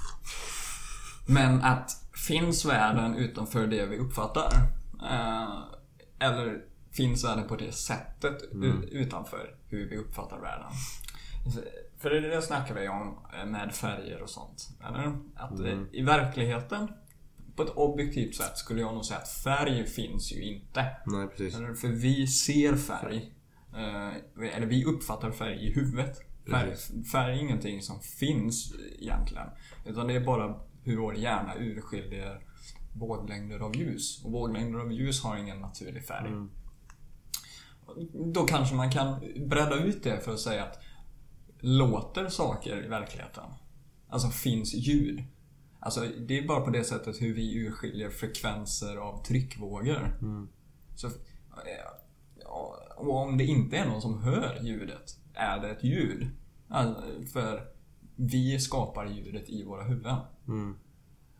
Men 1.28 1.62
att 1.62 1.92
finns 2.28 2.66
världen 2.66 3.16
utanför 3.16 3.68
det 3.68 3.86
vi 3.86 3.98
uppfattar? 3.98 4.52
Eh, 5.12 5.60
eller 6.20 6.62
finns 6.92 7.26
världen 7.26 7.48
på 7.48 7.56
det 7.56 7.72
sättet 7.72 8.42
u- 8.52 8.88
utanför 8.92 9.56
hur 9.68 9.90
vi 9.90 9.98
uppfattar 9.98 10.40
världen? 10.40 10.72
För 12.00 12.10
det, 12.10 12.20
det 12.30 12.42
snackar 12.42 12.76
vi 12.76 12.88
om 12.90 13.18
eh, 13.40 13.46
med 13.46 13.72
färger 13.74 14.22
och 14.22 14.30
sånt. 14.30 14.70
Eller? 14.88 15.18
Att 15.36 15.60
eh, 15.60 15.80
i 15.92 16.02
verkligheten, 16.02 16.88
på 17.60 17.64
ett 17.64 17.76
objektivt 17.76 18.36
sätt, 18.36 18.58
skulle 18.58 18.82
jag 18.82 18.94
nog 18.94 19.06
säga 19.06 19.20
att 19.20 19.30
färg 19.30 19.86
finns 19.88 20.32
ju 20.32 20.44
inte. 20.44 20.86
Nej 21.06 21.28
precis. 21.28 21.56
För 21.82 21.88
vi 21.88 22.28
ser 22.28 22.76
färg. 22.76 23.34
eh, 23.74 24.56
Eller 24.56 24.66
vi 24.66 24.86
uppfattar 24.86 25.32
färg 25.32 25.68
i 25.68 25.74
huvudet. 25.74 26.22
Färg, 26.52 26.76
färg 27.12 27.38
är 27.38 27.42
ingenting 27.42 27.82
som 27.82 28.00
finns 28.00 28.74
egentligen. 29.00 29.48
Utan 29.86 30.08
det 30.08 30.14
är 30.14 30.26
bara 30.26 30.60
hur 30.84 30.98
vår 30.98 31.16
hjärna 31.16 31.56
urskiljer 31.58 32.42
våglängder 32.96 33.60
av 33.60 33.76
ljus. 33.76 34.24
Och 34.26 34.32
våglängder 34.32 34.80
av 34.80 34.92
ljus 34.92 35.24
har 35.24 35.38
ingen 35.38 35.60
naturlig 35.60 36.06
färg. 36.06 36.32
Då 38.34 38.44
kanske 38.44 38.76
man 38.76 38.92
kan 38.92 39.20
bredda 39.50 39.76
ut 39.76 40.04
det 40.04 40.20
för 40.20 40.34
att 40.34 40.40
säga 40.40 40.64
att 40.64 40.80
låter 41.60 42.30
saker 42.30 42.86
i 42.86 42.88
verkligheten? 42.88 43.44
Alltså 44.10 44.30
finns 44.30 44.74
ljud? 44.74 45.24
Alltså 45.80 46.06
det 46.28 46.40
är 46.40 46.48
bara 46.48 46.62
på 46.62 46.70
det 46.70 46.84
sättet 46.84 47.22
hur 47.22 47.34
vi 47.34 47.56
urskiljer 47.56 48.10
frekvenser 48.10 48.98
av 48.98 49.24
tryckvågor. 49.24 50.18
Så, 50.96 51.08
eh, 51.08 51.14
och 52.98 53.18
om 53.18 53.38
det 53.38 53.46
inte 53.46 53.78
är 53.78 53.86
någon 53.86 54.02
som 54.02 54.24
hör 54.24 54.60
ljudet, 54.62 55.18
är 55.34 55.60
det 55.60 55.70
ett 55.70 55.84
ljud? 55.84 56.30
Alltså, 56.68 57.04
för 57.34 57.64
vi 58.16 58.60
skapar 58.60 59.06
ljudet 59.06 59.50
i 59.50 59.64
våra 59.64 59.84
huvuden. 59.84 60.18
Mm. 60.48 60.76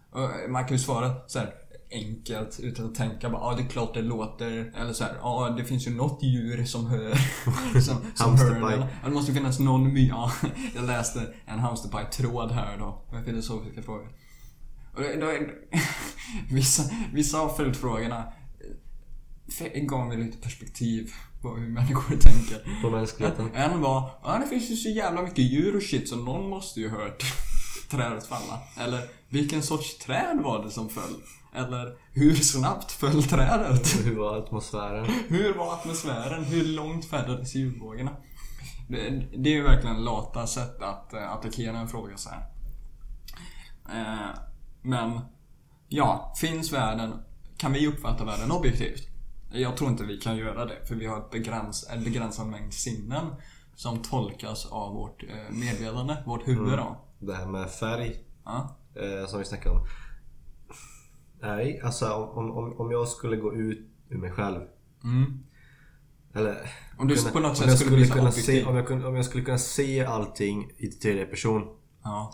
Och 0.10 0.30
man 0.50 0.66
kan 0.66 0.78
ju 0.78 0.84
svara 0.84 1.16
så 1.28 1.40
här 1.40 1.54
enkelt 1.92 2.60
utan 2.60 2.86
att 2.86 2.96
tänka 2.96 3.30
bara 3.30 3.42
ja 3.42 3.56
det 3.58 3.64
är 3.64 3.68
klart 3.68 3.94
det 3.94 4.02
låter 4.02 4.74
eller 4.78 4.94
så 4.94 5.04
ja 5.22 5.54
det 5.58 5.64
finns 5.66 5.88
ju 5.88 5.96
något 5.96 6.24
djur 6.24 6.66
som 6.66 6.86
hör 6.88 7.16
som, 7.82 7.98
som 8.16 8.36
hör 8.36 8.88
Det 9.06 9.12
måste 9.12 9.32
ju 9.32 9.38
finnas 9.38 9.60
någon 9.60 9.94
my 9.94 10.08
ja, 10.08 10.32
Jag 10.76 10.86
läste 10.86 11.34
en 11.46 11.60
hamsterpaj-tråd 11.60 12.52
här 12.52 12.78
då 12.78 13.02
med 13.12 13.26
filosofiska 13.26 13.82
frågor. 13.82 14.10
Och 15.00 15.20
då 15.20 15.28
är, 15.28 15.54
vissa, 16.54 16.84
vissa 17.14 17.40
av 17.40 17.50
följdfrågorna 17.50 18.34
eh, 19.60 19.82
gav 19.84 20.08
mig 20.08 20.18
lite 20.18 20.38
perspektiv 20.38 21.14
på 21.42 21.56
hur 21.56 21.70
människor 21.70 22.16
tänker. 22.16 22.82
På 22.82 22.90
mänskligheten. 22.90 23.52
En 23.54 23.82
var, 23.82 24.12
ja 24.24 24.38
det 24.38 24.48
finns 24.48 24.70
ju 24.70 24.76
så 24.76 24.90
jävla 24.90 25.22
mycket 25.22 25.40
djur 25.40 25.76
och 25.76 25.84
shit 25.84 26.10
så 26.10 26.16
någon 26.16 26.50
måste 26.50 26.80
ju 26.80 26.90
hört 26.90 27.24
trädet 27.90 28.28
falla. 28.28 28.60
Eller 28.78 29.02
vilken 29.30 29.64
sorts 29.64 29.98
träd 29.98 30.40
var 30.44 30.64
det 30.64 30.72
som 30.72 30.90
föll? 30.90 31.16
Eller 31.56 31.98
hur 32.12 32.36
snabbt 32.36 32.92
föll 32.92 33.24
trädet? 33.24 34.06
Hur 34.06 34.16
var 34.16 34.38
atmosfären? 34.38 35.06
Hur 35.28 35.54
var 35.54 35.74
atmosfären? 35.74 36.44
Hur 36.44 36.66
långt 36.66 37.06
färdades 37.06 37.56
ljudvågorna? 37.56 38.12
Det, 38.90 39.10
det 39.38 39.50
är 39.50 39.54
ju 39.54 39.64
verkligen 39.64 40.04
lata 40.04 40.48
sätt 40.48 40.82
att 40.82 41.14
eh, 41.14 41.32
attackera 41.32 41.78
en 41.78 41.88
fråga 41.88 42.18
så 42.18 42.30
här. 42.30 42.46
Men, 44.82 45.20
ja, 45.88 46.34
finns 46.42 46.74
världen, 46.74 47.14
kan 47.58 47.74
vi 47.74 47.88
uppfatta 47.88 48.26
världen 48.26 48.52
objektivt? 48.52 49.08
Jag 49.52 49.78
tror 49.78 49.90
inte 49.90 50.04
vi 50.04 50.18
kan 50.18 50.38
göra 50.38 50.66
det, 50.66 50.86
för 50.88 50.96
vi 50.96 51.06
har 51.06 51.18
ett 51.20 51.32
begräns, 51.32 51.90
en 51.90 52.04
begränsad 52.04 52.48
mängd 52.48 52.74
sinnen 52.74 53.26
som 53.76 54.02
tolkas 54.02 54.66
av 54.66 54.94
vårt 54.94 55.24
eh, 55.24 55.56
medvetande, 55.56 56.24
vårt 56.26 56.48
huvud 56.48 56.78
då. 56.78 57.02
Det 57.20 57.34
här 57.36 57.46
med 57.46 57.70
färg 57.70 58.24
Ja. 58.46 58.76
eh, 58.96 59.28
som 59.28 59.40
vi 59.40 59.46
snackade 59.46 59.76
om. 59.76 59.86
Nej, 61.42 61.82
alltså 61.84 62.14
om, 62.14 62.52
om, 62.52 62.80
om 62.80 62.92
jag 62.92 63.08
skulle 63.08 63.36
gå 63.38 63.54
ut 63.54 63.88
ur 64.10 64.18
mig 64.18 64.32
själv. 64.32 64.62
Mm. 65.04 65.40
Eller 66.34 66.72
Om 66.98 67.08
du 67.08 67.16
kunna- 67.16 67.32
på 67.32 67.40
något 67.40 67.58
sätt 67.58 67.80
skulle 67.80 67.96
bli 67.96 68.06
så 68.06 68.14
kunna 68.14 68.30
objektiv. 68.30 68.62
se, 68.62 68.66
om, 68.66 68.76
jag 68.76 68.88
kunde, 68.88 69.08
om 69.08 69.16
jag 69.16 69.26
skulle 69.26 69.44
kunna 69.44 69.58
se 69.58 70.06
allting 70.06 70.72
i 70.78 70.88
tredje 70.88 71.26
person. 71.26 71.76
Ja. 72.04 72.34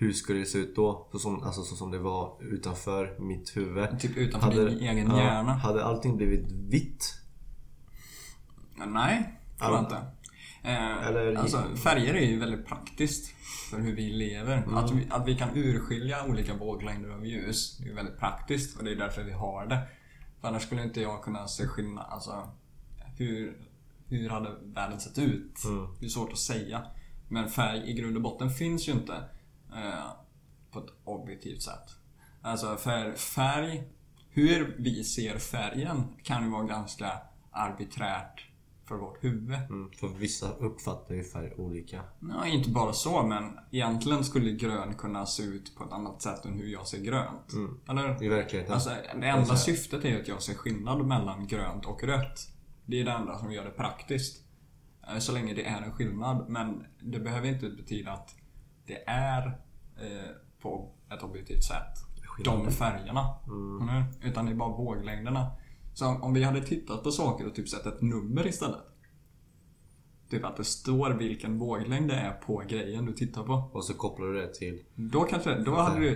Hur 0.00 0.12
skulle 0.12 0.38
det 0.38 0.46
se 0.46 0.58
ut 0.58 0.76
då? 0.76 1.08
Så 1.12 1.18
som, 1.18 1.42
alltså 1.42 1.62
så 1.62 1.76
som 1.76 1.90
det 1.90 1.98
var 1.98 2.42
utanför 2.42 3.16
mitt 3.18 3.56
huvud. 3.56 4.00
Typ 4.00 4.16
utanför 4.16 4.50
din 4.68 4.78
egen 4.78 5.10
ja, 5.10 5.18
hjärna. 5.18 5.52
Hade 5.52 5.84
allting 5.84 6.16
blivit 6.16 6.52
vitt? 6.52 7.14
Nej, 8.86 9.40
tror 9.58 9.70
jag 9.70 9.78
Ja. 9.78 9.78
inte. 9.80 9.96
Eh, 10.62 11.06
Eller- 11.06 11.34
alltså, 11.36 11.62
färger 11.76 12.14
är 12.14 12.26
ju 12.26 12.38
väldigt 12.38 12.66
praktiskt 12.66 13.34
för 13.70 13.78
hur 13.80 13.94
vi 13.96 14.10
lever. 14.10 14.64
Att, 14.74 14.90
vi, 14.90 15.06
att 15.10 15.28
vi 15.28 15.36
kan 15.36 15.48
urskilja 15.54 16.24
olika 16.26 16.54
våglängder 16.54 17.10
av 17.10 17.26
ljus, 17.26 17.78
det 17.78 17.88
är 17.90 17.94
väldigt 17.94 18.18
praktiskt 18.18 18.78
och 18.78 18.84
det 18.84 18.90
är 18.92 18.96
därför 18.96 19.22
vi 19.24 19.32
har 19.32 19.66
det. 19.66 19.88
För 20.40 20.48
annars 20.48 20.62
skulle 20.62 20.82
inte 20.82 21.00
jag 21.00 21.22
kunna 21.22 21.48
se 21.48 21.66
skillnad, 21.66 22.06
alltså 22.10 22.48
hur, 23.16 23.56
hur 24.06 24.28
hade 24.30 24.50
världen 24.62 25.00
sett 25.00 25.18
ut? 25.18 25.54
Det 26.00 26.06
är 26.06 26.10
svårt 26.10 26.32
att 26.32 26.38
säga. 26.38 26.82
Men 27.28 27.48
färg 27.48 27.90
i 27.90 27.92
grund 27.92 28.16
och 28.16 28.22
botten 28.22 28.50
finns 28.50 28.88
ju 28.88 28.92
inte 28.92 29.14
eh, 29.76 30.10
på 30.70 30.78
ett 30.78 30.90
objektivt 31.04 31.62
sätt. 31.62 31.90
Alltså 32.42 32.76
för 32.76 33.12
färg, 33.12 33.82
hur 34.30 34.76
vi 34.78 35.04
ser 35.04 35.38
färgen 35.38 36.02
kan 36.22 36.44
ju 36.44 36.50
vara 36.50 36.64
ganska 36.64 37.12
arbiträrt 37.50 38.44
för 38.84 38.94
vårt 38.96 39.24
huvud. 39.24 39.58
Mm, 39.70 39.90
för 39.90 40.08
vissa 40.08 40.50
uppfattar 40.52 41.14
ju 41.14 41.24
färg 41.24 41.52
olika. 41.56 42.02
Nej, 42.18 42.54
inte 42.54 42.70
bara 42.70 42.92
så, 42.92 43.22
men 43.22 43.58
egentligen 43.70 44.24
skulle 44.24 44.50
grön 44.52 44.94
kunna 44.94 45.26
se 45.26 45.42
ut 45.42 45.76
på 45.76 45.84
ett 45.84 45.92
annat 45.92 46.22
sätt 46.22 46.44
än 46.44 46.52
hur 46.52 46.66
jag 46.66 46.86
ser 46.86 46.98
grönt. 46.98 47.52
Eller? 47.88 48.22
I 48.22 48.28
verkligheten. 48.28 48.74
Alltså, 48.74 48.90
det 49.20 49.26
enda 49.26 49.56
syftet 49.56 50.04
är 50.04 50.08
ju 50.08 50.20
att 50.20 50.28
jag 50.28 50.42
ser 50.42 50.54
skillnad 50.54 51.06
mellan 51.06 51.46
grönt 51.46 51.86
och 51.86 52.02
rött. 52.04 52.48
Det 52.86 53.00
är 53.00 53.04
det 53.04 53.12
enda 53.12 53.38
som 53.38 53.52
gör 53.52 53.64
det 53.64 53.70
praktiskt. 53.70 54.44
Eh, 55.08 55.18
Så 55.18 55.32
länge 55.32 55.54
det 55.54 55.64
är 55.64 55.82
en 55.82 55.92
skillnad. 55.92 56.48
Men 56.48 56.86
det 57.00 57.18
behöver 57.18 57.48
inte 57.48 57.68
betyda 57.70 58.12
att 58.12 58.34
det 58.88 59.04
är 59.06 59.46
eh, 59.96 60.30
på 60.62 60.90
ett 61.10 61.22
objektivt 61.22 61.64
sätt. 61.64 61.98
De 62.44 62.70
färgerna. 62.70 63.34
Mm. 63.46 64.04
Utan 64.22 64.46
det 64.46 64.52
är 64.52 64.56
bara 64.56 64.68
våglängderna. 64.76 65.50
Så 65.94 66.06
om- 66.06 66.34
vi 66.34 66.42
hade 66.44 66.62
tittat 66.62 67.02
på 67.02 67.10
saker 67.10 67.46
och 67.46 67.54
typ 67.54 67.68
sett 67.68 67.86
ett 67.86 68.00
nummer 68.02 68.46
istället. 68.46 68.80
Typ 70.30 70.44
att 70.44 70.56
det 70.56 70.64
står 70.64 71.10
vilken 71.10 71.58
våglängd 71.58 72.08
det 72.08 72.14
är 72.14 72.32
på 72.32 72.62
grejen 72.68 73.06
du 73.06 73.12
tittar 73.12 73.42
på. 73.42 73.70
Och 73.72 73.84
så 73.84 73.94
kopplar 73.94 74.26
du 74.26 74.40
det 74.40 74.54
till... 74.54 74.82
Då 74.94 75.20
kanske, 75.22 75.54
då 75.54 75.74
hade 75.74 76.00
du... 76.00 76.10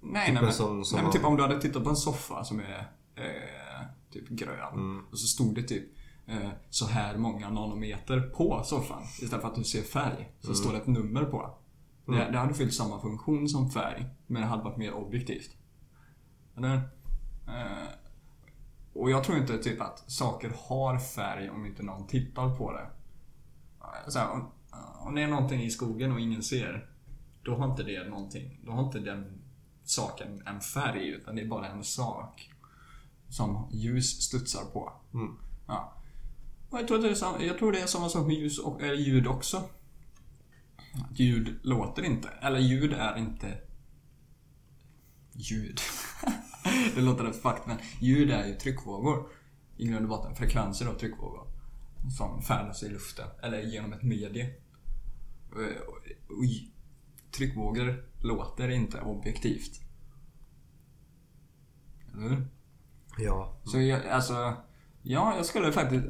Nej, 0.00 0.26
Typ 0.26 0.34
nej, 0.34 0.36
en 0.38 0.44
men, 0.44 0.52
sån 0.52 0.84
som 0.84 0.96
nej 0.96 1.02
men 1.04 1.12
typ 1.12 1.24
om 1.24 1.36
du 1.36 1.42
hade 1.42 1.60
tittat 1.60 1.84
på 1.84 1.90
en 1.90 1.96
soffa 1.96 2.44
som 2.44 2.60
är 2.60 2.90
eh, 3.14 3.86
typ 4.12 4.28
grön. 4.28 4.74
Mm. 4.74 5.04
Och 5.10 5.18
så 5.18 5.26
stod 5.26 5.54
det 5.54 5.62
typ 5.62 5.84
eh, 6.26 6.48
så 6.70 6.86
här 6.86 7.16
många 7.16 7.50
nanometer 7.50 8.20
på 8.20 8.62
soffan. 8.64 9.02
Istället 9.22 9.40
för 9.42 9.48
att 9.48 9.54
du 9.54 9.64
ser 9.64 9.82
färg. 9.82 10.32
Så 10.40 10.46
Mm. 10.46 10.56
står 10.56 10.72
det 10.72 10.78
ett 10.78 10.86
nummer 10.86 11.24
på. 11.24 11.58
Det, 12.06 12.30
det 12.32 12.38
hade 12.38 12.54
fyllt 12.54 12.74
samma 12.74 13.00
funktion 13.00 13.48
som 13.48 13.70
färg, 13.70 14.06
men 14.26 14.42
det 14.42 14.48
hade 14.48 14.62
varit 14.62 14.76
mer 14.76 14.94
objektivt. 14.94 15.56
Eller? 16.56 16.74
Eh, 17.46 17.88
och 18.92 19.10
jag 19.10 19.24
tror 19.24 19.38
inte 19.38 19.58
typ 19.58 19.80
att 19.80 20.10
saker 20.10 20.52
har 20.68 20.98
färg 20.98 21.50
om 21.50 21.66
inte 21.66 21.82
någon 21.82 22.06
tittar 22.06 22.56
på 22.56 22.72
det. 22.72 22.86
Så 24.08 24.18
här, 24.18 24.30
om, 24.30 24.50
om 24.98 25.14
det 25.14 25.22
är 25.22 25.26
någonting 25.26 25.62
i 25.62 25.70
skogen 25.70 26.12
och 26.12 26.20
ingen 26.20 26.42
ser, 26.42 26.90
då 27.42 27.56
har 27.56 27.70
inte 27.70 27.82
det 27.82 28.08
någonting. 28.08 28.60
Då 28.64 28.72
har 28.72 28.84
inte 28.84 28.98
den 28.98 29.42
saken 29.84 30.42
en 30.46 30.60
färg, 30.60 31.08
utan 31.08 31.36
det 31.36 31.42
är 31.42 31.46
bara 31.46 31.68
en 31.68 31.84
sak. 31.84 32.52
Som 33.28 33.68
ljus 33.70 34.22
studsar 34.22 34.64
på. 34.72 34.92
Mm. 35.14 35.36
Ja. 35.66 35.92
Och 36.70 36.78
jag, 36.78 36.88
tror 36.88 36.98
det 36.98 37.10
är 37.10 37.14
samma, 37.14 37.42
jag 37.42 37.58
tror 37.58 37.72
det 37.72 37.80
är 37.80 37.86
samma 37.86 38.08
sak 38.08 38.26
med 38.26 38.36
ljus 38.36 38.58
och, 38.58 38.82
eller 38.82 38.94
ljud 38.94 39.26
också. 39.26 39.62
Ljud 41.14 41.58
låter 41.62 42.02
inte. 42.02 42.28
Eller 42.28 42.58
ljud 42.58 42.92
är 42.92 43.18
inte... 43.18 43.58
Ljud. 45.32 45.80
det 46.94 47.00
låter 47.00 47.24
rätt 47.24 47.42
fucked 47.42 47.62
men 47.66 47.78
ljud 48.00 48.30
är 48.30 48.46
ju 48.46 48.54
tryckvågor. 48.54 49.28
I 49.76 49.86
grund 49.86 50.02
och 50.04 50.08
botten 50.08 50.34
frekvenser 50.34 50.88
och 50.88 50.98
tryckvågor. 50.98 51.46
Som 52.18 52.42
färdas 52.42 52.82
i 52.82 52.88
luften. 52.88 53.26
Eller 53.42 53.62
genom 53.62 53.92
ett 53.92 54.02
medie. 54.02 54.54
Och 56.28 56.44
Tryckvågor 57.36 58.04
låter 58.22 58.68
inte 58.68 59.00
objektivt. 59.00 59.80
Eller 62.12 62.22
hur? 62.22 62.46
Ja. 63.18 63.56
Så 63.64 63.80
jag, 63.80 64.06
alltså, 64.06 64.56
ja, 65.02 65.36
jag 65.36 65.46
skulle 65.46 65.72
faktiskt 65.72 66.06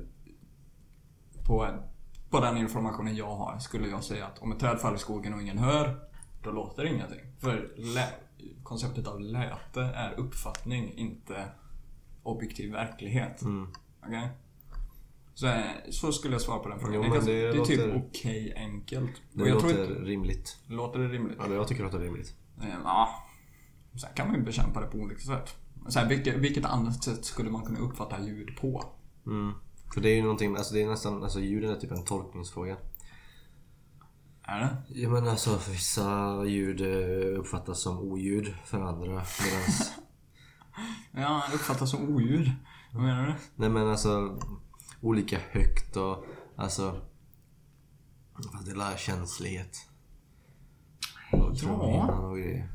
på, 1.45 1.69
på 2.41 2.45
den 2.45 2.57
informationen 2.57 3.17
jag 3.17 3.37
har 3.37 3.59
skulle 3.59 3.89
jag 3.89 4.05
säga 4.05 4.27
att 4.27 4.39
om 4.39 4.53
ett 4.53 4.61
träd 4.61 4.81
faller 4.81 4.97
i 4.97 4.99
skogen 5.01 5.35
och 5.35 5.43
ingen 5.43 5.59
hör, 5.59 6.01
då 6.43 6.51
låter 6.51 6.83
det 6.85 6.89
ingenting. 6.91 7.21
För 7.39 7.69
konceptet 8.63 9.07
av 9.07 9.21
läte 9.21 9.81
är 9.83 10.13
uppfattning, 10.21 10.93
inte 10.97 11.45
objektiv 12.23 12.73
verklighet. 12.73 13.43
Mm. 13.43 13.73
Okej? 14.07 14.29
Så, 15.35 15.63
så 15.91 16.13
skulle 16.13 16.35
jag 16.35 16.41
svara 16.43 16.59
på 16.59 16.69
den 16.69 16.79
frågan. 16.81 16.95
Jo, 17.07 17.15
det, 17.15 17.21
det 17.21 17.53
det 17.53 17.59
är 17.61 17.65
typ 17.65 17.79
låter- 17.79 18.03
okej 18.09 18.55
enkelt. 18.57 19.11
Det 19.33 19.43
Och 19.43 19.49
jag 19.49 19.55
låter 19.55 19.69
tror 19.75 19.83
inte, 19.85 19.95
rimligt. 20.01 20.59
låter 20.67 20.99
det 20.99 21.09
rimligt? 21.09 21.37
Ja, 21.49 21.55
jag 21.55 21.69
tycker 21.69 21.83
det 21.85 21.91
låter 21.93 22.05
rimligt. 22.05 22.35
Eh, 22.63 22.67
Ja. 22.85 23.09
Sen 24.01 24.11
kan 24.15 24.27
man 24.29 24.37
ju 24.37 24.43
bekämpa 24.43 24.81
det 24.81 24.87
på 24.87 24.99
olika 24.99 25.21
sätt. 25.21 25.57
Så 25.89 25.99
här, 25.99 26.09
vilket, 26.09 26.35
vilket 26.37 26.65
annat 26.65 27.05
sätt 27.05 27.25
skulle 27.25 27.51
man 27.51 27.63
kunna 27.65 27.79
uppfatta 27.79 28.21
ljud 28.21 28.57
på? 28.61 28.85
Mm. 29.27 29.53
För 29.95 30.01
det 30.01 30.09
är 30.09 30.15
ju 30.15 30.23
någonting, 30.23 30.57
alltså 30.57 30.75
det 30.75 30.83
är 30.83 30.87
nästan, 30.87 31.23
alltså 31.23 31.41
ljuden 31.41 31.71
är 31.71 31.77
typ 31.77 31.91
en 31.93 32.05
tolkningsfråga. 32.05 32.77
Är 34.43 34.61
det? 34.61 35.01
Ja 35.01 35.09
men 35.09 35.29
alltså 35.29 35.59
för 35.59 35.73
vissa 35.73 36.45
ljud 36.45 36.81
eh, 36.81 37.39
uppfattas 37.39 37.81
som 37.81 37.99
oljud 37.99 38.55
för 38.65 38.81
andra. 38.81 39.07
Medans, 39.07 39.93
Ja, 41.13 41.43
uppfattas 41.55 41.91
som 41.91 42.15
oljud. 42.15 42.53
Vad 42.93 43.03
menar 43.03 43.27
du? 43.27 43.35
nej 43.55 43.69
men 43.69 43.89
alltså 43.89 44.39
olika 45.01 45.39
högt 45.51 45.97
och 45.97 46.25
alltså 46.57 47.01
fast 48.53 48.67
det 48.67 48.83
är 48.83 48.97
känslighet. 48.97 49.77
Och 51.33 52.37
grejer. 52.37 52.69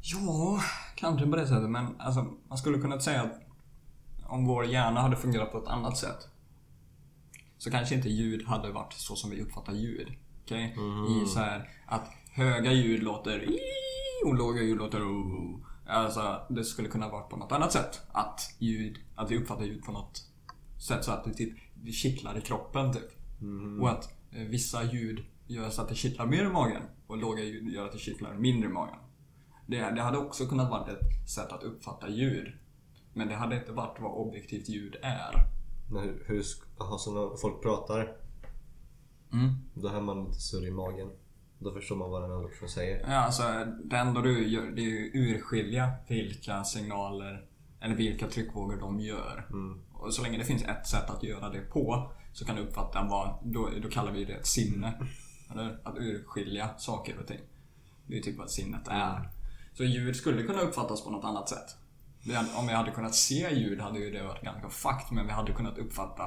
Ja, 0.00 0.60
kanske 0.96 1.26
på 1.26 1.36
det 1.36 1.46
sättet. 1.46 1.70
Men 1.70 2.00
alltså, 2.00 2.26
man 2.48 2.58
skulle 2.58 2.78
kunna 2.78 3.00
säga 3.00 3.22
att 3.22 3.47
om 4.28 4.46
vår 4.46 4.64
hjärna 4.64 5.00
hade 5.00 5.16
fungerat 5.16 5.52
på 5.52 5.58
ett 5.58 5.68
annat 5.68 5.96
sätt 5.96 6.28
så 7.58 7.70
kanske 7.70 7.94
inte 7.94 8.08
ljud 8.08 8.46
hade 8.46 8.72
varit 8.72 8.92
så 8.92 9.16
som 9.16 9.30
vi 9.30 9.42
uppfattar 9.42 9.72
ljud. 9.72 10.12
Okej? 10.44 10.76
I 11.22 11.26
så 11.26 11.38
här 11.38 11.70
att 11.86 12.10
höga 12.30 12.72
ljud 12.72 13.02
låter 13.02 13.42
i 13.42 13.58
och 14.26 14.34
låga 14.34 14.62
ljud 14.62 14.78
låter. 14.78 15.00
Alltså, 15.86 16.40
det 16.48 16.64
skulle 16.64 16.88
kunna 16.88 17.08
vara 17.08 17.22
på 17.22 17.36
något 17.36 17.52
annat 17.52 17.72
sätt. 17.72 18.00
Att 18.12 18.54
ljud, 18.58 18.98
att 19.16 19.30
vi 19.30 19.38
uppfattar 19.38 19.64
ljud 19.64 19.84
på 19.84 19.92
något 19.92 20.22
sätt 20.88 21.04
så 21.04 21.12
att 21.12 21.24
det 21.24 21.32
typ 21.32 21.58
det 21.74 21.92
kittlar 21.92 22.38
i 22.38 22.40
kroppen 22.40 22.92
typ. 22.92 23.10
Och 23.80 23.90
att 23.90 24.12
eh, 24.32 24.42
vissa 24.42 24.84
ljud 24.84 25.24
gör 25.46 25.70
så 25.70 25.82
att 25.82 25.88
det 25.88 25.94
kittlar 25.94 26.26
mer 26.26 26.44
i 26.44 26.48
magen 26.48 26.82
och 27.06 27.16
låga 27.16 27.42
ljud 27.42 27.68
gör 27.68 27.86
att 27.86 27.92
det 27.92 27.98
kittlar 27.98 28.34
mindre 28.34 28.68
i 28.68 28.72
magen. 28.72 28.98
Det, 29.66 29.90
det 29.90 30.02
hade 30.02 30.18
också 30.18 30.46
kunnat 30.46 30.70
vara 30.70 30.92
ett 30.92 31.28
sätt 31.28 31.52
att 31.52 31.62
uppfatta 31.62 32.08
ljud. 32.08 32.52
Men 33.18 33.28
det 33.28 33.34
hade 33.34 33.56
inte 33.56 33.72
varit 33.72 34.00
vad 34.00 34.12
objektivt 34.12 34.68
ljud 34.68 34.96
är. 35.02 35.46
Men 35.90 36.02
hur, 36.02 36.24
hur 36.26 36.42
sk- 36.42 36.62
aha, 36.80 36.98
så 36.98 37.14
när 37.30 37.36
folk 37.36 37.62
pratar 37.62 38.16
Mm. 39.32 39.54
då 39.74 39.88
hör 39.88 40.00
man 40.00 40.24
lite 40.24 40.40
surr 40.40 40.66
i 40.66 40.70
magen. 40.70 41.10
Då 41.58 41.72
förstår 41.72 41.96
man 41.96 42.10
vad 42.10 42.22
den 42.22 42.32
andra 42.32 42.48
personen 42.48 42.68
säger. 42.70 43.00
Ja, 43.08 43.14
alltså, 43.16 43.42
det 43.84 43.96
enda 43.96 44.20
du 44.20 44.48
gör 44.48 44.62
det 44.70 44.80
är 44.82 44.84
ju 44.84 45.10
urskilja 45.14 45.92
vilka 46.08 46.64
signaler 46.64 47.44
eller 47.80 47.94
vilka 47.94 48.28
tryckvågor 48.28 48.76
de 48.76 49.00
gör. 49.00 49.46
Mm. 49.50 49.80
Och 49.92 50.14
så 50.14 50.22
länge 50.22 50.38
det 50.38 50.44
finns 50.44 50.62
ett 50.62 50.86
sätt 50.86 51.10
att 51.10 51.22
göra 51.22 51.50
det 51.50 51.60
på 51.60 52.12
så 52.32 52.44
kan 52.44 52.56
du 52.56 52.62
uppfatta 52.62 53.06
vad, 53.10 53.38
då, 53.44 53.70
då 53.82 53.88
kallar 53.88 54.12
vi 54.12 54.24
det 54.24 54.32
ett 54.32 54.46
sinne. 54.46 54.92
Eller 55.52 55.80
att 55.84 55.96
urskilja 55.98 56.68
saker 56.78 57.18
och 57.18 57.26
ting. 57.26 57.40
Det 58.06 58.18
är 58.18 58.22
typ 58.22 58.38
vad 58.38 58.50
sinnet 58.50 58.88
är. 58.88 59.30
Så 59.74 59.84
ljud 59.84 60.16
skulle 60.16 60.42
kunna 60.42 60.60
uppfattas 60.60 61.04
på 61.04 61.10
något 61.10 61.24
annat 61.24 61.48
sätt. 61.48 61.76
Om 62.56 62.66
vi 62.66 62.72
hade 62.72 62.90
kunnat 62.90 63.14
se 63.14 63.54
ljud 63.54 63.80
hade 63.80 63.98
ju 63.98 64.10
det 64.10 64.22
varit 64.22 64.42
ganska 64.42 64.68
fucked 64.68 65.12
men 65.12 65.26
vi 65.26 65.32
hade 65.32 65.52
kunnat 65.52 65.78
uppfatta 65.78 66.22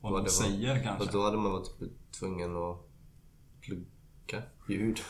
vad, 0.00 0.12
Vad 0.12 0.20
de 0.20 0.24
det 0.24 0.38
var. 0.40 0.48
säger 0.50 0.82
kanske. 0.82 1.04
Och 1.04 1.12
då 1.12 1.24
hade 1.24 1.36
man 1.36 1.52
varit 1.52 1.78
typ 1.78 2.12
tvungen 2.20 2.56
att 2.56 2.76
plugga 3.60 4.42
ljud. 4.68 5.00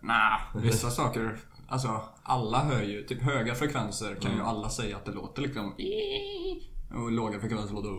Nej, 0.00 0.40
vissa 0.54 0.90
saker. 0.90 1.38
Alltså 1.68 2.00
alla 2.22 2.64
hör 2.64 2.82
ju, 2.82 3.04
typ 3.04 3.22
höga 3.22 3.54
frekvenser 3.54 4.14
kan 4.14 4.34
ju 4.36 4.42
alla 4.42 4.70
säga 4.70 4.96
att 4.96 5.04
det 5.04 5.12
låter 5.12 5.42
liksom 5.42 5.74
och 6.94 7.12
låga 7.12 7.40
frekvenser 7.40 7.74
låter 7.74 7.90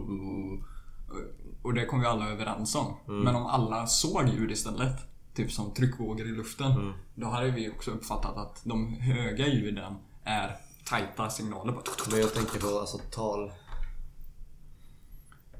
och 1.62 1.74
det 1.74 1.86
kom 1.86 2.00
vi 2.00 2.06
alla 2.06 2.30
överens 2.30 2.76
om. 2.76 2.96
Men 3.06 3.36
om 3.36 3.46
alla 3.46 3.88
såg 3.88 4.28
ljud 4.28 4.52
istället, 4.52 4.96
typ 5.36 5.52
som 5.52 5.74
tryckvågor 5.74 6.28
i 6.28 6.32
luften, 6.32 6.94
då 7.16 7.28
hade 7.28 7.52
vi 7.52 7.70
också 7.70 7.92
uppfattat 7.92 8.38
att 8.38 8.62
de 8.66 8.94
höga 8.94 9.48
ljuden 9.48 9.96
är 10.24 10.56
tajta 10.86 11.30
signaler. 11.30 11.72
Bara 11.74 11.84
Men 12.12 12.20
jag 12.20 12.34
tänker 12.34 12.60
på 12.60 12.80
alltså 12.80 12.98
tal. 13.12 13.52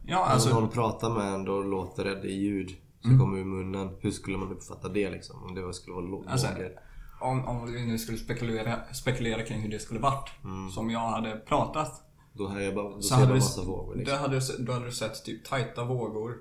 Ja, 0.06 0.26
Alltså, 0.26 0.50
Om 0.56 0.62
någon 0.64 0.70
pratar 0.72 1.10
med 1.10 1.34
en 1.34 1.46
då 1.46 1.62
låter 1.62 2.04
det 2.04 2.28
i 2.28 2.34
ljud 2.34 2.70
som 3.02 3.20
kommer 3.20 3.38
ur 3.38 3.46
munnen. 3.46 3.96
Hur 4.00 4.12
skulle 4.12 4.38
man 4.38 4.52
uppfatta 4.52 4.90
det 4.90 5.10
liksom? 5.10 5.44
Om 5.44 5.56
det 5.56 5.74
skulle 5.74 5.96
vara 5.96 6.06
lågor? 6.06 6.30
Alltså, 6.30 6.48
om, 7.22 7.46
om 7.46 7.74
vi 7.74 7.86
nu 7.86 7.98
skulle 7.98 8.18
spekulera, 8.18 8.94
spekulera 8.94 9.44
kring 9.44 9.62
hur 9.62 9.70
det 9.72 9.80
skulle 9.80 10.00
varit. 10.00 10.30
Som 10.74 10.90
jag 10.90 11.00
hade 11.00 11.36
pratat. 11.36 12.02
då 12.34 12.48
hör 12.48 12.60
jag 12.60 12.76
bara, 12.76 12.90
då 12.90 13.02
Så 13.02 13.16
hade 13.16 13.28
du, 13.28 13.34
massa 13.34 13.62
vågor 13.64 13.96
liksom. 13.96 14.16
då, 14.18 14.22
hade 14.22 14.40
då 14.66 14.72
hade 14.74 14.86
du 14.86 14.92
sett 14.92 15.26
typ 15.26 15.46
tajta 15.46 15.84
vågor. 15.84 16.38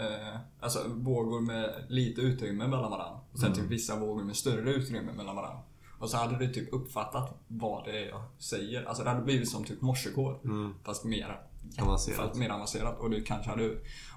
Eh, 0.00 0.38
alltså 0.60 0.78
vågor 0.88 1.40
med 1.40 1.84
lite 1.88 2.20
utrymme 2.20 2.66
mellan 2.66 2.90
varandra. 2.90 3.20
Och 3.32 3.38
sen 3.38 3.52
Mm. 3.52 3.58
typ 3.58 3.70
vissa 3.70 3.98
vågor 3.98 4.24
med 4.24 4.36
större 4.36 4.70
utrymme 4.70 5.12
mellan 5.12 5.36
varandra. 5.36 5.60
Och 6.04 6.10
så 6.10 6.16
hade 6.16 6.38
du 6.38 6.52
typ 6.52 6.72
uppfattat 6.72 7.38
vad 7.48 7.84
det 7.84 8.04
är 8.04 8.08
jag 8.08 8.22
säger. 8.38 8.84
Alltså 8.84 9.04
det 9.04 9.10
hade 9.10 9.22
blivit 9.22 9.48
som 9.48 9.64
typ 9.64 9.80
morsekod. 9.80 10.36
Fast 10.84 11.04
mer 11.04 11.40
Mm. 11.64 11.86
Avancerat. 11.86 12.34
Mer 12.34 12.50
avancerat. 12.50 12.98
Och 12.98 13.10
du 13.10 13.22
kanske 13.22 13.50
hade... 13.50 13.70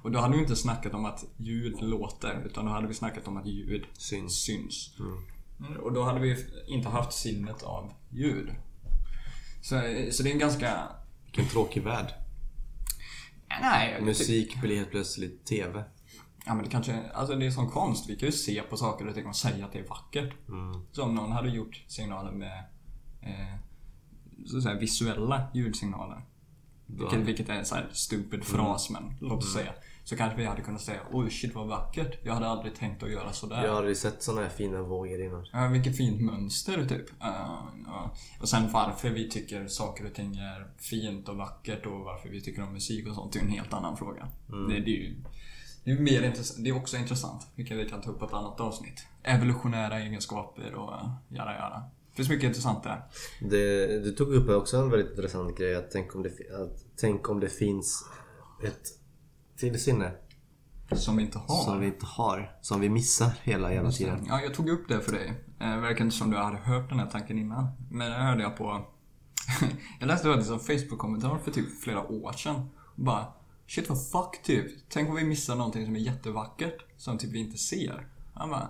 Och 0.03 0.11
då 0.11 0.19
hade 0.19 0.33
vi 0.35 0.39
inte 0.41 0.55
snackat 0.55 0.93
om 0.93 1.05
att 1.05 1.25
ljud 1.37 1.81
låter. 1.81 2.43
Utan 2.45 2.65
då 2.65 2.71
hade 2.71 2.87
vi 2.87 2.93
snackat 2.93 3.27
om 3.27 3.37
att 3.37 3.45
ljud 3.45 3.85
Syns. 3.93 4.33
syns. 4.33 4.95
Mm, 5.59 5.77
Och 5.77 5.93
då 5.93 6.03
hade 6.03 6.19
vi 6.19 6.45
inte 6.67 6.89
haft 6.89 7.13
sinnet 7.13 7.63
av 7.63 7.93
ljud. 8.09 8.49
Så, 9.61 9.75
så 10.11 10.23
det 10.23 10.29
är 10.29 10.33
en 10.33 10.39
ganska... 10.39 10.83
Vilken 11.25 11.45
tråkig 11.45 11.83
värld. 11.83 12.13
Nej, 13.61 14.01
Musik 14.01 14.61
blir 14.61 14.75
helt 14.77 14.91
plötsligt 14.91 15.45
TV. 15.45 15.83
Ja 16.47 16.55
men 16.55 16.63
det 16.63 16.69
kanske, 16.69 17.09
alltså 17.13 17.35
det 17.35 17.45
är 17.45 17.51
som 17.51 17.69
konst. 17.69 18.09
Vi 18.09 18.15
kan 18.15 18.25
ju 18.25 18.31
se 18.31 18.61
på 18.61 18.77
saker 18.77 19.07
och 19.07 19.15
ting 19.15 19.27
och 19.27 19.35
säga 19.35 19.65
att 19.65 19.73
det 19.73 19.79
är 19.79 19.87
vackert. 19.87 20.33
Så 20.91 21.03
om 21.03 21.15
någon 21.15 21.31
hade 21.31 21.49
gjort 21.49 21.83
signaler 21.87 22.31
med 22.31 22.63
eh, 23.21 23.59
så 24.45 24.57
att 24.57 24.63
säga, 24.63 24.79
visuella 24.79 25.47
ljudsignaler. 25.53 26.21
Vilket, 26.85 27.19
vilket 27.19 27.49
är 27.49 27.53
en 27.53 27.65
sån 27.65 27.77
här 27.77 27.89
stupid 27.91 28.43
fras 28.43 28.89
men 28.89 29.13
låt 29.19 29.43
oss 29.43 29.53
säga. 29.53 29.73
Så 30.03 30.17
kanske 30.17 30.37
vi 30.37 30.45
hade 30.45 30.61
kunnat 30.61 30.81
säga 30.81 30.99
oj 31.11 31.29
shit 31.29 31.55
vad 31.55 31.67
vackert. 31.67 32.19
Jag 32.23 32.33
hade 32.33 32.47
aldrig 32.47 32.75
tänkt 32.75 33.03
att 33.03 33.11
göra 33.11 33.33
sådär. 33.33 33.63
Jag 33.63 33.71
har 33.71 33.77
aldrig 33.77 33.97
sett 33.97 34.23
såna 34.23 34.41
här 34.41 34.49
fina 34.49 34.81
vågor 34.81 35.21
innan. 35.21 35.45
Ja, 35.53 35.67
vilket 35.67 35.97
fint 35.97 36.21
mönster 36.21 36.85
typ. 36.85 37.09
Uh, 37.09 37.59
ja. 37.85 38.15
Och 38.41 38.49
sen 38.49 38.71
varför 38.71 39.09
vi 39.09 39.29
tycker 39.29 39.67
saker 39.67 40.05
och 40.05 40.13
ting 40.13 40.35
är 40.35 40.67
fint 40.77 41.29
och 41.29 41.37
vackert 41.37 41.85
och 41.85 41.99
varför 41.99 42.29
vi 42.29 42.41
tycker 42.41 42.63
om 42.63 42.73
musik 42.73 43.07
och 43.07 43.15
sånt 43.15 43.35
är 43.35 43.39
en 43.39 43.49
helt 43.49 43.73
annan 43.73 43.97
fråga. 43.97 44.27
Det, 44.47 44.79
det 44.79 44.91
är 44.91 44.99
ju 44.99 45.15
det 45.87 45.93
är, 45.93 45.99
mer 45.99 46.23
intressant. 46.23 46.63
det 46.63 46.69
är 46.69 46.75
också 46.75 46.97
intressant, 46.97 47.47
vilket 47.55 47.77
vi 47.77 47.89
kan 47.89 48.01
ta 48.01 48.11
upp 48.11 48.19
på 48.19 48.25
ett 48.25 48.33
annat 48.33 48.59
avsnitt. 48.59 49.07
Evolutionära 49.23 49.99
egenskaper 49.99 50.73
och 50.73 50.89
uh, 50.89 51.09
jada 51.29 51.53
jada. 51.53 51.83
Det 52.09 52.15
finns 52.15 52.29
mycket 52.29 52.47
intressant 52.47 52.83
där. 52.83 53.03
Det, 53.41 53.87
du 54.03 54.11
tog 54.11 54.33
upp 54.33 54.49
också 54.49 54.77
en 54.77 54.89
väldigt 54.89 55.09
intressant 55.09 55.57
grej. 55.57 55.75
Att 55.75 55.91
tänk, 55.91 56.15
om 56.15 56.23
det, 56.23 56.29
att, 56.29 56.85
tänk 56.95 57.29
om 57.29 57.39
det 57.39 57.49
finns 57.49 58.05
ett 58.63 58.87
till 59.57 59.79
sinne. 59.79 60.11
som 60.91 61.17
vi 61.17 61.23
inte 61.23 61.39
har. 61.39 61.63
Som 61.63 61.79
vi 61.79 61.87
inte 61.87 62.05
har. 62.05 62.57
Som 62.61 62.81
vi 62.81 62.89
missar 62.89 63.31
hela 63.43 63.73
jävla 63.73 63.89
det. 63.89 63.95
tiden. 63.95 64.25
Ja, 64.27 64.41
jag 64.41 64.53
tog 64.53 64.69
upp 64.69 64.87
det 64.87 65.01
för 65.01 65.11
dig. 65.11 65.33
Eh, 65.59 65.79
verkar 65.79 66.05
inte 66.05 66.17
som 66.17 66.31
du 66.31 66.37
hade 66.37 66.57
hört 66.57 66.89
den 66.89 66.99
här 66.99 67.07
tanken 67.07 67.39
innan. 67.39 67.67
Men 67.91 68.11
det 68.11 68.17
hörde 68.17 68.43
jag 68.43 68.57
på... 68.57 68.85
jag 69.99 70.07
läste 70.07 70.27
faktiskt 70.27 70.51
en 70.51 70.59
Facebook-kommentar 70.59 71.37
för 71.43 71.51
typ 71.51 71.81
flera 71.81 72.07
år 72.07 72.31
sedan. 72.31 72.69
Bara, 72.95 73.25
shit 73.67 73.89
vad 73.89 74.09
fuck 74.11 74.43
typ. 74.43 74.89
Tänk 74.89 75.09
om 75.09 75.15
vi 75.15 75.23
missar 75.23 75.55
någonting 75.55 75.85
som 75.85 75.95
är 75.95 75.99
jättevackert. 75.99 76.85
Som 76.97 77.17
typ 77.17 77.31
vi 77.31 77.39
inte 77.39 77.57
ser. 77.57 78.07
Han 78.33 78.49
bara, 78.49 78.69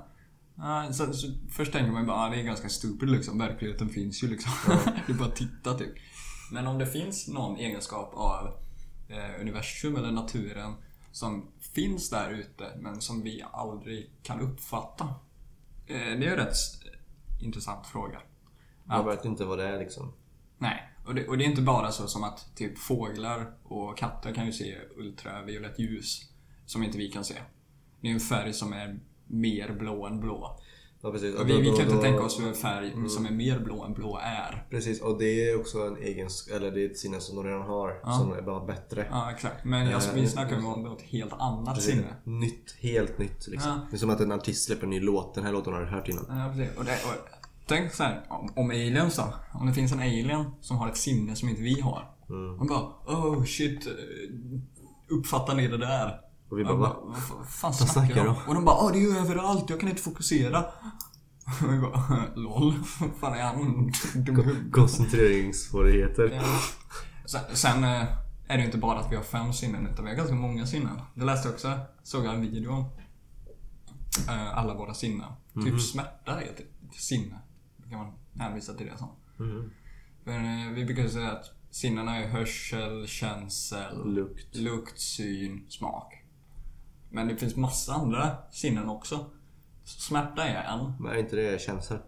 ah, 0.57 0.91
så, 0.91 1.14
så, 1.14 1.28
först 1.52 1.72
tänker 1.72 1.91
man 1.91 2.02
ju 2.02 2.07
bara, 2.07 2.18
ah, 2.18 2.30
det 2.30 2.40
är 2.40 2.44
ganska 2.44 2.69
stupid 2.69 3.10
liksom. 3.10 3.38
Verkligheten 3.38 3.90
finns 3.90 4.24
ju 4.24 4.28
liksom. 4.28 4.52
det 5.07 5.14
är 5.14 5.18
bara 5.18 5.28
att 5.28 5.36
titta 5.36 5.74
typ. 5.74 5.94
Men 6.52 6.68
om 6.68 6.78
det 6.78 6.88
finns 6.88 7.28
någon 7.28 7.57
egenskap 7.57 8.14
av 8.14 8.48
eh, 9.10 9.41
universum 9.41 9.95
eller 9.95 10.11
naturen 10.11 10.74
som 11.11 11.48
finns 11.60 12.10
där 12.10 12.30
ute 12.32 12.72
men 12.80 13.02
som 13.02 13.22
vi 13.22 13.44
aldrig 13.52 14.11
kan 14.24 14.40
uppfatta. 14.40 15.06
Eh, 15.88 15.98
det 15.98 16.02
är 16.02 16.18
ju 16.18 16.28
en 16.28 16.36
rätt 16.36 16.56
intressant 17.41 17.88
fråga. 17.88 18.22
Jag 18.90 19.03
vet 19.03 19.26
inte 19.26 19.45
vad 19.45 19.57
det 19.57 19.68
är 19.68 19.80
liksom. 19.80 20.14
Nej, 20.57 20.91
och 21.07 21.15
det, 21.15 21.27
och 21.27 21.38
det 21.38 21.43
är 21.43 21.49
inte 21.49 21.61
bara 21.61 21.91
så 21.91 22.07
som 22.07 22.23
att 22.23 22.55
typ 22.55 22.77
fåglar 22.79 23.51
och 23.63 23.97
katter 23.97 24.34
kan 24.34 24.45
ju 24.45 24.51
se 24.51 24.75
ultraviolett 24.97 25.79
ljus 25.79 26.21
som 26.65 26.84
inte 26.84 26.97
vi 26.97 27.11
kan 27.11 27.23
se. 27.23 27.35
Det 28.01 28.07
är 28.07 28.11
en 28.13 28.19
färg 28.19 28.53
som 28.53 28.73
är 28.73 28.99
mer 29.27 29.75
blå 29.79 30.05
än 30.05 30.19
blå. 30.19 30.59
Ja, 31.01 31.11
precis. 31.11 31.35
Och 31.35 31.49
vi, 31.49 31.61
vi 31.61 31.67
kan 31.67 31.75
Då- 31.75 31.81
inte 31.81 31.95
då- 31.95 32.01
tänka 32.01 32.23
oss 32.23 32.39
hur 32.39 32.47
en 32.47 32.53
färg 32.53 33.09
som 33.09 33.25
är 33.25 33.31
mer 33.31 33.59
blå 33.59 33.84
än 33.84 33.93
blå 33.93 34.19
är. 34.23 34.65
Precis, 34.69 35.01
och 35.01 35.19
det 35.19 35.49
är 35.49 35.59
också 35.59 35.88
en 35.88 35.97
egenskap, 35.97 36.55
eller 36.55 36.71
det 36.71 36.81
är 36.85 36.89
ett 36.89 36.97
sinne 36.97 37.19
som 37.19 37.35
de 37.35 37.45
redan 37.45 37.61
har. 37.61 38.17
Som 38.19 38.31
är 38.34 38.41
bara 38.41 38.65
bättre. 38.65 39.07
Ja, 39.11 39.31
exakt. 39.31 39.65
Men 39.65 39.93
alltså, 39.93 40.15
vi 40.15 40.27
snackar 40.27 40.57
om 40.57 40.84
något 40.84 41.01
helt 41.01 41.34
annat 41.34 41.75
Precis. 41.75 41.91
sinne. 41.93 42.07
Nytt, 42.23 42.75
helt 42.79 43.17
nytt 43.17 43.47
liksom. 43.47 43.71
Ja. 43.71 43.88
Det 43.89 43.95
är 43.95 43.99
som 43.99 44.09
att 44.09 44.19
en 44.19 44.31
artist 44.31 44.65
släpper 44.65 44.84
en 44.84 44.89
ny 44.89 44.99
låt. 44.99 45.35
Den 45.35 45.43
här 45.45 45.51
låten 45.51 45.73
har 45.73 45.81
du 45.81 45.88
hört 45.88 46.07
innan. 46.09 46.25
Ja, 46.29 46.53
precis. 46.55 46.77
Och 46.77 46.85
det, 46.85 46.91
och, 46.91 47.36
tänk 47.68 47.94
så 47.94 48.03
här, 48.03 48.26
om, 48.56 48.69
aliens 48.69 49.15
då. 49.15 49.34
Om 49.53 49.68
det 49.68 49.73
finns 49.73 49.91
en 49.91 49.99
alien 49.99 50.45
som 50.61 50.77
har 50.77 50.88
ett 50.89 50.98
sinne 50.98 51.35
som 51.35 51.49
inte 51.49 51.61
vi 51.61 51.81
har. 51.81 52.11
Mm. 52.30 52.60
Och 52.60 52.65
bara, 52.68 52.81
oh 53.06 53.44
shit. 53.45 53.88
eh, 53.88 53.94
Uppfattar 55.10 55.56
ni 55.56 55.68
det 55.68 55.77
där? 55.77 56.19
Och 56.49 56.60
vi 56.60 56.64
bara, 56.64 56.77
bara, 56.77 56.95
vad 57.38 57.48
fan- 57.49 57.73
snackar 57.73 58.15
de 58.23 58.27
om? 58.30 58.35
Och 58.48 58.53
de 58.56 58.65
bara, 58.65 58.76
ah 58.76 58.89
det 58.91 58.98
är 58.98 59.02
ju 59.11 59.18
överallt, 59.18 59.69
jag 59.69 59.80
kan 59.80 59.89
inte 59.89 60.02
fokusera. 60.02 60.60
Och 61.64 61.73
vi 61.73 61.80
bara, 61.80 62.23
LOL. 62.35 62.73
Fan 63.19 63.34
är 63.34 63.41
han 63.44 63.91
dum? 64.26 64.72
Koncentreringsvårigheter. 64.72 66.31
Ja. 66.35 66.44
Sen, 67.26 67.41
sen 67.53 67.84
eh, 67.84 68.02
är 68.48 68.57
det 68.57 68.57
ju 68.60 68.65
inte 68.65 68.77
bara 68.77 68.99
att 68.99 69.11
vi 69.11 69.15
har 69.15 69.23
fem 69.23 69.53
sinnen 69.53 69.88
utan 69.88 70.06
vi 70.06 70.11
har 70.11 70.18
ganska 70.18 70.35
många 70.35 70.65
sinnen. 70.68 70.99
Det 71.15 71.26
läste 71.26 71.48
jag 71.48 71.53
också, 71.53 71.80
såg 72.03 72.26
jag 72.26 72.34
en 72.35 72.41
video 72.41 72.72
om. 72.72 72.85
Eh, 74.27 74.57
Alla 74.57 74.73
våra 74.73 74.94
sinnen. 74.94 75.31
Mhm. 75.53 75.65
Typ 75.65 75.81
smärta 75.81 76.41
är 76.41 76.45
ett 76.45 76.61
sinne. 76.95 77.35
Kan 77.89 77.99
man 77.99 78.14
hänvisa 78.39 78.73
till 78.73 78.85
det 78.85 78.97
som. 78.97 79.09
Mhm. 79.38 79.72
För, 80.23 80.31
eh, 80.31 80.73
vi 80.73 80.85
brukar 80.85 81.07
säga 81.07 81.31
att 81.31 81.51
sinnena 81.69 82.18
är 82.18 82.27
hörsel, 82.27 83.07
känsel, 83.07 84.14
Lukt. 84.14 84.55
lukt, 84.55 84.99
syn, 84.99 85.65
smak. 85.69 86.23
Men 87.09 87.27
det 87.27 87.35
finns 87.35 87.55
massa 87.55 87.93
andra 87.93 88.38
sinnen 88.51 88.89
också. 88.89 89.26
Smärta 89.84 90.43
är 90.43 90.64
en. 90.64 90.93
Men 90.99 91.11
är 91.11 91.18
inte 91.18 91.35
det 91.35 91.61
känslor? 91.61 92.01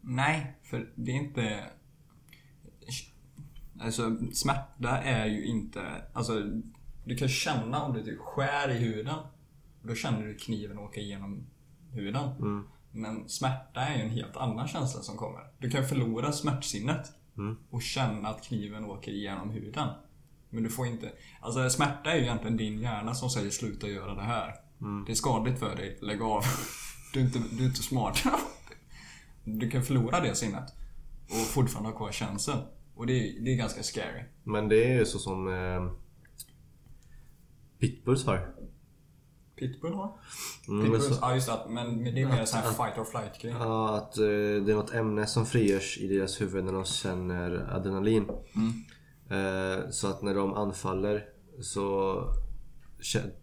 Nej, 0.00 0.56
för 0.62 0.92
det 0.94 1.10
är 1.10 1.16
inte... 1.16 1.64
Alltså 3.80 4.16
smärta 4.32 4.98
är 4.98 5.26
ju 5.26 5.44
inte... 5.44 5.80
Alltså 6.12 6.42
du 7.04 7.16
kan 7.16 7.28
känna 7.28 7.82
om 7.82 7.92
du 7.92 8.02
typ 8.04 8.18
skär 8.18 8.70
i 8.70 8.78
huden. 8.78 9.18
Då 9.82 9.94
känner 9.94 10.26
du 10.26 10.34
kniven 10.34 10.78
åka 10.78 11.00
igenom 11.00 11.46
huden. 11.90 12.28
Mm. 12.28 12.64
Men 12.92 13.28
smärta 13.28 13.80
är 13.80 13.96
ju 13.96 14.02
en 14.02 14.10
helt 14.10 14.36
annan 14.36 14.68
känsla 14.68 15.02
som 15.02 15.16
kommer. 15.16 15.40
Du 15.58 15.70
kan 15.70 15.84
förlora 15.84 16.32
smärtsinnet 16.32 17.12
Mm. 17.38 17.56
och 17.70 17.82
känna 17.82 18.28
att 18.28 18.42
kniven 18.42 18.84
åker 18.84 19.12
igenom 19.12 19.50
huden. 19.50 19.88
Men 20.50 20.62
du 20.62 20.70
får 20.70 20.86
inte... 20.86 21.12
Alltså 21.40 21.70
smärta 21.70 22.10
är 22.10 22.16
ju 22.16 22.22
egentligen 22.22 22.56
din 22.56 22.78
hjärna 22.78 23.14
som 23.14 23.30
säger 23.30 23.50
sluta 23.50 23.88
göra 23.88 24.14
det 24.14 24.22
här. 24.22 24.54
Mm. 24.80 25.04
Det 25.06 25.12
är 25.12 25.16
skadligt 25.16 25.58
för 25.58 25.76
dig, 25.76 25.98
lägg 26.00 26.22
av. 26.22 26.42
Du 27.12 27.20
är 27.20 27.24
inte, 27.24 27.38
du 27.52 27.62
är 27.62 27.66
inte 27.68 27.82
smart. 27.82 28.22
Du 29.44 29.70
kan 29.70 29.82
förlora 29.82 30.20
det 30.20 30.34
sinnet 30.34 30.74
och 31.30 31.46
fortfarande 31.46 31.90
ha 31.90 31.96
kvar 31.96 32.12
känseln. 32.12 32.58
Och 32.94 33.06
det 33.06 33.12
är, 33.12 33.40
det 33.40 33.52
är 33.52 33.56
ganska 33.56 33.82
scary. 33.82 34.22
Men 34.44 34.68
det 34.68 34.84
är 34.84 34.98
ju 34.98 35.04
så 35.04 35.18
som 35.18 35.48
eh, 35.48 35.92
Pitbulls 37.78 38.26
har. 38.26 38.54
Pitbull 39.62 39.94
har? 39.94 40.12
Mm, 40.68 40.82
Pitbull, 40.82 41.00
men 41.00 41.00
så, 41.00 41.18
ja 41.20 41.34
just 41.34 41.46
det. 41.46 41.58
Men 41.68 42.04
det 42.04 42.22
är 42.22 42.26
mer 42.26 42.36
här 42.36 42.46
fight 42.46 42.98
or 42.98 43.04
flight 43.04 43.42
grej. 43.42 43.54
ja, 43.58 43.96
att 43.96 44.18
eh, 44.18 44.24
det 44.64 44.72
är 44.72 44.74
något 44.74 44.94
ämne 44.94 45.26
som 45.26 45.46
frigörs 45.46 45.98
i 45.98 46.08
deras 46.08 46.40
huvud 46.40 46.64
när 46.64 46.72
de 46.72 46.84
känner 46.84 47.74
adrenalin. 47.76 48.28
Mm. 48.54 48.72
Eh, 49.28 49.90
så 49.90 50.08
att 50.08 50.22
när 50.22 50.34
de 50.34 50.54
anfaller 50.54 51.24
så 51.60 52.14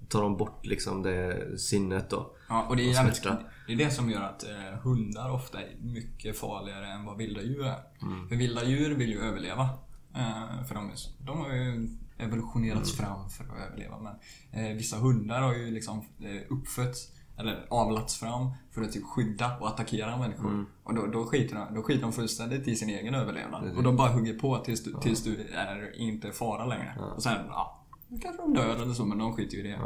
tar 0.09 0.21
de 0.21 0.37
bort 0.37 0.65
liksom 0.65 1.03
det 1.03 1.59
sinnet 1.59 2.09
då. 2.09 2.35
Ja, 2.49 2.65
och 2.69 2.75
det 2.75 2.83
är, 2.83 2.87
Och 2.87 2.93
jävligt, 2.93 3.23
det 3.67 3.73
är 3.73 3.77
det 3.77 3.91
som 3.91 4.09
gör 4.09 4.21
att 4.21 4.43
eh, 4.43 4.79
hundar 4.83 5.31
ofta 5.31 5.61
är 5.61 5.75
mycket 5.81 6.39
farligare 6.39 6.87
än 6.87 7.05
vad 7.05 7.17
vilda 7.17 7.41
djur 7.41 7.65
är. 7.65 7.79
Mm. 8.01 8.29
För 8.29 8.35
vilda 8.35 8.63
djur 8.63 8.95
vill 8.95 9.09
ju 9.09 9.19
överleva. 9.21 9.69
Eh, 10.15 10.65
för 10.67 10.75
de, 10.75 10.91
de 11.19 11.37
har 11.37 11.53
ju 11.53 11.89
evolutionerats 12.19 12.99
Mm. 12.99 13.05
fram 13.11 13.29
för 13.29 13.43
att 13.43 13.67
överleva. 13.67 13.99
Men 13.99 14.15
eh, 14.65 14.75
vissa 14.77 14.97
hundar 14.97 15.41
har 15.41 15.53
ju 15.53 15.71
liksom 15.71 15.97
eh, 16.19 16.41
uppfötts 16.49 17.11
eller 17.37 17.65
avlats 17.69 18.17
fram 18.17 18.51
för 18.71 18.81
att 18.81 18.91
typ 18.91 19.03
skydda 19.05 19.57
och 19.59 19.67
attackera 19.67 20.17
människor. 20.17 20.47
Mm. 20.49 20.65
Och 20.83 20.93
då, 20.95 21.05
då, 21.07 21.25
skiter 21.25 21.55
de, 21.55 21.75
då 21.75 21.83
skiter 21.83 22.01
de 22.01 22.11
fullständigt 22.13 22.67
i 22.67 22.75
sin 22.75 22.89
egen 22.89 23.15
överlevnad. 23.15 23.77
Och 23.77 23.83
de 23.83 23.95
bara 23.95 24.09
hugger 24.09 24.39
på 24.39 24.57
tills 24.57 24.83
du, 24.83 24.93
tills 25.01 25.23
du 25.23 25.47
är 25.53 25.95
inte 25.99 26.31
fara 26.31 26.65
längre. 26.65 26.95
Och 27.15 27.23
sen, 27.23 27.45
ja, 27.49 27.83
kanske 28.21 28.41
de 28.41 28.53
dör 28.53 28.75
eller 28.75 28.93
så 28.93 29.05
men 29.05 29.17
de 29.17 29.33
skiter 29.33 29.57
ju 29.57 29.63
i 29.63 29.67
det. 29.67 29.79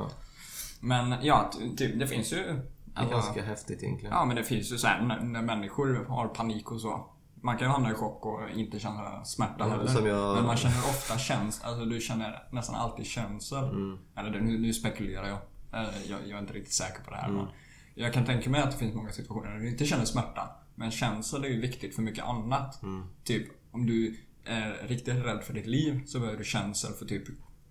Men 0.79 1.15
ja, 1.21 1.51
ty- 1.59 1.75
typ, 1.75 1.99
det 1.99 2.07
finns 2.07 2.33
ju... 2.33 2.59
Det 2.95 3.01
är 3.01 3.09
ganska 3.09 3.43
häftigt 3.43 3.83
egentligen. 3.83 4.15
Ja 4.15 4.25
men 4.25 4.35
det 4.35 4.43
finns 4.43 4.71
ju 4.71 4.77
så 4.77 4.87
här 4.87 5.01
när, 5.01 5.19
när 5.19 5.41
människor 5.41 6.05
har 6.09 6.27
panik 6.27 6.71
och 6.71 6.81
så. 6.81 7.05
Man 7.43 7.57
kan 7.57 7.67
ju 7.67 7.71
hamna 7.71 7.91
i 7.91 7.93
chock 7.93 8.25
och 8.25 8.39
inte 8.55 8.79
känna 8.79 9.25
smärta 9.25 9.63
heller. 9.63 10.07
jag- 10.07 10.35
Men 10.35 10.45
man 10.45 10.57
känner 10.57 10.77
ofta 10.77 11.17
känsla, 11.17 11.67
alltså 11.67 11.85
du 11.85 11.99
känner 12.01 12.47
nästan 12.51 12.75
alltid 12.75 13.05
känsel. 13.05 13.63
Mm. 13.63 13.97
Eller 14.15 14.41
nu, 14.41 14.57
nu 14.57 14.73
spekulerar 14.73 15.27
jag. 15.27 15.37
Eh, 15.81 15.89
jag. 16.09 16.19
Jag 16.27 16.37
är 16.37 16.39
inte 16.39 16.53
riktigt 16.53 16.73
säker 16.73 17.03
på 17.03 17.09
det 17.09 17.15
här. 17.17 17.29
Mm. 17.29 17.37
Men 17.37 17.47
jag 17.95 18.13
kan 18.13 18.25
tänka 18.25 18.49
mig 18.49 18.61
att 18.61 18.71
det 18.71 18.77
finns 18.77 18.95
många 18.95 19.11
situationer 19.11 19.51
där 19.53 19.59
du 19.59 19.69
inte 19.69 19.85
känner 19.85 20.05
smärta. 20.05 20.49
Men 20.75 20.91
känsel 20.91 21.43
är 21.43 21.47
ju 21.47 21.61
viktigt 21.61 21.95
för 21.95 22.01
mycket 22.01 22.25
annat. 22.25 22.83
Mm. 22.83 23.03
Typ 23.23 23.47
om 23.71 23.85
du 23.85 24.17
är 24.45 24.87
riktigt 24.87 25.15
rädd 25.25 25.43
för 25.43 25.53
ditt 25.53 25.67
liv 25.67 26.01
så 26.05 26.19
behöver 26.19 26.37
du 26.39 26.43
känsel 26.45 26.93
för 26.93 27.05
typ 27.05 27.23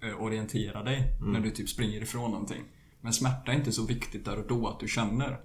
eh, 0.03 0.23
orientera 0.23 0.83
dig 0.83 1.17
Mm. 1.21 1.33
när 1.33 1.41
du 1.41 1.51
typ 1.51 1.69
springer 1.69 2.01
ifrån 2.03 2.31
någonting. 2.31 2.63
Men 3.01 3.13
smärta 3.13 3.53
är 3.53 3.57
inte 3.57 3.73
så 3.73 3.87
viktigt 3.87 4.25
där 4.25 4.39
och 4.39 4.47
då 4.49 4.69
att 4.69 4.81
du 4.81 4.89
känner. 4.89 5.41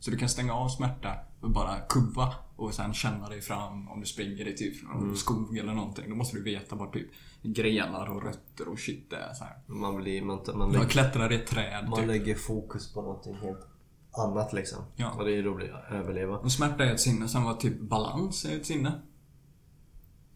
Så 0.00 0.10
du 0.10 0.16
kan 0.16 0.28
stänga 0.28 0.54
av 0.54 0.68
smärta 0.68 1.14
och 1.40 1.50
bara 1.50 1.78
kubba 1.88 2.34
och 2.62 2.74
sen 2.74 2.94
känna 2.94 3.28
dig 3.28 3.40
fram 3.40 3.88
om 3.88 4.00
du 4.00 4.06
springer 4.06 4.48
i 4.48 4.56
typ 4.56 4.82
Mm. 4.94 5.16
skog 5.16 5.58
eller 5.58 5.72
någonting. 5.74 6.04
Då 6.10 6.14
måste 6.16 6.36
du 6.36 6.42
veta 6.42 6.76
var 6.76 6.86
typ 6.92 7.08
grenar 7.42 8.06
och 8.10 8.22
rötter 8.22 8.68
och 8.68 8.78
shit 8.78 9.10
det 9.10 9.16
är. 9.16 9.34
Så 9.34 9.44
här. 9.44 9.56
Man, 9.66 9.96
blir, 9.96 10.22
man, 10.22 10.40
man, 10.54 10.72
lägger, 10.72 10.86
klättrar 10.88 11.32
i 11.32 11.34
ett 11.36 11.46
träd 11.46 11.88
man 11.88 11.98
typ. 11.98 12.06
lägger 12.08 12.34
fokus 12.34 12.92
på 12.94 13.02
någonting 13.02 13.34
helt 13.36 13.66
annat 14.12 14.52
liksom. 14.52 14.78
Ja. 14.96 15.10
Och 15.10 15.24
det 15.24 15.32
är 15.38 15.42
då 15.42 15.54
blir 15.54 15.84
överleva. 15.90 16.38
Och 16.38 16.52
smärta 16.52 16.84
är 16.84 16.92
ett 16.94 17.00
sinne, 17.00 17.28
sen 17.28 17.42
var 17.42 17.54
typ 17.54 17.80
balans 17.80 18.44
är 18.44 18.56
ett 18.56 18.66
sinne. 18.66 18.92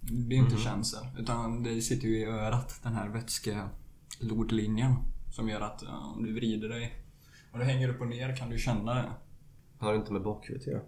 Det 0.01 0.35
är 0.35 0.39
inte 0.39 0.55
Mhm. 0.55 0.61
känsel. 0.63 1.05
Utan 1.19 1.63
det 1.63 1.81
sitter 1.83 2.09
ju 2.09 2.19
i 2.19 2.25
örat, 2.25 2.81
den 2.83 2.93
här 2.95 3.09
vätskelodlinjen. 3.09 4.95
Som 5.33 5.49
gör 5.49 5.61
att 5.61 5.83
om 6.17 6.23
du 6.25 6.35
vrider 6.35 6.69
dig 6.69 6.95
och 7.53 7.59
du 7.59 7.65
hänger 7.65 7.89
upp 7.89 8.01
och 8.01 8.07
ner 8.09 8.37
kan 8.37 8.51
du 8.51 8.59
känna 8.59 8.95
det. 8.95 9.13
Har 9.79 9.95
inte 9.95 10.13
med 10.13 10.23
bakhuvudet 10.23 10.69
att 10.69 10.73
göra. 10.73 10.83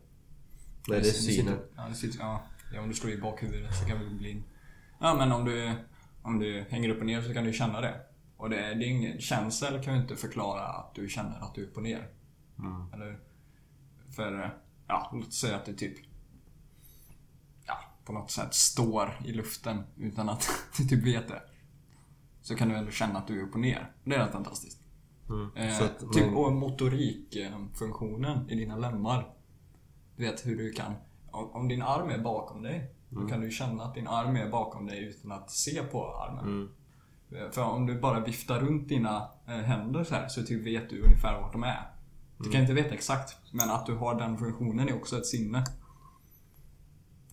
Nej, 0.89 1.01
det 1.01 1.09
är 1.09 1.13
synen. 1.13 1.59
Ja, 1.77 1.87
det 1.89 1.95
sitter, 1.95 2.19
ja, 2.19 2.43
ja, 2.75 2.81
om 2.81 2.89
du 2.89 2.95
slår 2.95 3.13
i 3.13 3.17
bakhuvudet 3.21 3.75
så 3.77 3.85
kan 3.89 3.99
du 3.99 4.07
bli 4.07 4.15
blind. 4.19 4.43
Ja, 5.01 5.15
men 5.15 5.33
om 5.33 5.45
du, 5.45 5.73
om 6.23 6.39
du 6.39 6.65
hänger 6.71 6.89
upp 6.89 7.01
och 7.01 7.07
ner 7.07 7.23
så 7.23 7.35
kan 7.35 7.45
du 7.45 7.53
känna 7.53 7.81
det. 7.81 8.01
Och 8.37 8.51
det, 8.51 8.59
är- 8.59 8.75
det 8.75 8.85
är 8.85 8.89
ingen, 8.89 9.21
känsel 9.21 9.83
kan 9.85 9.95
ju 9.95 10.01
inte 10.01 10.17
förklara 10.17 10.63
att 10.67 10.95
du 10.95 11.09
känner 11.09 11.41
att 11.41 11.55
du 11.55 11.63
är 11.63 11.67
upp 11.67 11.77
och 11.77 11.83
ner. 11.83 12.09
Mm. 12.59 12.93
Eller, 12.93 13.19
för, 14.17 14.59
ja, 14.89 15.11
låt 15.15 15.33
säga 15.33 15.57
att 15.57 15.65
det 15.67 15.75
typ 15.75 15.99
ja, 17.67 17.79
på 18.05 18.13
något 18.13 18.31
sätt 18.31 18.55
står 18.55 19.21
i 19.25 19.33
luften 19.33 19.83
utan 19.97 20.29
att 20.29 20.49
du 20.79 20.85
typ 20.85 21.05
vet 21.07 21.29
det. 21.29 21.43
Så 22.43 22.55
kan 22.57 22.69
du 22.69 22.77
ändå 22.77 22.91
känna 22.91 23.19
att 23.19 23.27
du 23.27 23.41
är 23.41 23.45
upp 23.45 23.55
och 23.55 23.61
ner. 23.61 23.93
Det 24.05 24.15
är 24.15 24.19
rätt 24.25 24.33
fantastiskt. 24.33 24.79
Mm. 25.29 25.57
Eh, 25.57 25.79
Så 25.79 25.85
att 25.85 26.13
typ, 26.13 26.37
och 26.37 26.53
motorikfunktionen 26.53 28.51
i 28.51 28.55
dina 28.55 28.77
lemmar. 28.77 29.35
Du 30.19 30.25
vet 30.25 30.47
hur 30.47 30.57
du 30.57 30.73
kan... 30.73 30.93
Om, 31.31 31.51
om 31.51 31.69
din 31.69 31.83
arm 31.83 32.11
är 32.11 32.19
bakom 32.19 32.63
dig, 32.63 32.95
då 33.09 33.29
kan 33.29 33.41
du 33.41 33.51
känna 33.51 33.85
att 33.85 33.95
din 33.95 34.07
arm 34.07 34.37
är 34.37 34.51
bakom 34.51 34.87
dig 34.87 35.05
utan 35.05 35.33
att 35.33 35.51
se 35.51 35.83
på 35.83 36.17
armen. 36.17 36.45
Mm. 36.45 37.53
För 37.53 37.63
om 37.63 37.87
du 37.87 38.01
bara 38.01 38.21
viftar 38.21 38.61
runt 38.61 38.89
dina 38.89 39.29
eh, 39.47 39.55
händer 39.55 40.05
så 40.05 40.15
här 40.15 40.29
så 40.29 40.43
typ 40.43 40.67
vet 40.67 40.91
du 40.91 41.03
ungefär 41.03 41.41
vart 41.41 41.53
de 41.53 41.63
är. 41.63 41.91
Du 42.39 42.51
kan 42.51 42.61
inte 42.61 42.73
veta 42.73 42.95
exakt, 42.95 43.53
men 43.53 43.71
att 43.71 43.87
du 43.87 43.95
har 43.95 44.15
den 44.15 44.39
funktionen 44.39 44.89
är 44.89 44.97
också 44.97 45.19
ett 45.19 45.27
sinne. 45.27 45.65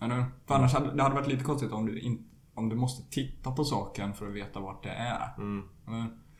Eller? 0.01 0.25
För 0.45 0.55
annars 0.55 0.73
hade 0.73 0.95
det 0.95 1.03
hade 1.03 1.15
varit 1.15 1.27
lite 1.27 1.43
konstigt 1.43 1.71
om 1.71 1.85
du, 1.85 1.99
in, 1.99 2.29
om 2.53 2.69
du 2.69 2.75
måste 2.75 3.11
titta 3.11 3.51
på 3.51 3.63
saken 3.63 4.13
för 4.13 4.27
att 4.27 4.33
veta 4.33 4.59
vart 4.59 4.83
det 4.83 4.89
är. 4.89 5.35
Mm. 5.37 5.63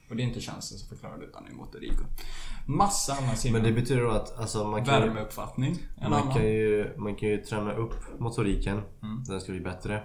Och 0.10 0.16
det 0.16 0.24
är 0.24 0.28
inte 0.28 0.42
tjänsten 0.42 0.78
som 0.78 0.90
förklarar 0.90 1.18
det 1.18 1.26
utan 1.26 1.44
det 1.46 1.52
är 1.52 1.56
motorik. 1.56 1.94
och 2.02 2.70
Massa 2.70 3.14
andra 3.14 3.36
sinnen. 3.36 3.62
Men 3.62 3.74
det 3.74 3.82
betyder 3.82 4.02
då 4.04 4.10
att 4.12 4.40
alltså, 4.40 4.68
man 4.68 4.86
kan 4.86 5.02
Värmeuppfattning. 5.02 5.78
Man 6.02 6.14
annan. 6.14 6.34
kan 6.34 6.44
ju, 6.46 6.94
man 6.98 7.16
kan 7.16 7.30
ju 7.30 7.38
träna 7.38 7.74
upp 7.74 8.20
motoriken. 8.20 8.82
Mm. 9.04 9.24
Den 9.24 9.42
ska 9.42 9.52
bli 9.52 9.62
bättre. 9.62 10.04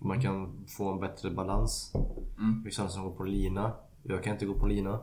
Man 0.00 0.22
kan 0.22 0.64
få 0.68 0.92
en 0.92 1.00
bättre 1.00 1.30
balans. 1.30 1.92
Mm. 2.38 2.62
Vissa 2.64 2.88
som 2.88 3.02
går 3.04 3.16
på 3.16 3.24
lina. 3.24 3.72
Jag 4.02 4.24
kan 4.24 4.32
inte 4.32 4.46
gå 4.46 4.54
på 4.54 4.66
lina. 4.66 5.00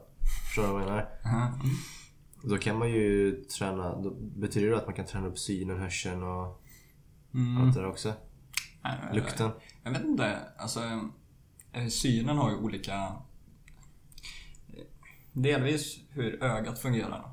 Förstår 0.47 0.63
du 0.63 0.69
vad 0.73 0.81
jag 0.81 0.89
menar? 0.89 1.09
Aha. 1.25 1.51
Då 2.43 2.57
kan 2.57 2.79
man 2.79 2.89
ju 2.89 3.31
träna, 3.43 3.95
då 4.01 4.09
betyder 4.19 4.69
det 4.69 4.77
att 4.77 4.85
man 4.85 4.95
kan 4.95 5.05
träna 5.05 5.27
upp 5.27 5.39
synen, 5.39 5.79
hörseln 5.79 6.23
och 6.23 6.61
Mm. 7.33 7.61
allt 7.61 7.75
det 7.75 7.81
där 7.81 7.87
också? 7.89 8.13
Nej, 8.83 8.97
nej, 9.05 9.15
Lukten? 9.15 9.51
Jag 9.83 9.91
vet 9.91 10.03
inte. 10.05 10.37
Alltså, 10.57 10.79
eh, 11.73 11.87
synen 11.87 12.37
har 12.37 12.49
ju 12.51 12.57
olika... 12.57 13.11
Delvis 15.33 15.99
hur 16.09 16.43
ögat 16.43 16.79
fungerar. 16.79 17.31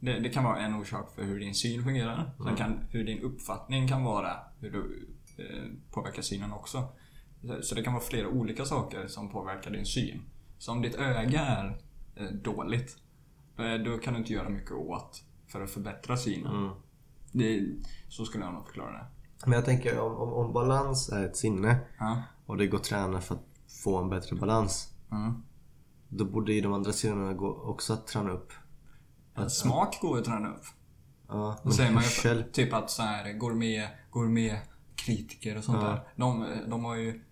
Det, 0.00 0.18
det 0.18 0.28
kan 0.28 0.44
vara 0.44 0.58
en 0.60 0.74
orsak 0.74 1.14
för 1.14 1.22
hur 1.22 1.40
din 1.40 1.54
syn 1.54 1.84
fungerar. 1.84 2.30
Sen 2.44 2.56
kan, 2.56 2.78
hur 2.90 3.04
din 3.04 3.20
uppfattning 3.22 3.88
kan 3.88 4.04
vara 4.04 4.36
hur 4.60 4.70
du 4.70 5.08
eh, 5.36 5.72
påverkar 5.92 6.22
synen 6.22 6.52
också. 6.52 6.84
Så- 7.42 7.62
Så 7.62 7.74
det 7.74 7.82
kan 7.82 7.92
vara 7.92 8.02
flera 8.04 8.28
olika 8.28 8.64
saker 8.64 9.06
som 9.06 9.28
påverkar 9.28 9.70
din 9.70 9.86
syn. 9.86 10.22
Så 10.58 10.72
om 10.72 10.82
ditt 10.82 10.94
öga 10.94 11.40
är 11.40 11.78
eh, 12.16 12.26
dåligt, 12.26 12.96
eh, 13.58 13.74
då 13.74 13.98
kan 13.98 14.12
du 14.14 14.18
inte 14.20 14.32
göra 14.32 14.48
mycket 14.48 14.72
åt 14.72 15.22
för 15.46 15.60
att 15.64 15.70
förbättra 15.70 16.16
synen. 16.16 16.56
Mm. 16.56 16.70
Det, 17.32 17.66
så 18.08 18.24
skulle 18.24 18.44
jag 18.44 18.54
nog 18.54 18.66
förklara 18.66 18.92
det. 18.92 19.06
Men 19.44 19.52
jag 19.52 19.64
tänker 19.64 19.98
om, 20.00 20.12
om, 20.16 20.32
om 20.32 20.52
balans 20.52 21.08
är 21.08 21.24
ett 21.24 21.36
sinne 21.36 21.78
Ja. 21.98 22.22
och 22.46 22.56
det 22.56 22.66
går 22.66 22.78
att 22.78 22.84
träna 22.84 23.20
för 23.20 23.34
att 23.34 23.44
få 23.84 23.98
en 24.02 24.08
bättre 24.08 24.36
balans. 24.36 24.92
Mm. 25.12 25.42
Då 26.16 26.24
borde 26.24 26.52
ju 26.52 26.60
de 26.60 26.72
andra 26.72 26.92
sinnena 26.92 27.32
gå 27.32 27.48
också 27.62 27.92
att 27.92 28.06
träna 28.06 28.30
upp. 28.30 28.52
Smak 29.48 30.00
går 30.00 30.16
ju 30.16 30.20
att 30.20 30.26
träna 30.28 30.48
upp. 30.48 30.64
Ja, 31.28 31.58
Då 31.64 31.70
säger 31.70 31.90
man 31.92 32.02
ju 32.02 32.06
hörsel. 32.08 32.44
typ 32.52 32.72
att 32.72 32.90
så 32.90 33.02
här 33.02 33.32
gourmet, 33.32 33.90
gourmet 34.10 34.58
kritiker 34.96 35.58
och 35.58 35.64
sånt 35.64 35.78
Ja. 35.82 35.88
där. 35.88 36.00
De, 36.16 36.46
de 36.68 36.84
har 36.84 36.94
ju 36.96 37.22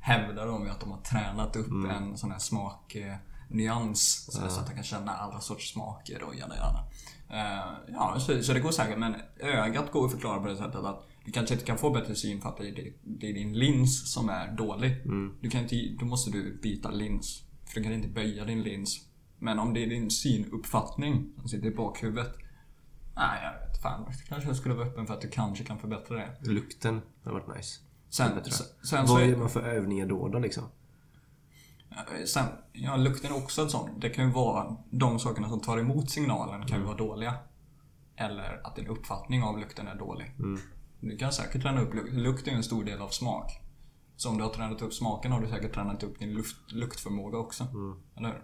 hävdar 0.00 0.46
de 0.46 0.64
ju 0.64 0.70
att 0.70 0.80
de 0.80 0.90
har 0.90 1.00
tränat 1.00 1.56
upp 1.56 1.66
Mm. 1.68 1.90
en 1.90 2.16
sån 2.16 2.30
här 2.30 2.38
smaknyans. 2.38 4.24
Så, 4.32 4.48
så 4.48 4.60
att 4.60 4.66
de 4.68 4.74
kan 4.74 4.84
känna 4.84 5.12
alla 5.12 5.40
sorts 5.40 5.72
smaker 5.72 6.22
och 6.22 6.34
jada 6.34 6.56
jada. 6.56 6.84
Eh, 7.30 7.74
ja, 7.88 8.16
så, 8.20 8.42
så 8.42 8.52
det 8.52 8.60
går 8.60 8.70
säkert. 8.70 8.98
Men 8.98 9.14
ögat 9.40 9.92
går 9.92 10.04
att 10.06 10.12
förklara 10.12 10.40
på 10.40 10.46
det 10.48 10.56
sättet 10.56 10.76
att 10.84 11.06
du 11.24 11.32
kanske 11.32 11.54
inte 11.54 11.66
kan 11.66 11.78
få 11.78 11.90
bättre 11.90 12.14
syn 12.14 12.40
för 12.40 12.48
att 12.48 12.56
det 12.56 12.68
är, 12.68 12.92
det 13.02 13.30
är 13.30 13.34
din 13.34 13.52
lins 13.58 14.12
som 14.12 14.28
är 14.28 14.52
dålig. 14.52 14.92
Mm. 15.04 15.36
Du 15.40 15.50
kan 15.50 15.60
inte, 15.62 15.76
då 16.00 16.06
måste 16.06 16.30
du 16.30 16.58
byta 16.62 16.90
lins. 16.90 17.42
För 17.76 17.80
du 17.80 17.84
kan 17.84 17.94
inte 17.94 18.08
böja 18.08 18.44
din 18.44 18.62
lins. 18.62 19.00
Men 19.38 19.58
om 19.58 19.74
det 19.74 19.84
är 19.84 19.86
din 19.86 20.10
synuppfattning 20.10 21.32
som 21.38 21.48
sitter 21.48 21.66
i 21.66 21.70
bakhuvudet. 21.70 22.36
Nej, 23.16 23.40
jag 23.42 23.68
vet 23.68 23.82
fan. 23.82 24.12
Kanske 24.28 24.48
jag 24.48 24.56
skulle 24.56 24.74
vara 24.74 24.86
öppen 24.86 25.06
för 25.06 25.14
att 25.14 25.20
du 25.20 25.28
kanske 25.28 25.64
kan 25.64 25.78
förbättra 25.78 26.16
det. 26.16 26.36
Lukten 26.40 27.00
har 27.24 27.32
varit 27.32 27.56
nice. 27.56 27.80
Sen, 28.08 28.44
sen, 28.82 29.06
Vad 29.06 29.26
gör 29.26 29.36
man 29.36 29.50
för 29.50 29.62
övningar 29.62 30.06
då, 30.06 30.28
då 30.28 30.38
liksom? 30.38 30.64
sen, 32.26 32.44
ja, 32.72 32.96
lukten 32.96 33.32
är 33.32 33.36
också 33.36 33.62
en 33.62 33.70
sån. 33.70 34.00
Det 34.00 34.10
kan 34.10 34.26
ju 34.26 34.32
vara 34.32 34.76
de 34.90 35.18
sakerna 35.18 35.48
som 35.48 35.60
tar 35.60 35.78
emot 35.78 36.10
signalen 36.10 36.66
kan 36.66 36.78
ju 36.78 36.84
vara 36.84 36.96
dåliga. 36.96 37.34
Eller 38.16 38.60
att 38.64 38.76
din 38.76 38.86
uppfattning 38.86 39.42
av 39.42 39.58
lukten 39.58 39.88
är 39.88 39.94
dålig. 39.94 40.32
Mm. 40.38 40.60
Du 41.00 41.16
kan 41.16 41.32
säkert 41.32 41.62
träna 41.62 41.80
upp 41.80 41.94
lukt. 41.94 42.12
Lukt 42.12 42.46
är 42.46 42.50
ju 42.50 42.56
en 42.56 42.62
stor 42.62 42.84
del 42.84 43.02
av 43.02 43.08
smak. 43.08 43.60
Så 44.16 44.28
om 44.30 44.38
du 44.38 44.44
har 44.44 44.50
tränat 44.50 44.82
upp 44.82 44.94
smaken 44.94 45.32
har 45.32 45.40
du 45.40 45.48
säkert 45.48 45.74
tränat 45.74 46.02
upp 46.02 46.18
din 46.18 46.32
luft, 46.32 46.56
luktförmåga 46.72 47.38
också. 47.38 47.64
Mm. 47.64 48.00
Eller 48.16 48.28
hur? 48.28 48.42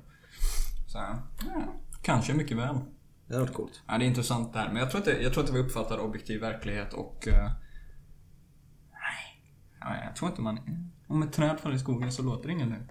Så, 0.86 0.98
ja, 0.98 1.18
kanske 2.02 2.34
mycket 2.34 2.56
väl. 2.56 2.78
Det 3.26 3.34
hade 3.34 3.46
varit 3.46 3.56
coolt. 3.56 3.82
Ja, 3.86 3.98
det 3.98 4.04
är 4.04 4.06
intressant 4.06 4.52
där. 4.52 4.68
Men 4.68 4.76
jag 4.76 4.90
tror 4.90 5.00
att, 5.00 5.04
det, 5.04 5.22
jag 5.22 5.32
tror 5.32 5.44
att 5.44 5.50
vi 5.50 5.58
uppfattar 5.58 5.98
objektiv 5.98 6.40
verklighet 6.40 6.92
och... 6.92 7.28
eh, 7.28 7.50
nej. 8.90 9.42
Ja, 9.80 10.04
jag 10.04 10.16
tror 10.16 10.30
inte 10.30 10.42
man... 10.42 10.58
Om 11.06 11.22
ett 11.22 11.32
träd 11.32 11.60
faller 11.60 11.76
i 11.76 11.78
skogen 11.78 12.12
så 12.12 12.22
låter 12.22 12.46
det 12.46 12.52
ingenting. 12.52 12.88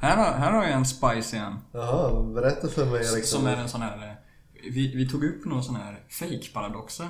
Här 0.00 0.16
har, 0.16 0.38
här 0.38 0.52
har 0.52 0.64
jag 0.64 0.72
en 0.72 0.86
spice 0.86 1.36
igen. 1.36 1.58
Jaha, 1.72 2.22
berätta 2.22 2.68
för 2.68 2.86
mig 2.86 3.04
Som 3.04 3.46
är 3.46 3.56
en 3.56 3.68
sån 3.68 3.82
här... 3.82 4.20
Vi, 4.62 4.96
vi 4.96 5.08
tog 5.08 5.24
upp 5.24 5.44
några 5.44 5.62
såna 5.62 5.78
här 5.78 6.04
fake-paradoxer. 6.08 7.08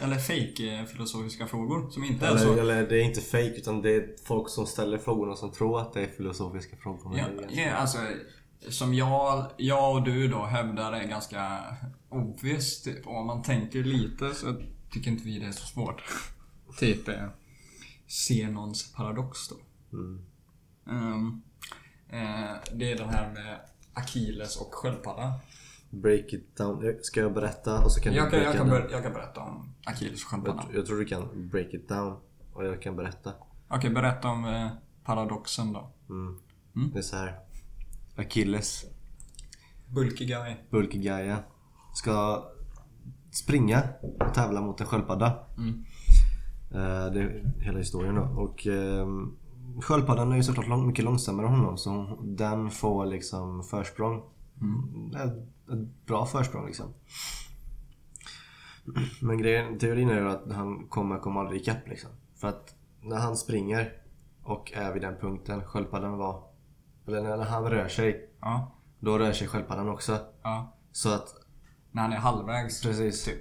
Eller 0.00 0.18
fake-filosofiska 0.18 1.46
frågor. 1.46 1.90
Som 1.90 2.04
inte 2.04 2.26
är 2.26 2.36
så... 2.36 2.52
Eller, 2.52 2.62
eller 2.62 2.88
det 2.88 2.96
är 2.96 3.04
inte 3.04 3.20
fake 3.20 3.54
utan 3.56 3.82
det 3.82 3.90
är 3.90 4.08
folk 4.24 4.48
som 4.48 4.66
ställer 4.66 4.98
frågorna 4.98 5.36
som 5.36 5.52
tror 5.52 5.80
att 5.80 5.92
det 5.92 6.00
är 6.00 6.06
filosofiska 6.06 6.76
frågor. 6.76 7.18
Ja, 7.18 7.24
det 7.48 7.62
ja, 7.62 7.70
alltså, 7.70 7.98
som 8.68 8.94
jag, 8.94 9.50
jag 9.56 9.94
och 9.96 10.02
du 10.02 10.28
då 10.28 10.44
hävdar 10.44 10.92
är 10.92 11.04
ganska 11.04 11.62
obvious. 12.08 12.82
Typ. 12.82 13.06
Om 13.06 13.26
man 13.26 13.42
tänker 13.42 13.84
lite 13.84 14.34
så 14.34 14.62
tycker 14.90 15.10
inte 15.10 15.24
vi 15.24 15.38
det 15.38 15.46
är 15.46 15.52
så 15.52 15.66
svårt. 15.66 16.02
typ 16.78 17.08
eh, 17.08 17.26
Zenons 18.06 18.92
paradox 18.92 19.48
då. 19.48 19.56
Mm. 19.92 20.24
Ehm, 20.86 21.42
eh, 22.08 22.56
det 22.72 22.92
är 22.92 22.98
den 22.98 23.08
här 23.08 23.32
med 23.32 23.60
Achilles 23.94 24.56
och 24.56 24.74
sköldpaddan. 24.74 25.32
Break 25.90 26.32
it 26.32 26.56
down. 26.56 26.94
Ska 27.02 27.20
jag 27.20 27.34
berätta 27.34 27.84
och 27.84 27.92
så 27.92 28.00
kan 28.00 28.12
Jag 28.14 28.26
du 28.26 28.30
kan, 28.30 28.42
jag, 28.42 28.52
kan 28.54 28.68
ber, 28.68 28.88
jag 28.90 29.02
kan 29.02 29.12
berätta 29.12 29.40
om 29.40 29.74
Achilles 29.86 30.24
och 30.32 30.48
Jag, 30.48 30.64
jag 30.74 30.86
tror 30.86 30.98
du 30.98 31.04
kan 31.04 31.48
break 31.50 31.74
it 31.74 31.88
down 31.88 32.16
och 32.52 32.64
jag 32.66 32.82
kan 32.82 32.96
berätta. 32.96 33.32
Okej, 33.68 33.90
berätta 33.90 34.28
om 34.28 34.44
eh, 34.44 34.68
paradoxen 35.04 35.72
då. 35.72 35.90
Mm. 36.10 36.38
Mm. 36.76 36.90
Det 36.92 36.98
är 36.98 37.02
så 37.02 37.16
här. 37.16 37.38
Achilles, 38.16 38.84
Bulky 39.86 40.24
guy. 40.26 40.56
Bulky 40.70 40.98
Gaia, 40.98 41.38
ska 41.94 42.44
springa 43.30 43.82
och 44.02 44.34
tävla 44.34 44.60
mot 44.60 44.80
en 44.80 44.86
sköldpadda. 44.86 45.38
Mm. 45.58 45.84
Eh, 46.70 47.12
Det 47.12 47.20
är 47.20 47.52
hela 47.60 47.78
historien 47.78 48.14
då. 48.14 48.22
Och 48.22 48.66
ehm, 48.66 49.36
sköldpaddan 49.82 50.32
är 50.32 50.36
ju 50.36 50.42
såklart 50.42 50.68
lång, 50.68 50.86
mycket 50.86 51.04
långsammare 51.04 51.46
än 51.46 51.52
honom 51.54 51.78
så 51.78 51.90
hon- 51.90 52.36
den 52.36 52.70
får 52.70 53.06
liksom 53.06 53.62
försprång. 53.64 54.22
Mm. 54.60 55.10
Ett, 55.72 56.06
bra 56.06 56.26
försprång 56.26 56.66
liksom. 56.66 56.94
Men 59.20 59.38
grejen, 59.38 59.78
teorin 59.78 60.10
är 60.10 60.20
ju 60.20 60.28
att 60.30 60.52
han 60.52 60.86
kommer 60.88 61.18
komma 61.18 61.40
aldrig 61.40 61.60
ikapp 61.60 61.88
liksom. 61.88 62.10
För 62.36 62.48
att 62.48 62.74
när 63.02 63.16
han 63.18 63.36
springer 63.36 63.92
och 64.42 64.72
är 64.72 64.92
vid 64.92 65.02
den 65.02 65.16
punkten 65.20 65.64
sköldpaddan 65.64 66.18
var 66.18 66.42
eller 67.06 67.22
när 67.36 67.44
han 67.44 67.64
rör 67.64 67.88
sig, 67.88 68.28
Ja, 68.40 68.72
då 69.00 69.18
rör 69.18 69.32
sig 69.32 69.48
sköldpaddan 69.48 69.88
också. 69.88 70.18
ja. 70.42 70.76
Så 70.92 71.08
att, 71.14 71.34
När 71.92 72.02
han 72.02 72.12
är 72.12 72.16
halvvägs. 72.16 72.82
precis. 72.82 73.24
Typ. 73.24 73.40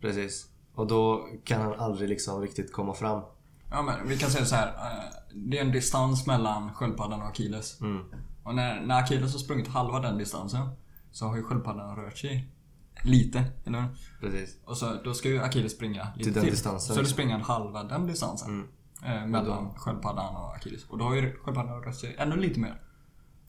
Precis. 0.00 0.48
Och 0.74 0.86
då 0.86 1.28
kan 1.44 1.60
han 1.62 1.74
aldrig 1.74 2.08
liksom 2.08 2.40
riktigt 2.40 2.72
komma 2.72 2.94
fram. 2.94 3.22
Ja 3.70 3.82
men 3.82 4.08
vi 4.08 4.18
kan 4.18 4.30
säga 4.30 4.44
så 4.44 4.54
här. 4.56 4.68
eh, 4.68 5.04
Det 5.34 5.58
är 5.58 5.64
en 5.64 5.72
distans 5.72 6.26
mellan 6.26 6.74
sköldpaddan 6.74 7.20
och 7.22 7.28
Achilles. 7.28 7.80
Mm. 7.80 8.04
Och 8.42 8.54
när, 8.54 8.80
när 8.80 8.98
Achilles 9.02 9.32
har 9.32 9.38
sprungit 9.38 9.68
halva 9.68 10.00
den 10.00 10.18
distansen 10.18 10.68
så 11.14 11.26
har 11.26 11.36
ju 11.36 11.42
sköldpaddan 11.42 11.96
rört 11.96 12.18
sig 12.18 12.48
lite, 13.02 13.44
eller 13.64 13.80
hur? 13.80 13.88
Precis. 14.20 14.56
Och 14.64 14.76
så, 14.76 14.94
då 15.04 15.14
ska 15.14 15.28
ju 15.28 15.42
Achilles 15.42 15.72
springa 15.72 16.08
lite 16.16 16.24
Till 16.24 16.32
till. 16.32 16.42
den 16.42 16.50
distansen. 16.50 16.96
Så 16.96 17.02
då 17.02 17.08
springer 17.08 17.32
han 17.32 17.42
halva 17.42 17.84
den 17.84 18.06
distansen. 18.06 18.48
Mm. 18.48 19.22
Eh, 19.22 19.26
mellan 19.26 19.74
sköldpaddan 19.74 20.36
och 20.36 20.54
Achilles. 20.56 20.84
Och 20.84 20.98
då 20.98 21.04
har 21.04 21.14
ju 21.14 21.36
sköldpaddan 21.36 21.82
rört 21.82 21.94
sig 21.94 22.16
ännu 22.18 22.36
lite 22.36 22.60
mer. 22.60 22.80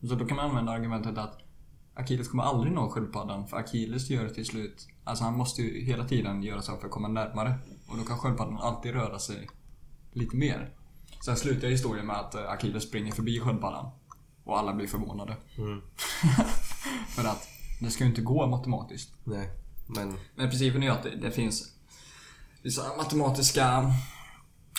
Så 0.00 0.14
då 0.14 0.26
kan 0.26 0.36
man 0.36 0.46
använda 0.50 0.72
argumentet 0.72 1.18
att 1.18 1.38
Achilles 1.94 2.28
kommer 2.28 2.42
aldrig 2.42 2.72
nå 2.72 2.90
sköldpaddan 2.90 3.46
för 3.46 3.56
Achilles 3.56 4.10
gör 4.10 4.24
det 4.24 4.34
till 4.34 4.46
slut 4.46 4.88
Alltså 5.04 5.24
han 5.24 5.36
måste 5.36 5.62
ju 5.62 5.84
hela 5.84 6.08
tiden 6.08 6.42
göra 6.42 6.62
så 6.62 6.76
för 6.76 6.86
att 6.86 6.92
komma 6.92 7.08
närmare. 7.08 7.54
Och 7.88 7.96
då 7.96 8.04
kan 8.04 8.18
sköldpaddan 8.18 8.58
alltid 8.58 8.92
röra 8.92 9.18
sig 9.18 9.48
lite 10.12 10.36
mer. 10.36 10.70
Sen 11.24 11.36
slutar 11.36 11.68
historien 11.68 12.06
med 12.06 12.16
att 12.16 12.34
eh, 12.34 12.50
Achilles 12.50 12.82
springer 12.82 13.12
förbi 13.12 13.40
sköldpaddan. 13.40 13.90
Och 14.44 14.58
alla 14.58 14.74
blir 14.74 14.86
förvånade. 14.86 15.36
Mm. 15.58 15.80
för 17.08 17.24
att 17.24 17.55
det 17.80 17.90
ska 17.90 18.04
ju 18.04 18.10
inte 18.10 18.22
gå 18.22 18.46
matematiskt. 18.46 19.14
Nej. 19.24 19.50
Men 19.86 20.18
Men 20.34 20.50
principen 20.50 20.82
är 20.82 20.86
ju 20.86 20.92
att 20.92 21.02
det, 21.02 21.16
det 21.16 21.30
finns 21.30 21.72
vissa 22.62 22.96
matematiska... 22.96 23.92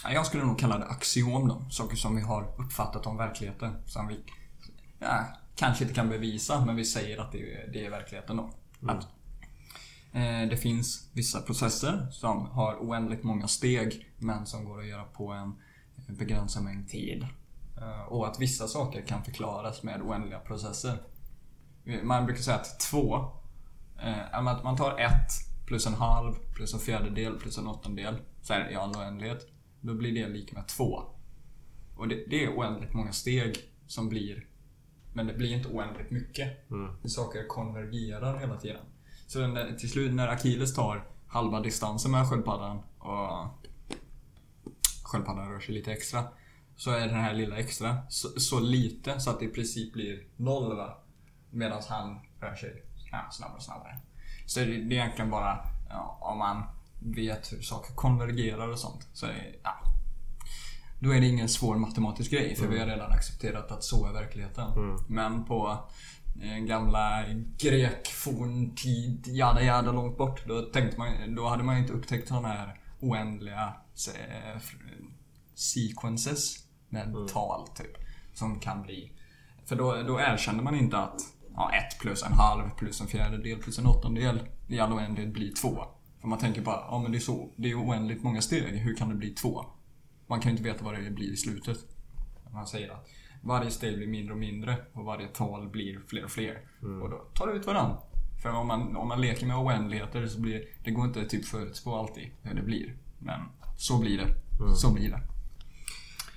Ja, 0.03 0.11
jag 0.11 0.25
skulle 0.25 0.43
nog 0.45 0.59
kalla 0.59 0.77
det 0.77 0.85
axiom 0.85 1.47
då. 1.47 1.65
Saker 1.69 1.95
som 1.95 2.15
vi 2.15 2.21
har 2.21 2.53
uppfattat 2.57 3.05
om 3.05 3.17
verkligheten. 3.17 3.73
Som 3.85 4.07
vi 4.07 4.19
ja, 4.99 5.25
kanske 5.55 5.83
inte 5.83 5.95
kan 5.95 6.09
bevisa, 6.09 6.65
men 6.65 6.75
vi 6.75 6.85
säger 6.85 7.17
att 7.17 7.31
det 7.31 7.53
är, 7.53 7.67
det 7.73 7.85
är 7.85 7.89
verkligheten 7.89 8.37
då. 8.37 8.49
Att, 8.87 9.03
eh, 10.13 10.49
det 10.49 10.57
finns 10.57 11.09
vissa 11.13 11.41
processer 11.41 12.07
som 12.11 12.45
har 12.45 12.75
oändligt 12.75 13.23
många 13.23 13.47
steg, 13.47 14.13
men 14.17 14.45
som 14.45 14.65
går 14.65 14.79
att 14.79 14.87
göra 14.87 15.03
på 15.03 15.31
en 15.31 15.55
begränsad 16.07 16.63
mängd 16.63 16.89
tid. 16.89 17.27
Eh, 17.77 18.01
Och 18.01 18.27
att 18.27 18.39
vissa 18.39 18.67
saker 18.67 19.01
kan 19.01 19.23
förklaras 19.23 19.83
med 19.83 20.01
oändliga 20.01 20.39
processer. 20.39 21.01
Man 22.03 22.25
brukar 22.25 22.41
säga 22.41 22.57
att 22.57 22.79
två, 22.79 23.15
eh, 24.01 24.47
att 24.47 24.63
man 24.63 24.77
tar 24.77 24.99
ett 24.99 25.31
plus 25.65 25.87
en 25.87 25.93
halv 25.93 26.33
plus 26.55 26.73
en 26.73 26.79
fjärdedel 26.79 27.39
plus 27.39 27.57
en 27.57 27.67
åttondel 27.67 28.15
så 28.41 28.53
är 28.53 28.59
det 28.59 28.71
i 28.71 28.75
all 28.75 28.95
oändlighet. 28.95 29.47
Då 29.81 29.93
blir 29.93 30.13
det 30.13 30.27
lika 30.27 30.55
med 30.55 30.67
två. 30.67 31.03
Och 31.95 32.07
det, 32.07 32.15
det 32.29 32.43
är 32.43 32.57
oändligt 32.57 32.93
många 32.93 33.11
steg 33.11 33.57
som 33.87 34.09
blir 34.09 34.47
men 35.17 35.27
det 35.27 35.33
blir 35.33 35.53
inte 35.53 35.67
oändligt 35.67 36.11
mycket. 36.11 36.71
Mm. 36.71 37.09
Saker 37.09 37.47
konvergerar 37.47 38.39
hela 38.39 38.57
tiden. 38.57 38.85
Så 39.27 39.47
när, 39.47 39.73
till 39.73 39.89
slut 39.89 40.13
när 40.13 40.27
Achilles 40.27 40.75
tar 40.75 41.07
halva 41.27 41.59
distansen 41.59 42.11
med 42.11 42.29
sköldpaddan 42.29 42.77
och 42.99 43.67
sköldpaddan 45.03 45.51
rör 45.51 45.59
sig 45.59 45.75
lite 45.75 45.91
extra. 45.91 46.23
Så 46.75 46.91
är 46.91 47.07
den 47.07 47.19
här 47.19 47.33
lilla 47.33 47.57
extra 47.57 47.97
så, 48.09 48.39
så 48.39 48.59
lite 48.59 49.19
så 49.19 49.29
att 49.29 49.39
det 49.39 49.45
i 49.45 49.49
princip 49.49 49.93
blir 49.93 50.23
noll 50.35 50.75
va. 50.75 50.97
Medan 51.57 51.81
han 51.89 52.19
rör 52.39 52.55
sig 52.55 52.83
ja, 53.11 53.27
snabbare 53.31 53.57
och 53.57 53.63
snabbare. 53.63 53.99
Så 54.45 54.59
det, 54.59 54.65
det 54.65 54.71
är 54.71 54.99
egentligen 54.99 55.31
bara 55.31 55.65
ja, 55.89 56.17
om 56.21 56.37
man 56.37 56.63
vet 56.99 57.53
hur 57.53 57.61
saker 57.61 57.93
konvergerar 57.93 58.69
och 58.69 58.79
sånt. 58.79 59.07
Så 59.13 59.25
är 59.25 59.33
det, 59.33 59.55
ja, 59.63 59.79
då 60.99 61.11
är 61.11 61.21
det 61.21 61.27
ingen 61.27 61.49
svår 61.49 61.75
matematisk 61.75 62.31
grej 62.31 62.55
för 62.55 62.67
vi 62.67 62.79
har 62.79 62.87
redan 62.87 63.11
accepterat 63.11 63.71
att 63.71 63.83
så 63.83 64.07
är 64.07 64.13
verkligheten. 64.13 64.97
Men 65.07 65.45
på 65.45 65.79
eh, 66.41 66.57
gamla 66.57 67.23
grek 67.57 68.07
forntid, 68.07 69.27
jada 69.27 69.63
jada 69.63 69.91
långt 69.91 70.17
bort. 70.17 70.47
Då, 70.47 70.61
tänkte 70.61 70.97
man, 70.99 71.35
då 71.35 71.47
hade 71.47 71.63
man 71.63 71.77
inte 71.77 71.93
upptäckt 71.93 72.27
sådana 72.27 72.47
här 72.47 72.79
oändliga 72.99 73.73
eh, 74.15 74.61
sequences 75.55 76.65
med 76.89 77.15
tal 77.33 77.67
typ. 77.67 77.97
Som 78.33 78.59
kan 78.59 78.81
bli... 78.81 79.11
För 79.65 79.75
då, 79.75 80.03
då 80.03 80.19
erkände 80.19 80.63
man 80.63 80.75
inte 80.75 80.97
att 80.97 81.21
ja, 81.57 81.71
ett 81.73 81.99
plus 81.99 82.23
en 82.23 82.33
halv 82.33 82.69
plus 82.69 83.01
en 83.01 83.07
fjärdedel 83.07 83.57
plus 83.57 83.79
en 83.79 83.87
åttondel 83.87 84.39
i 84.67 84.79
all 84.79 84.93
oändlighet 84.93 85.33
blir 85.33 85.53
två. 85.53 85.85
För 86.21 86.27
man 86.27 86.39
tänker 86.39 86.61
bara, 86.61 86.75
ja 86.75 86.99
men 86.99 87.11
det 87.11 87.17
är 87.17 87.19
så, 87.19 87.53
det 87.55 87.71
är 87.71 87.75
oändligt 87.75 88.23
många 88.23 88.41
steg, 88.41 88.63
hur 88.63 88.95
kan 88.95 89.09
det 89.09 89.15
bli 89.15 89.29
två? 89.29 89.65
Man 90.27 90.39
kan 90.39 90.51
ju 90.51 90.57
inte 90.57 90.69
veta 90.69 90.83
vad 90.83 90.93
det 90.93 91.11
blir 91.11 91.33
i 91.33 91.37
slutet. 91.37 91.77
Man 92.53 92.67
säger 92.67 92.91
att 92.91 93.09
varje 93.41 93.71
steg 93.71 93.97
blir 93.97 94.07
mindre 94.07 94.33
och 94.33 94.39
mindre 94.39 94.77
och 94.93 95.05
varje 95.05 95.27
tal 95.27 95.69
blir 95.69 95.99
fler 96.07 96.23
och 96.23 96.31
fler. 96.31 96.61
Och 97.01 97.09
då 97.09 97.17
tar 97.33 97.47
det 97.47 97.53
ut 97.53 97.67
varann. 97.67 97.97
För 98.41 98.49
om 98.49 98.67
man, 98.67 98.95
om 98.95 99.07
man 99.07 99.21
leker 99.21 99.45
med 99.45 99.57
oändligheter 99.57 100.27
så 100.27 100.39
blir 100.39 100.63
det 100.83 100.91
går 100.91 101.05
inte 101.05 101.25
typ 101.25 101.45
förutspå 101.45 101.95
alltid 101.95 102.31
hur 102.41 102.55
det 102.55 102.63
blir. 102.63 102.95
Men 103.19 103.39
så 103.77 103.99
blir 103.99 104.17
det. 104.17 104.27
Så 104.75 104.93
blir 104.93 105.09
det. 105.09 105.21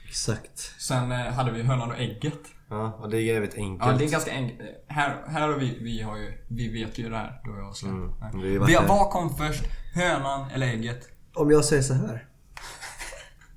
Exakt. 0.09 0.59
Sen 0.78 1.12
eh, 1.12 1.18
hade 1.18 1.52
vi 1.52 1.62
hönan 1.62 1.90
och 1.90 1.98
ägget. 1.98 2.40
Ja, 2.70 2.92
och 2.92 3.10
det 3.10 3.16
är 3.16 3.20
jävligt 3.20 3.55
enkelt. 3.55 3.90
Ja, 3.90 3.97
det 3.98 4.05
är 4.05 4.10
ganska 4.10 4.32
enkelt. 4.32 4.60
Här, 4.88 5.24
här 5.28 5.48
har 5.48 5.59
vi, 5.59 5.78
vi 5.80 6.02
har 6.02 6.16
ju, 6.16 6.44
vi 6.48 6.68
vet 6.72 6.98
ju 6.98 7.09
det 7.10 7.16
här. 7.16 7.40
Du 7.44 7.51
och 7.51 7.59
jag. 7.82 7.90
Mm, 7.90 8.42
vi 8.42 8.59
Vi 8.59 8.78
vad 8.88 9.10
kom 9.10 9.36
först? 9.36 9.64
Hönan 9.94 10.51
eller 10.51 10.66
ägget? 10.66 11.09
Om 11.34 11.51
jag 11.51 11.64
säger 11.64 11.82
så 11.82 11.94
här. 11.94 12.28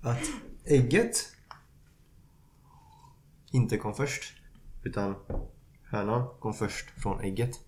Att 0.02 0.20
ägget 0.66 1.16
inte 3.52 3.78
kom 3.78 3.94
först. 3.94 4.34
Utan 4.84 5.16
hönan 5.90 6.28
kom 6.40 6.54
först 6.54 7.02
från 7.02 7.22
ägget. 7.22 7.60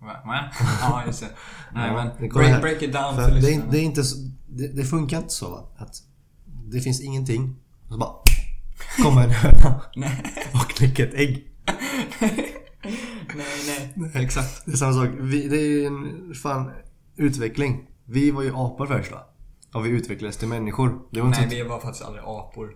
Va? 0.00 0.16
Ja, 0.80 1.02
just 1.06 1.20
det. 1.20 1.28
Nej 1.72 1.88
Ja, 1.88 2.12
men, 2.20 2.60
break, 2.60 2.82
it 2.82 2.92
down 2.92 3.14
För 3.14 3.22
det, 3.22 3.36
är, 3.36 3.40
lyssnarna. 3.40 3.70
det, 3.70 3.78
är 3.78 3.82
inte, 3.82 4.04
så- 4.04 4.30
det, 4.48 4.68
det 4.68 4.84
funkar 4.84 5.18
inte 5.18 5.34
så 5.34 5.50
va? 5.50 5.68
Att 5.76 6.02
det 6.44 6.80
finns 6.80 7.00
ingenting. 7.00 7.56
Och 7.86 7.92
så 7.92 7.98
bara 7.98 8.14
kommer 9.02 9.22
en 9.24 9.30
höna 9.30 9.80
och 10.54 10.70
knäcker 10.70 11.06
ett 11.06 11.14
ägg. 11.14 11.48
nej, 13.36 13.94
nej. 13.96 14.10
Exakt. 14.24 14.66
Det 14.66 14.72
är 14.72 14.76
samma 14.76 14.92
sak. 14.92 15.08
Vi, 15.20 15.48
det 15.48 15.56
är 15.56 15.68
ju 15.68 15.86
en 15.86 16.34
fan 16.34 16.70
utveckling. 17.16 17.86
Vi 18.04 18.30
var 18.30 18.42
ju 18.42 18.52
apor 18.56 18.86
först 18.86 19.12
va? 19.12 19.24
Och 19.74 19.86
vi 19.86 19.90
utvecklades 19.90 20.36
till 20.36 20.48
människor. 20.48 21.00
Det 21.10 21.20
var 21.20 21.28
inte 21.28 21.40
Nej, 21.40 21.50
så 21.50 21.56
att 21.56 21.64
vi 21.64 21.68
var 21.68 21.80
faktiskt 21.80 22.04
aldrig 22.04 22.24
apor. 22.26 22.70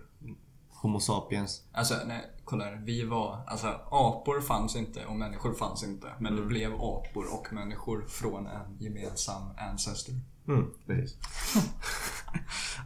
Homo 0.69 0.99
sapiens. 0.99 1.61
Alltså, 1.71 1.93
nej, 2.07 2.21
kolla 2.45 2.65
här. 2.65 2.81
Vi 2.85 3.03
var, 3.05 3.43
alltså 3.47 3.67
apor 3.91 4.41
fanns 4.41 4.75
inte 4.75 5.05
och 5.05 5.15
människor 5.15 5.53
fanns 5.53 5.83
inte. 5.83 6.07
Men 6.19 6.33
Mm. 6.33 6.43
det 6.43 6.47
blev 6.49 6.73
apor 6.73 7.25
och 7.33 7.53
människor 7.53 8.05
från 8.07 8.47
en 8.47 8.77
gemensam 8.79 9.41
ancestor. 9.57 10.15
Mm, 10.47 10.65
precis. 10.87 11.17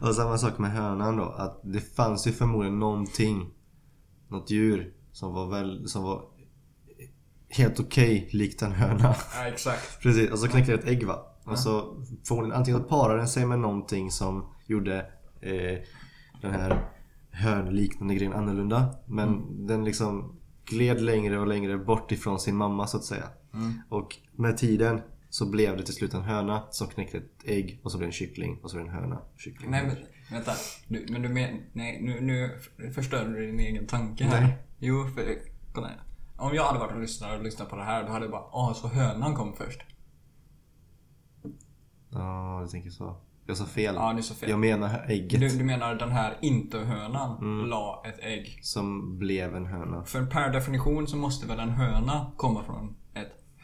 och 0.00 0.14
samma 0.14 0.38
sak 0.38 0.58
med 0.58 0.70
hönan 0.70 1.16
då. 1.16 1.24
Att 1.24 1.60
det 1.62 1.80
fanns 1.80 2.26
ju 2.26 2.32
förmodligen 2.32 2.78
någonting. 2.78 3.50
Något 4.28 4.50
djur 4.50 4.94
som 5.12 5.34
var 5.34 5.46
väl, 5.46 5.88
som 5.88 6.02
var 6.02 6.24
helt 7.48 7.80
okej 7.80 8.28
likt 8.32 8.62
en 8.62 8.72
höna. 8.72 9.14
Ja, 9.34 9.46
exakt. 9.46 10.02
Precis, 10.02 10.30
och 10.30 10.38
så 10.38 10.48
knäckte 10.48 10.72
det 10.72 10.78
ett 10.78 10.88
ägg 10.88 11.06
va. 11.06 11.24
Och 11.44 11.58
så 11.58 12.02
förmodligen 12.24 12.58
antingen 12.58 12.84
parade 12.84 13.18
den 13.18 13.28
sig 13.28 13.46
med 13.46 13.58
någonting 13.58 14.10
som 14.10 14.54
gjorde 14.66 14.98
eh, 15.40 15.78
den 16.42 16.52
här 16.52 16.90
hönliknande 17.30 18.14
grejen 18.14 18.32
annorlunda. 18.32 18.94
Men 19.06 19.44
den 19.66 19.84
liksom 19.84 20.38
gled 20.64 21.00
längre 21.00 21.40
och 21.40 21.46
längre 21.46 21.78
bort 21.78 22.12
ifrån 22.12 22.40
sin 22.40 22.56
mamma 22.56 22.86
så 22.86 22.96
att 22.96 23.04
säga. 23.04 23.24
Och 23.88 24.16
med 24.32 24.56
tiden 24.56 25.00
så 25.30 25.50
blev 25.50 25.76
det 25.76 25.82
till 25.82 25.94
slut 25.94 26.14
en 26.14 26.22
höna 26.22 26.62
som 26.70 26.88
knäckte 26.88 27.18
ett 27.18 27.44
ägg 27.44 27.80
och 27.82 27.92
så 27.92 27.98
blev 27.98 28.06
det 28.06 28.08
en 28.08 28.12
kyckling 28.12 28.58
och 28.62 28.70
så 28.70 28.76
blev 28.76 28.86
det 28.86 28.92
en 28.92 29.02
höna. 29.02 29.22
Kyckling. 29.36 29.70
Nej 29.70 29.86
men 29.86 29.96
vänta. 30.30 30.52
Du, 30.88 31.06
men 31.08 31.22
du 31.22 31.28
men, 31.28 31.62
nej 31.72 32.00
nu, 32.02 32.20
nu 32.20 32.58
förstör 32.92 33.28
du 33.28 33.46
din 33.46 33.60
egen 33.60 33.86
tanke 33.86 34.24
här. 34.24 34.40
Nej. 34.40 34.58
Jo, 34.78 35.04
för 35.14 35.38
kolla 35.72 35.86
här. 35.86 36.02
Om 36.36 36.54
jag 36.54 36.64
hade 36.64 36.78
varit 36.78 36.94
och 36.94 37.00
lyssnat 37.00 37.38
och 37.38 37.44
lyssnat 37.44 37.70
på 37.70 37.76
det 37.76 37.84
här 37.84 38.04
då 38.06 38.12
hade 38.12 38.24
jag 38.24 38.32
bara 38.32 38.40
ah 38.52 38.74
så 38.74 38.88
hönan 38.88 39.34
kom 39.34 39.52
först. 39.56 39.80
Ja, 42.10 42.60
du 42.64 42.68
tänker 42.68 42.90
så. 42.90 43.16
Jag 43.46 43.56
sa 43.56 43.64
fel. 43.64 43.94
Ja, 43.94 44.12
är 44.18 44.22
så 44.22 44.34
fel. 44.34 44.50
Jag 44.50 44.58
menar 44.58 45.04
ägget 45.08 45.40
Du, 45.40 45.48
du 45.48 45.64
menar 45.64 45.94
den 45.94 46.10
här 46.10 46.38
inte-hönan 46.42 47.38
Mm. 47.38 47.66
la 47.66 48.02
ett 48.06 48.18
ägg. 48.22 48.58
som 48.62 49.18
blev 49.18 49.56
en 49.56 49.66
höna. 49.66 50.04
För 50.04 50.26
per 50.26 50.52
definition 50.52 51.06
så 51.06 51.16
måste 51.16 51.46
väl 51.46 51.58
en 51.60 51.70
höna 51.70 52.32
komma 52.36 52.64
från 52.64 52.96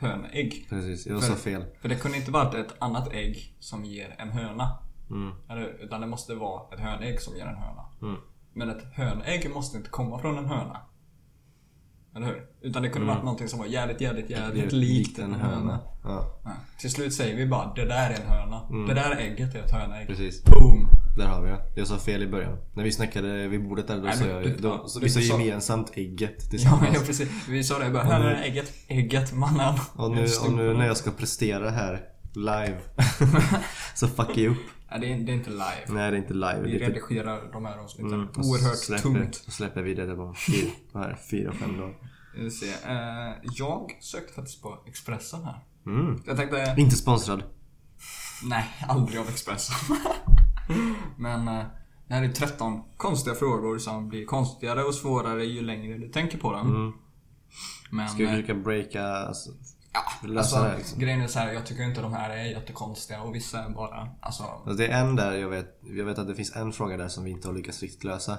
hönägg. 0.04 0.66
Precis, 0.68 1.06
jag 1.06 1.22
sa 1.22 1.34
fel. 1.34 1.64
För 1.80 1.88
det 1.88 1.94
kunde 1.94 2.16
inte 2.18 2.30
varit 2.30 2.54
ett 2.54 2.74
annat 2.78 3.12
ägg 3.12 3.56
som 3.60 3.84
ger 3.84 4.14
en 4.18 4.28
höna. 4.28 4.78
Mm. 5.10 5.32
Utan 5.80 6.00
det 6.00 6.06
måste 6.06 6.34
vara 6.34 6.74
ett 6.74 6.80
hönägg 6.80 7.20
som 7.20 7.36
ger 7.36 7.46
en 7.46 7.56
höna. 7.56 7.84
Mm. 8.02 8.16
Men 8.52 8.70
ett 8.70 8.84
hönägg 8.94 9.50
måste 9.54 9.76
inte 9.76 9.90
komma 9.90 10.18
från 10.18 10.38
en 10.38 10.46
höna. 10.46 10.80
Eller 12.16 12.26
hur? 12.26 12.46
Utan 12.60 12.82
det 12.82 12.88
kunde 12.88 13.08
varit 13.08 13.24
någonting 13.24 13.48
som 13.48 13.58
var 13.58 13.66
jävligt, 13.66 14.00
jävligt, 14.00 14.30
jävligt 14.30 14.72
likt 14.72 15.18
en 15.18 15.34
höna. 15.34 15.80
Ja, 16.04 16.40
Ja. 16.44 16.52
Till 16.78 16.90
slut 16.90 17.14
säger 17.14 17.36
vi 17.36 17.46
bara 17.46 17.74
det 17.74 17.84
där 17.84 18.10
är 18.10 18.20
en 18.20 18.28
höna. 18.28 18.86
Det 18.86 18.94
där 18.94 19.16
ägget 19.16 19.54
är 19.54 19.58
ett 19.62 19.70
hönägg. 19.70 20.06
precis. 20.06 20.44
Boom! 20.44 20.88
Där 21.16 21.26
har 21.26 21.42
vi 21.42 21.50
det. 21.50 21.60
Jag 21.74 21.86
sa 21.88 21.98
fel 21.98 22.22
i 22.22 22.26
början. 22.26 22.58
När 22.74 22.84
vi 22.84 22.92
snackade 22.92 23.48
vid 23.48 23.68
bordet 23.68 23.86
där, 23.88 23.96
då 23.96 24.02
Nej, 24.02 24.16
sa 24.16 24.24
jag 24.26 24.42
du- 24.42 24.56
då, 24.56 24.68
ja, 24.68 24.88
så 24.88 25.00
Vi 25.00 25.10
sa 25.10 25.20
sa- 25.20 25.40
gemensamt 25.40 25.90
ägget 25.94 26.34
Ja, 26.42 26.50
tillsammans. 26.50 26.88
ja, 26.94 27.00
precis. 27.06 27.28
Vi 27.48 27.64
sa 27.64 27.78
det 27.78 27.90
bara, 27.90 28.02
här 28.02 28.20
är 28.20 28.42
ägget. 28.42 28.72
Ägget, 28.88 29.32
mannen. 29.32 29.74
och, 29.94 30.10
nu, 30.10 30.26
och 30.46 30.52
nu 30.52 30.74
när 30.74 30.86
jag 30.86 30.96
ska 30.96 31.10
prestera 31.10 31.70
här 31.70 32.00
live 32.34 32.78
så 33.94 34.08
fuckar 34.08 34.42
jag 34.42 34.50
upp. 34.52 34.58
Nej, 34.90 35.00
det 35.00 35.12
är, 35.12 35.18
det 35.26 35.32
är 35.32 35.34
inte 35.34 35.50
live. 35.50 35.84
Nej, 35.88 36.10
det 36.10 36.16
är 36.16 36.20
inte 36.20 36.34
live. 36.34 36.60
Vi 36.64 36.72
det 36.72 36.78
typ- 36.78 36.88
redigerar 36.88 37.52
de 37.52 37.64
här 37.64 37.78
avsnitten. 37.78 38.12
Mm, 38.14 38.28
Oerhört 38.36 38.76
släpper, 38.78 39.02
tungt. 39.02 39.34
Så 39.34 39.50
släpper 39.50 39.82
vi 39.82 39.94
det 39.94 40.06
på 40.14 40.34
fyra, 40.46 40.70
vad 40.92 41.04
är 41.04 41.08
det, 41.08 41.16
fyra, 41.30 41.52
fem 41.52 41.76
dagar. 41.78 41.94
Vi 42.38 42.50
se. 42.50 42.66
Eh, 42.66 43.32
jag 43.42 43.90
sökte 44.00 44.32
faktiskt 44.34 44.62
på 44.62 44.78
Expressen 44.86 45.44
här. 45.44 45.58
Mm. 45.86 46.22
Jag 46.26 46.36
tänkte, 46.36 46.74
Inte 46.78 46.96
sponsrad. 46.96 47.42
nej, 48.44 48.64
aldrig 48.88 49.20
av 49.20 49.28
Expressen. 49.28 49.76
Men 51.16 51.48
eh, 51.48 51.64
det 52.08 52.14
här 52.14 52.22
är 52.22 52.28
13 52.28 52.82
konstiga 52.96 53.34
frågor 53.34 53.78
som 53.78 54.08
blir 54.08 54.26
konstigare 54.26 54.82
och 54.82 54.94
svårare 54.94 55.44
ju 55.44 55.62
längre 55.62 55.98
du 55.98 56.08
tänker 56.08 56.38
på 56.38 56.52
dem. 56.52 56.66
Mm. 56.74 56.92
Men, 57.90 58.08
Ska 58.08 58.18
vi 58.18 58.24
eh, 58.24 58.30
försöka 58.30 58.54
breaka... 58.54 59.04
Alltså, 59.04 59.50
ja, 59.92 60.28
lösa 60.28 60.38
alltså, 60.38 60.72
det 60.72 60.76
liksom? 60.78 60.98
grejen 60.98 61.20
är 61.20 61.26
så 61.26 61.38
här, 61.38 61.52
jag 61.52 61.66
tycker 61.66 61.82
inte 61.82 62.00
de 62.00 62.12
här 62.12 62.30
är 62.30 62.44
jättekonstiga 62.44 63.22
och 63.22 63.34
vissa 63.34 63.64
är 63.64 63.70
bara, 63.70 64.08
alltså, 64.20 64.42
alltså, 64.42 64.74
det 64.74 64.86
är 64.86 65.00
en 65.00 65.16
där 65.16 65.32
jag 65.32 65.48
vet, 65.48 65.80
jag 65.82 66.04
vet 66.04 66.18
att 66.18 66.28
det 66.28 66.34
finns 66.34 66.56
en 66.56 66.72
fråga 66.72 66.96
där 66.96 67.08
som 67.08 67.24
vi 67.24 67.30
inte 67.30 67.48
har 67.48 67.54
lyckats 67.54 67.82
riktigt 67.82 68.04
lösa. 68.04 68.38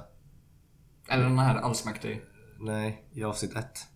eller 1.09 1.23
den 1.23 1.39
här 1.39 1.55
allsmäktig 1.55 2.21
Nej, 2.59 3.05
i 3.13 3.23
avsnitt 3.23 3.55
ett. 3.55 3.87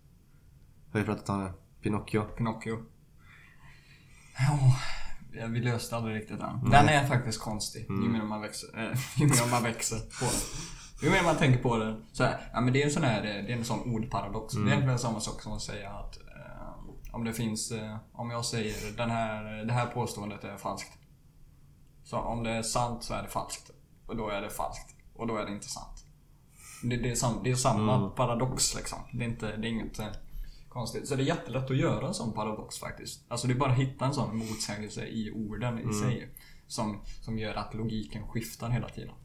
Har 0.92 1.00
vi 1.00 1.06
pratat 1.06 1.30
om 1.30 1.40
det? 1.44 1.54
Pinocchio. 1.82 2.22
Pinocchio. 2.22 2.86
Ja, 4.38 4.76
vi 5.48 5.60
löste 5.60 5.96
aldrig 5.98 6.16
riktigt 6.16 6.40
den. 6.40 6.70
Den 6.70 6.90
är 6.90 7.08
faktiskt 7.08 7.42
konstig. 7.42 7.86
Ju 7.90 8.10
mer 8.10 8.22
man 8.24 8.42
växer, 8.42 8.68
äh, 8.92 8.98
ju 9.22 9.26
mer 9.28 9.52
man 9.52 9.64
växer 9.64 9.98
på 9.98 10.26
den. 10.26 10.42
Ju 11.02 11.10
mer 11.12 11.24
man 11.24 11.36
tänker 11.38 11.64
på 11.64 11.78
den. 11.78 12.06
Så 12.12 12.24
här, 12.24 12.50
ja, 12.54 12.62
men 12.62 12.74
det 12.74 12.82
är 12.82 12.86
en 12.86 12.92
sån 12.92 13.04
här, 13.04 13.18
eh, 13.18 13.46
det 13.46 13.54
är 13.54 13.58
en 13.58 13.66
sån 13.66 13.96
ordparadox. 13.96 14.54
Det 14.54 14.62
är 14.62 14.68
egentligen 14.68 15.00
samma 15.00 15.20
sak 15.20 15.42
som 15.42 15.54
att 15.54 15.62
säga 15.62 15.90
att 15.90 16.18
eh, 16.18 17.16
om 17.16 17.24
det 17.24 17.34
finns, 17.34 17.72
eh, 17.72 17.98
om 18.14 18.30
jag 18.30 18.46
säger 18.46 18.98
den 18.98 19.10
här, 19.10 19.66
det 19.66 19.74
här 19.74 19.86
påståendet 19.86 20.44
är 20.44 20.58
falskt. 20.58 20.92
Så 22.04 22.18
om 22.18 22.44
det 22.44 22.52
är 22.52 22.62
sant 22.62 23.04
så 23.04 23.14
är 23.14 23.22
det 23.24 23.30
falskt. 23.30 23.72
Och 24.08 24.16
då 24.18 24.30
är 24.30 24.42
det 24.42 24.50
falskt. 24.50 24.96
och 25.16 25.28
då 25.28 25.38
är 25.38 25.46
det 25.46 25.52
inte 25.52 25.70
sant. 25.70 26.06
Det, 26.84 26.98
det, 26.98 27.12
är, 27.12 27.16
sam, 27.16 27.40
det 27.44 27.52
är 27.52 27.56
samma 27.56 27.96
Mm. 27.96 28.16
paradox 28.16 28.76
liksom. 28.76 29.00
Det 29.14 29.26
är, 29.26 29.30
inte, 29.30 29.58
det 29.58 29.68
är 29.68 29.72
inget 29.72 30.00
eh, 30.00 30.08
konstigt. 30.80 31.08
Så 31.08 31.16
det 31.16 31.24
är 31.24 31.26
jättelätt 31.26 31.72
att 31.72 31.78
göra 31.78 32.08
en 32.08 32.14
sån 32.14 32.34
paradox 32.34 32.80
faktiskt. 32.80 33.26
Alltså 33.28 33.48
det 33.48 33.54
är 33.54 33.58
bara 33.58 33.72
att 33.72 33.78
hitta 33.78 34.06
en 34.06 34.14
sån 34.14 34.38
motsägelse 34.38 35.06
i 35.06 35.32
orden 35.32 35.90
i 35.90 35.94
sig. 35.94 36.30
Som, 36.68 37.02
som 37.22 37.40
gör 37.40 37.56
att 37.56 37.74
logiken 37.74 38.28
skiftar 38.28 38.70
hela 38.70 38.90
tiden. 38.90 39.16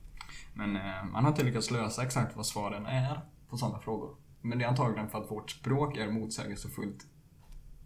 Men 0.54 0.76
eh, 0.76 1.04
man 1.12 1.24
har 1.24 1.30
inte 1.30 1.42
lyckats 1.42 1.70
lösa 1.70 2.02
exakt 2.02 2.36
vad 2.36 2.46
svaren 2.46 2.86
är 2.86 3.20
på 3.50 3.56
sådana 3.56 3.78
frågor. 3.78 4.16
Men 4.40 4.58
det 4.58 4.64
är 4.64 4.68
antagligen 4.68 5.10
för 5.10 5.22
att 5.22 5.30
vårt 5.30 5.50
språk 5.50 5.96
är 5.96 6.10
motsägelsefullt 6.10 7.06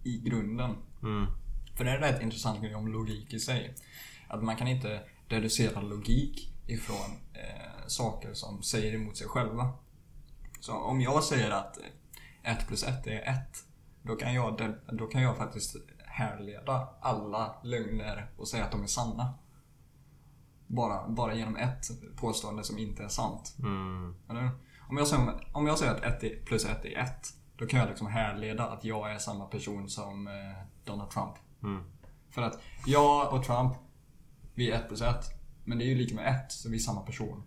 i 0.04 0.18
grunden. 0.18 0.76
Mm. 1.02 1.26
För 1.76 1.84
det 1.84 1.90
är 1.90 1.94
en 1.94 2.02
rätt 2.02 2.22
intressant 2.22 2.62
grej 2.62 2.74
om 2.74 2.88
logik 2.88 3.34
i 3.34 3.40
sig. 3.40 3.74
Att 4.28 4.42
man 4.42 4.56
kan 4.56 4.68
inte 4.68 5.00
deducera 5.28 5.80
logik 5.80 6.54
ifrån 6.66 7.10
eh, 7.32 7.86
saker 7.86 8.34
som 8.34 8.62
säger 8.62 8.94
emot 8.94 9.16
sig 9.16 9.26
själva. 9.26 9.72
Så 10.60 10.72
om 10.72 11.00
jag 11.00 11.24
säger 11.24 11.50
att 11.50 11.78
1 12.48 12.66
plus 12.66 12.84
1 12.84 13.06
är 13.06 13.20
1. 13.20 13.38
Då 14.02 14.16
kan 14.16 14.34
jag, 14.34 14.74
då 14.92 15.06
kan 15.06 15.22
jag 15.22 15.36
faktiskt 15.36 15.76
härleda 16.06 16.88
alla 17.00 17.56
lögner 17.62 18.30
och 18.36 18.48
säga 18.48 18.64
att 18.64 18.70
de 18.72 18.82
är 18.82 18.86
sanna. 18.86 19.34
Bara, 20.66 21.08
bara 21.08 21.34
genom 21.34 21.56
ett 21.56 21.86
påstående 22.16 22.64
som 22.64 22.78
inte 22.78 23.04
är 23.04 23.08
sant. 23.08 23.56
Mm. 23.58 24.14
Om, 24.88 24.96
jag 24.96 25.06
säger, 25.06 25.48
om 25.52 25.66
jag 25.66 25.78
säger 25.78 25.92
att 25.94 26.02
1 26.02 26.24
är- 26.24 26.44
plus 26.44 26.64
1 26.64 26.84
är 26.84 26.98
1. 26.98 27.10
Då 27.56 27.66
kan 27.66 27.80
jag 27.80 27.88
liksom 27.88 28.06
härleda 28.06 28.66
att 28.68 28.84
jag 28.84 29.12
är 29.14 29.18
samma 29.18 29.46
person 29.46 29.88
som 29.88 30.26
eh, 30.26 30.34
Donald 30.84 31.10
Trump. 31.10 31.34
Mm. 31.62 31.84
För 32.30 32.42
att 32.42 32.58
jag 32.86 33.32
och 33.32 33.44
Trump, 33.44 33.72
vi 34.54 34.70
är 34.70 34.76
1 34.80 34.88
plus 34.88 35.02
1. 35.02 35.16
Men 35.64 35.78
det 35.78 35.84
är 35.84 35.86
ju 35.86 35.94
lika 35.94 36.14
med 36.14 36.44
1, 36.46 36.52
så 36.52 36.68
vi 36.70 36.76
är 36.76 36.80
samma 36.80 37.00
person. 37.00 37.42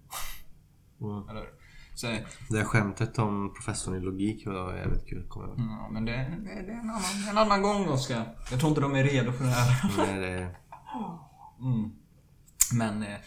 Mm. 1.01 1.29
Eller? 1.29 1.49
Så, 1.93 2.07
Det 2.49 2.57
här 2.57 2.63
skämtet 2.63 3.19
om 3.19 3.53
professorn 3.53 3.95
i 3.95 3.99
logik 3.99 4.47
var 4.47 4.75
jävligt 4.75 5.07
kul, 5.07 5.27
kommer 5.27 5.47
jag 5.47 5.57
ihåg. 5.59 5.67
ja, 5.69 5.89
men 5.91 6.05
det, 6.05 6.11
det, 6.11 6.61
det 6.61 6.71
är 6.71 6.79
en 6.79 6.89
annan, 6.89 7.29
en 7.29 7.37
annan 7.37 7.61
gång 7.61 7.87
Oskar. 7.87 8.35
Jag 8.51 8.59
tror 8.59 8.69
inte 8.69 8.81
de 8.81 8.95
är 8.95 9.03
redo 9.03 9.31
för 9.31 9.43
det 9.43 9.49
här. 9.49 9.91
Nej, 9.97 10.19
det... 10.19 10.55
Mm. 11.61 11.91
Men 12.73 13.03
eh, 13.03 13.17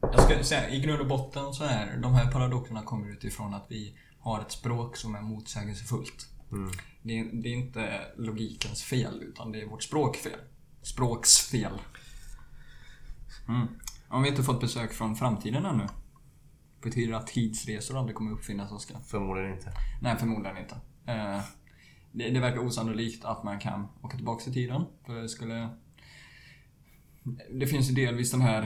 jag 0.00 0.20
ska 0.20 0.44
säga, 0.44 0.70
i 0.70 0.80
grund 0.80 1.00
och 1.00 1.06
botten 1.06 1.52
så 1.52 1.64
är 1.64 1.96
de 1.96 2.14
här 2.14 2.32
paradoxerna 2.32 2.82
kommer 2.82 3.12
utifrån 3.12 3.54
att 3.54 3.66
vi 3.68 3.98
har 4.20 4.40
ett 4.40 4.52
språk 4.52 4.96
som 4.96 5.14
är 5.14 5.20
motsägelsefullt. 5.20 6.28
Mm. 6.52 6.70
Det, 7.02 7.18
är, 7.18 7.42
det 7.42 7.48
är 7.48 7.52
inte 7.52 8.00
logikens 8.16 8.82
fel, 8.82 9.22
utan 9.22 9.52
det 9.52 9.62
är 9.62 9.66
vårt 9.66 9.82
språkfel. 9.82 10.38
Språksfel. 10.82 11.80
Mm. 13.48 13.66
Om 14.08 14.22
vi 14.22 14.28
inte 14.28 14.42
fått 14.42 14.60
besök 14.60 14.92
från 14.92 15.16
framtiden 15.16 15.66
ännu. 15.66 15.86
Betyder 16.86 17.12
det 17.12 17.18
att 17.18 17.26
tidsresor 17.26 17.98
aldrig 17.98 18.16
kommer 18.16 18.32
uppfinnas, 18.32 18.72
Oskar? 18.72 19.00
Förmodligen 19.00 19.52
inte. 19.52 19.72
Nej, 20.00 20.16
förmodligen 20.16 20.56
inte. 20.56 20.74
Eh, 21.06 21.40
det, 22.12 22.30
det 22.30 22.40
verkar 22.40 22.58
osannolikt 22.58 23.24
att 23.24 23.44
man 23.44 23.58
kan 23.58 23.88
åka 24.02 24.16
tillbaka 24.16 24.50
i 24.50 24.52
tiden. 24.52 24.84
För 25.06 25.14
det 25.14 25.28
skulle... 25.28 25.68
Det 27.50 27.66
finns 27.66 27.90
ju 27.90 27.94
delvis 27.94 28.30
de 28.30 28.40
här 28.40 28.62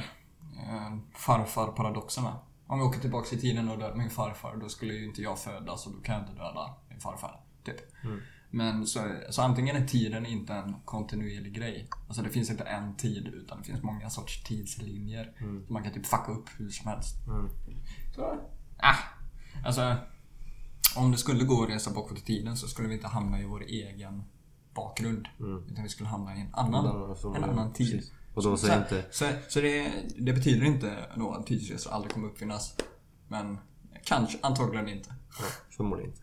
eh, 0.56 0.96
farfar-paradoxerna. 1.14 2.36
Om 2.66 2.78
vi 2.78 2.84
åker 2.84 3.00
tillbaka 3.00 3.36
i 3.36 3.38
tiden 3.38 3.68
och 3.68 3.78
dödar 3.78 3.96
min 3.96 4.10
farfar, 4.10 4.56
då 4.56 4.68
skulle 4.68 4.94
ju 4.94 5.04
inte 5.04 5.22
jag 5.22 5.38
födas 5.38 5.86
och 5.86 5.92
då 5.92 6.00
kan 6.00 6.14
jag 6.14 6.22
inte 6.22 6.34
döda 6.34 6.74
min 6.88 7.00
farfar. 7.00 7.40
Typ. 7.64 8.04
Mm. 8.04 8.20
Men 8.50 8.86
så, 8.86 9.00
så 9.30 9.42
antingen 9.42 9.76
är 9.76 9.86
tiden 9.86 10.26
inte 10.26 10.54
en 10.54 10.74
kontinuerlig 10.84 11.54
grej. 11.54 11.88
Alltså 12.06 12.22
det 12.22 12.30
finns 12.30 12.50
inte 12.50 12.64
en 12.64 12.96
tid, 12.96 13.26
utan 13.26 13.58
det 13.58 13.64
finns 13.64 13.82
många 13.82 14.10
sorts 14.10 14.42
tidslinjer. 14.42 15.32
Mm. 15.38 15.66
Så 15.66 15.72
man 15.72 15.82
kan 15.82 15.92
typ 15.92 16.06
fucka 16.06 16.32
upp 16.32 16.48
hur 16.58 16.70
som 16.70 16.90
helst. 16.90 17.26
Mm. 17.26 17.48
Så, 18.14 18.22
ah. 18.78 18.94
Alltså, 19.64 19.96
om 20.96 21.10
det 21.12 21.18
skulle 21.18 21.44
gå 21.44 21.62
att 21.62 21.70
resa 21.70 21.90
bakåt 21.90 22.18
i 22.18 22.20
tiden 22.20 22.56
så 22.56 22.68
skulle 22.68 22.88
vi 22.88 22.94
inte 22.94 23.06
hamna 23.08 23.40
i 23.40 23.44
vår 23.44 23.62
egen 23.62 24.22
bakgrund. 24.74 25.28
Mm. 25.40 25.64
Utan 25.68 25.82
vi 25.82 25.88
skulle 25.88 26.08
hamna 26.08 26.36
i 26.36 26.40
en 26.40 26.54
annan, 26.54 26.86
Annan- 26.86 27.36
en 27.36 27.44
annan 27.44 27.72
tid. 27.72 27.92
precis. 27.92 28.12
Och 28.34 28.42
då 28.42 28.56
så, 28.56 28.66
säger 28.66 28.78
inte... 28.82 29.04
så, 29.10 29.24
så 29.48 29.60
det, 29.60 29.92
det 30.18 30.32
betyder 30.32 30.66
inte 30.66 30.96
då 31.16 31.32
att 31.32 31.46
tidsresor 31.46 31.90
aldrig 31.92 32.12
kommer 32.12 32.28
uppfinnas. 32.28 32.76
Men 33.28 33.58
kanske, 34.04 34.38
antagligen 34.42 34.88
inte. 34.88 35.14
Ja, 35.40 35.44
förmodligen 35.76 36.10
inte. 36.10 36.22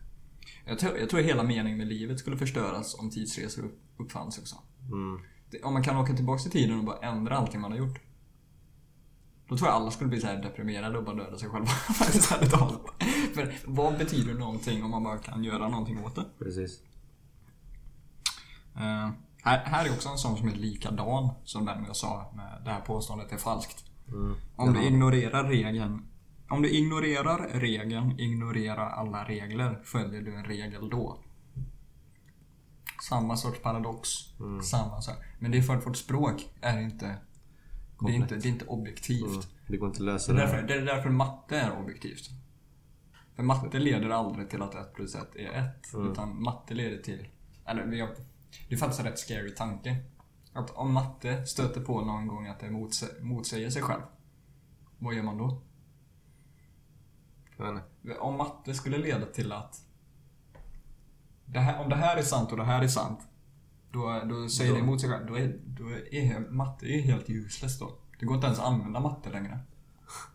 Jag 0.66 0.78
tror, 0.78 0.98
jag 0.98 1.10
tror 1.10 1.20
hela 1.20 1.42
meningen 1.42 1.78
med 1.78 1.86
livet 1.88 2.18
skulle 2.20 2.36
förstöras 2.36 2.94
om 2.98 3.10
tidsresor 3.10 3.64
upp- 3.64 3.80
uppfanns 3.98 4.38
också. 4.38 4.56
Mm. 4.92 5.20
Det- 5.50 5.62
Om 5.62 5.72
man 5.72 5.82
kan 5.82 5.96
åka 5.96 6.12
tillbaka 6.16 6.48
i 6.48 6.50
tiden 6.50 6.78
och 6.78 6.84
bara 6.84 6.98
ändra 6.98 7.36
allting 7.38 7.60
man 7.60 7.70
har 7.72 7.78
gjort. 7.78 7.98
Då 9.48 9.56
tror 9.56 9.68
jag 9.68 9.76
alla 9.76 9.90
skulle 9.90 10.10
bli 10.10 10.20
så 10.20 10.26
här 10.26 10.42
deprimerade 10.42 10.98
och 10.98 11.04
bara 11.04 11.16
döda 11.16 11.38
sig 11.38 11.48
själva. 11.48 11.66
Faktiskt 11.98 12.32
ärligt 12.32 12.50
talat. 12.50 12.80
För 13.34 13.54
vad 13.64 13.98
betyder 13.98 14.34
någonting 14.34 14.84
om 14.84 14.90
man 14.90 15.04
bara 15.04 15.18
kan 15.18 15.44
göra 15.44 15.68
någonting 15.68 16.04
åt 16.04 16.14
det? 16.14 16.24
Precis. 16.38 16.80
Eh, 18.76 19.10
här, 19.42 19.64
här 19.64 19.86
är 19.86 19.90
också 19.90 20.08
en 20.08 20.18
sån 20.18 20.36
som 20.36 20.48
är 20.48 20.54
likadan 20.54 21.30
som 21.44 21.64
den 21.64 21.84
jag 21.86 21.96
sa 21.96 22.32
med 22.36 22.62
det 22.64 22.70
här 22.70 22.80
påståendet 22.80 23.32
är 23.32 23.36
falskt. 23.36 23.84
Mm. 24.08 24.34
Om 24.56 24.72
du 24.72 24.82
ignorerar 24.82 25.44
regeln 25.44 26.02
Om 26.50 26.62
du 26.62 26.70
ignorerar 26.70 27.48
regeln, 27.52 28.18
ignorerar 28.18 28.90
alla 28.90 29.24
regler, 29.24 29.80
följer 29.84 30.22
du 30.22 30.34
en 30.34 30.44
regel 30.44 30.90
då? 30.90 31.18
Samma 33.08 33.36
sorts 33.36 33.62
paradox. 33.62 34.08
Mm. 34.40 34.62
Samma 34.62 35.00
sak. 35.00 35.16
Men 35.38 35.50
det 35.50 35.58
är 35.58 35.62
för 35.62 35.76
att 35.76 35.86
vårt 35.86 35.96
språk 35.96 36.48
är 36.60 36.80
inte 36.80 37.16
det 38.00 38.12
är 38.12 38.14
inte, 38.14 38.36
det 38.36 38.48
är 38.48 38.50
inte 38.50 38.64
objektivt. 38.64 39.26
Mm. 39.26 39.42
Det 39.66 39.76
går 39.76 39.88
inte 39.88 40.02
att 40.02 40.06
lösa 40.06 40.32
Det, 40.32 40.42
är 40.42 40.46
därför, 40.46 40.62
det 40.62 40.74
är 40.74 40.84
därför 40.84 41.10
matte 41.10 41.60
är 41.60 41.78
objektivt. 41.78 42.30
För 43.36 43.42
matte 43.42 43.78
leder 43.78 44.10
aldrig 44.10 44.50
till 44.50 44.62
att 44.62 44.74
1 44.74 44.94
plus 44.94 45.14
1 45.14 45.36
är 45.36 45.52
1. 45.52 45.94
Mm. 45.94 46.12
Utan 46.12 46.42
matte 46.42 46.74
leder 46.74 47.02
till... 47.02 47.28
Eller 47.66 47.86
det 48.68 48.74
är 48.74 48.76
faktiskt 48.76 49.00
en 49.00 49.06
rätt 49.06 49.18
scary 49.18 49.54
tanke. 49.54 49.96
Att 50.52 50.70
om 50.70 50.92
matte 50.92 51.46
stöter 51.46 51.80
på 51.80 52.00
någon 52.00 52.26
gång 52.26 52.46
att 52.46 52.60
det 52.60 52.70
motse, 52.70 53.06
motsäger 53.20 53.70
sig 53.70 53.82
själv. 53.82 54.02
Vad 54.98 55.14
gör 55.14 55.22
man 55.22 55.38
då? 55.38 55.62
Om 58.20 58.36
matte 58.36 58.74
skulle 58.74 58.98
leda 58.98 59.26
till 59.26 59.52
att... 59.52 59.84
Det 61.44 61.58
här, 61.58 61.80
om 61.80 61.90
det 61.90 61.96
här 61.96 62.16
är 62.16 62.22
sant 62.22 62.50
och 62.50 62.56
det 62.56 62.64
här 62.64 62.82
är 62.82 62.88
sant. 62.88 63.27
Då, 63.90 64.22
då 64.24 64.48
säger 64.48 64.72
det 64.72 64.78
emot 64.78 65.00
sig 65.00 65.10
själv. 65.10 65.26
Då 65.26 65.34
är, 65.38 65.58
då 65.64 65.84
är 66.10 66.50
matte 66.50 66.86
är 66.86 67.02
helt 67.02 67.30
useless 67.30 67.78
då. 67.78 67.98
Det 68.20 68.26
går 68.26 68.34
inte 68.34 68.46
ens 68.46 68.58
att 68.58 68.66
använda 68.66 69.00
matte 69.00 69.30
längre. 69.30 69.58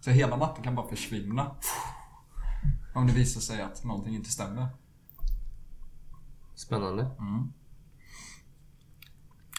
Så 0.02 0.10
hela 0.10 0.38
matte 0.38 0.62
kan 0.62 0.76
bara 0.76 0.88
försvinna. 0.88 1.56
Om 2.96 3.08
det 3.08 3.14
visar 3.14 3.42
sig 3.42 3.62
att 3.62 3.84
någonting 3.84 4.16
inte 4.16 4.30
stämmer. 4.30 4.68
Spännande. 6.56 7.12
Mm. 7.20 7.54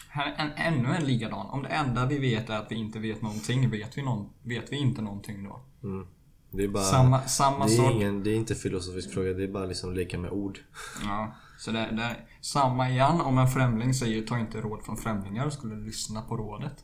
Här 0.09 0.25
är 0.25 0.35
en, 0.37 0.51
ännu 0.51 0.95
en 0.95 1.05
likadan. 1.05 1.47
Om 1.47 1.63
det 1.63 1.69
enda 1.69 2.05
vi 2.05 2.19
vet 2.19 2.49
är 2.49 2.59
att 2.59 2.71
vi 2.71 2.75
inte 2.75 2.99
vet 2.99 3.21
någonting, 3.21 3.69
vet 3.69 3.97
vi, 3.97 4.01
någon, 4.01 4.29
vet 4.43 4.71
vi 4.71 4.77
inte 4.77 5.01
någonting 5.01 5.43
då? 5.43 5.61
Mm. 5.83 6.07
Det 6.51 6.63
är 6.63 6.67
bara... 6.67 6.83
Samma, 6.83 7.21
samma 7.21 7.65
det, 7.65 7.75
är 7.75 7.91
ingen, 7.91 8.23
det 8.23 8.29
är 8.29 8.35
inte 8.35 8.55
filosofisk 8.55 9.13
fråga, 9.13 9.33
det 9.33 9.43
är 9.43 9.47
bara 9.47 9.65
liksom 9.65 9.93
leka 9.93 10.17
med 10.17 10.31
ord. 10.31 10.59
Ja, 11.03 11.35
så 11.57 11.71
det, 11.71 11.91
det 11.91 12.03
är 12.03 12.25
samma 12.41 12.89
igen. 12.89 13.21
Om 13.21 13.37
en 13.37 13.47
främling 13.47 13.93
säger 13.93 14.21
ta 14.21 14.39
inte 14.39 14.61
råd 14.61 14.83
från 14.83 14.97
främlingar, 14.97 15.49
skulle 15.49 15.75
du 15.75 15.85
lyssna 15.85 16.21
på 16.21 16.37
rådet? 16.37 16.83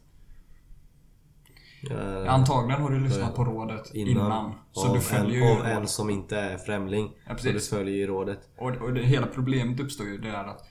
Ja, 1.82 2.30
Antagligen 2.30 2.82
har 2.82 2.90
du 2.90 3.00
lyssnat 3.00 3.36
på 3.36 3.46
rådet 3.46 3.94
innan. 3.94 4.54
så 4.72 4.88
av, 4.88 4.96
du 4.96 5.02
följer 5.02 5.42
en, 5.42 5.48
ju 5.48 5.60
av 5.60 5.66
en 5.66 5.76
rådet. 5.76 5.90
som 5.90 6.10
inte 6.10 6.40
är 6.40 6.58
främling. 6.58 7.12
Ja, 7.28 7.38
så 7.38 7.48
du 7.48 7.60
följer 7.60 7.96
ju 7.96 8.08
rådet. 8.08 8.40
Och, 8.58 8.72
och 8.72 8.94
det, 8.94 9.04
hela 9.04 9.28
problemet 9.28 9.80
uppstår 9.80 10.08
ju 10.08 10.18
det 10.18 10.30
är 10.30 10.44
att 10.44 10.68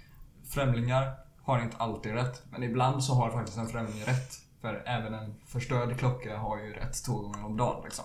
främlingar 0.48 1.12
har 1.42 1.62
inte 1.62 1.76
alltid 1.76 2.12
rätt. 2.12 2.42
Men 2.50 2.62
ibland 2.62 3.04
så 3.04 3.14
har 3.14 3.30
faktiskt 3.30 3.58
en 3.58 3.68
främling 3.68 4.02
rätt. 4.06 4.32
För 4.60 4.82
även 4.86 5.14
en 5.14 5.34
förstörd 5.46 5.98
klocka 5.98 6.38
har 6.38 6.58
ju 6.58 6.72
rätt 6.72 7.04
två 7.06 7.12
gånger 7.12 7.44
om 7.44 7.56
dagen 7.56 7.82
liksom. 7.84 8.04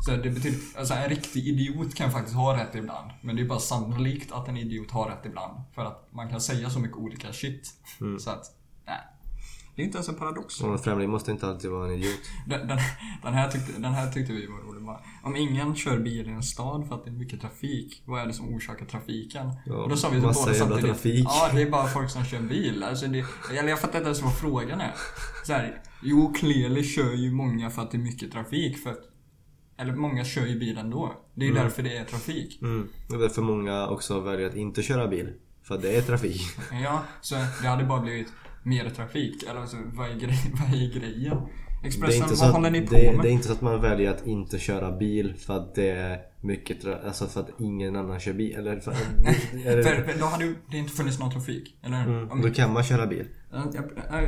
Så 0.00 0.10
det 0.10 0.30
betyder, 0.30 0.58
alltså 0.78 0.94
en 0.94 1.08
riktig 1.08 1.48
idiot 1.48 1.94
kan 1.94 2.12
faktiskt 2.12 2.36
ha 2.36 2.56
rätt 2.56 2.74
ibland. 2.74 3.10
Men 3.20 3.36
det 3.36 3.42
är 3.42 3.46
bara 3.46 3.58
sannolikt 3.58 4.32
att 4.32 4.48
en 4.48 4.56
idiot 4.56 4.90
har 4.90 5.08
rätt 5.08 5.26
ibland. 5.26 5.60
För 5.74 5.84
att 5.84 6.08
man 6.12 6.30
kan 6.30 6.40
säga 6.40 6.70
så 6.70 6.78
mycket 6.78 6.96
olika 6.96 7.32
shit. 7.32 7.72
Mm. 8.00 8.18
Så 8.18 8.30
att, 8.30 8.44
nej. 8.86 9.00
Det 9.76 9.82
är 9.82 9.86
inte 9.86 9.98
ens 9.98 10.08
en 10.08 10.14
paradox. 10.14 10.60
Och 10.60 10.72
en 10.72 10.78
främling 10.78 11.10
måste 11.10 11.30
inte 11.30 11.46
alltid 11.46 11.70
vara 11.70 11.86
en 11.86 11.94
idiot. 11.94 12.20
Den, 12.46 12.68
den, 12.68 12.78
den, 13.22 13.34
här 13.34 13.50
tyckte, 13.50 13.72
den 13.72 13.92
här 13.92 14.12
tyckte 14.12 14.32
vi 14.32 14.46
var 14.46 14.58
rolig 14.58 14.82
bara. 14.82 15.00
Om 15.22 15.36
ingen 15.36 15.76
kör 15.76 15.98
bil 15.98 16.28
i 16.28 16.30
en 16.30 16.42
stad 16.42 16.88
för 16.88 16.94
att 16.94 17.04
det 17.04 17.10
är 17.10 17.14
mycket 17.14 17.40
trafik, 17.40 18.02
vad 18.04 18.22
är 18.22 18.26
det 18.26 18.32
som 18.32 18.54
orsakar 18.54 18.86
trafiken? 18.86 19.52
Ja, 19.66 19.74
och 19.74 19.88
då 19.88 19.96
sa 19.96 20.08
vi 20.08 20.20
massa 20.20 20.40
båda 20.40 20.52
jävla 20.56 20.74
samtidigt. 20.74 20.94
trafik. 20.94 21.26
Ja, 21.28 21.50
det 21.54 21.62
är 21.62 21.70
bara 21.70 21.86
folk 21.86 22.10
som 22.10 22.24
kör 22.24 22.40
bil. 22.40 22.82
Alltså 22.82 23.06
det, 23.06 23.24
eller 23.50 23.68
jag 23.68 23.80
fattar 23.80 23.98
inte 23.98 24.08
ens 24.08 24.22
vad 24.22 24.38
frågan 24.38 24.80
är. 24.80 24.94
Så 25.44 25.52
här, 25.52 25.82
jo, 26.02 26.32
clearly 26.32 26.84
kör 26.84 27.12
ju 27.12 27.32
många 27.32 27.70
för 27.70 27.82
att 27.82 27.90
det 27.90 27.96
är 27.96 28.02
mycket 28.02 28.32
trafik. 28.32 28.78
För 28.78 28.90
att, 28.90 29.00
eller 29.78 29.92
många 29.94 30.24
kör 30.24 30.46
ju 30.46 30.58
bil 30.58 30.78
ändå. 30.78 31.14
Det 31.34 31.40
är 31.44 31.46
ju 31.46 31.50
Mm. 31.52 31.62
därför 31.64 31.82
det 31.82 31.96
är 31.96 32.04
trafik. 32.04 32.62
Mm. 32.62 32.88
Det 33.08 33.14
är 33.14 33.18
därför 33.18 33.42
många 33.42 33.88
också 33.88 34.20
väljer 34.20 34.46
att 34.48 34.56
inte 34.56 34.82
köra 34.82 35.08
bil. 35.08 35.32
För 35.62 35.74
att 35.74 35.82
det 35.82 35.96
är 35.96 36.02
trafik. 36.02 36.42
Ja, 36.84 37.02
så 37.20 37.34
det 37.62 37.68
hade 37.68 37.84
bara 37.84 38.00
blivit 38.00 38.28
mer 38.62 38.90
trafik. 38.90 39.42
Eller 39.42 39.60
alltså, 39.60 39.76
vad 39.92 40.10
är, 40.10 40.14
grej, 40.14 40.38
vad 40.60 40.68
är 40.82 41.00
grejen? 41.00 41.36
Det 41.82 41.86
är, 41.86 41.88
Expressen, 41.88 42.22
inte 42.22 42.36
så 42.36 42.40
vad 42.44 42.48
att, 42.48 42.56
håller 42.56 42.70
ni 42.70 42.86
på 42.86 42.94
det, 42.94 43.12
med? 43.12 43.22
det 43.24 43.28
är 43.28 43.32
inte 43.32 43.46
så 43.46 43.52
att 43.52 43.60
man 43.60 43.80
väljer 43.80 44.10
att 44.10 44.26
inte 44.26 44.58
köra 44.58 44.96
bil 44.96 45.34
för 45.38 45.56
att 45.56 45.74
det 45.74 45.90
är 45.90 46.18
mycket 46.40 46.84
Alltså 47.04 47.26
för 47.26 47.40
att 47.40 47.50
ingen 47.60 47.96
annan 47.96 48.20
kör 48.20 48.32
bil. 48.32 48.54
Eller 48.56 48.80
för, 48.80 48.90
eller, 49.64 49.82
För, 49.82 50.18
då 50.18 50.24
hade 50.26 50.54
det 50.70 50.76
inte 50.78 50.92
funnits 50.92 51.18
någon 51.18 51.30
trafik, 51.30 51.78
eller 51.82 52.04
mm, 52.04 52.30
Om- 52.30 52.42
då 52.42 52.50
kan 52.50 52.72
man 52.72 52.84
köra 52.84 53.06
bil. 53.06 53.26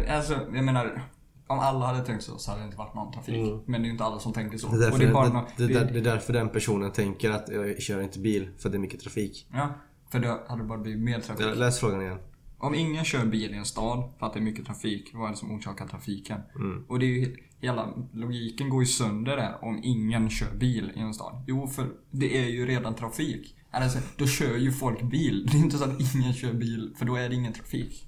Alltså, 0.09 0.33
jag 0.55 0.65
menar, 0.65 1.03
om 1.51 1.59
alla 1.59 1.87
hade 1.87 2.05
tänkt 2.05 2.23
så 2.25 2.39
så 2.39 2.51
hade 2.51 2.63
det 2.63 2.67
inte 2.67 2.79
varit 2.79 2.95
någon 2.95 3.13
trafik. 3.13 3.37
Mm. 3.49 3.61
Men 3.67 3.81
det 3.81 3.85
är 3.85 3.87
ju 3.87 3.93
inte 3.93 4.05
alla 4.05 4.19
som 4.19 4.33
tänker 4.33 4.59
så. 4.59 4.69
Det 4.69 4.77
är, 4.77 4.81
därför, 4.81 4.99
det 4.99 5.05
är 5.05 5.35
det, 5.57 5.67
det, 5.67 5.67
det- 5.67 5.85
det, 5.85 5.93
det 5.93 5.99
är 5.99 6.03
därför 6.15 6.33
den 6.33 6.49
personen 6.49 6.93
tänker 6.93 7.31
att 7.31 7.49
jag 7.49 7.83
kör 7.83 8.03
inte 8.03 8.19
bil 8.19 8.49
för 8.59 8.69
det 8.69 8.77
är 8.77 8.79
mycket 8.79 9.01
trafik. 9.01 9.47
Ja, 9.53 9.75
för 10.11 10.19
då 10.21 10.41
hade 10.49 10.63
det 10.63 10.69
bara 10.69 10.79
blivit 10.79 11.01
mer 11.01 11.21
trafik. 11.21 11.47
Läs 11.57 11.81
frågan 11.81 12.03
igen. 12.03 12.19
Om 12.59 12.75
ingen 12.75 13.05
kör 13.05 13.25
bil 13.27 13.55
i 13.55 13.57
en 13.57 13.65
stad 13.65 14.11
för 14.19 14.27
att 14.27 14.33
det 14.33 14.39
är 14.39 14.43
mycket 14.43 14.67
trafik, 14.67 15.11
vad 15.15 15.27
är 15.27 15.31
det 15.31 15.37
som 15.37 15.51
orsakar 15.53 15.87
trafiken? 15.89 16.41
Mm. 16.55 16.85
Och 16.89 16.99
det 16.99 17.07
är 17.07 17.09
ju, 17.09 17.37
hela 17.61 17.95
logiken 18.13 18.69
går 18.69 18.83
ju 18.83 18.87
sönder 18.87 19.37
där 19.37 19.59
om 19.65 19.81
ingen 19.83 20.31
kör 20.31 20.55
bil 20.55 20.93
i 20.97 21.01
en 21.01 21.15
stad. 21.15 21.45
Jo, 21.47 21.67
för 21.67 21.87
det 22.11 22.39
är 22.45 22.49
ju 22.49 22.67
redan 22.67 22.95
trafik. 22.95 23.57
Alltså, 23.71 23.99
då 24.17 24.27
kör 24.27 24.57
ju 24.57 24.73
folk 24.73 25.03
bil. 25.03 25.47
Det 25.53 25.57
är 25.59 25.61
inte 25.61 25.79
så 25.79 25.85
att 25.85 26.15
ingen 26.15 26.33
kör 26.35 26.53
bil, 26.53 26.95
för 26.99 27.05
då 27.07 27.17
är 27.17 27.29
det 27.29 27.35
ingen 27.35 27.53
trafik. 27.53 28.07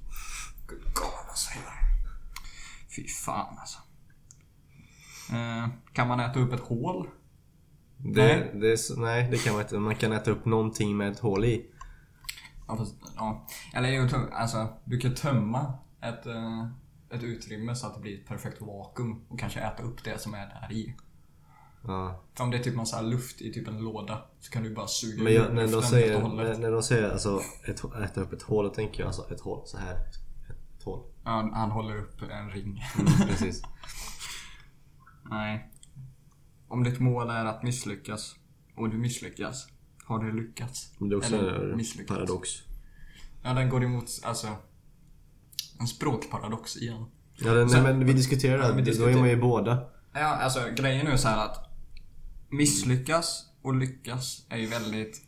Good 0.69 0.78
God, 0.94 1.28
alltså. 1.28 1.51
Fy 2.97 3.09
fan 3.09 3.59
alltså. 3.59 3.78
Eh, 5.32 5.69
kan 5.93 6.09
man 6.09 6.20
äta 6.20 6.40
upp 6.40 6.52
ett 6.52 6.60
hål? 6.60 7.09
Det, 7.97 8.27
Nej. 8.27 8.51
det 8.55 8.73
är, 8.73 9.01
nej, 9.01 9.28
det 9.31 9.39
kan 9.39 9.52
man 9.52 9.62
inte. 9.62 9.78
Man 9.78 9.94
kan 9.94 10.12
äta 10.12 10.31
upp 10.31 10.44
någonting 10.44 10.97
med 10.97 11.12
ett 11.12 11.19
hål 11.19 11.44
i. 11.44 11.70
Ja, 12.69 12.77
fast, 12.77 12.94
ja. 13.16 13.47
Eller 13.74 14.14
alltså, 14.32 14.69
du 14.85 14.98
kan 14.98 15.14
tömma 15.14 15.74
ett, 16.02 16.27
eh, 16.27 16.66
ett 17.10 17.23
utrymme 17.23 17.74
så 17.74 17.86
att 17.86 17.94
det 17.94 18.01
blir 18.01 18.20
ett 18.20 18.27
perfekt 18.27 18.60
vakuum 18.60 19.24
och 19.28 19.40
kanske 19.40 19.60
äta 19.60 19.82
upp 19.82 20.05
det 20.05 20.19
som 20.19 20.35
är 20.35 20.47
där 20.47 20.73
i. 20.73 20.94
Ja. 21.85 22.23
Om 22.39 22.51
det 22.51 22.56
är 22.59 22.62
typ 22.62 22.74
massa 22.74 23.01
luft 23.01 23.40
i 23.40 23.52
typ 23.52 23.69
en 23.69 23.78
låda 23.78 24.23
så 24.40 24.52
kan 24.52 24.62
du 24.62 24.74
bara 24.74 24.86
suga 24.86 25.23
Men 25.23 25.35
jag, 25.35 25.55
när, 25.55 25.62
de 25.62 25.70
luften 25.70 25.90
säger, 25.90 26.20
hållet. 26.20 26.47
när, 26.47 26.59
när 26.59 26.70
de 26.70 26.82
säger 26.82 27.10
alltså, 27.10 27.40
ett, 27.69 27.85
äta 28.05 28.20
upp 28.20 28.32
ett 28.32 28.43
hål, 28.43 28.64
då 28.64 28.70
tänker 28.70 29.01
jag 29.01 29.06
alltså 29.06 29.31
ett 29.35 29.40
hål 29.40 29.62
så 29.66 29.78
här. 29.78 29.94
Ett 30.78 30.82
hål. 30.85 31.11
Ja, 31.24 31.51
han 31.55 31.70
håller 31.70 31.97
upp 31.97 32.23
en 32.23 32.51
ring. 32.51 32.85
Mm, 32.99 33.28
precis. 33.28 33.62
Nej. 35.31 35.69
Om 36.69 36.85
ditt 36.85 37.01
mål 37.01 37.31
är 37.31 37.44
att 37.44 37.62
misslyckas 37.62 38.36
och 38.77 38.90
du 38.90 38.99
misslyckas, 38.99 39.69
har 40.05 40.19
du 40.24 40.32
lyckats? 40.32 40.94
Men 40.99 41.09
det 41.09 41.15
är 41.15 41.19
också 41.19 41.35
Eller 41.36 41.73
en 42.01 42.07
paradox. 42.07 42.49
Ja, 43.43 43.53
den 43.55 43.69
går 43.69 43.85
emot, 43.85 44.05
alltså, 44.24 44.57
en 45.81 45.86
språkparadox 45.86 46.77
igen. 46.77 47.05
Ja, 47.35 47.53
det, 47.55 47.69
Så- 47.69 47.74
nej, 47.82 47.82
men 47.82 48.07
vi 48.07 48.12
diskuterar 48.12 48.59
det. 48.59 48.65
Ja, 48.65 48.69
vi 48.69 48.74
Då 48.74 48.81
är 48.81 48.85
diskuterar- 48.85 49.19
man 49.20 49.28
ju 49.28 49.36
båda. 49.36 49.89
Ja, 50.12 50.20
alltså 50.27 50.61
grejen 50.77 51.07
är 51.07 51.16
så 51.16 51.28
här 51.28 51.44
att 51.44 51.70
misslyckas 52.49 53.47
och 53.62 53.74
lyckas 53.74 54.47
är 54.49 54.57
ju 54.57 54.66
väldigt 54.66 55.23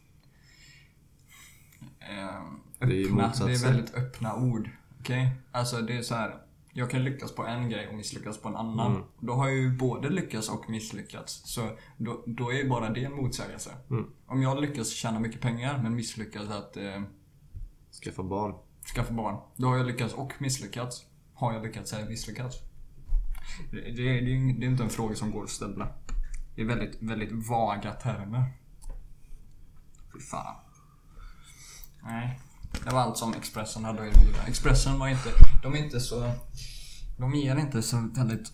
eh, 2.00 2.42
Det 2.88 3.02
är 3.02 3.06
öppna. 3.06 3.32
Det 3.46 3.52
är 3.52 3.72
väldigt 3.72 3.94
öppna 3.94 4.34
ord. 4.36 4.70
Okej? 5.04 5.30
Alltså 5.52 5.76
det 5.82 5.96
är 5.96 6.02
så 6.02 6.14
här. 6.14 6.34
Jag 6.72 6.90
kan 6.90 7.04
lyckas 7.04 7.34
på 7.34 7.46
en 7.46 7.70
grej 7.70 7.88
och 7.88 7.94
misslyckas 7.94 8.38
på 8.38 8.48
en 8.48 8.56
annan. 8.56 8.92
Mm. 8.92 9.06
Då 9.20 9.32
har 9.32 9.48
jag 9.48 9.56
ju 9.56 9.76
både 9.76 10.10
lyckats 10.10 10.48
och 10.48 10.70
misslyckats. 10.70 11.42
Så 11.44 11.70
då, 11.96 12.24
då 12.26 12.50
är 12.50 12.54
ju 12.56 12.68
bara 12.68 12.90
det 12.90 13.04
en 13.04 13.12
motsägelse. 13.16 13.70
Mm. 13.90 14.10
Om 14.26 14.42
jag 14.42 14.60
lyckas 14.60 14.88
tjäna 14.90 15.20
mycket 15.20 15.40
pengar 15.40 15.80
men 15.82 15.94
misslyckas 15.94 16.50
att 16.50 16.76
eh, 16.76 17.02
Skaffa 18.04 18.22
barn. 18.22 18.54
skaffa 18.94 19.12
barn. 19.14 19.40
Då 19.56 19.68
har 19.68 19.76
jag 19.76 19.86
lyckats 19.86 20.14
och 20.14 20.32
misslyckats. 20.38 21.06
Har 21.34 21.52
jag 21.52 21.62
lyckats 21.62 21.92
eller 21.92 22.08
misslyckats? 22.08 22.56
Det, 23.70 23.80
det, 23.80 23.90
det, 23.90 24.20
det 24.60 24.66
är 24.66 24.70
inte 24.70 24.82
en 24.82 24.90
fråga 24.90 25.14
som 25.14 25.30
går 25.30 25.42
att 25.42 25.50
ställa. 25.50 25.88
Det 26.54 26.62
är 26.62 26.66
väldigt, 26.66 27.02
väldigt 27.02 27.48
vaga 27.48 27.92
termer. 27.92 28.52
Fy 30.12 30.20
fan. 30.20 30.56
Nej. 32.02 32.40
Det 32.84 32.90
var 32.90 33.00
allt 33.00 33.16
som 33.18 33.34
Expressen 33.34 33.84
hade 33.84 34.02
att 34.02 34.16
erbjuda. 34.16 34.42
Expressen 34.46 34.98
var 34.98 35.08
inte... 35.08 35.30
De 35.62 35.74
är 35.74 35.78
inte 35.78 36.00
så... 36.00 36.32
De 37.18 37.34
ger 37.34 37.56
inte 37.56 37.82
så 37.82 38.10
väldigt 38.14 38.52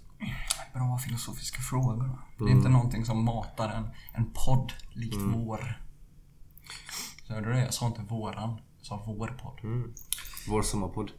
bra 0.75 0.99
filosofiska 0.99 1.63
frågor. 1.63 2.19
Det 2.39 2.45
är 2.45 2.49
inte 2.49 2.69
någonting 2.69 3.05
som 3.05 3.25
matar 3.25 3.69
en, 3.69 3.89
en 4.15 4.33
podd 4.33 4.73
likt 4.93 5.17
vår. 5.21 5.83
Så 7.27 7.33
hörde 7.35 7.47
du 7.47 7.53
det? 7.53 7.61
Jag 7.61 7.75
sa 7.75 7.87
inte 7.87 8.03
våran. 8.03 8.61
Jag 8.79 8.87
sa 8.87 9.05
vår 9.07 9.29
podd. 9.29 9.61
Mm. 9.63 9.95
Vår 10.49 10.63
sommarpodd. 10.63 11.11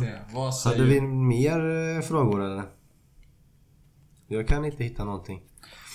Se, 0.00 0.18
vad 0.34 0.54
säger... 0.54 0.76
Hade 0.76 0.90
vi 0.90 1.00
mer 1.00 1.70
eh, 1.96 2.02
frågor 2.02 2.44
eller? 2.44 2.64
Jag 4.26 4.48
kan 4.48 4.64
inte 4.64 4.84
hitta 4.84 5.04
någonting. 5.04 5.42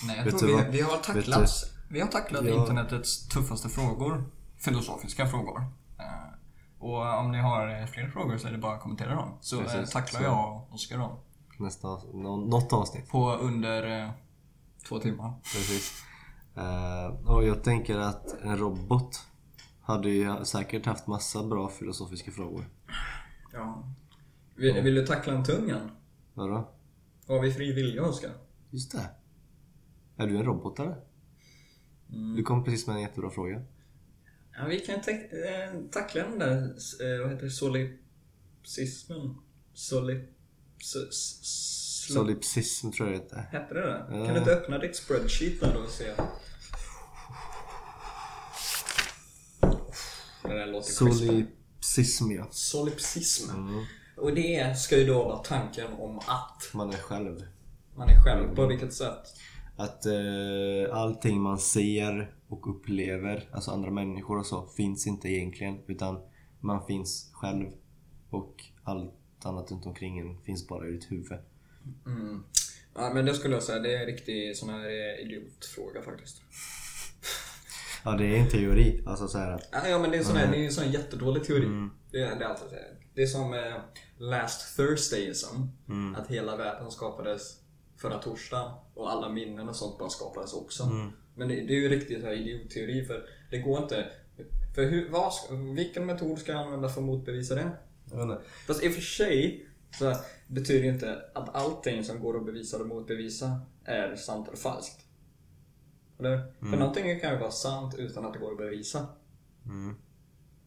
Nej, 0.06 0.16
jag 0.16 0.24
Vet 0.24 0.38
tror 0.38 0.48
vi, 0.48 0.54
vad? 0.54 0.66
vi 0.66 0.80
har 0.80 0.96
tacklat, 0.96 1.50
vi 1.88 2.00
har 2.00 2.08
tacklat 2.08 2.44
Ja. 2.44 2.54
internetets 2.54 3.28
tuffaste 3.28 3.68
frågor. 3.68 4.24
Filosofiska 4.56 5.26
frågor. 5.26 5.60
Eh, 5.98 6.04
Och 6.78 7.18
om 7.18 7.32
ni 7.32 7.38
har 7.38 7.80
eh, 7.80 7.86
fler 7.86 8.08
frågor 8.08 8.36
så 8.38 8.48
är 8.48 8.52
det 8.52 8.58
bara 8.58 8.74
att 8.74 8.80
kommentera 8.82 9.14
dem. 9.14 9.38
Så 9.40 9.56
eh, 9.60 9.64
Precis, 9.66 9.90
tacklar 9.92 10.20
så. 10.20 10.26
jag 10.26 10.56
och 10.56 10.74
Oskar 10.74 10.98
dem. 10.98 11.16
Nästa, 11.58 11.88
något 12.14 12.72
avsnitt. 12.72 13.08
På 13.10 13.32
under 13.34 14.12
två 14.88 14.98
timmar. 14.98 15.32
Precis. 15.42 15.92
Och 17.26 17.44
jag 17.44 17.64
tänker 17.64 17.98
att 17.98 18.40
en 18.42 18.56
robot 18.58 19.26
hade 19.82 20.08
ju 20.10 20.44
säkert 20.44 20.86
haft 20.86 21.06
massa 21.06 21.42
bra 21.42 21.68
filosofiska 21.68 22.30
frågor. 22.30 22.68
Ja. 23.52 23.84
Vill, 24.56 24.82
vill 24.82 24.94
du 24.94 25.06
tackla 25.06 25.32
en 25.32 25.44
tungan? 25.44 25.90
Vadå? 26.34 26.68
Har 27.28 27.40
vi 27.40 27.52
fri 27.52 27.72
vilja 27.72 28.02
Oskar? 28.04 28.30
Just 28.70 28.92
det. 28.92 29.10
Är 30.16 30.26
du 30.26 30.36
en 30.36 30.44
robot 30.44 30.78
eller? 30.78 30.96
Du 32.36 32.42
kom 32.42 32.64
precis 32.64 32.86
med 32.86 32.96
en 32.96 33.02
jättebra 33.02 33.30
fråga. 33.30 33.62
Ja, 34.56 34.66
vi 34.68 34.80
kan 34.80 34.94
eh, 34.94 35.00
tackla 35.90 36.22
den 36.22 36.38
där, 36.38 36.62
eh, 37.02 37.20
vad 37.22 37.30
heter 37.30 37.44
det, 37.44 37.50
solipsismen? 37.50 39.34
Solip... 39.74 40.30
Solipsism 42.08 42.90
tror 42.90 43.08
jag 43.08 43.18
det 43.18 43.22
heter. 43.24 43.36
Hette 43.50 43.74
det 43.74 43.80
det? 43.80 44.04
Ja. 44.10 44.24
Kan 44.24 44.34
du 44.34 44.38
inte 44.40 44.52
öppna 44.52 44.78
ditt 44.78 44.96
spreadsheet 44.96 45.60
där 45.60 45.74
då 45.74 45.80
och 45.80 45.88
se? 45.88 46.12
Det 50.42 50.54
där 50.54 50.66
låter 50.66 51.06
crispy. 51.06 51.26
Solipsism 51.26 52.30
ja. 52.32 52.46
Solipsism. 52.50 53.50
Mm. 53.50 53.84
Och 54.16 54.34
det 54.34 54.78
ska 54.78 54.98
ju 54.98 55.04
då 55.06 55.24
vara 55.24 55.38
tanken 55.38 55.92
om 55.92 56.18
att 56.18 56.70
Man 56.72 56.90
är 56.90 56.96
själv. 56.98 57.46
man 57.96 58.08
är 58.08 58.24
själv. 58.24 58.54
På 58.54 58.66
vilket 58.66 58.94
sätt? 58.94 59.34
Att 59.76 60.06
eh, 60.06 60.96
allting 60.96 61.40
man 61.40 61.58
ser 61.58 62.34
och 62.48 62.76
upplever, 62.76 63.48
alltså 63.52 63.70
andra 63.70 63.90
människor 63.90 64.38
och 64.38 64.46
så, 64.46 64.66
finns 64.66 65.06
inte 65.06 65.28
egentligen. 65.28 65.78
Utan 65.86 66.18
man 66.60 66.86
finns 66.86 67.30
själv. 67.32 67.66
Och 68.30 68.64
allt 68.84 69.14
annat 69.42 69.70
runt 69.70 69.86
omkring 69.86 70.18
en 70.18 70.40
finns 70.42 70.68
bara 70.68 70.88
i 70.88 70.90
ditt 70.90 71.12
huvud. 71.12 71.38
Mm. 72.06 72.44
Ja, 72.94 73.10
men 73.14 73.24
det 73.24 73.34
skulle 73.34 73.54
jag 73.54 73.62
säga, 73.62 73.78
det 73.78 73.94
är 73.94 74.00
en 74.00 74.06
riktig 74.06 74.56
sån 74.56 74.68
här 74.68 74.84
eh, 74.84 75.26
idiotfråga 75.26 76.02
faktiskt. 76.02 76.42
Ja, 78.04 78.10
det 78.10 78.26
är 78.26 78.40
en 78.40 78.50
teori. 78.50 79.02
Alltså 79.06 79.28
så 79.28 79.38
här. 79.38 79.60
Ja, 79.72 79.88
Ja 79.88 79.98
men 79.98 80.10
det 80.10 80.16
är, 80.16 80.22
sån 80.22 80.36
här, 80.36 80.52
det 80.52 80.58
är 80.58 80.64
en 80.64 80.72
sån 80.72 80.92
jättedålig 80.92 81.44
teori. 81.44 81.66
Mm. 81.66 81.90
Det, 82.10 82.20
är, 82.20 82.36
det, 82.36 82.44
är 82.44 82.48
alltid, 82.48 82.78
det 83.14 83.22
är 83.22 83.26
som 83.26 83.54
eh, 83.54 83.74
Last 84.18 84.76
Thursdayism. 84.76 85.56
Mm. 85.88 86.14
Att 86.14 86.28
hela 86.28 86.56
världen 86.56 86.90
skapades 86.90 87.63
förra 88.04 88.18
torsdagen 88.18 88.72
och 88.94 89.12
alla 89.12 89.28
minnen 89.28 89.68
och 89.68 89.76
sånt 89.76 89.98
bara 89.98 90.08
skapades 90.08 90.52
också. 90.52 90.82
Mm. 90.82 91.12
Men 91.34 91.48
det, 91.48 91.54
det 91.54 91.72
är 91.74 91.80
ju 91.80 91.88
riktigt 91.88 92.20
så 92.20 92.26
här 92.26 92.34
idiotteori 92.34 93.04
för 93.04 93.28
det 93.50 93.58
går 93.58 93.82
inte... 93.82 94.06
För 94.74 94.84
hur, 94.84 95.10
vad, 95.10 95.32
vilken 95.74 96.06
metod 96.06 96.38
ska 96.38 96.52
jag 96.52 96.60
använda 96.60 96.88
för 96.88 97.00
att 97.00 97.06
motbevisa 97.06 97.54
det? 97.54 97.70
Jag 98.10 98.16
vet 98.16 98.24
inte. 98.24 98.40
Fast 98.66 98.84
i 98.84 98.88
och 98.88 98.92
för 98.92 99.00
sig 99.00 99.66
så 99.98 100.14
betyder 100.46 100.88
inte 100.88 101.22
att 101.34 101.54
allting 101.54 102.04
som 102.04 102.20
går 102.20 102.36
att 102.36 102.46
bevisa 102.46 102.76
eller 102.76 102.86
motbevisa 102.86 103.60
är 103.84 104.16
sant 104.16 104.48
eller 104.48 104.58
falskt. 104.58 105.04
Eller? 106.18 106.54
För 106.58 106.76
någonting 106.76 107.20
kan 107.20 107.32
ju 107.32 107.38
vara 107.38 107.50
sant 107.50 107.94
utan 107.98 108.24
att 108.24 108.32
det 108.32 108.38
går 108.38 108.52
att 108.52 108.58
bevisa. 108.58 109.06
Mm. 109.64 109.94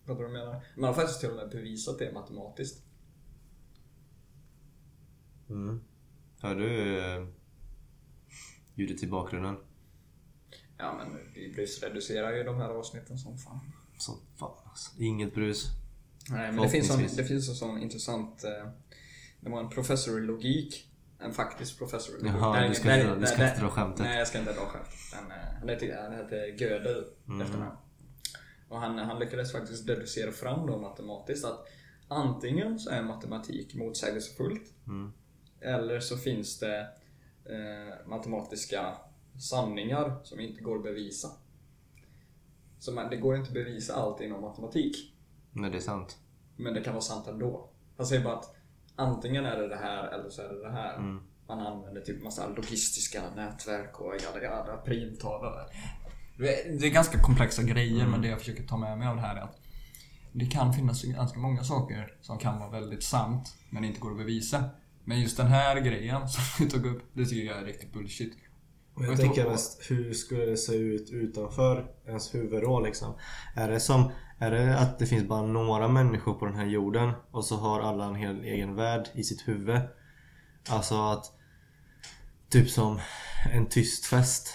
Fattar 0.05 0.23
du 0.23 0.30
vad 0.30 0.39
jag 0.39 0.45
menar? 0.45 0.61
Man 0.76 0.88
har 0.88 0.93
faktiskt 0.93 1.19
till 1.19 1.30
och 1.30 1.35
med 1.35 1.49
bevisat 1.49 1.99
det 1.99 2.14
matematiskt. 2.14 2.84
Mm. 5.49 5.81
Hör 6.41 6.55
du 6.55 6.99
eh, 6.99 7.27
ljudet 8.76 9.03
i 9.03 9.07
bakgrunden? 9.07 9.57
Ja 10.77 10.93
men 10.97 11.18
vi 11.34 11.53
brusreducerar 11.53 12.31
ju 12.38 12.43
de 12.43 12.57
här 12.57 12.69
avsnitten 12.69 13.18
som 13.18 13.38
fan. 13.38 13.59
Som 13.97 14.15
fan 14.35 14.51
alltså. 14.65 15.01
Inget 15.01 15.34
brus. 15.35 15.65
Nej 16.30 16.51
men 16.51 16.61
det 16.61 16.69
finns, 16.69 16.89
en, 16.91 17.15
det 17.15 17.23
finns 17.23 17.49
en 17.49 17.55
sån 17.55 17.81
intressant... 17.81 18.43
Eh, 18.43 18.69
det 19.39 19.49
var 19.49 19.59
en 19.59 19.69
professor 19.69 20.19
i 20.19 20.22
logik. 20.22 20.91
En 21.19 21.34
faktisk 21.34 21.77
professor 21.77 22.15
i 22.15 22.19
logik. 22.22 22.35
Jaha, 22.41 22.53
Nej, 22.53 22.69
du 22.69 22.76
ska 22.76 22.88
nej, 22.88 23.01
inte 23.01 23.19
du 23.19 23.26
ska 23.26 23.38
nej, 23.38 23.49
inte 23.49 23.61
dra 23.61 23.69
skämtet. 23.69 23.99
Nej 24.05 24.18
jag 24.18 24.27
ska 24.27 24.39
inte 24.39 24.53
dra 24.53 24.65
skämtet. 24.65 24.93
Han, 25.14 25.31
eh, 25.31 25.38
han, 25.59 25.69
heter, 25.69 26.01
han 26.03 26.14
heter 26.14 26.61
Gödel 26.61 27.05
Mm. 27.27 27.41
efternamn. 27.41 27.77
Och 28.69 28.80
han, 28.80 28.97
han 28.97 29.19
lyckades 29.19 29.51
faktiskt 29.51 29.88
deducera 29.88 30.31
fram 30.31 30.68
då 30.68 30.77
matematiskt 30.77 31.45
att 31.45 31.68
antingen 32.07 32.80
så 32.80 32.89
är 32.89 33.03
matematik 33.03 33.76
motsägelsefullt 33.76 34.73
Mm. 34.88 35.14
Eller 35.62 36.00
så 36.00 36.18
finns 36.18 36.60
det 36.60 36.80
eh, 37.46 38.08
matematiska 38.08 38.98
sanningar 39.40 40.20
som 40.24 40.40
inte 40.40 40.62
går 40.62 40.76
att 40.78 40.84
bevisa. 40.84 41.28
Så 42.80 42.92
man, 42.92 43.10
det 43.10 43.18
går 43.18 43.36
inte 43.36 43.48
att 43.48 43.54
bevisa 43.54 43.96
allt 43.96 44.22
inom 44.22 44.42
matematik. 44.42 45.14
Men 45.52 45.72
det 45.72 45.78
är 45.78 45.82
sant. 45.82 46.18
Men 46.56 46.74
det 46.74 46.82
kan 46.82 46.94
vara 46.94 47.02
sant 47.02 47.28
ändå. 47.28 47.70
Jag 47.98 48.08
säger 48.08 48.24
bara 48.24 48.36
att 48.38 48.56
antingen 48.96 49.46
är 49.46 49.58
det 49.58 49.68
det 49.68 49.76
här 49.76 50.08
eller 50.08 50.30
så 50.30 50.42
är 50.42 50.50
det 50.50 50.62
det 50.62 50.72
här. 50.72 50.96
Mm. 50.96 51.20
Man 51.48 51.60
använder 51.60 52.02
typ 52.02 52.24
massa 52.24 52.48
logistiska 52.48 53.22
nätverk 53.36 54.02
och 54.02 54.14
jada 54.24 54.44
jada, 54.44 54.78
primtal 54.78 55.46
och... 55.46 55.54
Det 56.38 56.86
är- 56.86 56.90
ganska 56.90 57.20
komplexa 57.20 57.64
grejer 57.64 58.08
men 58.08 58.22
det 58.22 58.28
jag 58.28 58.40
försöker 58.40 58.64
ta 58.64 58.78
med 58.78 58.98
mig 58.98 59.08
av 59.08 59.16
det 59.16 59.22
här 59.22 59.36
är 59.36 59.42
att 59.42 59.60
det 60.34 60.46
kan 60.46 60.74
finnas 60.74 61.04
ganska 61.04 61.40
många 61.40 61.64
saker 61.64 62.18
som 62.22 62.38
kan 62.38 62.60
vara 62.60 62.70
väldigt 62.70 63.04
sant 63.04 63.56
men 63.70 63.84
inte 63.84 64.00
går 64.00 64.12
att 64.12 64.18
bevisa. 64.18 64.64
Men 65.08 65.20
just 65.22 65.38
den 65.38 65.48
här 65.48 65.80
grejen 65.80 66.30
som 66.30 66.44
du 66.66 66.70
tog 66.72 66.86
upp, 66.86 67.02
det 67.14 67.26
tycker 67.26 67.48
jag 67.48 67.58
är 67.62 67.66
riktigt 67.66 67.94
bullshit. 67.94 68.34
Och 68.96 69.04
jag 69.04 69.12
Jag 69.12 69.20
tänker 69.20 69.42
tror- 69.42 69.52
mest, 69.52 69.92
hur 69.92 70.14
skulle 70.14 70.46
det 70.46 70.58
se 70.58 70.76
ut 70.76 71.10
utanför 71.12 71.92
ens 72.08 72.36
huvud 72.36 72.64
då 72.64 72.80
liksom? 72.80 73.14
Är 73.56 73.72
det 73.72 73.80
som, 73.80 74.12
är 74.40 74.52
det 74.52 74.78
att 74.80 75.00
det 75.00 75.06
finns 75.06 75.28
bara 75.28 75.42
några 75.42 75.88
människor 75.88 76.34
på 76.34 76.46
den 76.46 76.56
här 76.56 76.66
jorden 76.66 77.12
och 77.32 77.46
så 77.46 77.56
har 77.56 77.80
alla 77.82 78.06
en 78.06 78.16
hel 78.16 78.44
egen 78.44 78.76
värld 78.76 79.08
i 79.14 79.24
sitt 79.24 79.48
huvud? 79.48 79.82
Alltså 80.70 80.96
att 80.96 81.34
Typ 82.50 82.70
som 82.70 83.00
en 83.54 83.66
tyst 83.66 84.06
fest. 84.06 84.54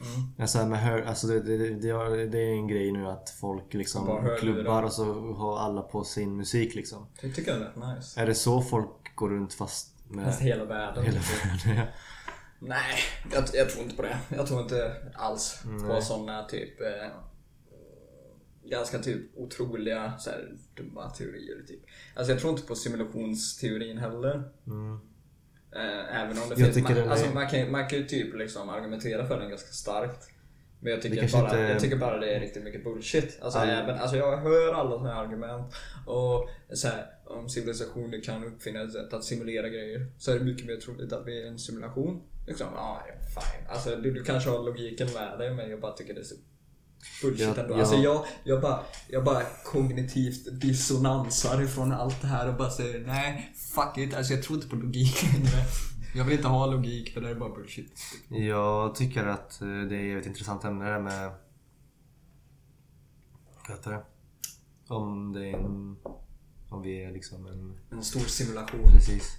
Mm. 0.00 0.28
Alltså, 0.38 0.66
med 0.66 0.78
hör, 0.78 1.02
alltså 1.02 1.26
det, 1.26 1.40
det, 1.40 1.56
det, 1.70 2.26
det 2.26 2.38
är 2.38 2.52
en 2.52 2.68
grej 2.68 2.92
nu 2.92 3.06
att 3.08 3.30
folk 3.30 3.74
liksom 3.74 4.28
klubbar 4.40 4.82
och 4.82 4.92
så 4.92 5.32
har 5.34 5.58
alla 5.58 5.82
på 5.82 6.04
sin 6.04 6.36
musik 6.36 6.74
liksom. 6.74 7.06
Det 7.20 7.30
tycker 7.30 7.50
jag 7.52 7.60
är 7.60 7.64
rätt 7.64 7.96
nice. 7.96 8.20
Är 8.20 8.26
det 8.26 8.34
så 8.34 8.62
folk 8.62 8.90
går 9.14 9.30
runt 9.30 9.54
fast 9.54 9.94
med 10.08 10.24
Fast 10.24 10.40
hela 10.40 10.64
världen. 10.64 11.04
hela 11.04 11.20
världen? 11.20 11.86
Nej, 12.58 12.94
jag, 13.32 13.44
jag 13.52 13.70
tror 13.70 13.82
inte 13.84 13.96
på 13.96 14.02
det. 14.02 14.18
Jag 14.36 14.46
tror 14.46 14.60
inte 14.62 14.96
alls 15.14 15.60
på 15.62 15.68
Nej. 15.68 16.02
sådana 16.02 16.44
typ 16.44 16.80
eh, 16.80 17.08
ganska 18.64 18.98
typ 18.98 19.36
otroliga 19.36 20.12
så 20.18 20.30
här, 20.30 20.52
dumma 20.76 21.10
teorier. 21.10 21.62
Typ. 21.68 21.80
Alltså 22.16 22.32
jag 22.32 22.40
tror 22.40 22.52
inte 22.52 22.66
på 22.66 22.74
simulationsteorin 22.74 23.98
heller. 23.98 24.42
Mm. 24.66 25.00
Eh, 25.76 26.20
även 26.22 26.38
om 26.38 26.48
det 26.48 26.60
Jag 26.60 26.74
finns... 26.74 26.88
Man, 26.88 26.96
är- 26.96 27.08
alltså, 27.08 27.34
man, 27.34 27.48
kan, 27.48 27.70
man 27.70 27.88
kan 27.88 27.98
ju 27.98 28.04
typ 28.06 28.34
liksom 28.34 28.68
argumentera 28.68 29.26
för 29.26 29.40
den 29.40 29.48
ganska 29.50 29.72
starkt. 29.72 30.30
Men 30.80 30.90
jag 30.92 30.98
Det 30.98 31.02
tycker, 31.02 31.32
bara, 31.32 31.42
inte- 31.50 31.58
jag 31.72 31.80
tycker 31.80 31.96
bara 31.96 32.18
det 32.18 32.34
är 32.34 32.40
riktigt 32.40 32.64
mycket 32.64 32.84
bullshit. 32.84 33.38
Alltså, 33.42 33.58
All- 33.58 33.68
även, 33.68 33.98
alltså 33.98 34.16
jag 34.16 34.36
hör 34.36 34.74
alla 34.74 34.90
såna 34.98 35.14
här 35.14 35.22
argument. 35.24 35.74
Och 36.06 36.50
så 36.74 36.88
här, 36.88 37.06
om 37.26 37.48
civilisationer 37.48 38.20
kan 38.20 38.44
uppfinna 38.44 38.82
ett 38.82 38.92
sätt 38.92 39.12
att 39.12 39.24
simulera 39.24 39.68
grejer 39.68 40.12
så 40.18 40.32
är 40.32 40.38
det 40.38 40.44
mycket 40.44 40.66
mer 40.66 40.76
troligt 40.76 41.12
att 41.12 41.26
vi 41.26 41.42
är 41.42 41.46
en 41.46 41.58
simulation. 41.58 42.22
Liksom, 42.46 42.66
ja, 42.74 43.02
ja, 43.08 43.14
fine. 43.40 43.66
Alltså 43.68 43.96
du, 43.96 44.12
du 44.12 44.24
kanske 44.24 44.50
har 44.50 44.64
logiken 44.64 45.08
med 45.14 45.38
dig 45.38 45.54
men 45.54 45.70
jag 45.70 45.80
bara 45.80 45.92
tycker 45.92 46.14
det 46.14 46.20
är 46.20 46.24
så 46.24 46.34
bullshit 47.22 47.46
Ja, 47.56 47.62
ändå. 47.62 47.74
ja. 47.74 47.78
Alltså 47.78 47.96
jag, 47.96 48.24
jag, 48.44 48.60
bara, 48.60 48.80
jag 49.08 49.24
bara 49.24 49.42
kognitivt 49.64 50.60
dissonansar 50.60 51.62
ifrån 51.62 51.92
allt 51.92 52.20
det 52.20 52.26
här 52.26 52.48
och 52.48 52.54
bara 52.54 52.70
säger 52.70 53.06
nej, 53.06 53.54
fuck 53.74 53.98
it. 53.98 54.14
Alltså 54.14 54.32
jag 54.32 54.42
tror 54.42 54.56
inte 54.56 54.68
på 54.68 54.76
logik 54.76 55.22
längre. 55.22 55.64
Jag 56.16 56.24
vill 56.24 56.34
inte 56.36 56.48
ha 56.48 56.66
logik 56.66 57.14
för 57.14 57.20
det 57.20 57.30
är 57.30 57.34
bara 57.34 57.54
bullshit. 57.54 58.00
Jag 58.28 58.94
tycker 58.94 59.26
att 59.26 59.60
eh, 59.62 59.68
det 59.68 59.96
är 59.96 60.16
ett 60.16 60.26
intressant 60.26 60.64
ämne 60.64 60.84
det 60.84 60.90
där 60.90 61.00
med... 61.00 61.30
Vad 63.68 63.76
heter 63.76 63.90
det? 63.90 64.02
Om 64.88 65.32
det 65.32 65.46
är 65.46 65.54
en... 65.56 65.96
Om 66.68 66.82
vi 66.82 67.04
är 67.04 67.10
liksom 67.12 67.46
en... 67.46 67.78
En 67.98 68.04
stor 68.04 68.20
simulation. 68.20 68.80
Precis. 68.92 69.38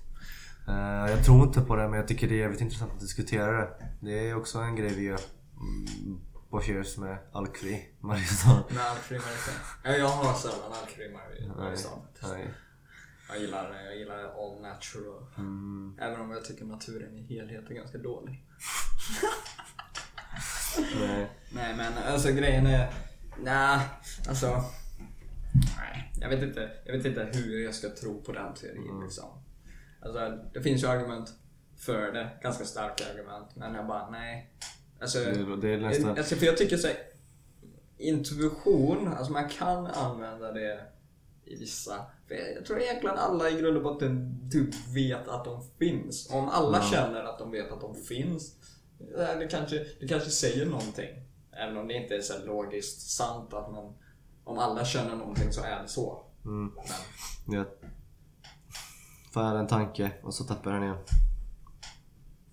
Eh, 0.68 1.12
jag 1.12 1.26
tror 1.26 1.44
inte 1.48 1.62
på 1.62 1.76
det 1.76 1.88
men 1.88 2.00
jag 2.00 2.08
tycker 2.08 2.28
det 2.28 2.36
är 2.36 2.40
jävligt 2.40 2.62
intressant 2.62 2.92
att 2.94 3.00
diskutera 3.00 3.52
det. 3.52 3.70
Det 4.02 4.30
är 4.30 4.36
också 4.38 4.60
en 4.60 4.76
grej 4.76 4.94
vi 4.96 5.04
gör. 5.04 5.20
Mm, 5.60 6.20
på 6.50 6.60
Cheers 6.62 6.98
med 6.98 7.18
alkfri 7.32 7.90
Mariestad. 8.00 8.64
Med 8.70 8.84
alkfri 8.86 9.18
Mariestad. 9.20 9.52
Ja, 9.84 9.92
jag 9.92 10.08
har 10.10 10.34
sällan 10.34 10.74
alkfri 10.82 11.04
Mari- 11.14 11.58
Mariestad. 11.58 11.90
Nej. 12.24 12.54
Jag 13.30 13.40
gillar, 13.40 13.82
jag 13.86 13.98
gillar 13.98 14.18
all 14.24 14.62
natural. 14.62 15.26
Mm, 15.38 15.98
Även 16.02 16.22
om 16.22 16.32
jag 16.32 16.46
tycker 16.46 16.66
naturen 16.66 17.16
i 17.18 17.22
helhet 17.24 17.70
är 17.70 17.74
ganska 17.74 17.98
dålig. 17.98 18.46
nej. 21.00 21.30
Nej 21.54 21.76
men 21.78 21.94
alltså 21.98 22.32
grejen 22.32 22.68
är... 22.68 22.94
Nej, 23.44 23.80
alltså... 24.30 24.64
Nej, 25.78 26.05
jag 26.22 26.30
vet 26.30 26.44
inte, 26.44 26.72
jag 26.86 26.98
vet 26.98 27.06
inte 27.06 27.30
hur 27.34 27.64
jag 27.64 27.76
ska 27.76 27.90
tro 27.90 28.22
på 28.22 28.32
den 28.32 28.54
teorin 28.54 29.02
liksom. 29.04 29.44
Alltså 30.02 30.40
det 30.54 30.62
finns 30.62 30.84
ju 30.84 30.88
argument 30.88 31.34
för 31.78 32.12
det, 32.12 32.30
ganska 32.42 32.66
starka 32.66 33.04
argument. 33.14 33.56
Men 33.56 33.76
jag 33.76 33.88
bara 33.88 34.10
nej. 34.10 34.54
Alltså, 35.02 35.20
Det, 35.20 35.58
det 35.58 35.70
är 35.70 35.78
nästan... 35.78 36.18
alltså 36.18 36.36
för 36.36 36.46
jag 36.46 36.58
tycker 36.58 36.78
så 36.78 36.88
här, 36.88 36.98
Intuition, 37.98 39.08
alltså 39.08 39.32
man 39.32 39.50
kan 39.50 39.88
använda 39.88 40.52
det 40.52 40.82
i 41.46 41.56
vissa... 41.56 42.06
För 42.28 42.36
jag 42.56 42.66
tror 42.66 42.82
egentligen 42.82 43.16
alla 43.18 43.50
i 43.50 43.60
grund 43.62 43.78
och 43.78 43.84
botten 43.84 44.40
typ 44.52 44.76
vet 44.96 45.28
att 45.28 45.46
de 45.46 45.64
finns. 45.80 46.30
Om 46.32 46.50
alla 46.50 46.78
Ja. 46.78 46.90
känner 46.92 47.24
att 47.24 47.40
de 47.40 47.52
vet 47.52 47.72
att 47.72 47.82
de 47.82 47.96
finns, 47.96 48.56
eh, 49.18 49.40
det 49.40 49.48
kanske, 49.48 49.86
det 50.00 50.08
kanske 50.08 50.30
säger 50.30 50.66
någonting. 50.66 51.10
Även 51.52 51.78
om 51.78 51.88
det 51.88 51.94
inte 51.94 52.16
är 52.16 52.22
så 52.22 52.46
logiskt 52.46 53.02
sant 53.10 53.54
att 53.54 53.72
man... 53.72 53.94
Om 54.46 54.58
alla 54.60 54.86
känner 54.86 55.16
någonting 55.16 55.52
så 55.52 55.64
är 55.64 55.82
det 55.82 55.88
så. 55.88 56.24
Mm. 56.46 56.72
Men, 57.46 57.56
Jag 57.56 57.66
får 59.32 59.42
en 59.42 59.68
tanke 59.68 60.12
och 60.24 60.34
så 60.34 60.44
tappar 60.44 60.72
jag 60.72 60.82
den 60.82 60.90
igen. 60.90 61.04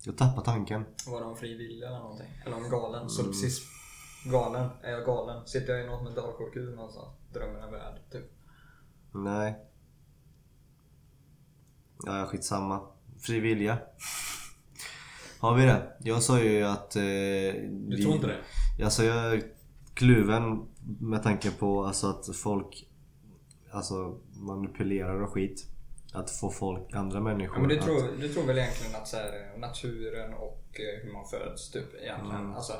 Jag 0.05 0.17
tappar 0.17 0.41
tanken. 0.41 0.85
var 1.07 1.21
om 1.21 1.35
fri 1.37 1.57
vilja 1.57 1.87
eller 1.87 1.99
någonting? 1.99 2.27
Eller 2.45 2.55
om 2.57 2.69
galen? 2.69 3.09
Solipsism? 3.09 3.63
Galen? 4.31 4.69
Är 4.83 4.91
jag 4.91 5.05
galen? 5.05 5.47
Sitter 5.47 5.73
jag 5.73 5.83
i 5.85 5.87
något 5.87 6.03
mentalsjukhus 6.03 6.75
någonstans? 6.75 7.07
Drömmer 7.33 7.59
en 7.59 7.71
värld, 7.71 7.95
typ. 8.11 8.31
Nej. 9.11 9.55
Ja, 12.05 12.25
skitsamma. 12.25 12.81
Fri 13.19 13.39
vilja. 13.39 13.77
Har 15.39 15.55
vi 15.55 15.65
det? 15.65 15.97
Jag 15.99 16.23
sa 16.23 16.39
ju 16.39 16.63
att... 16.63 16.95
Eh, 16.95 17.01
Du 17.71 17.97
tror 18.01 18.15
inte 18.15 18.27
det? 18.27 18.83
Alltså 18.83 19.03
jag 19.03 19.43
kluven 19.93 20.67
med 20.99 21.23
tanke 21.23 21.51
på 21.51 21.83
alltså, 21.85 22.07
att 22.07 22.35
folk 22.35 22.87
alltså, 23.71 24.17
manipulerar 24.33 25.21
och 25.21 25.29
skit. 25.29 25.67
Att 26.13 26.31
få 26.31 26.49
folk, 26.49 26.93
andra 26.93 27.19
människor 27.19 27.55
Ja, 27.55 27.59
men 27.59 27.69
du, 27.69 27.79
att... 27.79 27.85
tror, 27.85 28.01
du 28.19 28.29
tror 28.29 28.45
väl 28.45 28.57
egentligen 28.57 28.95
att 28.95 29.07
så 29.07 29.17
här, 29.17 29.57
naturen 29.57 30.33
och 30.33 30.67
eh, 30.73 31.03
hur 31.03 31.13
man 31.13 31.25
föds 31.25 31.71
typ 31.71 31.95
egentligen. 32.01 32.41
Mm. 32.41 32.53
Alltså 32.53 32.73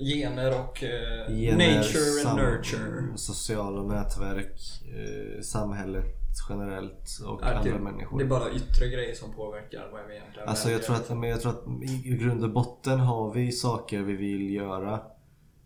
gener 0.00 0.60
och 0.60 0.84
eh, 0.84 1.36
Gener, 1.36 1.76
nature 1.76 2.28
and 2.30 2.38
nurture. 2.38 3.16
Sociala 3.16 3.82
nätverk, 3.82 4.60
eh, 4.86 5.40
samhället 5.42 6.14
generellt 6.48 7.20
och 7.26 7.40
Ja, 7.42 7.46
andra 7.46 7.72
det, 7.72 7.78
människor. 7.78 8.18
det 8.18 8.24
är 8.24 8.28
bara 8.28 8.50
yttre 8.50 8.88
grejer 8.88 9.14
som 9.14 9.32
påverkar 9.32 9.88
vad 9.92 10.06
vi 10.06 10.16
egentligen 10.16 10.48
Alltså 10.48 10.70
jag 10.70 10.82
tror, 10.82 10.96
att, 10.96 11.18
men 11.18 11.30
jag 11.30 11.40
tror 11.40 11.52
att 11.52 11.82
i 12.04 12.16
grund 12.20 12.44
och 12.44 12.50
botten 12.50 13.00
har 13.00 13.32
vi 13.32 13.52
saker 13.52 14.02
vi 14.02 14.16
vill 14.16 14.54
göra. 14.54 15.00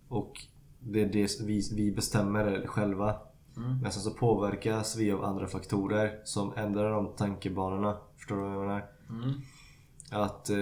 Och 0.08 0.32
det 0.80 1.02
är 1.02 1.06
det 1.06 1.40
vi, 1.40 1.62
vi 1.74 1.92
bestämmer 1.92 2.66
själva. 2.66 3.16
Mm. 3.56 3.78
Men 3.82 3.92
sen 3.92 4.02
så 4.02 4.10
påverkas 4.10 4.96
vi 4.96 5.12
av 5.12 5.24
andra 5.24 5.46
faktorer 5.46 6.20
som 6.24 6.52
ändrar 6.56 6.90
de 6.90 7.12
tankebanorna. 7.16 7.96
Förstår 8.16 8.36
du 8.36 8.42
vad 8.42 8.52
jag 8.52 8.60
menar? 8.60 8.86
Mm. 9.08 9.32
Att 10.10 10.50
eh, 10.50 10.56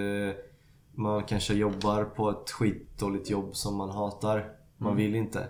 man 0.91 1.23
kanske 1.23 1.53
jobbar 1.53 2.03
på 2.03 2.29
ett 2.29 2.51
skitdåligt 2.51 3.29
jobb 3.29 3.55
som 3.55 3.75
man 3.77 3.89
hatar. 3.89 4.51
Man 4.77 4.91
Mm. 4.91 4.97
vill 4.97 5.15
inte. 5.15 5.47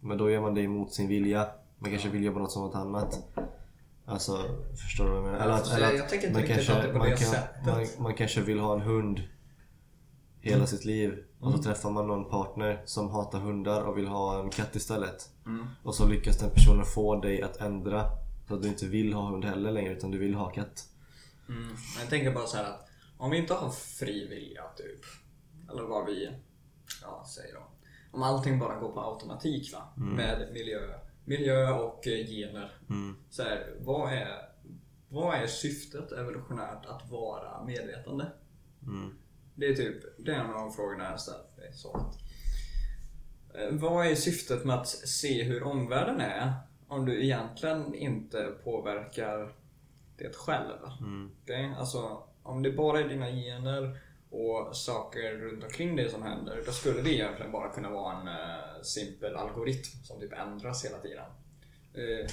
Men 0.00 0.18
då 0.18 0.30
gör 0.30 0.40
man 0.40 0.54
det 0.54 0.60
emot 0.62 0.92
sin 0.92 1.08
vilja. 1.08 1.48
Man 1.78 1.90
kanske 1.90 2.08
vill 2.08 2.24
jobba 2.24 2.40
något 2.40 2.52
som 2.52 2.62
något 2.62 2.74
annat. 2.74 3.28
Alltså, 4.04 4.38
förstår 4.76 5.04
du 5.04 5.10
vad 5.10 5.18
jag 5.18 5.24
menar? 5.24 5.38
Eller 5.44 5.54
att, 5.54 5.72
eller 5.74 5.86
att 6.26 6.32
man 6.32 6.42
kanske, 6.42 6.92
man 6.92 7.06
kan. 7.16 7.74
Man, 7.74 7.86
man 7.98 8.14
kanske 8.14 8.40
vill 8.40 8.58
ha 8.58 8.74
en 8.74 8.80
hund 8.80 9.22
hela 10.40 10.66
sitt 10.66 10.84
liv. 10.84 11.24
Och 11.40 11.46
så 11.50 11.58
Mm. 11.58 11.62
träffar 11.62 11.90
man 11.90 12.06
någon 12.06 12.30
partner 12.30 12.82
som 12.84 13.10
hatar 13.10 13.38
hundar 13.38 13.82
och 13.82 13.98
vill 13.98 14.06
ha 14.06 14.40
en 14.40 14.50
katt 14.50 14.76
istället. 14.76 15.30
Mm. 15.46 15.66
Och 15.82 15.94
så 15.94 16.08
lyckas 16.08 16.38
den 16.38 16.50
personen 16.50 16.84
få 16.84 17.20
dig 17.20 17.42
att 17.42 17.56
ändra 17.56 18.04
så 18.48 18.54
att 18.54 18.62
du 18.62 18.68
inte 18.68 18.86
vill 18.86 19.12
ha 19.12 19.30
hund 19.30 19.44
heller 19.44 19.72
längre 19.72 19.92
utan 19.92 20.10
du 20.10 20.18
vill 20.18 20.34
ha 20.34 20.50
katt. 20.50 20.88
Mm. 21.48 21.62
Men 21.66 22.00
jag 22.00 22.08
tänker 22.10 22.32
bara 22.34 22.46
så 22.46 22.56
här 22.56 22.64
att 22.64 22.88
om 23.16 23.30
vi 23.30 23.36
inte 23.38 23.54
har 23.54 23.70
fri 23.70 24.28
vilja 24.28 24.62
typ. 24.76 25.00
Eller 25.70 25.82
vad 25.82 26.06
vi 26.06 26.30
ja, 27.02 27.24
säger 27.34 27.54
då. 27.54 27.62
Om 28.12 28.22
allting 28.22 28.58
bara 28.58 28.78
går 28.80 28.92
på 28.92 29.00
automatik 29.00 29.72
va? 29.72 29.82
Med 29.96 30.48
miljö, 30.52 30.78
miljö 31.24 31.70
och 31.72 32.06
eh, 32.06 32.26
gener. 32.26 32.72
Mm. 32.90 33.16
Så 33.30 33.42
här, 33.42 33.76
vad, 33.80 34.12
är, 34.12 34.28
vad 35.08 35.34
är 35.34 35.46
syftet 35.46 36.12
evolutionärt 36.12 36.86
att 36.86 37.10
vara 37.10 37.64
medvetande? 37.64 38.26
Det 39.56 39.66
är 39.66 39.74
typ, 39.74 39.96
det 40.18 40.32
är 40.32 40.36
en 40.36 40.46
av 40.46 40.54
de 40.54 40.72
frågorna 40.72 41.10
jag 41.10 41.20
ställt 41.20 41.56
mig. 41.56 41.70
Eh, 43.54 43.74
vad 43.74 44.06
är 44.06 44.14
syftet 44.14 44.64
med 44.64 44.76
att 44.76 44.88
se 44.88 45.42
hur 45.42 45.62
omvärlden 45.62 46.20
är? 46.20 46.52
om 46.88 47.04
du 47.04 47.24
egentligen 47.24 47.94
inte 47.94 48.52
påverkar 48.64 49.52
det 50.16 50.36
själv. 50.36 50.78
Mm. 51.00 51.30
Okay? 51.42 51.64
Alltså, 51.64 52.22
om 52.42 52.62
det 52.62 52.72
bara 52.72 53.00
är 53.00 53.08
dina 53.08 53.30
gener 53.30 53.98
och 54.30 54.76
saker 54.76 55.34
runt 55.34 55.64
omkring 55.64 55.96
dig 55.96 56.10
som 56.10 56.22
händer, 56.22 56.62
då 56.66 56.72
skulle 56.72 57.02
det 57.02 57.14
egentligen 57.14 57.52
bara 57.52 57.72
kunna 57.72 57.90
vara 57.90 58.20
en 58.20 58.28
uh, 58.28 58.82
simpel 58.82 59.36
algoritm 59.36 60.04
som 60.04 60.20
typ 60.20 60.32
ändras 60.32 60.84
hela 60.84 60.98
tiden. 60.98 61.24
Uh, 61.98 62.26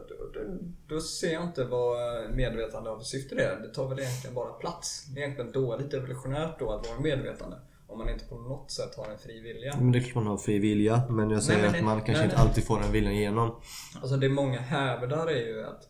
då, 0.00 0.30
då, 0.34 0.40
då, 0.88 1.00
ser 1.00 1.32
jag 1.32 1.42
inte 1.42 1.64
vad 1.64 2.30
medvetande 2.34 2.90
av 2.90 3.00
syfte 3.00 3.34
är. 3.34 3.60
Det 3.60 3.74
tar 3.74 3.88
väl 3.88 3.98
egentligen 3.98 4.34
bara 4.34 4.52
plats. 4.52 5.06
Det 5.06 5.20
är 5.20 5.24
egentligen 5.24 5.52
dåligt 5.52 5.94
evolutionärt 5.94 6.58
då 6.58 6.70
att 6.72 6.88
vara 6.88 7.00
medvetande. 7.00 7.56
Om 7.86 7.98
man 7.98 8.08
inte 8.08 8.24
på 8.24 8.38
något 8.38 8.70
sätt 8.70 8.94
har 8.96 9.10
en 9.10 9.18
fri 9.18 9.40
vilja. 9.40 9.76
Men 9.76 9.92
det 9.92 9.98
är 9.98 10.00
klart 10.00 10.14
man 10.14 10.26
har 10.26 10.36
fri 10.38 10.58
vilja. 10.58 11.02
Men 11.10 11.30
jag 11.30 11.42
säger 11.42 11.58
Nej, 11.62 11.70
men 11.70 11.74
att 11.74 11.80
det- 11.80 11.84
man 11.84 11.96
kanske 11.96 12.12
nej, 12.12 12.24
inte 12.24 12.36
nej. 12.36 12.46
alltid 12.48 12.64
får 12.64 12.80
den 12.80 12.92
viljan 12.92 13.12
igenom. 13.12 13.60
Alltså 14.00 14.16
det 14.16 14.28
många 14.28 14.60
hävdar 14.60 15.26
är 15.26 15.46
ju 15.46 15.64
att 15.64 15.88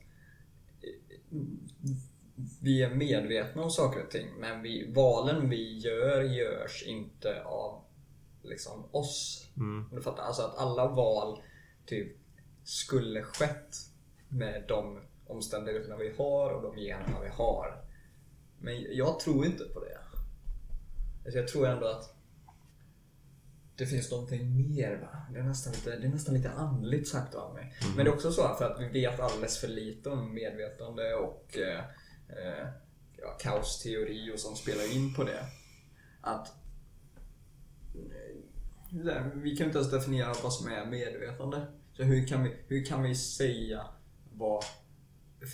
vi 2.60 2.82
är 2.82 2.94
medvetna 2.94 3.62
om 3.62 3.70
saker 3.70 4.05
och 4.05 4.10
ting 4.10 4.28
men 4.40 4.62
vi, 4.62 4.93
valen 4.93 5.48
vi 5.51 5.78
gör 5.78 6.22
görs 6.22 6.82
inte 6.86 7.43
av 7.43 7.85
liksom 8.43 8.85
oss. 8.90 9.47
Mm. 9.56 9.85
Du 9.93 10.02
fattar? 10.02 10.22
Alltså 10.22 10.43
att 10.43 10.59
alla 10.59 10.89
val 10.89 11.39
typ 11.86 12.16
skulle 12.64 13.22
skett 13.22 13.76
med 14.35 14.65
de 14.69 15.01
omständigheterna 15.27 15.97
vi 15.97 16.15
har 16.19 16.51
och 16.51 16.62
de 16.62 16.78
generna 16.78 17.20
vi 17.23 17.28
har. 17.28 17.85
Men 18.59 18.97
jag 18.97 19.20
tror 19.20 19.47
inte 19.47 19.65
på 19.65 19.81
det. 19.81 19.98
Alltså 21.24 21.39
jag 21.39 21.48
tror 21.48 21.66
ändå 21.66 21.86
att 21.86 22.15
det 23.77 23.86
finns 23.86 24.11
någonting 24.11 24.56
mer 24.56 24.97
va? 24.97 25.23
Det 25.32 25.39
är 25.39 25.43
nästan 25.43 25.73
lite, 25.73 25.97
det 25.97 26.06
är 26.06 26.11
nästan 26.11 26.35
lite 26.35 26.51
andligt 26.51 27.09
sagt 27.09 27.35
av 27.35 27.55
mig. 27.55 27.74
Men 27.97 28.05
det 28.05 28.11
är 28.11 28.15
också 28.15 28.32
så 28.32 28.55
för 28.55 28.65
att 28.65 28.81
vi 28.81 28.89
vet 28.89 29.20
alldeles 29.20 29.59
för 29.59 29.69
lite 29.69 30.11
om 30.11 30.35
medvetande 30.35 31.15
och 31.15 31.59
eh, 31.59 31.78
eh, 32.28 32.69
ja, 33.16 33.36
kaosteori 33.40 34.32
och 34.35 34.39
som 34.40 34.56
spelar 34.56 34.97
in 34.97 35.15
på 35.15 35.24
det. 35.24 35.47
Att 36.20 36.52
eh, 39.05 39.27
vi 39.35 39.56
kan 39.56 39.66
inte 39.66 39.78
ens 39.78 39.90
definiera 39.90 40.32
vad 40.43 40.52
som 40.52 40.73
är 40.73 40.86
medvetande. 40.86 41.66
Så 41.93 42.02
hur 42.02 42.27
kan 42.27 42.43
vi, 42.43 42.56
hur 42.69 42.85
kan 42.85 43.02
vi 43.02 43.15
säga 43.15 43.86
vad 44.36 44.65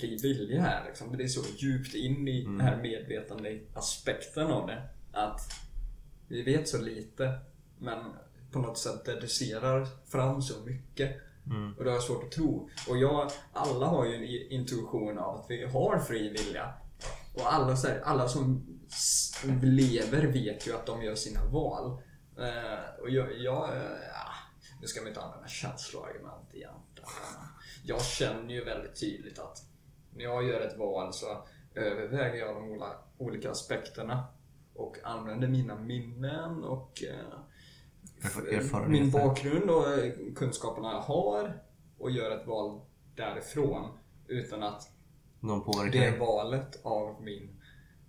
fri 0.01 0.16
vilja 0.16 0.66
är? 0.66 0.85
Liksom? 0.85 1.16
Det 1.16 1.24
är 1.24 1.28
så 1.28 1.40
djupt 1.57 1.94
in 1.94 2.28
i 2.28 2.44
den 2.44 2.61
här 2.61 2.77
medvetande 2.77 3.61
aspekten 3.74 4.47
av 4.47 4.66
det. 4.66 4.89
Att 5.12 5.40
vi 6.28 6.43
vet 6.43 6.69
så 6.69 6.78
lite 6.78 7.39
men 7.78 7.98
på 8.52 8.59
något 8.59 8.78
sätt 8.78 9.05
deducerar 9.05 9.86
fram 10.07 10.43
så 10.43 10.61
mycket. 10.61 11.16
Mm. 11.47 11.74
Och 11.78 11.85
det 11.85 11.90
har 11.90 11.97
jag 11.97 12.02
svårt 12.02 12.24
att 12.24 12.32
tro. 12.32 12.70
Och 12.89 12.98
jag, 12.98 13.31
alla 13.52 13.86
har 13.86 14.07
ju 14.07 14.15
en 14.15 14.52
intuition 14.52 15.19
av 15.19 15.36
att 15.36 15.47
vi 15.48 15.65
har 15.65 15.98
fri 15.98 16.28
vilja. 16.28 16.74
Och 17.35 17.55
alla, 17.55 17.77
så 17.77 17.89
här, 17.89 18.01
alla 18.01 18.28
som 18.28 18.66
lever 19.62 20.27
vet 20.27 20.69
ju 20.69 20.74
att 20.74 20.86
de 20.86 21.02
gör 21.02 21.15
sina 21.15 21.44
val. 21.44 22.02
Eh, 22.39 23.01
och 23.01 23.11
jag, 23.11 23.39
jag 23.39 23.77
eh, 23.77 23.82
ja, 24.12 24.32
nu 24.81 24.86
ska 24.86 25.01
man 25.01 25.09
inte 25.09 25.20
använda 25.20 25.48
känsloargument 25.48 26.55
igen. 26.55 26.74
Jag 27.82 28.05
känner 28.05 28.55
ju 28.55 28.65
väldigt 28.65 29.01
tydligt 29.01 29.39
att 29.39 29.62
när 30.15 30.24
jag 30.24 30.44
gör 30.44 30.61
ett 30.61 30.78
val 30.78 31.12
så 31.12 31.27
överväger 31.74 32.39
jag 32.39 32.57
de 32.57 32.85
olika 33.19 33.51
aspekterna 33.51 34.24
och 34.74 34.97
använder 35.05 35.48
mina 35.48 35.74
minnen 35.78 36.65
och 36.65 37.02
eh, 37.02 37.40
min 38.89 39.11
bakgrund 39.11 39.70
och 39.70 39.89
eh, 39.89 40.12
kunskaperna 40.36 40.93
jag 40.93 41.01
har 41.01 41.62
och 41.98 42.11
gör 42.11 42.31
ett 42.31 42.47
val 42.47 42.81
därifrån 43.15 43.98
utan 44.27 44.62
att 44.62 44.89
det 45.93 46.19
valet 46.19 46.81
av 46.82 47.23
min, 47.23 47.62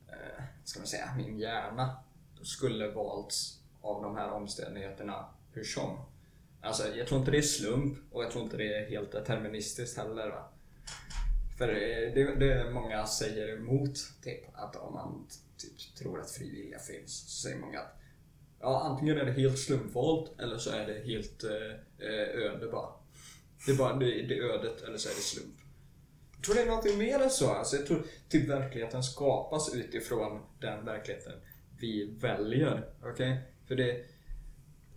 eh, 0.08 0.44
ska 0.64 0.80
man 0.80 0.88
säga, 0.88 1.14
min 1.18 1.40
hjärna 1.40 1.96
skulle 2.42 2.92
valts 2.92 3.60
av 3.82 4.04
de 4.04 4.16
här 4.16 4.32
omständigheterna 4.32 5.26
hur 5.52 5.64
som. 5.64 5.98
Alltså, 6.62 6.96
jag 6.96 7.08
tror 7.08 7.20
inte 7.20 7.32
det 7.32 7.38
är 7.38 7.42
slump 7.42 7.98
och 8.12 8.24
jag 8.24 8.32
tror 8.32 8.44
inte 8.44 8.58
det 8.58 8.76
är 8.76 8.90
helt 8.90 9.12
deterministiskt 9.12 9.98
heller. 9.98 10.30
Va? 10.30 10.50
För 11.58 11.70
eh, 11.70 12.14
det, 12.14 12.36
det 12.36 12.54
är 12.54 12.72
många 12.72 13.06
säger 13.06 13.58
emot 13.58 13.96
typ, 14.24 14.44
att 14.54 14.76
om 14.76 14.94
man 14.94 15.28
typ, 15.58 15.96
tror 15.96 16.20
att 16.20 16.32
frivilliga 16.32 16.80
finns 16.80 17.30
så 17.30 17.48
säger 17.48 17.60
många 17.60 17.80
att 17.80 17.98
ja, 18.60 18.82
antingen 18.82 19.18
är 19.18 19.26
det 19.26 19.32
helt 19.32 19.60
slumpvalt 19.60 20.40
eller 20.40 20.58
så 20.58 20.72
är 20.72 20.88
det 20.88 21.00
helt 21.06 21.44
eh, 21.44 22.08
eh, 22.08 22.46
öde 22.46 22.68
bara. 22.72 22.90
Det 23.66 23.72
är 23.72 23.78
bara 23.78 23.96
det, 23.96 24.06
det 24.06 24.38
är 24.38 24.42
ödet 24.42 24.82
eller 24.82 24.98
så 24.98 25.10
är 25.10 25.14
det 25.16 25.22
slump. 25.22 25.56
Jag 26.36 26.44
tror 26.44 26.56
det 26.56 26.62
är 26.62 26.66
någonting 26.66 26.98
mer 26.98 27.20
än 27.20 27.30
så. 27.30 27.50
Alltså 27.50 27.76
jag 27.76 27.88
tror 27.88 28.04
typ 28.30 28.50
verkligheten 28.50 29.04
skapas 29.04 29.76
utifrån 29.76 30.42
den 30.60 30.86
verkligheten 30.86 31.34
vi 31.80 32.16
väljer. 32.20 32.90
Okej? 33.04 33.42
För 33.68 33.76
det... 33.76 34.06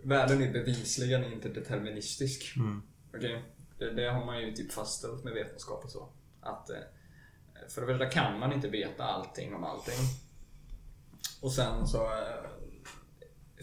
Världen 0.04 0.42
är 0.42 0.52
bevisligen 0.52 1.24
inte 1.32 1.48
deterministisk. 1.48 2.56
Mm. 2.56 2.82
Okej? 3.16 3.42
Det, 3.78 3.90
det 3.90 4.10
har 4.10 4.24
man 4.24 4.40
ju 4.40 4.52
typ 4.54 4.72
fastställt 4.72 5.24
med 5.24 5.32
vetenskap 5.32 5.84
och 5.84 5.90
så. 5.90 6.08
Att 6.40 6.70
eh, 6.70 6.76
för 7.68 7.80
det 7.80 7.86
första 7.86 8.06
kan 8.10 8.38
man 8.38 8.52
inte 8.52 8.68
veta 8.68 9.04
allting 9.04 9.54
om 9.54 9.64
allting. 9.64 9.94
Och 11.40 11.52
sen 11.52 11.86
så... 11.86 12.04
eh, 12.04 12.50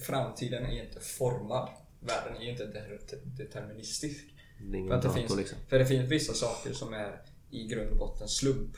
Framtiden 0.01 0.65
är 0.65 0.83
inte 0.85 0.99
formad. 0.99 1.69
Världen 1.99 2.37
är 2.41 2.49
inte 2.49 2.65
de- 2.65 3.43
deterministisk. 3.43 4.25
Det 4.59 4.87
För, 4.87 4.95
att 4.95 5.01
det 5.01 5.07
dator 5.07 5.19
finns, 5.19 5.35
liksom. 5.35 5.57
för 5.69 5.79
det 5.79 5.85
finns 5.85 6.11
vissa 6.11 6.33
saker 6.33 6.73
som 6.73 6.93
är 6.93 7.21
i 7.49 7.67
grund 7.67 7.91
och 7.91 7.97
botten 7.97 8.27
slump. 8.27 8.77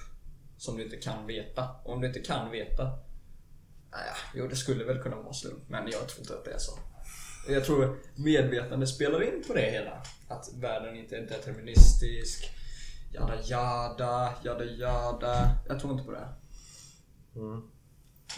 Som 0.57 0.77
du 0.77 0.83
inte 0.83 0.97
kan 0.97 1.27
veta. 1.27 1.69
Och 1.83 1.93
om 1.93 2.01
du 2.01 2.07
inte 2.07 2.19
kan 2.19 2.51
veta... 2.51 2.83
Naja, 3.91 4.15
jo 4.35 4.47
det 4.47 4.55
skulle 4.55 4.83
väl 4.83 5.01
kunna 5.01 5.15
vara 5.15 5.33
slump. 5.33 5.69
Men 5.69 5.91
jag 5.91 6.07
tror 6.09 6.19
inte 6.19 6.33
att 6.33 6.45
det 6.45 6.51
är 6.51 6.57
så. 6.57 6.79
Jag 7.47 7.65
tror 7.65 7.97
medvetande 8.15 8.87
spelar 8.87 9.23
in 9.23 9.43
på 9.47 9.53
det 9.53 9.71
hela. 9.71 10.01
Att 10.27 10.49
världen 10.53 10.95
inte 10.95 11.17
är 11.17 11.21
deterministisk. 11.21 12.51
Jada 13.13 13.41
jada, 13.43 14.33
jada 14.43 14.65
jada. 14.65 15.55
Jag 15.67 15.79
tror 15.79 15.93
inte 15.93 16.03
på 16.03 16.11
det. 16.11 16.27
Mm. 17.35 17.61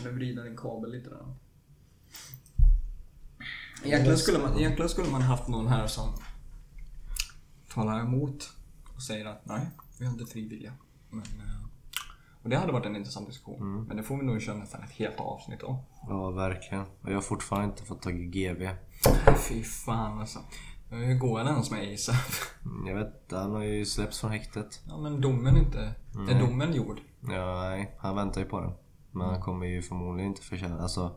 Nu 0.03 0.11
vrider 0.11 0.44
din 0.44 0.57
kabel 0.57 0.91
lite 0.91 1.10
där. 1.10 1.36
Egentligen 3.84 4.18
skulle, 4.18 4.40
man, 4.40 4.57
egentligen 4.57 4.90
skulle 4.90 5.11
man 5.11 5.22
haft 5.22 5.48
någon 5.48 5.68
här 5.68 5.88
som 5.88 6.14
talar 7.73 7.99
emot 7.99 8.49
och 8.95 9.02
säger 9.02 9.26
att 9.26 9.45
nej, 9.45 9.68
vi 9.99 10.06
har 10.06 10.14
inte 10.14 10.26
fri 10.26 10.48
vilja. 10.48 10.73
Men, 11.10 11.23
och 12.44 12.49
det 12.49 12.57
hade 12.57 12.72
varit 12.72 12.86
en 12.86 12.95
intressant 12.95 13.27
diskussion. 13.27 13.84
Men 13.84 13.98
det 13.98 14.03
får 14.03 14.18
vi 14.18 14.23
nog 14.23 14.41
köra 14.41 14.56
nästan 14.56 14.84
ett 14.84 14.91
helt 14.91 15.19
avsnitt 15.19 15.64
om. 15.64 15.77
Ja, 16.07 16.32
verkligen. 16.32 16.84
Och 17.02 17.10
jag 17.10 17.14
har 17.14 17.22
fortfarande 17.22 17.69
inte 17.69 17.84
fått 17.84 18.02
tag 18.02 18.19
i 18.19 18.26
GV. 18.26 18.69
Fy 19.38 19.64
fan 19.64 20.19
alltså. 20.19 20.40
Hur 20.90 21.15
går 21.15 21.44
det 21.44 21.49
ens 21.49 21.72
med? 21.72 21.98
Mm, 22.65 22.88
Jag 22.88 22.95
vet 22.95 23.32
han 23.32 23.52
har 23.52 23.64
ju 23.64 23.86
släppts 23.86 24.19
från 24.19 24.32
häktet. 24.32 24.82
Ja 24.88 24.98
men 24.98 25.22
domen 25.22 25.57
inte... 25.57 25.94
Är 26.30 26.40
domen 26.40 26.73
gjord? 26.73 26.99
Ja, 27.22 27.61
nej, 27.69 27.95
han 27.99 28.15
väntar 28.15 28.41
ju 28.41 28.48
på 28.48 28.60
den. 28.61 28.72
Men 29.11 29.27
han 29.30 29.41
kommer 29.41 29.65
ju 29.65 29.82
förmodligen 29.82 30.30
inte 30.32 30.41
förtjäna... 30.41 30.82
Alltså, 30.82 31.15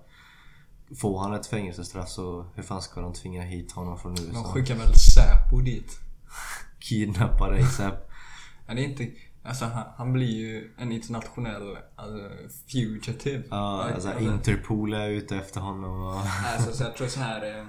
får 1.00 1.18
han 1.20 1.34
ett 1.34 1.46
fängelsestraff 1.46 2.08
så 2.08 2.46
hur 2.54 2.62
fan 2.62 2.82
ska 2.82 3.00
de 3.00 3.12
tvinga 3.12 3.42
hit 3.42 3.72
honom 3.72 3.98
från 3.98 4.14
De 4.14 4.22
USA? 4.22 4.44
skickar 4.44 4.74
väl 4.74 4.94
Säpo 4.94 5.60
dit? 5.60 5.98
Kidnappa 6.78 7.50
dig 7.50 7.64
Sepp. 7.66 8.10
Ja, 8.66 8.74
det 8.74 8.80
är 8.80 8.88
inte... 8.88 9.08
Alltså 9.42 9.64
han, 9.64 9.84
han 9.96 10.12
blir 10.12 10.36
ju 10.36 10.74
en 10.78 10.92
internationell 10.92 11.78
alltså, 11.96 12.28
fugitive. 12.72 13.42
Ja, 13.50 13.90
alltså 13.94 14.18
Interpol 14.20 14.94
är 14.94 15.08
ute 15.08 15.36
efter 15.36 15.60
honom 15.60 16.02
och... 16.02 16.20
Alltså, 16.54 16.72
så 16.72 16.82
jag 16.84 16.96
tror 16.96 17.06
så 17.06 17.20
här. 17.20 17.38
Eh, 17.58 17.66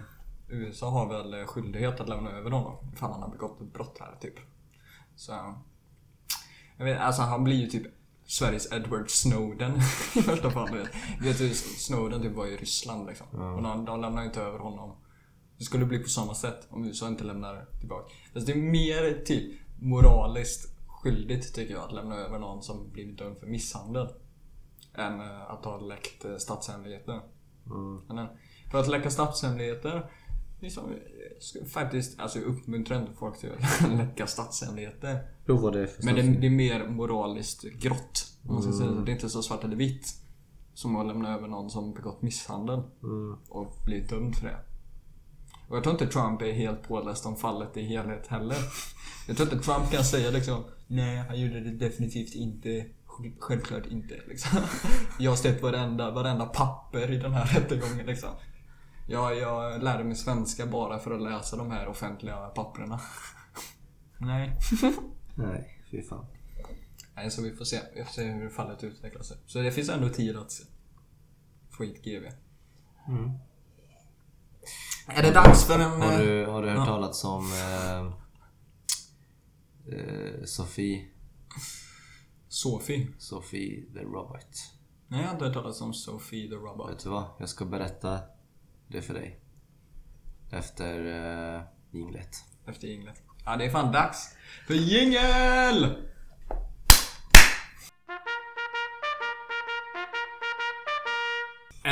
USA 0.52 0.90
har 0.90 1.08
väl 1.08 1.46
skyldighet 1.46 2.00
att 2.00 2.10
lämna 2.10 2.32
över 2.32 2.52
honom 2.52 2.78
ifall 2.94 3.12
han 3.12 3.22
har 3.22 3.30
begått 3.30 3.62
ett 3.62 3.74
brott 3.74 3.98
här 4.00 4.16
typ. 4.22 4.34
Så... 5.16 5.56
Jag 6.78 6.86
vet, 6.86 7.00
alltså 7.00 7.22
han 7.22 7.44
blir 7.44 7.56
ju 7.56 7.68
typ 7.68 7.84
Sveriges 8.26 8.72
Edward 8.72 9.10
Snowden 9.10 9.76
i 10.16 10.22
första 10.22 10.52
fall. 10.52 10.78
Vet, 10.78 10.88
vet 11.22 11.38
du, 11.38 11.54
Snowden 11.54 12.22
typ 12.22 12.36
var 12.36 12.48
i 12.48 12.58
Ryssland 12.58 13.08
liksom. 13.08 13.28
Och 13.56 13.64
de, 13.64 13.86
de 13.86 14.02
lämnar 14.02 14.22
ju 14.22 14.28
inte 14.28 14.42
över 14.42 14.60
honom. 14.60 14.96
Det 15.58 15.64
skulle 15.64 15.86
bli 15.86 16.00
på 16.00 16.10
samma 16.10 16.36
sätt 16.36 16.68
om 16.70 16.86
USA 16.86 17.08
inte 17.08 17.24
lämnar 17.24 17.66
tillbaka. 17.80 18.14
Fast 18.34 18.46
det 18.46 18.52
är 18.52 18.56
mer 18.56 19.26
typ 19.26 19.60
moraliskt 19.80 20.79
skyldigt 21.04 21.56
tycker 21.56 21.74
jag 21.74 21.84
att 21.84 21.94
lämna 21.94 22.16
över 22.16 22.40
någon 22.40 22.64
som 22.64 22.92
blivit 22.92 23.18
dömd 23.18 23.38
för 23.38 23.48
misshandel. 23.48 24.08
Än 24.94 25.20
eh, 25.20 25.52
att 25.52 25.66
ha 25.66 25.80
läckt 25.80 26.26
eh, 26.26 26.38
statshemligheter. 26.38 27.22
Mm. 27.66 28.28
För 28.72 28.80
att 28.80 28.88
läcka 28.88 29.10
statshemligheter 29.10 30.12
liksom, 30.60 30.84
faktiskt 31.68 32.20
alltså, 32.20 32.40
uppmuntrar 32.40 33.02
inte 33.02 33.14
folk 33.14 33.40
till 33.40 33.50
att 33.52 33.92
läcka 33.98 34.28
statshemligheter. 34.28 35.28
Var 35.46 35.72
det 35.72 35.88
för 35.88 36.04
Men 36.04 36.16
det, 36.16 36.22
det 36.22 36.48
är 36.48 36.52
mer 36.52 36.88
moraliskt 36.88 37.64
grått. 37.64 38.26
Om 38.48 38.54
man 38.54 38.64
ska 38.64 38.72
säga 38.72 38.90
så. 38.90 38.96
Det 38.96 39.12
är 39.12 39.14
inte 39.14 39.30
så 39.30 39.42
svart 39.42 39.64
eller 39.64 39.76
vitt. 39.76 40.16
Som 40.74 40.96
att 40.96 41.08
lämna 41.08 41.36
över 41.36 41.48
någon 41.48 41.70
som 41.70 41.94
begått 41.94 42.22
misshandel 42.22 42.82
Mm. 43.04 43.38
och 43.50 43.76
blivit 43.86 44.10
dömd 44.10 44.36
för 44.36 44.48
det. 44.48 44.60
Och 45.70 45.76
jag 45.76 45.84
tror 45.84 45.94
inte 45.94 46.08
Trump 46.08 46.42
är 46.42 46.54
helt 46.54 46.88
påläst 46.88 47.26
om 47.26 47.36
fallet 47.36 47.78
i 47.78 47.82
helhet 47.82 48.28
heller. 48.28 48.58
Jag 49.28 49.38
tror 49.38 49.54
inte 49.54 49.66
Trump 49.66 49.92
kan 49.92 50.04
säga 50.04 50.32
liksom 50.32 50.64
Nej, 50.92 51.18
han 51.18 51.40
gjorde 51.40 51.60
det 51.60 51.72
definitivt 51.72 52.36
inte. 52.36 52.86
Självklart 53.40 53.86
inte 53.86 54.22
liksom. 54.28 54.60
Jag 55.20 55.32
har 55.32 55.36
sett 55.36 55.62
varenda, 55.62 56.12
varenda 56.12 56.46
papper 56.46 57.12
i 57.12 57.18
den 57.18 57.34
här 57.34 57.46
rättegången 57.46 58.06
liksom. 58.06 58.30
Jag, 59.08 59.38
jag 59.38 59.84
lärde 59.84 60.04
mig 60.04 60.16
svenska 60.16 60.66
bara 60.66 61.00
för 61.00 61.12
att 61.12 61.22
läsa 61.22 61.58
de 61.58 61.72
här 61.72 61.88
offentliga 61.88 62.36
papperna. 62.36 63.00
Nej. 64.18 64.58
Nej, 65.36 65.84
fy 65.92 66.02
fan. 66.02 66.26
Nej, 67.16 67.32
så 67.32 67.42
vi 67.42 67.56
får 67.56 67.66
se. 67.66 67.80
Vi 67.96 68.04
får 68.04 68.12
se 68.12 68.24
hur 68.24 68.50
fallet 68.50 68.84
utvecklar 68.84 69.24
sig. 69.24 69.38
Så 69.46 69.60
det 69.60 69.72
finns 69.72 69.90
ändå 69.90 70.10
tid 70.10 70.38
att 70.38 70.52
få 71.70 71.84
hit 71.84 72.04
GV. 72.04 72.26
Mm. 73.08 73.32
Är 75.10 75.24
det 75.24 75.32
dags 75.32 75.66
för 75.68 75.80
en... 75.80 76.02
Har 76.02 76.12
eh, 76.14 76.18
du, 76.20 76.46
har 76.46 76.62
du 76.62 76.70
hört 76.70 76.78
Ja. 76.78 76.86
talas 76.86 77.24
om 77.24 77.52
eh, 77.54 78.00
eh, 80.00 80.44
Sophie? 80.46 81.08
Sophie? 82.48 83.08
Sophie 83.18 83.86
the 83.94 84.00
Robot. 84.00 84.48
Nej, 85.08 85.20
jag 85.20 85.28
har 85.28 85.34
inte 85.34 85.46
hört 85.46 85.54
talas 85.54 85.82
om 85.82 85.94
Sophie 85.94 86.50
the 86.50 86.56
Robot. 86.56 86.90
Vet 86.92 87.04
du 87.04 87.10
vad? 87.10 87.24
Jag 87.40 87.50
ska 87.50 87.66
berätta 87.66 88.20
det 88.88 89.02
för 89.02 89.14
dig. 89.14 89.40
Efter 90.52 91.06
eh, 91.56 91.62
jinglet. 91.92 92.36
Efter 92.66 92.88
jinglet. 92.88 93.22
Ja, 93.46 93.56
det 93.58 93.66
är 93.66 93.70
fan 93.70 93.92
dags 93.92 94.36
för 94.68 94.74
jingel! 94.74 96.06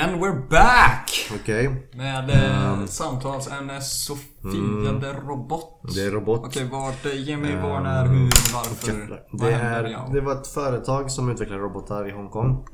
And 0.04 0.22
we're 0.22 0.48
back! 0.50 1.30
Okej. 1.42 1.90
Med 1.94 2.30
eh, 2.30 2.86
samtalsämne 2.86 3.82
Sofia 3.82 5.00
the 5.02 5.14
Robot. 5.14 5.96
Det 5.96 6.02
är 6.02 6.12
robot. 6.12 6.42
Okej, 6.46 6.70
vart, 6.72 7.06
eh, 7.06 7.16
ge 7.16 7.38
mig 7.38 7.56
var, 7.62 7.82
när, 7.82 8.06
hur, 8.06 8.30
varför, 8.54 9.24
Det, 9.32 9.54
är, 9.54 10.14
det 10.14 10.22
var 10.22 10.34
ett 10.34 10.48
företag 10.48 11.12
som 11.12 11.30
utvecklar 11.30 11.58
robotar 11.58 12.10
i 12.10 12.12
Hongkong. 12.12 12.66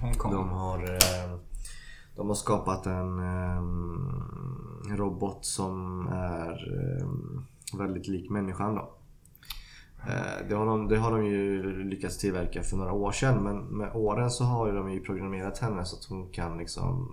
Hongkong. 0.00 0.32
De 0.32 0.48
har, 0.48 0.78
eh, 0.78 1.38
de 2.16 2.28
har 2.28 2.34
skapat 2.34 2.86
en 2.86 3.18
eh, 3.18 3.62
robot 4.96 5.44
som 5.44 6.06
är 6.08 6.50
eh, 6.50 7.08
väldigt 7.78 8.08
lik 8.08 8.30
människan 8.30 8.74
då. 8.74 8.98
Eh, 10.00 10.48
Det 10.48 10.54
har, 10.54 10.66
de, 10.66 10.88
det 10.88 10.96
har 10.96 11.10
de 11.10 11.26
ju 11.26 11.62
lyckats 11.84 12.18
tillverka 12.18 12.62
för 12.62 12.76
några 12.76 12.92
år 12.92 13.12
sedan 13.12 13.44
men 13.44 13.58
med 13.58 13.90
åren 13.94 14.30
så 14.30 14.44
har 14.44 14.72
de 14.72 14.92
ju 14.92 15.00
programmerat 15.00 15.58
henne 15.58 15.84
så 15.84 15.96
att 15.96 16.04
hon 16.04 16.28
kan 16.32 16.58
liksom 16.58 17.08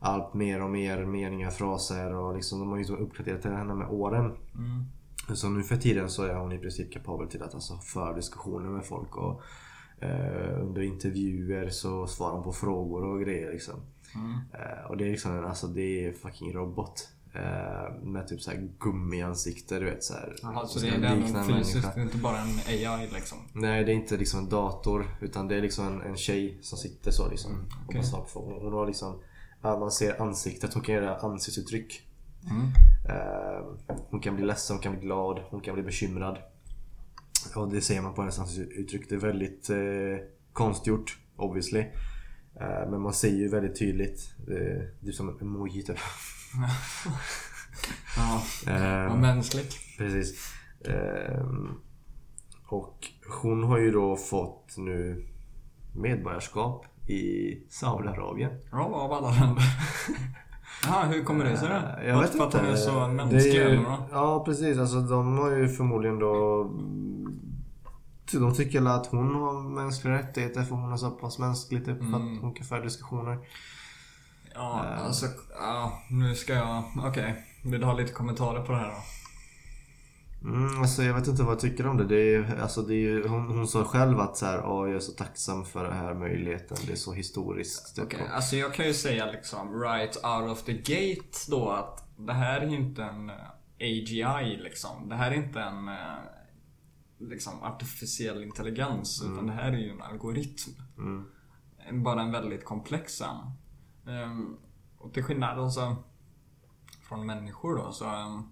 allt 0.00 0.34
mer 0.34 0.62
och 0.62 0.70
mer 0.70 1.04
meningar, 1.04 1.50
fraser 1.50 2.14
och 2.14 2.34
liksom 2.36 2.58
de 2.60 2.70
har 2.70 2.78
ju 2.78 2.96
uppdaterat 2.96 3.44
henne 3.44 3.74
med 3.74 3.88
åren. 3.88 4.24
Mm. 4.24 4.84
Så 5.36 5.48
nu 5.48 5.62
för 5.62 5.76
tiden 5.76 6.08
så 6.08 6.22
är 6.22 6.34
hon 6.34 6.52
i 6.52 6.58
princip 6.58 6.92
kapabel 6.92 7.28
till 7.28 7.42
att 7.42 7.54
alltså 7.54 7.76
föra 7.76 8.12
diskussioner 8.12 8.70
med 8.70 8.84
folk 8.84 9.16
och 9.16 9.42
eh, 10.00 10.62
under 10.62 10.82
intervjuer 10.82 11.68
så 11.68 12.06
svarar 12.06 12.34
hon 12.34 12.44
på 12.44 12.52
frågor 12.52 13.04
och 13.04 13.20
grejer 13.20 13.52
liksom. 13.52 13.74
Mm. 14.14 14.32
Eh, 14.32 14.90
och 14.90 14.96
det 14.96 15.04
är 15.04 15.10
liksom 15.10 15.44
alltså 15.44 15.66
det 15.66 16.06
är 16.06 16.12
fucking 16.12 16.52
robot. 16.52 17.08
Eh, 17.34 18.02
med 18.02 18.28
typ 18.28 18.40
såhär 18.40 18.68
gummiansikte 18.78 19.78
du 19.78 19.84
vet 19.84 20.04
såhär. 20.04 20.36
Jaha, 20.42 20.66
så 20.66 20.78
ska 20.78 20.88
det 20.88 20.94
är 20.94 21.12
en 21.12 21.20
människa. 21.20 21.92
det 21.94 22.00
är 22.00 22.02
inte 22.02 22.16
bara 22.16 22.38
en 22.38 22.58
AI 22.66 23.08
liksom? 23.14 23.38
Nej 23.52 23.84
det 23.84 23.92
är 23.92 23.94
inte 23.94 24.16
liksom 24.16 24.40
en 24.40 24.48
dator 24.48 25.06
utan 25.20 25.48
det 25.48 25.56
är 25.56 25.62
liksom 25.62 25.86
en, 25.86 26.00
en 26.02 26.16
tjej 26.16 26.58
som 26.62 26.78
sitter 26.78 27.10
så 27.10 27.30
liksom. 27.30 27.52
Mm, 27.52 27.98
Och 27.98 28.04
svarar 28.04 28.22
på 28.22 28.28
frågor. 28.28 28.60
Hon 28.60 28.72
har 28.72 28.86
liksom, 28.86 29.20
man 29.62 29.90
ser 29.90 30.22
ansiktet, 30.22 30.74
hon 30.74 30.82
kan 30.82 30.94
göra 30.94 31.16
ansiktsuttryck. 31.16 32.02
Mm. 32.50 32.66
Eh, 33.08 33.66
hon 34.10 34.20
kan 34.20 34.36
bli 34.36 34.44
ledsen, 34.44 34.76
hon 34.76 34.82
kan 34.82 34.92
bli 34.92 35.00
glad, 35.00 35.40
hon 35.50 35.60
kan 35.60 35.74
bli 35.74 35.82
bekymrad. 35.82 36.38
Och 37.56 37.68
det 37.68 37.80
ser 37.80 38.00
man 38.00 38.14
på 38.14 38.22
hennes 38.22 38.38
ansiktsuttryck. 38.38 39.08
Det 39.08 39.14
är 39.14 39.18
väldigt 39.18 39.70
eh, 39.70 40.26
konstgjort, 40.52 41.18
obviously. 41.36 41.80
Eh, 42.60 42.90
men 42.90 43.00
man 43.00 43.14
ser 43.14 43.28
ju 43.36 43.48
väldigt 43.48 43.78
tydligt. 43.78 44.34
Det 44.46 45.08
är 45.08 45.12
som 45.12 45.28
en 45.28 45.40
emoji 45.40 45.82
typ. 45.82 45.98
Ja, 48.16 48.42
Eh, 48.72 49.08
vad 49.08 49.18
mänskligt. 49.18 49.74
Precis. 49.98 50.52
Ehm, 50.84 51.68
och 52.68 53.06
hon 53.42 53.62
har 53.64 53.78
ju 53.78 53.90
då 53.90 54.16
fått 54.16 54.74
nu 54.76 55.26
medborgarskap 55.96 56.86
i 57.06 57.54
Saudiarabien. 57.70 58.50
Ja, 58.70 58.78
av 58.84 59.12
alla 59.12 59.30
länder. 59.30 59.62
Jaha, 60.86 61.04
hur 61.06 61.24
kommer 61.24 61.44
det 61.44 61.56
sig 61.56 61.68
då? 61.68 61.74
Eh, 61.74 62.08
Jag 62.08 62.20
vet 62.20 62.30
för 62.36 62.38
att 62.46 62.54
inte. 62.54 62.66
de 62.66 62.72
är 62.72 62.76
så 62.76 62.90
Det 62.90 63.04
är 63.04 63.08
mänskliga 63.08 63.68
ju-? 63.68 63.84
Ja 64.12 64.44
precis, 64.44 64.78
alltså 64.78 65.00
de 65.00 65.38
har 65.38 65.50
ju 65.50 65.68
förmodligen 65.68 66.18
då 66.18 66.64
de 68.32 68.54
tycker 68.54 68.86
att 68.86 69.06
hon 69.06 69.34
har 69.34 69.60
mänskliga 69.62 70.14
rättigheter 70.14 70.62
för 70.62 70.74
hon 70.74 70.92
är 70.92 70.96
så 70.96 71.10
pass 71.10 71.38
mänsklig 71.38 71.84
typ, 71.84 71.98
för 71.98 72.04
Mm. 72.06 72.38
hon 72.38 72.54
kan 72.54 72.66
föra 72.66 72.80
diskussioner. 72.84 73.38
Ja, 74.58 74.84
Eh. 74.84 75.06
alltså, 75.06 75.26
ja, 75.58 76.02
nu 76.10 76.34
ska 76.34 76.52
jag... 76.54 76.82
Okej, 77.04 77.44
vill 77.64 77.80
du 77.80 77.86
ha 77.86 77.92
lite 77.94 78.12
kommentarer 78.12 78.62
på 78.62 78.72
det 78.72 78.78
här 78.78 78.88
då? 78.88 79.02
Mm, 80.48 80.80
alltså 80.82 81.02
jag 81.02 81.14
vet 81.14 81.26
inte 81.28 81.42
vad 81.42 81.52
jag 81.52 81.60
tycker 81.60 81.86
om 81.86 81.96
det. 81.96 82.04
det 82.04 82.34
är, 82.34 82.60
alltså, 82.62 82.82
det 82.82 82.94
är, 82.94 83.28
hon, 83.28 83.46
hon 83.46 83.68
sa 83.68 83.84
själv 83.84 84.20
att 84.20 84.36
så 84.36 84.46
här, 84.46 84.64
"Åh, 84.66 84.86
jag 84.88 84.96
är 84.96 85.00
så 85.00 85.12
tacksam 85.12 85.64
för 85.64 85.84
den 85.84 85.92
här 85.92 86.14
möjligheten. 86.14 86.76
Det 86.86 86.92
är 86.92 86.96
så 86.96 87.12
historiskt. 87.12 87.96
Typ. 87.96 88.04
Okej, 88.04 88.26
alltså 88.32 88.56
jag 88.56 88.74
kan 88.74 88.86
ju 88.86 88.94
säga 88.94 89.26
liksom 89.26 89.80
right 89.82 90.16
out 90.16 90.50
of 90.52 90.62
the 90.62 90.72
gate 90.72 91.38
då 91.48 91.70
att 91.70 92.04
det 92.16 92.32
här 92.32 92.60
är 92.60 92.74
inte 92.74 93.02
en 93.04 93.30
eh, 93.30 93.36
AGI 93.80 94.56
liksom. 94.56 95.08
Det 95.08 95.14
här 95.14 95.30
är 95.30 95.34
inte 95.34 95.60
en 95.60 95.88
eh, 95.88 95.94
liksom 97.18 97.62
artificiell 97.62 98.42
intelligens 98.42 99.22
utan 99.22 99.46
det 99.46 99.52
här 99.52 99.72
är 99.72 99.78
ju 99.78 99.90
en 99.90 100.02
algoritm. 100.02 100.70
Mm. 100.98 101.24
Bara 102.04 102.22
en 102.22 102.32
väldigt 102.32 102.64
komplex 102.64 103.20
en. 103.20 103.36
Ehm, 104.08 104.56
och 104.98 105.14
till 105.14 105.22
skillnad 105.22 105.58
alltså 105.58 105.96
från 107.08 107.26
människor 107.26 107.76
då 107.76 107.92
så 107.92 108.04
ehm, 108.04 108.42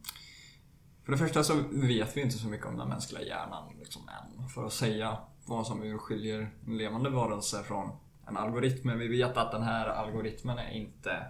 för 1.05 1.13
det 1.13 1.19
första 1.19 1.45
så 1.45 1.55
vet 1.71 2.17
vi 2.17 2.21
inte 2.21 2.39
så 2.39 2.49
mycket 2.49 2.67
om 2.67 2.77
den 2.77 2.89
mänskliga 2.89 3.23
hjärnan 3.23 3.73
liksom 3.79 4.03
än. 4.09 4.49
För 4.49 4.67
att 4.67 4.73
säga 4.73 5.19
vad 5.45 5.67
som 5.67 5.83
urskiljer 5.83 6.51
en 6.67 6.79
levande 6.79 7.11
varelse 7.11 7.63
från 7.63 7.91
en 8.29 8.37
algoritm. 8.37 8.87
Men 8.87 8.99
vi 8.99 9.09
vet 9.09 9.37
att 9.37 9.53
den 9.53 9.63
här 9.63 9.87
algoritmen 9.87 10.59
är 10.59 10.71
inte, 10.71 11.27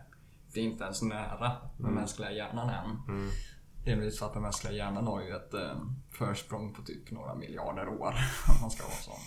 det 0.53 0.61
är 0.61 0.65
inte 0.65 0.85
ens 0.85 1.03
nära 1.03 1.53
den 1.79 1.95
mänskliga 1.95 2.33
hjärnan 2.33 2.69
än. 2.69 3.03
Mm. 3.09 3.31
Delvis 3.85 4.19
för 4.19 4.27
att 4.27 4.33
den 4.33 4.43
mänskliga 4.43 4.73
hjärnan 4.73 5.07
har 5.07 5.23
ju 5.23 5.37
ett 5.37 5.55
eh, 5.55 5.81
försprång 6.11 6.75
på 6.75 6.83
typ 6.83 7.11
några 7.11 7.35
miljarder 7.35 7.89
år. 7.89 8.15
Om 8.49 8.61
man 8.61 8.71
ska 8.71 8.85
vara 8.85 8.95
sån. 8.95 9.21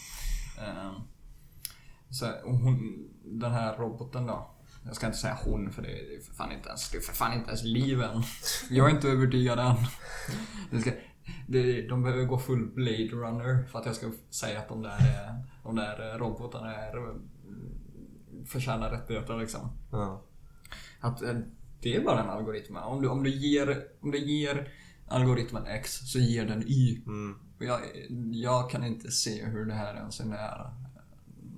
Så 2.09 2.25
hon, 2.43 3.07
den 3.23 3.51
här 3.51 3.77
roboten 3.77 4.25
då. 4.25 4.58
Jag 4.85 4.95
ska 4.95 5.05
inte 5.05 5.17
säga 5.17 5.37
hon 5.45 5.71
för 5.71 5.81
det 5.81 5.89
är 6.15 6.21
för 6.21 6.33
fan 6.33 6.51
inte 6.51 6.67
ens, 6.69 6.89
det 6.91 6.97
är 6.97 7.01
för 7.01 7.13
fan 7.13 7.33
inte 7.33 7.47
ens 7.47 7.63
liv 7.63 8.01
än. 8.01 8.23
Jag 8.69 8.89
är 8.89 8.95
inte 8.95 9.09
övertygad 9.09 9.59
än. 9.59 9.75
Det 10.71 10.81
ska, 10.81 10.91
det, 11.47 11.87
de 11.87 12.03
behöver 12.03 12.25
gå 12.25 12.37
full 12.39 12.65
Blade 12.67 13.07
Runner 13.11 13.63
för 13.71 13.79
att 13.79 13.85
jag 13.85 13.95
ska 13.95 14.11
säga 14.29 14.59
att 14.59 14.69
de 14.69 14.81
där, 14.81 14.89
är- 14.99 15.43
de 15.63 15.75
där 15.75 16.17
robotarna 16.19 16.75
är, 16.75 17.15
förtjänar 18.45 18.91
rättigheter 18.91 19.37
liksom. 19.37 19.71
Ja. 19.91 20.21
Att 20.99 21.21
eh, 21.21 21.35
det 21.81 21.95
är 21.95 22.03
bara 22.03 22.23
en 22.23 22.29
algoritm. 22.29 22.75
Om 22.75 23.01
du, 23.01 23.07
om 23.07 23.23
du, 23.23 23.29
ger, 23.29 23.83
om 24.01 24.11
du 24.11 24.17
ger 24.19 24.71
algoritmen 25.07 25.65
X 25.65 25.99
så 26.11 26.19
ger 26.19 26.45
den 26.45 26.63
Y. 26.67 27.01
Mm. 27.05 27.39
Och 27.57 27.65
jag, 27.65 27.79
jag 28.31 28.69
kan 28.69 28.83
inte 28.85 29.11
se 29.11 29.45
hur 29.45 29.65
det 29.65 29.73
här 29.73 29.95
ens 29.95 30.19
är 30.19 30.25
nära 30.25 30.73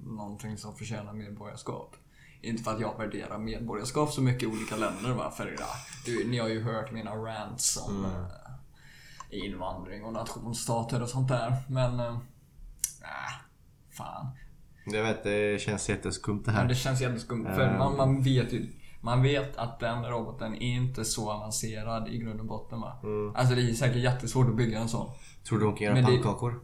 någonting 0.06 0.58
som 0.58 0.76
förtjänar 0.76 1.14
medborgarskap. 1.14 1.96
Inte 2.42 2.64
för 2.64 2.72
att 2.74 2.80
jag 2.82 2.98
värderar 2.98 3.38
medborgarskap 3.38 4.12
så 4.12 4.22
mycket 4.22 4.44
i 4.44 4.46
olika 4.46 4.76
länder 4.76 5.12
va. 5.14 5.34
Ja, 5.38 5.46
du, 6.06 6.28
ni 6.28 6.38
har 6.40 6.48
ju 6.48 6.62
hört 6.64 6.92
mina 6.92 7.12
rants 7.16 7.78
om 7.88 8.06
Mm. 8.06 8.12
eh, 8.22 9.46
invandring 9.46 10.04
och 10.06 10.14
nationsstater 10.14 11.02
och 11.02 11.10
sånt 11.10 11.28
där. 11.28 11.54
Men... 11.70 12.00
Äh, 12.00 12.16
fan. 13.98 14.28
Jag 14.86 15.04
vet, 15.04 15.24
det 15.24 15.62
känns 15.62 15.90
jätteskumt 15.90 16.42
det 16.46 16.52
Men 16.52 16.56
här. 16.62 16.68
det 16.68 16.76
känns 16.76 17.02
jätteskumt. 17.02 17.46
För 17.46 17.62
Ehm. 17.68 17.78
man, 17.78 17.98
man 17.98 18.22
vet 18.24 18.54
ju 18.54 18.68
man 19.04 19.22
vet 19.22 19.58
att 19.58 19.80
den 19.80 20.06
roboten 20.06 20.56
är 20.56 20.62
inte 20.76 21.06
så 21.06 21.32
avancerad 21.32 22.08
i 22.08 22.18
grund 22.18 22.40
och 22.40 22.46
botten 22.46 22.82
va. 22.82 22.98
Mm. 23.04 23.36
Alltså 23.36 23.56
det 23.56 23.62
är 23.62 23.74
säkert 23.74 23.98
jättesvårt 24.04 24.50
att 24.50 24.56
bygga 24.56 24.80
en 24.80 24.90
sån. 24.90 25.12
Tror 25.48 25.60
du 25.60 25.66
hon 25.66 25.76
kan 25.76 25.86
göra 25.86 25.96
Men 25.96 26.06
pannkakor? 26.06 26.60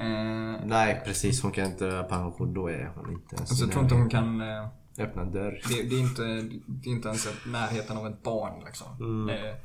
Eh, 0.00 0.60
Nej 0.64 1.02
precis, 1.04 1.42
hon 1.42 1.52
kan 1.52 1.66
inte 1.66 1.84
göra 1.84 2.02
pannkakor. 2.02 2.46
Då 2.46 2.70
är 2.70 2.92
hon 2.94 3.12
inte 3.12 3.36
ens 3.36 3.50
alltså 3.50 3.64
jag 3.64 3.72
tror 3.72 3.82
inte 3.82 3.94
hon 3.94 4.08
kan... 4.08 4.40
Eh, 4.40 4.66
öppna 4.98 5.24
dörr. 5.24 5.62
det, 5.68 5.82
det, 5.82 5.96
är 5.96 6.00
inte, 6.00 6.22
det 6.66 6.90
är 6.90 6.94
inte 6.94 7.08
ens 7.08 7.28
närheten 7.46 7.96
av 7.96 8.06
ett 8.06 8.22
barn 8.22 8.62
liksom. 8.64 8.86
Mm. 9.00 9.26
Det, 9.26 9.56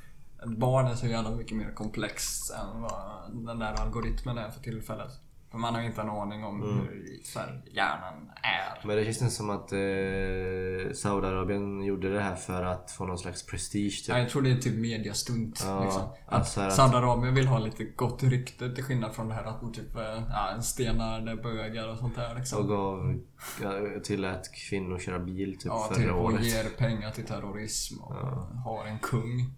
ett 0.44 0.58
barn 0.58 0.88
är 0.88 0.96
så 0.96 1.08
jävla 1.08 1.32
mycket 1.32 1.58
mer 1.58 1.72
komplext 1.72 2.54
än 2.54 2.82
vad 2.82 3.32
den 3.46 3.60
där 3.60 3.74
algoritmen 3.74 4.38
är 4.38 4.50
för 4.52 4.62
tillfället. 4.62 5.12
För 5.54 5.58
man 5.60 5.74
har 5.74 5.82
ju 5.82 5.88
inte 5.88 6.02
en 6.02 6.10
aning 6.10 6.44
om 6.44 6.64
Mm. 6.64 6.78
hur 6.78 7.20
så 7.24 7.40
här, 7.40 7.62
hjärnan 7.72 8.30
är. 8.44 8.88
Men 8.88 8.98
det 8.98 9.04
känns 9.06 9.22
inte 9.22 9.34
som 9.34 9.50
att 9.50 9.72
eh, 9.72 10.94
Saudiarabien 10.94 11.84
gjorde 11.84 12.14
det 12.14 12.22
här 12.22 12.36
för 12.36 12.64
att 12.64 12.92
få 12.92 13.06
någon 13.06 13.18
slags 13.18 13.46
prestige 13.46 13.98
typ. 14.06 14.10
Ja, 14.10 14.18
jag 14.20 14.30
tror 14.30 14.42
det 14.42 14.52
är 14.52 14.56
typ 14.58 14.80
mediastunt. 14.80 15.64
Ja, 15.66 15.84
liksom. 15.84 16.02
Att 16.02 16.34
alltså 16.34 16.62
att- 16.62 16.74
Saudiarabien 16.76 17.36
vill 17.36 17.48
ha 17.48 17.60
lite 17.60 17.84
gott 17.84 18.24
rykte 18.24 18.76
till 18.76 18.84
skillnad 18.84 19.14
från 19.16 19.28
det 19.28 19.34
här 19.34 19.44
att 19.44 19.60
de 19.62 19.74
typ 19.74 19.96
eh, 19.96 20.24
ja, 20.30 20.62
stenar 20.62 21.36
bögar 21.44 21.88
och 21.88 21.98
sånt 21.98 22.16
där 22.16 22.32
Och 22.32 22.38
liksom. 22.40 22.68
gav, 22.68 23.20
ja, 23.62 23.72
tillät 24.04 24.54
kvinnor 24.70 25.00
köra 25.00 25.20
bil 25.20 25.54
typ 25.54 25.66
Ja, 25.66 25.86
förra 25.90 25.98
typ 26.04 26.12
och 26.12 26.24
året. 26.24 26.44
ger 26.46 26.70
pengar 26.78 27.12
till 27.12 27.26
terrorism 27.26 28.00
och 28.02 28.16
har 28.64 28.86
en 28.86 29.00
kung 29.00 29.54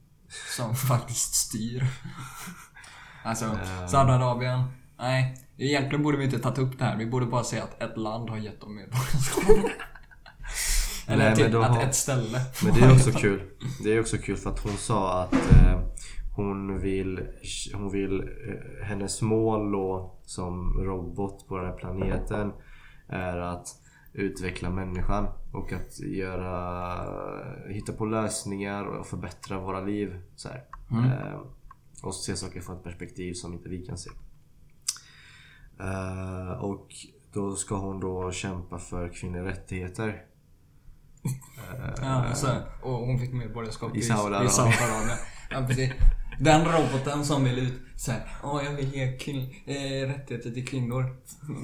som 0.57 0.75
faktiskt 0.89 1.33
styr. 1.35 1.87
Alltså. 3.23 3.59
Saudiarabien. 3.87 4.63
Nej, 4.97 5.35
egentligen 5.57 6.03
borde 6.03 6.17
vi 6.17 6.23
inte 6.23 6.39
tagit 6.39 6.59
upp 6.59 6.79
det 6.79 6.85
här. 6.85 6.97
Vi 6.97 7.05
borde 7.05 7.25
bara 7.25 7.43
säga 7.43 7.63
att 7.63 7.81
ett 7.83 7.97
land 7.97 8.29
har 8.29 8.37
gett 8.37 8.61
dem 8.61 8.75
medborgarskap. 8.75 9.43
Eller 11.07 11.25
Nej, 11.25 11.35
typ 11.35 11.51
då 11.51 11.61
att 11.61 11.75
har- 11.75 11.83
ett 11.83 11.95
ställe. 11.95 12.39
Men 12.65 12.73
det 12.73 12.79
är 12.79 12.91
också 12.91 13.11
kul. 13.19 13.41
Det 13.83 13.93
är 13.93 13.99
också 13.99 14.17
kul 14.17 14.37
för 14.37 14.49
att 14.49 14.59
hon 14.59 14.73
sa 14.77 15.21
att 15.23 15.33
eh, 15.33 15.79
hon 16.35 16.79
vill, 16.79 17.27
hon 17.73 17.91
vill 17.91 18.19
eh, 18.21 18.85
hennes 18.85 19.21
mål 19.21 19.71
då 19.71 20.19
som 20.23 20.77
robot 20.83 21.47
på 21.47 21.57
den 21.57 21.65
här 21.65 21.73
planeten 21.77 22.51
är 23.09 23.37
att 23.37 23.67
utveckla 24.13 24.69
människan 24.69 25.27
och 25.53 25.73
att 25.73 25.99
göra, 25.99 27.05
hitta 27.69 27.93
på 27.93 28.05
lösningar 28.05 28.85
och 28.85 29.07
förbättra 29.07 29.59
våra 29.59 29.81
liv. 29.81 30.21
Så 30.35 30.49
här. 30.49 30.63
Eh, 30.91 31.39
och 32.03 32.15
se 32.15 32.35
saker 32.35 32.61
från 32.61 32.77
ett 32.77 32.83
perspektiv 32.83 33.33
som 33.33 33.53
inte 33.53 33.69
vi 33.69 33.85
kan 33.85 33.97
se. 33.97 34.09
Eh, 35.79 36.63
och 36.63 36.87
då 37.33 37.55
ska 37.55 37.75
hon 37.75 37.99
då 37.99 38.31
kämpa 38.31 38.79
för 38.79 39.09
kvinnliga 39.09 39.45
rättigheter. 39.45 40.21
Ja, 42.01 42.25
så, 42.33 42.47
och 42.81 42.93
hon 42.93 43.19
fick 43.19 43.33
medborgarskap 43.33 43.95
I 43.97 44.01
Saudiarabien. 44.01 45.17
Ja, 45.51 45.65
precis. 45.67 45.91
Den 46.39 46.65
roboten 46.65 47.25
som 47.25 47.43
vill 47.43 47.59
ut 47.59 47.73
såhär, 47.95 48.21
åh 48.43 48.61
jag 48.65 48.71
vill 48.71 48.93
ge 48.95 49.03
eh, 49.03 50.07
rättigheter 50.07 50.51
till 50.51 50.67
kvinnor. 50.67 51.05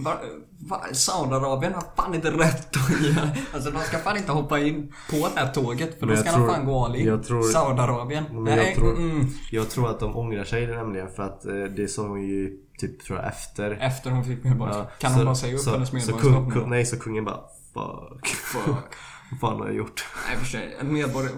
Va, 0.04 0.18
va, 0.60 0.82
Saudiarabien 0.94 1.74
har 1.74 1.84
fan 1.96 2.16
inte 2.16 2.32
rätt 2.32 2.76
att 2.78 3.02
ge. 3.02 3.16
Alltså 3.54 3.72
de 3.72 3.80
ska 3.80 3.98
fan 3.98 4.18
inte 4.18 4.32
hoppa 4.32 4.60
in 4.60 4.94
på 5.10 5.16
det 5.36 5.40
här 5.40 5.54
tåget 5.54 6.00
för 6.00 6.06
Men 6.08 6.16
då 6.16 6.22
ska 6.22 6.38
de 6.38 6.48
fan 6.48 6.66
gå 6.66 6.86
all 6.86 6.96
in. 6.96 7.08
jag 7.08 7.24
tror- 7.24 7.44
Saudiarabien. 7.44 8.24
Nej, 8.32 8.58
jag 8.68 8.76
tror, 8.76 8.96
mm, 8.98 9.28
jag 9.52 9.70
tror 9.70 9.90
att 9.90 10.00
de 10.00 10.18
ångrar 10.18 10.44
sig 10.44 10.68
nämligen 10.68 11.08
för 11.10 11.24
att 11.24 11.46
eh, 11.46 11.54
det 11.54 11.88
sa 11.88 12.08
hon 12.08 12.22
ju 12.22 12.58
typ 12.82 13.04
tror 13.04 13.20
jag 13.20 13.28
efter. 13.28 13.72
Efter 13.72 14.12
hon 14.12 14.26
fick 14.26 14.44
medborgarskap. 14.44 14.88
Ja, 14.92 14.96
kan 15.00 15.12
så- 15.12 15.18
hon 15.18 15.26
bara 15.26 15.36
säga 15.36 15.54
upp 15.56 15.60
så, 15.60 15.72
hennes 15.72 15.90
så 15.90 15.96
medborgarskap 15.96 16.34
kung, 16.34 16.48
nu? 16.50 16.54
kung, 16.54 16.70
Nej, 16.70 16.86
så 16.86 17.00
kungen 17.00 17.26
bara 17.26 17.40
Fuck. 17.74 18.28
Fuck. 18.28 18.66
Vad 19.32 19.40
fan 19.40 19.60
har 19.60 19.68
jag 19.68 19.76
gjort? 19.76 20.06
Nej 20.28 20.38
för 20.38 20.46
sig. 20.46 20.78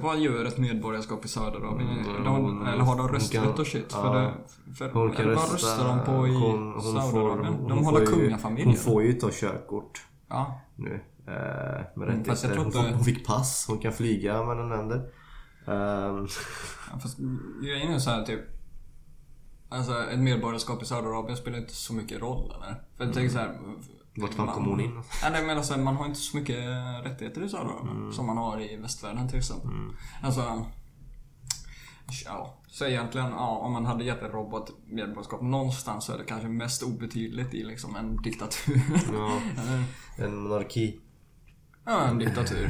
Vad 0.01 0.19
gör 0.19 0.45
ett 0.45 0.57
medborgarskap 0.57 1.25
i 1.25 1.27
Saudiarabien? 1.27 1.89
Mm, 1.89 2.23
de, 2.23 2.67
eller 2.67 2.83
har 2.83 2.97
de 2.97 3.07
rösträtt 3.09 3.59
och 3.59 3.67
shit? 3.67 3.87
ja. 3.91 4.01
för 4.01 4.19
det, 4.21 4.33
för, 4.75 4.89
Hon 4.89 5.11
kan 5.11 5.35
vad 5.35 5.53
röstar 5.53 5.87
de 5.87 5.99
på 6.05 6.27
i 6.27 6.33
hon, 6.33 6.73
hon 6.73 6.81
får, 6.81 7.01
Saudiarabien? 7.01 7.67
De 7.67 7.85
håller 7.85 8.05
kungafamiljer. 8.05 8.65
Hon 8.65 8.75
får 8.75 9.03
ju 9.03 9.13
ta 9.13 9.29
körkort 9.31 10.01
Ja. 10.29 10.61
nu. 10.75 10.93
Eh, 11.27 11.33
med 11.95 12.09
Mm, 12.09 12.23
fast 12.25 12.43
jag 12.43 12.53
tror 12.53 12.63
Hon, 12.63 12.65
inte- 12.75 12.77
får, 12.89 12.95
hon 12.95 13.03
fick 13.05 13.27
pass. 13.27 13.65
Hon 13.69 13.77
kan 13.79 13.93
flyga 13.93 14.43
mellan 14.43 14.69
länder. 14.69 14.97
Ehm, 15.67 16.27
ja 16.91 16.99
fast 17.01 17.17
grejen 17.63 17.93
är 17.93 17.99
så 17.99 18.09
här 18.09 18.23
typ. 18.23 18.41
Alltså 19.73 20.03
ett 20.09 20.19
medborgarskap 20.19 20.83
i 20.83 20.85
Saudiarabien 20.85 21.37
spelar 21.37 21.57
inte 21.57 21.73
så 21.75 21.93
mycket 21.93 22.21
roll 22.21 22.51
eller? 22.55 22.83
För 22.97 23.05
jag 23.05 23.13
tänker 23.13 23.33
så 23.33 23.39
här. 23.39 23.59
vart 24.15 24.33
fan 24.33 24.47
kom 24.47 24.65
hon 24.65 24.79
in? 24.79 25.01
Nej, 25.31 25.45
men 25.45 25.57
alltså, 25.57 25.77
man 25.77 25.95
har 25.95 26.05
inte 26.05 26.19
så 26.19 26.37
mycket 26.37 26.57
rättigheter 27.03 27.43
i 27.43 27.49
Saudiarabien 27.49 27.97
Mm. 27.97 28.13
som 28.13 28.25
man 28.25 28.37
har 28.37 28.61
i 28.61 28.75
västvärlden 28.77 29.29
till 29.29 29.37
exempel. 29.37 29.69
Alltså, 30.23 30.65
ja. 32.25 32.57
Så 32.67 32.85
egentligen, 32.85 33.27
ja, 33.31 33.47
om 33.57 33.73
man 33.73 33.85
hade 33.85 34.03
gett 34.03 34.21
en 34.21 34.31
robot 34.31 34.71
medborgarskap 34.87 35.41
någonstans 35.41 36.05
så 36.05 36.13
är 36.13 36.17
det 36.17 36.23
kanske 36.23 36.47
mest 36.47 36.83
obetydligt 36.83 37.53
i 37.53 37.63
liksom 37.63 37.95
en 37.95 38.21
diktatur. 38.21 38.81
Ja, 39.13 39.39
en 40.25 40.35
monarki. 40.37 40.99
Ja, 41.85 42.07
en 42.07 42.19
diktatur. 42.19 42.69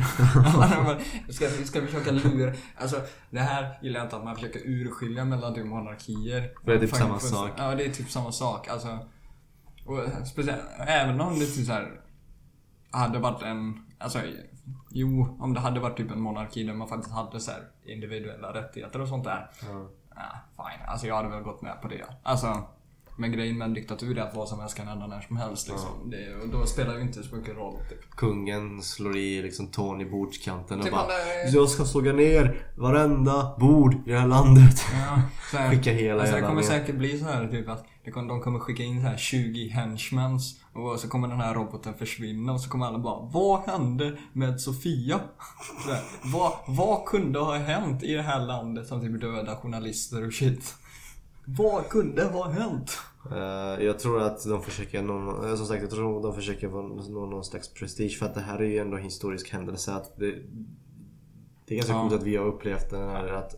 ska, 1.31 1.47
vi 1.59 1.65
ska 1.65 1.81
försöka 1.81 2.11
lura... 2.11 2.53
Alltså, 2.77 3.01
det 3.29 3.39
här 3.39 3.79
gillar 3.81 3.99
jag 3.99 4.05
inte 4.05 4.15
att 4.15 4.23
man 4.23 4.35
försöker 4.35 4.61
urskilja 4.65 5.25
mellan 5.25 5.53
typ 5.53 5.65
monarkier. 5.65 6.53
För 6.63 6.71
det 6.71 6.77
är 6.77 6.79
typ 6.79 6.89
Fan, 6.89 6.99
samma 6.99 7.19
sak. 7.19 7.51
Ja, 7.57 7.75
det 7.75 7.85
är 7.85 7.89
typ 7.89 8.09
samma 8.09 8.31
sak. 8.31 8.67
Alltså, 8.67 8.99
och 9.85 10.27
speciellt, 10.27 10.61
även 10.87 11.21
om 11.21 11.39
det 11.39 11.45
typ 11.45 11.65
så 11.65 11.73
här 11.73 12.01
hade 12.91 13.19
varit 13.19 13.41
en... 13.41 13.85
Alltså, 13.97 14.19
jo, 14.89 15.37
om 15.39 15.53
det 15.53 15.59
hade 15.59 15.79
varit 15.79 15.97
typ 15.97 16.11
en 16.11 16.21
monarki 16.21 16.63
där 16.63 16.73
man 16.73 16.87
faktiskt 16.87 17.15
hade 17.15 17.39
så 17.39 17.51
här 17.51 17.61
individuella 17.85 18.53
rättigheter 18.53 19.01
och 19.01 19.07
sånt 19.07 19.23
där. 19.23 19.49
Ja. 19.61 19.89
Ja, 20.15 20.31
fine. 20.55 20.87
Alltså 20.87 21.07
jag 21.07 21.15
hade 21.15 21.29
väl 21.29 21.43
gått 21.43 21.61
med 21.61 21.81
på 21.81 21.87
det. 21.87 22.05
Alltså, 22.23 22.67
men 23.17 23.31
grejen 23.31 23.57
med 23.57 23.65
en 23.65 23.73
diktatur 23.73 24.17
är 24.17 24.21
att 24.21 24.35
vad 24.35 24.47
som 24.49 24.59
helst 24.59 24.77
kan 24.77 24.87
hända 24.87 25.07
när 25.07 25.21
som 25.21 25.37
helst 25.37 25.67
liksom. 25.69 25.89
Det, 26.11 26.35
och 26.43 26.49
då 26.49 26.65
spelar 26.65 26.93
det 26.95 27.01
inte 27.01 27.23
så 27.23 27.35
mycket 27.35 27.55
roll 27.55 27.77
typ. 27.89 28.09
Kungen 28.15 28.81
slår 28.81 29.17
i 29.17 29.41
liksom 29.41 29.67
tån 29.67 30.01
i 30.01 30.05
bordskanten 30.05 30.77
och 30.79 30.83
Typ 30.85 30.93
bara 30.93 31.01
han 31.01 31.09
där- 31.09 31.55
Jag 31.55 31.69
ska 31.69 31.85
såga 31.85 32.13
ner 32.13 32.65
varenda 32.77 33.55
bord 33.59 33.93
i 33.93 34.11
det 34.11 34.19
här 34.19 34.27
landet. 34.27 34.81
Ja, 34.93 35.21
så 35.51 35.57
här, 35.57 35.69
Skicka 35.69 35.91
hela 35.91 36.19
alltså 36.21 36.35
det 36.35 36.41
kommer 36.41 36.53
armén. 36.53 36.63
säkert 36.69 36.95
bli 36.95 37.19
så 37.19 37.25
här 37.25 37.47
typ 37.47 37.69
att 37.69 37.85
kommer, 38.13 38.29
de 38.29 38.41
kommer 38.41 38.59
skicka 38.59 38.83
in 38.83 39.01
så 39.01 39.07
här 39.07 39.17
20 39.17 39.67
henchmans 39.67 40.59
och 40.73 40.99
så 40.99 41.07
kommer 41.09 41.27
den 41.27 41.41
här 41.41 41.53
roboten 41.53 41.93
försvinna 41.93 42.53
och 42.53 42.61
så 42.61 42.69
kommer 42.69 42.85
alla 42.85 42.99
bara 42.99 43.29
Vad 43.33 43.59
hände 43.61 44.17
med 44.33 44.61
Sofia? 44.61 45.19
Här, 45.87 46.01
vad, 46.33 46.53
vad 46.67 47.05
kunde 47.05 47.39
ha 47.39 47.57
hänt 47.57 48.03
i 48.03 48.13
det 48.13 48.21
här 48.21 48.39
landet 48.45 48.87
som 48.87 49.01
typ 49.01 49.21
döda 49.21 49.55
journalister 49.55 50.27
och 50.27 50.33
shit? 50.33 50.75
Vad 51.45 51.89
kunde 51.89 52.23
ha 52.23 52.49
hänt? 52.49 52.97
Eh, 53.31 53.83
jag 53.85 53.99
tror 53.99 54.21
att 54.21 54.43
de 54.45 54.61
försöker 54.63 55.01
nå, 55.01 55.45
eh, 55.47 55.55
som 55.55 55.65
sagt 55.65 55.81
jag 55.81 55.91
tror 55.91 56.23
de 56.23 56.35
försöker 56.35 56.69
få- 56.69 56.81
nå 57.09 57.25
någon 57.25 57.43
slags 57.43 57.73
prestige 57.73 58.17
för 58.19 58.25
att 58.25 58.33
det 58.33 58.41
här 58.41 58.59
är 58.59 58.63
ju 58.65 58.77
ändå 58.77 58.97
en 58.97 59.03
historisk 59.03 59.49
händelse 59.53 59.93
att 59.93 60.17
det, 60.17 60.31
det 61.65 61.73
är 61.73 61.75
ganska 61.75 61.93
Ja. 61.93 62.01
coolt 62.01 62.13
att 62.13 62.23
vi 62.23 62.35
har 62.35 62.45
upplevt 62.45 62.89
den 62.89 63.09
här 63.09 63.27
att 63.27 63.55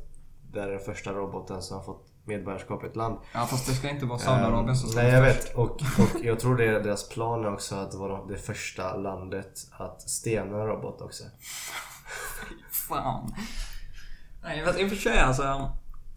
det 0.54 0.62
är 0.62 0.70
den 0.70 0.80
första 0.80 1.14
roboten 1.14 1.62
som 1.62 1.78
har 1.78 1.84
fått 1.84 2.08
medborgarskap 2.24 2.84
i 2.84 2.88
ett 2.88 2.96
land. 2.96 3.20
Ja 3.34 3.46
fast 3.46 3.68
det 3.68 3.74
ska 3.74 3.90
inte 3.90 4.06
vara 4.06 4.20
Saudiarabien 4.20 4.76
som 4.76 4.90
ska 4.90 5.02
Nej 5.02 5.12
jag 5.12 5.20
vara 5.22 5.30
vet 5.34 5.56
och, 5.56 5.72
och 5.72 6.24
jag 6.24 6.40
tror 6.40 6.56
det 6.58 6.66
är 6.66 6.80
deras 6.80 7.10
plan 7.10 7.46
är 7.46 7.54
också 7.54 7.76
att 7.76 7.94
vara 7.96 8.26
det 8.26 8.38
första 8.38 8.96
landet 8.98 9.54
att 9.72 10.02
stena 10.10 10.62
en 10.62 10.68
robot 10.68 11.02
också. 11.02 11.24
Fan. 12.72 13.34
Nej, 14.44 14.64
vet 14.66 14.80
i 14.80 14.86
och 14.86 14.90
för 14.90 14.96
sig 14.96 15.20
alltså. 15.20 15.72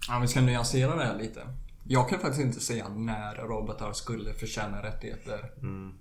Ja, 0.09 0.19
vi 0.19 0.29
ska 0.29 0.41
nyansera 0.41 0.97
det 0.97 1.05
här 1.05 1.19
lite. 1.19 1.47
Jag 1.85 2.09
kan 2.09 2.19
faktiskt 2.19 2.41
inte 2.43 2.61
säga 2.61 2.89
när 2.89 3.35
robotar 3.35 3.93
skulle 3.93 4.35
förtjäna 4.35 4.83
rättigheter 4.83 5.53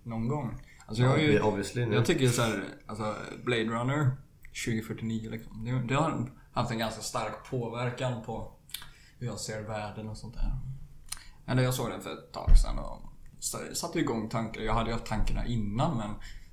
någon 0.03 0.27
gång. 0.27 0.61
Alltså 0.85 1.03
jag, 1.03 1.21
ju, 1.21 1.39
jag 1.93 2.05
tycker 2.05 2.21
ju 2.21 2.29
såhär, 2.29 2.63
alltså 2.87 3.15
Blade 3.43 3.63
Runner 3.63 4.11
2049 4.65 5.29
liksom. 5.29 5.65
Det, 5.65 5.71
det 5.87 5.95
har 5.95 6.29
haft 6.53 6.71
en 6.71 6.77
ganska 6.77 7.01
stark 7.01 7.49
påverkan 7.49 8.23
på 8.23 8.51
hur 9.19 9.27
jag 9.27 9.39
ser 9.39 9.61
världen 9.63 10.09
och 10.09 10.17
sånt 10.17 10.33
där. 10.35 10.51
Eller 11.51 11.63
jag 11.63 11.73
såg 11.73 11.89
den 11.89 12.01
för 12.01 12.13
ett 12.13 12.31
tag 12.33 12.57
sedan 12.57 12.79
och 12.79 13.01
så- 13.39 13.75
satte 13.75 13.99
igång 13.99 14.29
tankar. 14.29 14.61
Jag 14.61 14.73
hade 14.73 14.87
ju 14.89 14.93
haft 14.93 15.05
tankarna 15.05 15.45
innan 15.45 15.97
men 15.97 16.09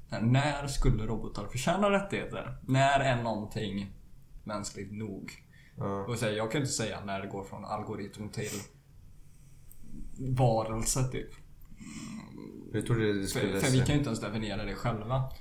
så 0.09 0.15
här, 0.15 0.23
när 0.23 0.67
skulle 0.67 1.07
robotar 1.07 1.47
förtjäna 1.47 1.91
rättigheter? 1.91 2.59
När 2.63 3.01
är 3.01 3.23
någonting 3.23 3.93
mänskligt 4.45 4.93
nog? 4.93 5.44
Ja. 5.77 6.05
Och 6.05 6.19
så 6.19 6.25
här, 6.25 6.33
jag 6.33 6.53
kan 6.53 6.61
inte 6.61 6.73
säga 6.73 7.05
när 7.05 7.21
det 7.21 7.27
går 7.27 7.45
från 7.45 7.65
algoritm 7.65 8.29
till 8.29 8.61
varelse 10.19 11.05
typ. 11.05 11.31
Hur 12.73 12.83
tror 12.83 12.97
du 12.97 13.13
det 13.13 13.21
För, 13.21 13.29
skulle 13.29 13.61
för 13.61 13.71
vi 13.71 13.79
se, 13.79 13.85
kan 13.85 13.95
ju 13.95 13.99
inte 13.99 14.09
ens 14.09 14.21
definiera 14.21 14.65
det 14.65 14.75
själva. 14.75 15.33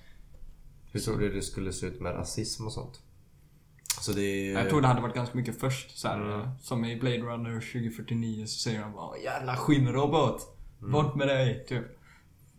hur 0.92 1.00
tror 1.00 1.18
du 1.18 1.34
det 1.34 1.42
skulle 1.42 1.74
se 1.74 1.86
ut 1.86 2.02
med 2.02 2.16
rasism 2.16 2.66
och 2.66 2.74
sånt? 2.74 3.02
Så 4.02 4.12
det 4.12 4.46
Jag 4.52 4.70
tror 4.70 4.82
det 4.82 4.88
hade 4.88 5.02
varit 5.02 5.16
ganska 5.16 5.38
mycket 5.38 5.60
först. 5.60 5.98
Så 5.98 6.08
här, 6.08 6.22
Mm. 6.22 6.50
Som 6.62 6.86
i 6.86 7.00
Blade 7.00 7.18
Runner 7.18 7.60
2049 7.60 8.46
så 8.46 8.60
säger 8.60 8.82
de 8.82 8.94
bara 8.94 9.18
Jävla 9.18 9.56
skinnrobot! 9.56 10.58
Bort 10.80 11.16
med 11.16 11.28
dig! 11.28 11.66
Typ. 11.68 11.86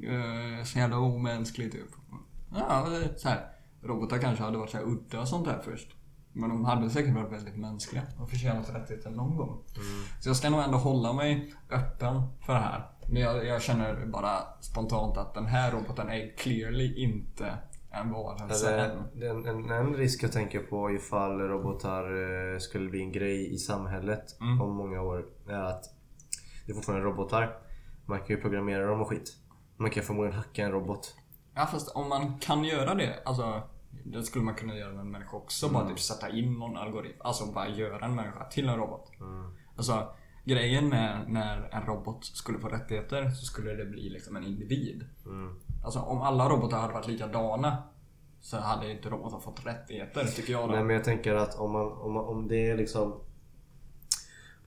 Uh, 0.03 0.65
så 0.65 0.79
jävla 0.79 0.99
omänsklig 0.99 1.73
typ. 1.73 1.89
Ja, 2.55 2.89
så 3.17 3.29
här. 3.29 3.49
Robotar 3.83 4.19
kanske 4.19 4.45
hade 4.45 4.59
varit 4.59 4.71
så 4.71 4.77
här 4.77 4.85
udda 4.85 5.21
och 5.21 5.29
sånt 5.29 5.45
där 5.47 5.63
först. 5.65 5.89
Men 6.36 6.48
de 6.51 6.65
hade 6.65 6.90
säkert 6.90 7.15
varit 7.15 7.32
väldigt 7.32 7.56
mänskliga 7.56 8.02
och 8.19 8.31
förtjänat 8.31 8.74
rättigheter 8.74 9.11
någon 9.11 9.36
gång. 9.36 9.62
Så 10.20 10.28
jag 10.28 10.36
ska 10.36 10.51
nog 10.51 10.61
ändå 10.61 10.78
hålla 10.78 11.12
mig 11.12 11.55
öppen 11.70 12.23
för 12.47 12.52
det 12.52 12.61
här. 12.61 12.90
Men 13.09 13.23
jag, 13.23 13.47
jag 13.47 13.62
känner 13.62 14.06
bara 14.06 14.39
spontant 14.61 15.16
att 15.16 15.35
den 15.35 15.47
här 15.47 15.73
roboten 15.73 16.09
är 16.09 16.36
clearly 16.36 16.94
inte 16.94 17.59
en 17.90 18.11
varelse 18.12 18.97
en, 19.15 19.47
en, 19.47 19.70
en 19.70 19.94
risk 19.94 20.23
jag 20.23 20.32
tänker 20.32 20.61
på 20.61 20.90
ifall 20.90 21.39
robotar 21.40 22.05
eh, 22.55 22.59
skulle 22.59 22.90
bli 22.90 23.01
en 23.01 23.12
grej 23.12 23.55
i 23.55 23.59
samhället 23.59 24.40
Mm. 24.40 24.61
om 24.62 24.74
många 24.77 25.02
år 25.02 25.24
är 25.48 25.61
att 25.62 25.85
det 26.66 26.73
är 26.73 26.74
fortfarande 26.74 27.05
robotar. 27.06 27.56
Man 28.06 28.19
kan 28.19 28.28
ju 28.28 28.36
programmera 28.36 28.86
dem 28.86 29.01
och 29.01 29.09
skit. 29.09 29.36
Man 29.77 29.90
kan 29.90 30.02
förmodligen 30.02 30.39
hacka 30.39 30.65
en 30.65 30.73
robot. 30.73 31.15
Ja 31.55 31.66
fast 31.66 31.97
om 31.97 32.09
man 32.09 32.39
kan 32.39 32.65
göra 32.65 32.94
det, 32.94 33.23
alltså 33.24 33.62
Det 34.05 34.22
skulle 34.22 34.44
man 34.44 34.55
kunna 34.55 34.76
göra 34.76 34.93
med 34.93 35.01
en 35.01 35.10
människa 35.10 35.36
också. 35.36 35.68
Bara 35.68 35.89
typ 35.89 36.01
sätta 36.01 36.31
in 36.31 36.59
någon 36.59 36.76
algoritm. 36.76 37.16
Alltså 37.20 37.47
bara 37.47 37.68
göra 37.68 38.05
en 38.05 38.14
människa 38.14 38.44
till 38.44 38.68
en 38.68 38.76
robot. 38.76 39.10
Alltså 39.76 40.14
grejen 40.44 40.89
med 40.89 41.24
när 41.28 41.68
en 41.72 41.82
robot 41.82 42.24
skulle 42.24 42.59
få 42.59 42.68
rättigheter 42.68 43.31
så 43.31 43.44
skulle 43.44 43.74
det 43.74 43.85
bli 43.85 44.09
liksom 44.10 44.36
en 44.36 44.44
individ. 44.44 45.05
Alltså 45.85 45.98
om 45.98 46.20
alla 46.20 46.48
robotar 46.48 46.81
hade 46.81 46.94
varit 46.94 47.09
likadana 47.09 47.82
så 48.40 48.56
hade 48.56 48.93
inte 48.93 49.10
robotar 49.10 49.39
fått 49.39 49.66
rättigheter 49.66 50.24
tycker 50.24 50.52
jag. 50.52 50.68
Då. 50.68 50.74
Nej 50.74 50.85
men 50.85 50.97
jag 50.97 51.05
tänker 51.05 51.35
att 51.35 51.55
om, 51.59 51.72
man, 51.72 51.93
om, 51.93 52.12
man, 52.12 52.24
om 52.24 52.48
det 52.48 52.70
är 52.70 52.76
liksom 52.76 53.20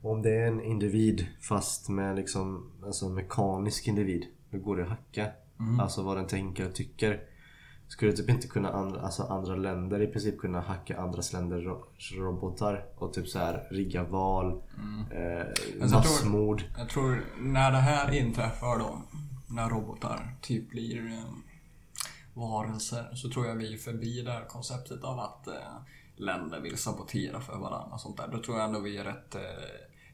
Om 0.02 0.22
det 0.22 0.36
är 0.36 0.48
en 0.48 0.62
individ 0.62 1.28
fast 1.42 1.90
med 1.90 2.16
liksom 2.16 2.72
Alltså 2.86 3.10
mekanisk 3.10 3.88
individ 3.88 4.26
Då 4.50 4.58
går 4.58 4.78
det 4.78 4.84
att 4.84 4.90
hacka 4.90 5.28
Alltså 5.80 6.04
vad 6.04 6.18
den 6.18 6.28
tänker 6.28 6.68
och 6.68 6.76
tycker 6.76 7.22
Skulle 7.88 8.12
typ 8.14 8.30
inte 8.30 8.48
kunna 8.48 8.70
andra, 8.72 9.02
alltså 9.02 9.24
andra 9.24 9.56
länder 9.56 10.02
i 10.02 10.08
princip 10.08 10.40
kunna 10.40 10.62
hacka 10.62 10.98
andras 11.02 11.34
länders 11.34 11.64
ro- 11.66 11.86
robotar 12.18 12.86
och 12.98 13.14
typ 13.14 13.28
så 13.28 13.40
här 13.40 13.68
rigga 13.72 14.04
val 14.04 14.62
eh, 15.12 15.40
Alltså, 15.40 15.56
jag 15.82 15.90
tror- 15.90 15.94
Massmord 15.94 16.64
Jag 16.78 16.90
tror 16.90 17.26
när 17.40 17.72
det 17.72 17.78
här 17.78 18.14
inträffar 18.14 18.80
då, 18.80 19.02
när 19.48 19.70
robotar 19.70 20.36
typ 20.42 20.70
blir 20.70 21.08
eh, 21.08 21.24
varelser, 22.34 23.16
så 23.16 23.30
tror 23.30 23.46
jag 23.48 23.56
vi 23.56 23.74
är 23.74 23.78
förbi 23.78 24.22
det 24.22 24.32
här 24.32 24.46
konceptet 24.46 25.04
av 25.04 25.20
att 25.20 25.48
eh, 25.48 25.54
länder 26.16 26.60
vill 26.60 26.78
sabotera 26.78 27.40
för 27.42 27.54
varandra 27.58 27.94
och 27.94 28.02
sånt 28.02 28.18
där. 28.18 28.28
Då 28.32 28.42
tror 28.44 28.58
jag 28.58 28.66
ändå 28.66 28.80
vi 28.80 28.98
är 28.98 29.04
rätt 29.04 29.36
eh, 29.36 29.42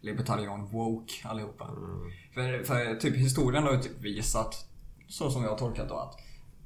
libertarian 0.02 0.66
woke 0.66 1.14
allihopa. 1.28 1.70
För, 2.34 2.64
för 2.64 2.96
typ 2.96 3.16
historien 3.16 3.64
har 3.64 3.72
ju 3.74 3.80
typ 3.80 4.02
visat, 4.02 4.66
så 5.08 5.30
som 5.32 5.44
jag 5.44 5.50
har 5.50 5.58
tolkat 5.58 5.90
då, 5.90 5.96
att 5.96 6.16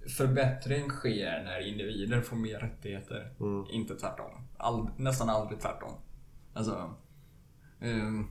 förbättring 0.09 0.89
sker 0.89 1.43
när 1.43 1.67
individer 1.67 2.21
får 2.21 2.35
mer 2.35 2.59
rättigheter. 2.59 3.31
Inte 3.71 3.95
tvärtom. 3.95 4.31
All, 4.57 4.89
nästan 4.97 5.29
aldrig 5.29 5.59
tvärtom. 5.59 5.91
Alltså, 6.53 6.95
ehm, 7.81 8.27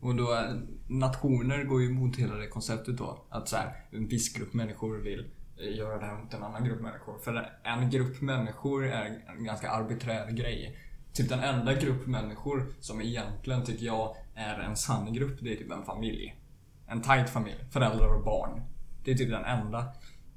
och 0.00 0.14
då, 0.14 0.44
nationer 0.88 1.64
går 1.64 1.82
ju 1.82 1.88
emot 1.88 2.16
hela 2.16 2.34
det 2.34 2.46
konceptet 2.46 2.98
då. 2.98 3.24
Att 3.28 3.48
så 3.48 3.56
här, 3.56 3.84
en 3.90 4.08
viss 4.08 4.32
grupp 4.32 4.54
människor 4.54 4.96
vill 4.96 5.30
eh, 5.60 5.76
göra 5.76 5.98
det 5.98 6.06
här 6.06 6.16
mot 6.16 6.34
en 6.34 6.42
annan 6.42 6.64
grupp 6.64 6.80
människor. 6.80 7.18
För 7.18 7.58
en 7.62 7.90
grupp 7.90 8.20
människor 8.20 8.86
är 8.86 9.22
en 9.28 9.44
ganska 9.44 9.70
arbiträr 9.70 10.30
grej. 10.30 10.78
Typ 11.12 11.28
den 11.28 11.40
enda 11.40 11.74
grupp 11.74 12.06
människor 12.06 12.66
som 12.80 13.00
egentligen 13.00 13.64
tycker 13.64 13.86
jag 13.86 14.16
är 14.34 14.58
en 14.58 14.76
sann 14.76 15.12
grupp, 15.12 15.38
det 15.40 15.52
är 15.52 15.56
typ 15.56 15.72
en 15.72 15.84
familj. 15.84 16.36
En 16.86 17.02
tight 17.02 17.30
familj. 17.30 17.64
Föräldrar 17.70 18.14
och 18.14 18.24
barn. 18.24 18.62
Det 19.04 19.10
är 19.10 19.14
typ 19.14 19.30
den 19.30 19.44
enda. 19.44 19.84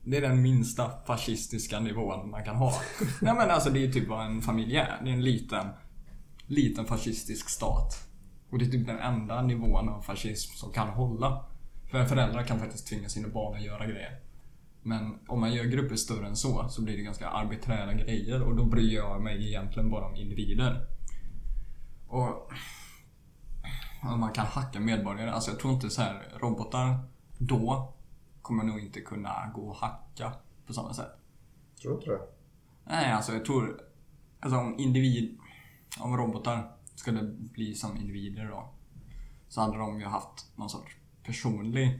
Det 0.09 0.17
är 0.17 0.21
den 0.21 0.41
minsta 0.41 0.91
fascistiska 1.05 1.79
nivån 1.79 2.29
man 2.29 2.43
kan 2.43 2.55
ha. 2.55 2.73
Nej 3.21 3.33
men 3.33 3.49
alltså 3.49 3.69
det 3.69 3.85
är 3.85 3.91
typ 3.91 4.07
vad 4.07 4.25
en 4.25 4.41
familj 4.41 4.75
är. 4.77 5.01
Det 5.03 5.09
är 5.09 5.13
en 5.13 5.23
liten, 5.23 5.67
liten 6.45 6.85
fascistisk 6.85 7.49
stat. 7.49 8.07
Och 8.49 8.59
det 8.59 8.65
är 8.65 8.69
typ 8.69 8.87
den 8.87 8.99
enda 8.99 9.41
nivån 9.41 9.89
av 9.89 10.01
fascism 10.01 10.55
som 10.55 10.71
kan 10.71 10.87
hålla. 10.89 11.45
För 11.91 12.05
föräldrar 12.05 12.43
kan 12.43 12.59
faktiskt 12.59 12.87
tvinga 12.87 13.09
sina 13.09 13.27
barn 13.27 13.57
att 13.57 13.63
göra 13.63 13.85
grejer. 13.85 14.19
Men 14.81 15.19
om 15.27 15.39
man 15.39 15.53
gör 15.53 15.63
grupper 15.63 15.95
större 15.95 16.27
än 16.27 16.35
så, 16.35 16.69
så 16.69 16.81
blir 16.81 16.97
det 16.97 17.03
ganska 17.03 17.29
arbiträra 17.29 17.93
grejer 17.93 18.41
och 18.41 18.55
då 18.55 18.65
bryr 18.65 18.95
jag 18.95 19.21
mig 19.21 19.47
egentligen 19.47 19.89
bara 19.89 20.05
om 20.05 20.15
individer. 20.15 20.87
Och 22.07 22.51
och 24.01 24.19
man 24.19 24.33
kan 24.33 24.45
hacka 24.45 24.79
medborgare. 24.79 25.31
Alltså 25.31 25.51
jag 25.51 25.59
tror 25.59 25.73
inte 25.73 25.89
så 25.89 26.01
här 26.01 26.37
robotar 26.41 26.99
då 27.37 27.93
kommer 28.49 28.63
nog 28.63 28.79
inte 28.79 29.01
kunna 29.01 29.51
gå 29.55 29.61
och 29.61 29.75
hacka 29.75 30.33
på 30.65 30.73
samma 30.73 30.93
sätt. 30.93 31.11
Tror 31.81 31.91
du 31.91 31.97
inte 31.97 32.09
det? 32.09 32.19
Nej, 32.83 33.11
alltså 33.11 33.33
jag 33.33 33.45
tror... 33.45 33.81
Alltså 34.39 34.59
om 34.59 34.79
individ... 34.79 35.39
Om 35.99 36.17
robotar 36.17 36.71
skulle 36.95 37.23
bli 37.23 37.75
som 37.75 37.97
individer 37.97 38.45
då. 38.45 38.69
Så 39.47 39.61
hade 39.61 39.77
de 39.77 39.99
ju 39.99 40.05
haft 40.05 40.51
någon 40.55 40.69
sorts 40.69 40.95
personlig 41.23 41.99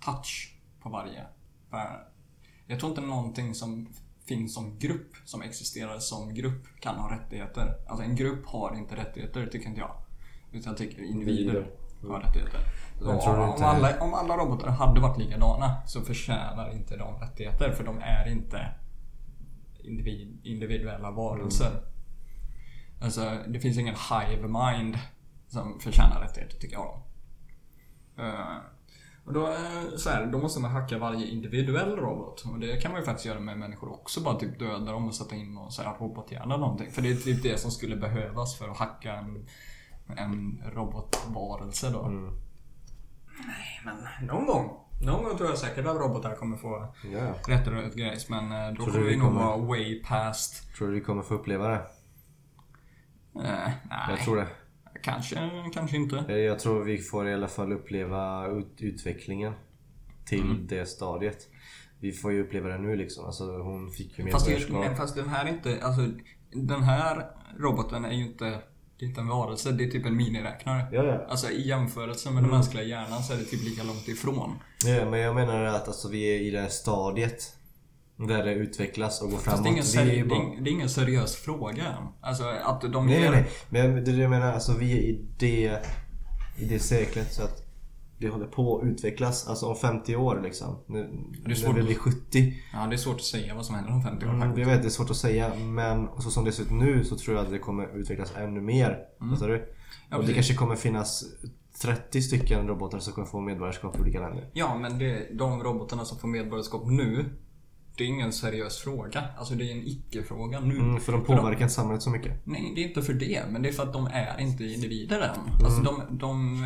touch 0.00 0.58
på 0.80 0.88
varje. 0.88 1.26
För 1.70 2.08
jag 2.66 2.80
tror 2.80 2.90
inte 2.90 3.02
någonting 3.02 3.54
som 3.54 3.88
finns 4.24 4.54
som 4.54 4.78
grupp, 4.78 5.16
som 5.24 5.42
existerar 5.42 5.98
som 5.98 6.34
grupp, 6.34 6.66
kan 6.80 6.96
ha 6.96 7.12
rättigheter. 7.12 7.74
Alltså 7.88 8.04
en 8.04 8.16
grupp 8.16 8.46
har 8.46 8.76
inte 8.76 8.96
rättigheter, 8.96 9.46
tycker 9.46 9.68
inte 9.68 9.80
jag. 9.80 9.96
Utan 10.52 10.70
jag 10.70 10.78
tycker 10.78 11.02
individer 11.02 11.70
har 12.02 12.20
rättigheter. 12.20 12.60
Och 13.04 13.26
om, 13.26 13.62
alla, 13.62 14.00
om 14.00 14.14
alla 14.14 14.36
robotar 14.36 14.68
hade 14.68 15.00
varit 15.00 15.18
likadana 15.18 15.76
så 15.86 16.00
förtjänar 16.00 16.72
inte 16.72 16.96
de 16.96 17.20
rättigheter, 17.20 17.72
för 17.72 17.84
de 17.84 17.98
är 17.98 18.28
inte 18.28 18.68
individ, 19.82 20.40
individuella 20.42 21.10
varelser. 21.10 21.70
Alltså, 23.00 23.38
det 23.48 23.60
finns 23.60 23.78
ingen 23.78 23.94
hive 24.10 24.48
mind 24.48 24.98
som 25.48 25.80
förtjänar 25.80 26.20
rättigheter, 26.20 26.58
tycker 26.58 26.76
jag. 26.76 27.02
Eh, 28.18 28.56
och 29.24 29.32
då, 29.32 29.46
eh, 29.46 29.96
så 29.96 30.10
här, 30.10 30.26
då 30.26 30.38
måste 30.38 30.60
man 30.60 30.70
hacka 30.70 30.98
varje 30.98 31.26
individuell 31.26 31.96
robot. 31.96 32.44
Och 32.52 32.58
det 32.58 32.76
kan 32.76 32.92
man 32.92 33.00
ju 33.00 33.06
faktiskt 33.06 33.26
göra 33.26 33.40
med 33.40 33.58
människor 33.58 33.92
också. 33.92 34.20
Bara 34.20 34.38
typ 34.38 34.58
döda 34.58 34.92
dem 34.92 35.08
och 35.08 35.14
sätta 35.14 35.34
in 35.34 35.54
någon 35.54 35.72
så 35.72 35.82
här 35.82 35.94
robothjärna 36.00 36.56
någonting. 36.56 36.90
För 36.90 37.02
det 37.02 37.10
är 37.10 37.16
typ 37.16 37.42
det 37.42 37.60
som 37.60 37.70
skulle 37.70 37.96
behövas 37.96 38.58
för 38.58 38.68
att 38.68 38.76
hacka 38.76 39.12
en, 39.12 39.46
en 40.16 40.62
robotvarelse 40.74 41.90
då. 41.90 42.32
Nej, 43.38 43.80
men 43.84 44.26
någon 44.26 44.46
gång. 44.46 44.80
Någon 45.00 45.24
gång 45.24 45.36
tror 45.36 45.48
jag 45.48 45.58
säkert 45.58 45.86
att 45.86 45.96
robotar 45.96 46.34
kommer 46.34 46.56
få 46.56 46.94
Ja. 47.12 47.34
rätt 47.48 47.66
och 47.66 47.72
rätt 47.72 47.94
grejs. 47.94 48.28
Men 48.28 48.52
eh, 48.52 48.68
då 48.68 48.82
Tror 48.84 48.92
kommer 48.92 49.06
vi 49.06 49.16
nog 49.16 49.32
vara 49.32 49.56
way 49.56 50.02
past. 50.02 50.74
Tror 50.76 50.88
du 50.88 50.94
vi 50.94 51.00
kommer 51.00 51.22
få 51.22 51.34
uppleva 51.34 51.68
det? 51.68 51.74
Eh, 53.34 53.70
nej, 53.90 54.06
Jag 54.10 54.18
tror 54.24 54.36
det. 54.36 54.46
kanske, 55.02 55.50
kanske 55.74 55.96
inte. 55.96 56.24
Eh, 56.28 56.36
Jag 56.36 56.58
tror 56.58 56.84
vi 56.84 56.98
får 56.98 57.28
i 57.28 57.34
alla 57.34 57.48
fall 57.48 57.72
uppleva 57.72 58.46
ut 58.46 58.76
utvecklingen 58.80 59.52
till 60.26 60.42
Mm. 60.50 60.66
det 60.66 60.86
stadiet. 60.86 61.48
Vi 62.00 62.12
får 62.12 62.32
ju 62.32 62.42
uppleva 62.44 62.68
det 62.68 62.78
nu 62.78 62.96
liksom. 62.96 63.24
Alltså 63.26 63.58
hon 63.62 63.90
fick 63.90 64.18
ju 64.18 64.30
Fast, 64.30 64.46
medborgarskap. 64.48 64.84
men 64.86 64.96
fast 64.96 65.14
den 65.16 65.28
här 65.28 65.44
är 65.44 65.48
inte, 65.48 65.80
alltså 65.84 66.00
den 66.52 66.82
här 66.82 67.26
roboten 67.58 68.04
är 68.04 68.12
ju 68.12 68.24
inte, 68.26 68.58
det 69.04 69.06
är 69.06 69.08
inte 69.08 69.20
en 69.20 69.28
varelse, 69.28 69.72
det 69.72 69.84
är 69.84 69.90
typ 69.90 70.06
en 70.06 70.16
miniräknare. 70.16 70.86
Ja, 70.92 71.04
ja. 71.04 71.26
Alltså 71.28 71.50
i 71.50 71.68
jämförelse 71.68 72.28
med 72.30 72.38
Mm. 72.38 72.50
den 72.50 72.58
mänskliga 72.58 72.84
hjärnan 72.84 73.22
så 73.22 73.32
är 73.32 73.36
det 73.36 73.44
typ 73.44 73.64
lika 73.64 73.82
långt 73.82 74.08
ifrån. 74.08 74.58
ja, 74.86 75.10
men 75.10 75.20
jag 75.20 75.34
menar 75.34 75.64
att 75.64 75.88
alltså, 75.88 76.08
vi 76.08 76.36
är 76.36 76.40
i 76.40 76.50
det 76.50 76.60
här 76.60 76.68
stadiet. 76.68 77.50
Där 78.16 78.44
det 78.44 78.52
utvecklas 78.54 79.22
och 79.22 79.30
går 79.30 79.38
framåt. 79.38 79.44
Fast 79.58 79.62
det 79.64 79.68
är, 79.68 79.72
ingen 79.72 79.84
seri- 79.84 80.22
det, 80.22 80.28
bara- 80.28 80.38
är, 80.42 80.60
det 80.60 80.70
är 80.70 80.72
ingen 80.72 80.88
seriös 80.88 81.36
fråga 81.36 81.82
än. 81.86 82.04
Alltså 82.20 82.44
att 82.44 82.80
de 82.92 83.06
Nej, 83.06 83.20
ger... 83.20 83.30
nej, 83.30 83.44
nej. 83.70 83.88
Men 83.92 84.04
det 84.04 84.10
jag 84.12 84.30
menar, 84.30 84.52
alltså 84.52 84.72
vi 84.78 84.92
är 84.98 85.02
i 85.02 85.24
det, 85.38 85.78
i 86.58 86.64
det 86.64 86.78
seklet 86.78 87.32
så 87.32 87.42
att 87.42 87.63
det 88.24 88.30
håller 88.30 88.46
på 88.46 88.78
att 88.78 88.84
utvecklas. 88.84 89.48
Alltså 89.48 89.66
om 89.66 89.76
50 89.76 90.16
år 90.16 90.40
liksom. 90.42 90.76
Nu, 90.86 91.10
när 91.46 91.54
svårt 91.54 91.76
vi 91.76 91.80
att- 91.80 91.86
blir 91.86 91.96
70. 91.96 92.54
Ja, 92.72 92.86
det 92.86 92.94
är 92.94 92.96
svårt 92.96 93.14
att 93.16 93.22
säga 93.22 93.54
vad 93.54 93.66
som 93.66 93.74
händer 93.74 93.92
om 93.92 94.02
50 94.02 94.26
år 94.26 94.30
Mm, 94.30 94.58
jag 94.58 94.66
vet, 94.66 94.82
det 94.82 94.88
är 94.88 94.90
svårt 94.90 95.10
att 95.10 95.16
säga. 95.16 95.54
Men 95.54 96.08
så 96.18 96.30
som 96.30 96.44
det 96.44 96.52
ser 96.52 96.62
ut 96.62 96.70
nu 96.70 97.04
så 97.04 97.16
tror 97.16 97.36
jag 97.36 97.44
att 97.44 97.50
det 97.50 97.58
kommer 97.58 97.96
utvecklas 97.98 98.32
ännu 98.36 98.60
mer. 98.60 98.98
Fattar 99.30 99.48
du? 99.48 99.54
Mm. 99.56 99.68
Ja, 100.10 100.16
och 100.16 100.24
det 100.26 100.32
kanske 100.34 100.54
kommer 100.54 100.76
finnas 100.76 101.24
30 101.82 102.22
stycken 102.22 102.68
robotar 102.68 102.98
som 102.98 103.12
kommer 103.12 103.28
få 103.28 103.40
medborgarskap 103.40 103.96
i 103.98 104.00
olika 104.00 104.20
länder. 104.20 104.50
Ja, 104.52 104.78
men 104.78 104.98
det, 104.98 105.28
de 105.38 105.62
robotarna 105.62 106.04
som 106.04 106.18
får 106.18 106.28
medborgarskap 106.28 106.82
nu, 106.86 107.24
det 107.96 108.04
är 108.04 108.08
ingen 108.08 108.32
seriös 108.32 108.78
fråga. 108.78 109.24
Alltså 109.38 109.54
det 109.54 109.70
är 109.70 109.72
en 109.72 109.86
icke-fråga 109.86 110.60
nu. 110.60 110.76
Mm, 110.76 111.00
för 111.00 111.12
de 111.12 111.24
påverkar 111.24 111.62
inte 111.62 111.74
samhället 111.74 112.02
så 112.02 112.10
mycket. 112.10 112.32
Nej, 112.44 112.72
det 112.74 112.84
är 112.84 112.88
inte 112.88 113.02
för 113.02 113.12
det. 113.12 113.42
Men 113.50 113.62
det 113.62 113.68
är 113.68 113.72
för 113.72 113.82
att 113.82 113.92
de 113.92 114.06
är 114.06 114.40
inte 114.40 114.64
individer 114.64 115.20
än. 115.20 115.64
Alltså 115.64 115.82
de, 115.82 116.18
de, 116.18 116.60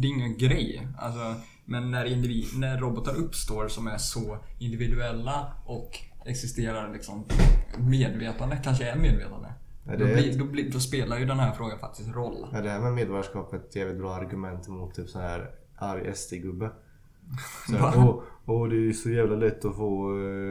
det 0.00 0.08
är 0.08 0.10
ingen 0.10 0.38
grej. 0.38 0.88
Alltså, 0.98 1.34
men 1.64 1.90
när, 1.90 2.04
individ, 2.04 2.44
när 2.56 2.78
robotar 2.78 3.14
uppstår 3.14 3.68
som 3.68 3.86
är 3.86 3.98
så 3.98 4.38
individuella 4.58 5.52
och 5.66 5.98
existerar 6.26 6.92
liksom 6.92 7.24
medvetande, 7.78 8.60
kanske 8.64 8.84
är 8.90 8.96
medvetande. 8.96 9.52
Ja, 9.86 9.92
det 9.92 9.98
då, 9.98 10.04
är- 10.04 10.14
blir, 10.14 10.38
då, 10.38 10.44
blir, 10.44 10.70
då 10.70 10.80
spelar 10.80 11.18
ju 11.18 11.26
den 11.26 11.38
här 11.38 11.52
frågan 11.52 11.78
faktiskt 11.78 12.08
roll. 12.08 12.48
Ja, 12.52 12.60
det 12.60 12.70
här 12.70 12.80
med 12.80 12.92
medborgarskap 12.92 13.52
är 13.52 13.56
ett 13.56 13.76
jävligt 13.76 13.98
bra 13.98 14.14
argument 14.14 14.68
mot 14.68 14.94
typ 14.94 15.08
så 15.08 15.18
här 15.20 15.50
arg 15.76 16.14
SD-gubbe. 16.14 16.70
Så 17.66 17.72
Va? 17.78 17.90
här, 17.90 17.98
åh, 18.08 18.22
åh, 18.46 18.68
det 18.68 18.88
är 18.88 18.92
så 18.92 19.10
jävla 19.10 19.36
lätt 19.36 19.64
att 19.64 19.76
få 19.76 20.18
eh, 20.18 20.50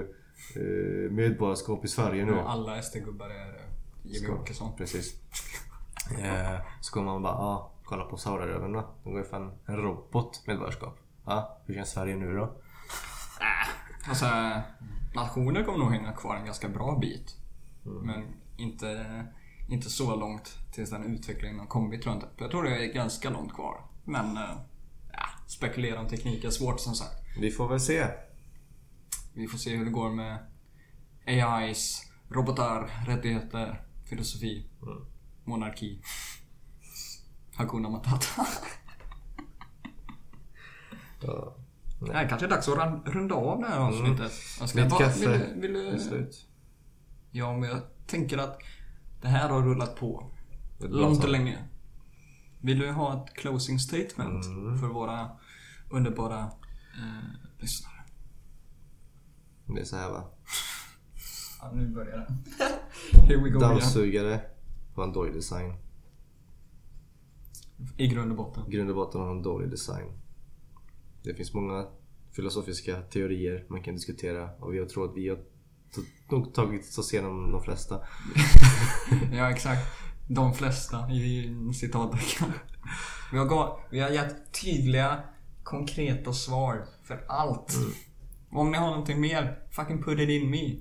eh, 0.55 1.11
medborgarskap 1.11 1.85
i 1.85 1.87
Sverige 1.87 2.25
nu. 2.25 2.33
Och 2.33 2.51
alla 2.51 2.81
SD-gubbar 2.81 3.29
är 3.29 3.47
eh, 3.49 3.61
Jimmy 4.03 4.25
Ska- 4.25 4.33
Åkesson. 4.33 4.71
Precis. 4.77 5.13
Eh, 6.19 6.59
så 6.81 6.93
kommer 6.93 7.11
man 7.11 7.21
bara, 7.21 7.33
ja, 7.33 7.71
kolla 7.83 8.03
på 8.05 8.17
Saudiarabien 8.17 8.71
då. 8.73 8.95
De 9.03 9.09
går 9.13 9.21
ju 9.21 9.27
fan 9.27 9.51
en 9.65 9.77
robot 9.77 10.43
medborgarskap. 10.47 10.99
Ja, 11.25 11.57
hur 11.65 11.73
känns 11.73 11.89
Sverige 11.91 12.15
nu 12.15 12.35
då? 12.35 12.53
Alltså, 14.07 14.25
nationer 15.15 15.63
kommer 15.63 15.77
nog 15.77 15.91
hänga 15.91 16.11
kvar 16.13 16.35
en 16.35 16.45
ganska 16.45 16.69
bra 16.69 16.97
bit. 17.01 17.37
Mm. 17.85 17.97
Men 17.97 18.23
inte, 18.57 19.05
inte 19.69 19.89
så 19.89 20.15
långt 20.15 20.57
tills 20.73 20.89
den 20.89 21.03
utvecklingen 21.03 21.59
har 21.59 21.65
kommit 21.67 22.01
tror 22.01 22.15
jag 22.15 22.23
inte. 22.23 22.29
Jag 22.43 22.51
tror 22.51 22.63
det 22.63 22.85
är 22.85 22.93
ganska 22.93 23.29
långt 23.29 23.53
kvar. 23.53 23.81
Men 24.03 24.37
eh, 24.37 24.43
ja, 24.43 24.65
spekulera 25.57 25.99
om 25.99 26.07
teknik 26.07 26.43
är 26.43 26.49
svårt 26.49 26.79
som 26.79 26.93
sagt. 26.95 27.15
Vi 27.39 27.51
får 27.51 27.69
väl 27.69 27.79
se. 27.79 28.07
Vi 29.33 29.47
får 29.47 29.57
se 29.57 29.75
hur 29.75 29.85
det 29.85 29.91
går 29.91 30.09
med 30.09 30.37
AIs 31.27 32.11
robotar, 32.29 33.05
rättigheter, 33.07 33.81
filosofi, 34.09 34.67
Mm. 34.81 35.05
monarki. 35.43 36.01
Hakuna 37.55 37.89
Matata. 37.89 38.47
Ja. 41.21 41.55
Det 41.99 42.13
här 42.13 42.29
kanske 42.29 42.47
är 42.47 42.49
dags 42.49 42.67
att 42.67 43.07
runda 43.07 43.35
av 43.35 43.61
det 43.61 43.67
här 43.67 43.79
avsnittet. 43.79 44.31
Jag 44.59 44.69
ska 44.69 44.81
Mitt 44.81 44.89
bara- 44.89 44.99
kaffe 44.99 45.19
Vill, 45.55 45.73
du- 45.73 45.81
vill 45.81 45.93
är 45.93 45.97
slut. 45.97 46.47
Ja, 47.31 47.57
men 47.57 47.69
jag 47.69 47.81
tänker 48.07 48.37
att 48.37 48.59
det 49.21 49.27
här 49.27 49.49
har 49.49 49.61
rullat 49.61 49.95
på 49.95 50.31
långt 50.79 51.23
och 51.23 51.29
länge. 51.29 51.57
Vill 52.61 52.79
du 52.79 52.91
ha 52.91 53.23
ett 53.25 53.33
closing 53.33 53.79
statement 53.79 54.45
Mm. 54.45 54.79
för 54.79 54.87
våra 54.87 55.29
underbara 55.93 56.39
eh, 56.39 57.59
lyssnare? 57.59 57.93
Det 59.65 59.81
är 59.81 59.85
så 59.85 59.95
här 59.95 60.09
va. 60.09 60.29
Ja, 61.61 61.71
nu 61.73 61.87
börjar 61.89 62.17
det. 62.17 62.33
Here 63.27 63.43
we 63.43 63.49
go. 63.49 63.59
Dammsugare 63.59 64.41
var 64.95 65.03
en 65.03 65.13
dålig 65.13 65.33
design. 65.33 65.73
I 67.97 68.07
grund 68.07 68.31
och 68.31 68.37
botten. 68.37 68.63
I 68.67 68.71
grund 68.71 68.89
och 68.89 68.95
botten 68.95 69.21
har 69.21 69.31
en 69.31 69.43
dålig 69.43 69.69
design. 69.69 70.11
Det 71.23 71.33
finns 71.33 71.53
många 71.53 71.87
filosofiska 72.31 73.01
teorier 73.01 73.65
man 73.69 73.83
kan 73.83 73.95
diskutera 73.95 74.49
och 74.59 74.75
jag 74.75 74.89
tror 74.89 75.09
att 75.09 75.17
vi 75.17 75.29
har 75.29 75.39
nog 76.31 76.53
tagit 76.53 76.97
oss 76.97 77.13
igenom 77.13 77.51
de 77.51 77.63
flesta. 77.63 77.99
Ja, 79.33 79.51
exakt. 79.51 79.81
De 80.29 80.53
flesta 80.53 81.11
i 81.11 81.55
citattecken. 81.73 82.53
Vi 83.31 83.37
har, 83.37 83.79
vi 83.91 83.99
har 83.99 84.09
gett 84.09 84.61
tydliga, 84.61 85.23
konkreta 85.63 86.33
svar 86.33 86.85
för 87.03 87.25
allt. 87.27 87.75
Mm. 87.75 87.91
Om 88.51 88.71
ni 88.71 88.77
har 88.77 88.89
någonting 88.89 89.21
mer, 89.21 89.59
fucking 89.71 90.03
put 90.03 90.19
it 90.19 90.29
in 90.29 90.49
me. 90.49 90.75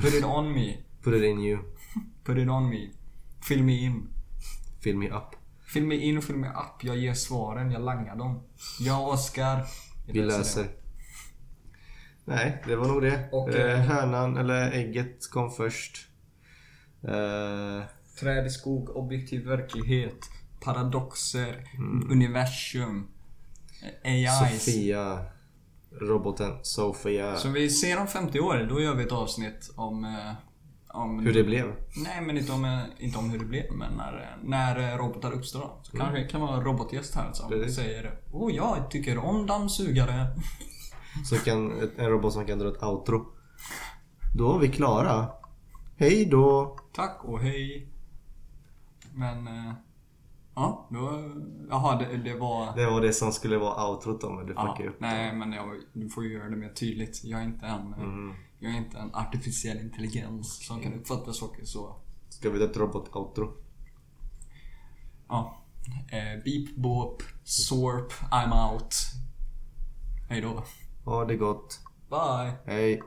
Put 0.00 0.14
it 0.14 0.24
on 0.24 0.52
me. 0.52 0.76
Put 1.02 1.14
it 1.14 1.24
in 1.24 1.40
you. 1.40 1.58
Put 2.24 2.38
it 2.38 2.48
on 2.48 2.68
me. 2.68 2.90
Fill 3.42 3.62
me 3.62 3.84
in. 3.84 4.08
Fill 4.80 4.96
me 4.96 5.08
up. 5.08 5.36
Fill 5.66 5.86
me 5.86 5.94
in 5.94 6.18
och 6.18 6.24
fill 6.24 6.36
me 6.36 6.48
up. 6.48 6.84
Jag 6.84 6.96
ger 6.96 7.14
svaren, 7.14 7.70
jag 7.70 7.82
langar 7.82 8.16
dem. 8.16 8.42
Jag 8.80 9.02
och 9.02 9.12
Oskar. 9.12 9.64
Vi 10.06 10.22
läser. 10.22 10.66
Nej, 12.24 12.62
det 12.66 12.76
var 12.76 12.88
nog 12.88 13.02
det. 13.02 13.28
Och, 13.32 13.54
eh, 13.54 13.80
eh, 13.80 13.86
hönan 13.86 14.36
eller 14.36 14.72
ägget 14.72 15.30
kom 15.30 15.50
först. 15.50 16.08
Eh, 17.02 17.84
Träd 18.20 18.46
i 18.46 18.50
skog, 18.50 18.96
objektiv 18.96 19.46
verklighet. 19.46 20.18
Paradoxer. 20.60 21.64
Mm. 21.78 22.10
Universum. 22.10 23.08
AIs. 24.04 24.64
Sofia. 24.64 25.24
Roboten 26.00 26.52
Sofia. 26.62 27.36
Så 27.36 27.48
vi 27.48 27.70
ser 27.70 28.00
om 28.00 28.06
50 28.06 28.40
år, 28.40 28.66
då 28.68 28.80
gör 28.80 28.94
vi 28.94 29.04
ett 29.04 29.12
avsnitt 29.12 29.72
om... 29.76 30.04
eh, 30.04 30.32
om 30.94 31.18
Hur 31.18 31.34
det 31.34 31.44
blev. 31.44 31.66
Nej, 31.96 32.20
men 32.20 32.38
inte 32.38 32.52
om, 32.52 32.64
eh, 32.64 32.80
inte 32.98 33.18
om 33.18 33.30
hur 33.30 33.38
det 33.38 33.44
blev, 33.44 33.72
men 33.72 33.92
när, 33.92 34.36
när 34.42 34.92
eh, 34.92 34.98
robotar 34.98 35.32
uppstår. 35.32 35.80
Så 35.82 35.96
kanske 35.96 36.18
det 36.18 36.28
kan 36.28 36.40
vara 36.40 36.56
en 36.56 36.64
robotgäst 36.64 37.14
här 37.14 37.32
som 37.32 37.48
Precis. 37.48 37.76
säger 37.76 38.18
Oh, 38.32 38.54
jag 38.54 38.90
tycker 38.90 39.18
om 39.18 39.46
dammsugare. 39.46 40.26
Så 41.24 41.36
kan 41.36 41.90
en 41.96 42.10
robot 42.10 42.32
som 42.32 42.46
kan 42.46 42.58
dra 42.58 42.68
ett 42.68 42.82
outro. 42.82 43.26
Då 44.34 44.54
är 44.54 44.58
vi 44.58 44.68
klara. 44.68 45.28
Hej 45.96 46.24
då! 46.24 46.78
Tack 46.92 47.24
och 47.24 47.40
hej. 47.40 47.88
Men... 49.14 49.48
Ja, 50.54 50.88
då... 50.90 51.30
Jaha, 51.70 51.98
det, 51.98 52.16
det 52.16 52.34
var... 52.34 52.76
Det 52.76 52.86
var 52.90 53.00
det 53.00 53.12
som 53.12 53.32
skulle 53.32 53.58
vara 53.58 53.88
outrot 53.88 54.20
då, 54.20 54.30
men 54.30 54.46
du 54.46 54.52
Ja, 54.56 54.66
fuckade 54.66 54.88
upp 54.88 54.98
det. 55.00 55.06
nej, 55.06 55.32
men 55.36 55.52
jag, 55.52 55.80
du 55.92 56.08
får 56.08 56.24
ju 56.24 56.32
göra 56.32 56.50
det 56.50 56.56
mer 56.56 56.68
tydligt. 56.72 57.24
Jag 57.24 57.40
är 57.40 57.44
inte 57.44 57.66
en... 57.66 57.94
Mm. 57.94 58.34
Jag 58.58 58.72
är 58.72 58.76
inte 58.76 58.98
en 58.98 59.14
artificiell 59.14 59.78
intelligens 59.80 60.66
som 60.66 60.80
kan 60.80 60.94
uppfatta 60.94 61.32
saker 61.32 61.64
så. 61.64 61.96
Ska 62.28 62.50
vi 62.50 62.58
ta 62.58 62.64
ett 62.64 62.76
robot-outro? 62.76 63.52
Ja. 65.28 65.62
Eh, 66.12 66.42
beep, 66.44 66.76
boop, 66.76 67.22
sorp, 67.44 68.12
I'm 68.12 68.72
out. 68.72 68.94
Hej 70.28 70.40
då. 70.40 70.64
Ha 71.04 71.24
det 71.24 71.36
gott. 71.36 71.80
Bye. 72.10 72.52
Hej. 72.66 73.02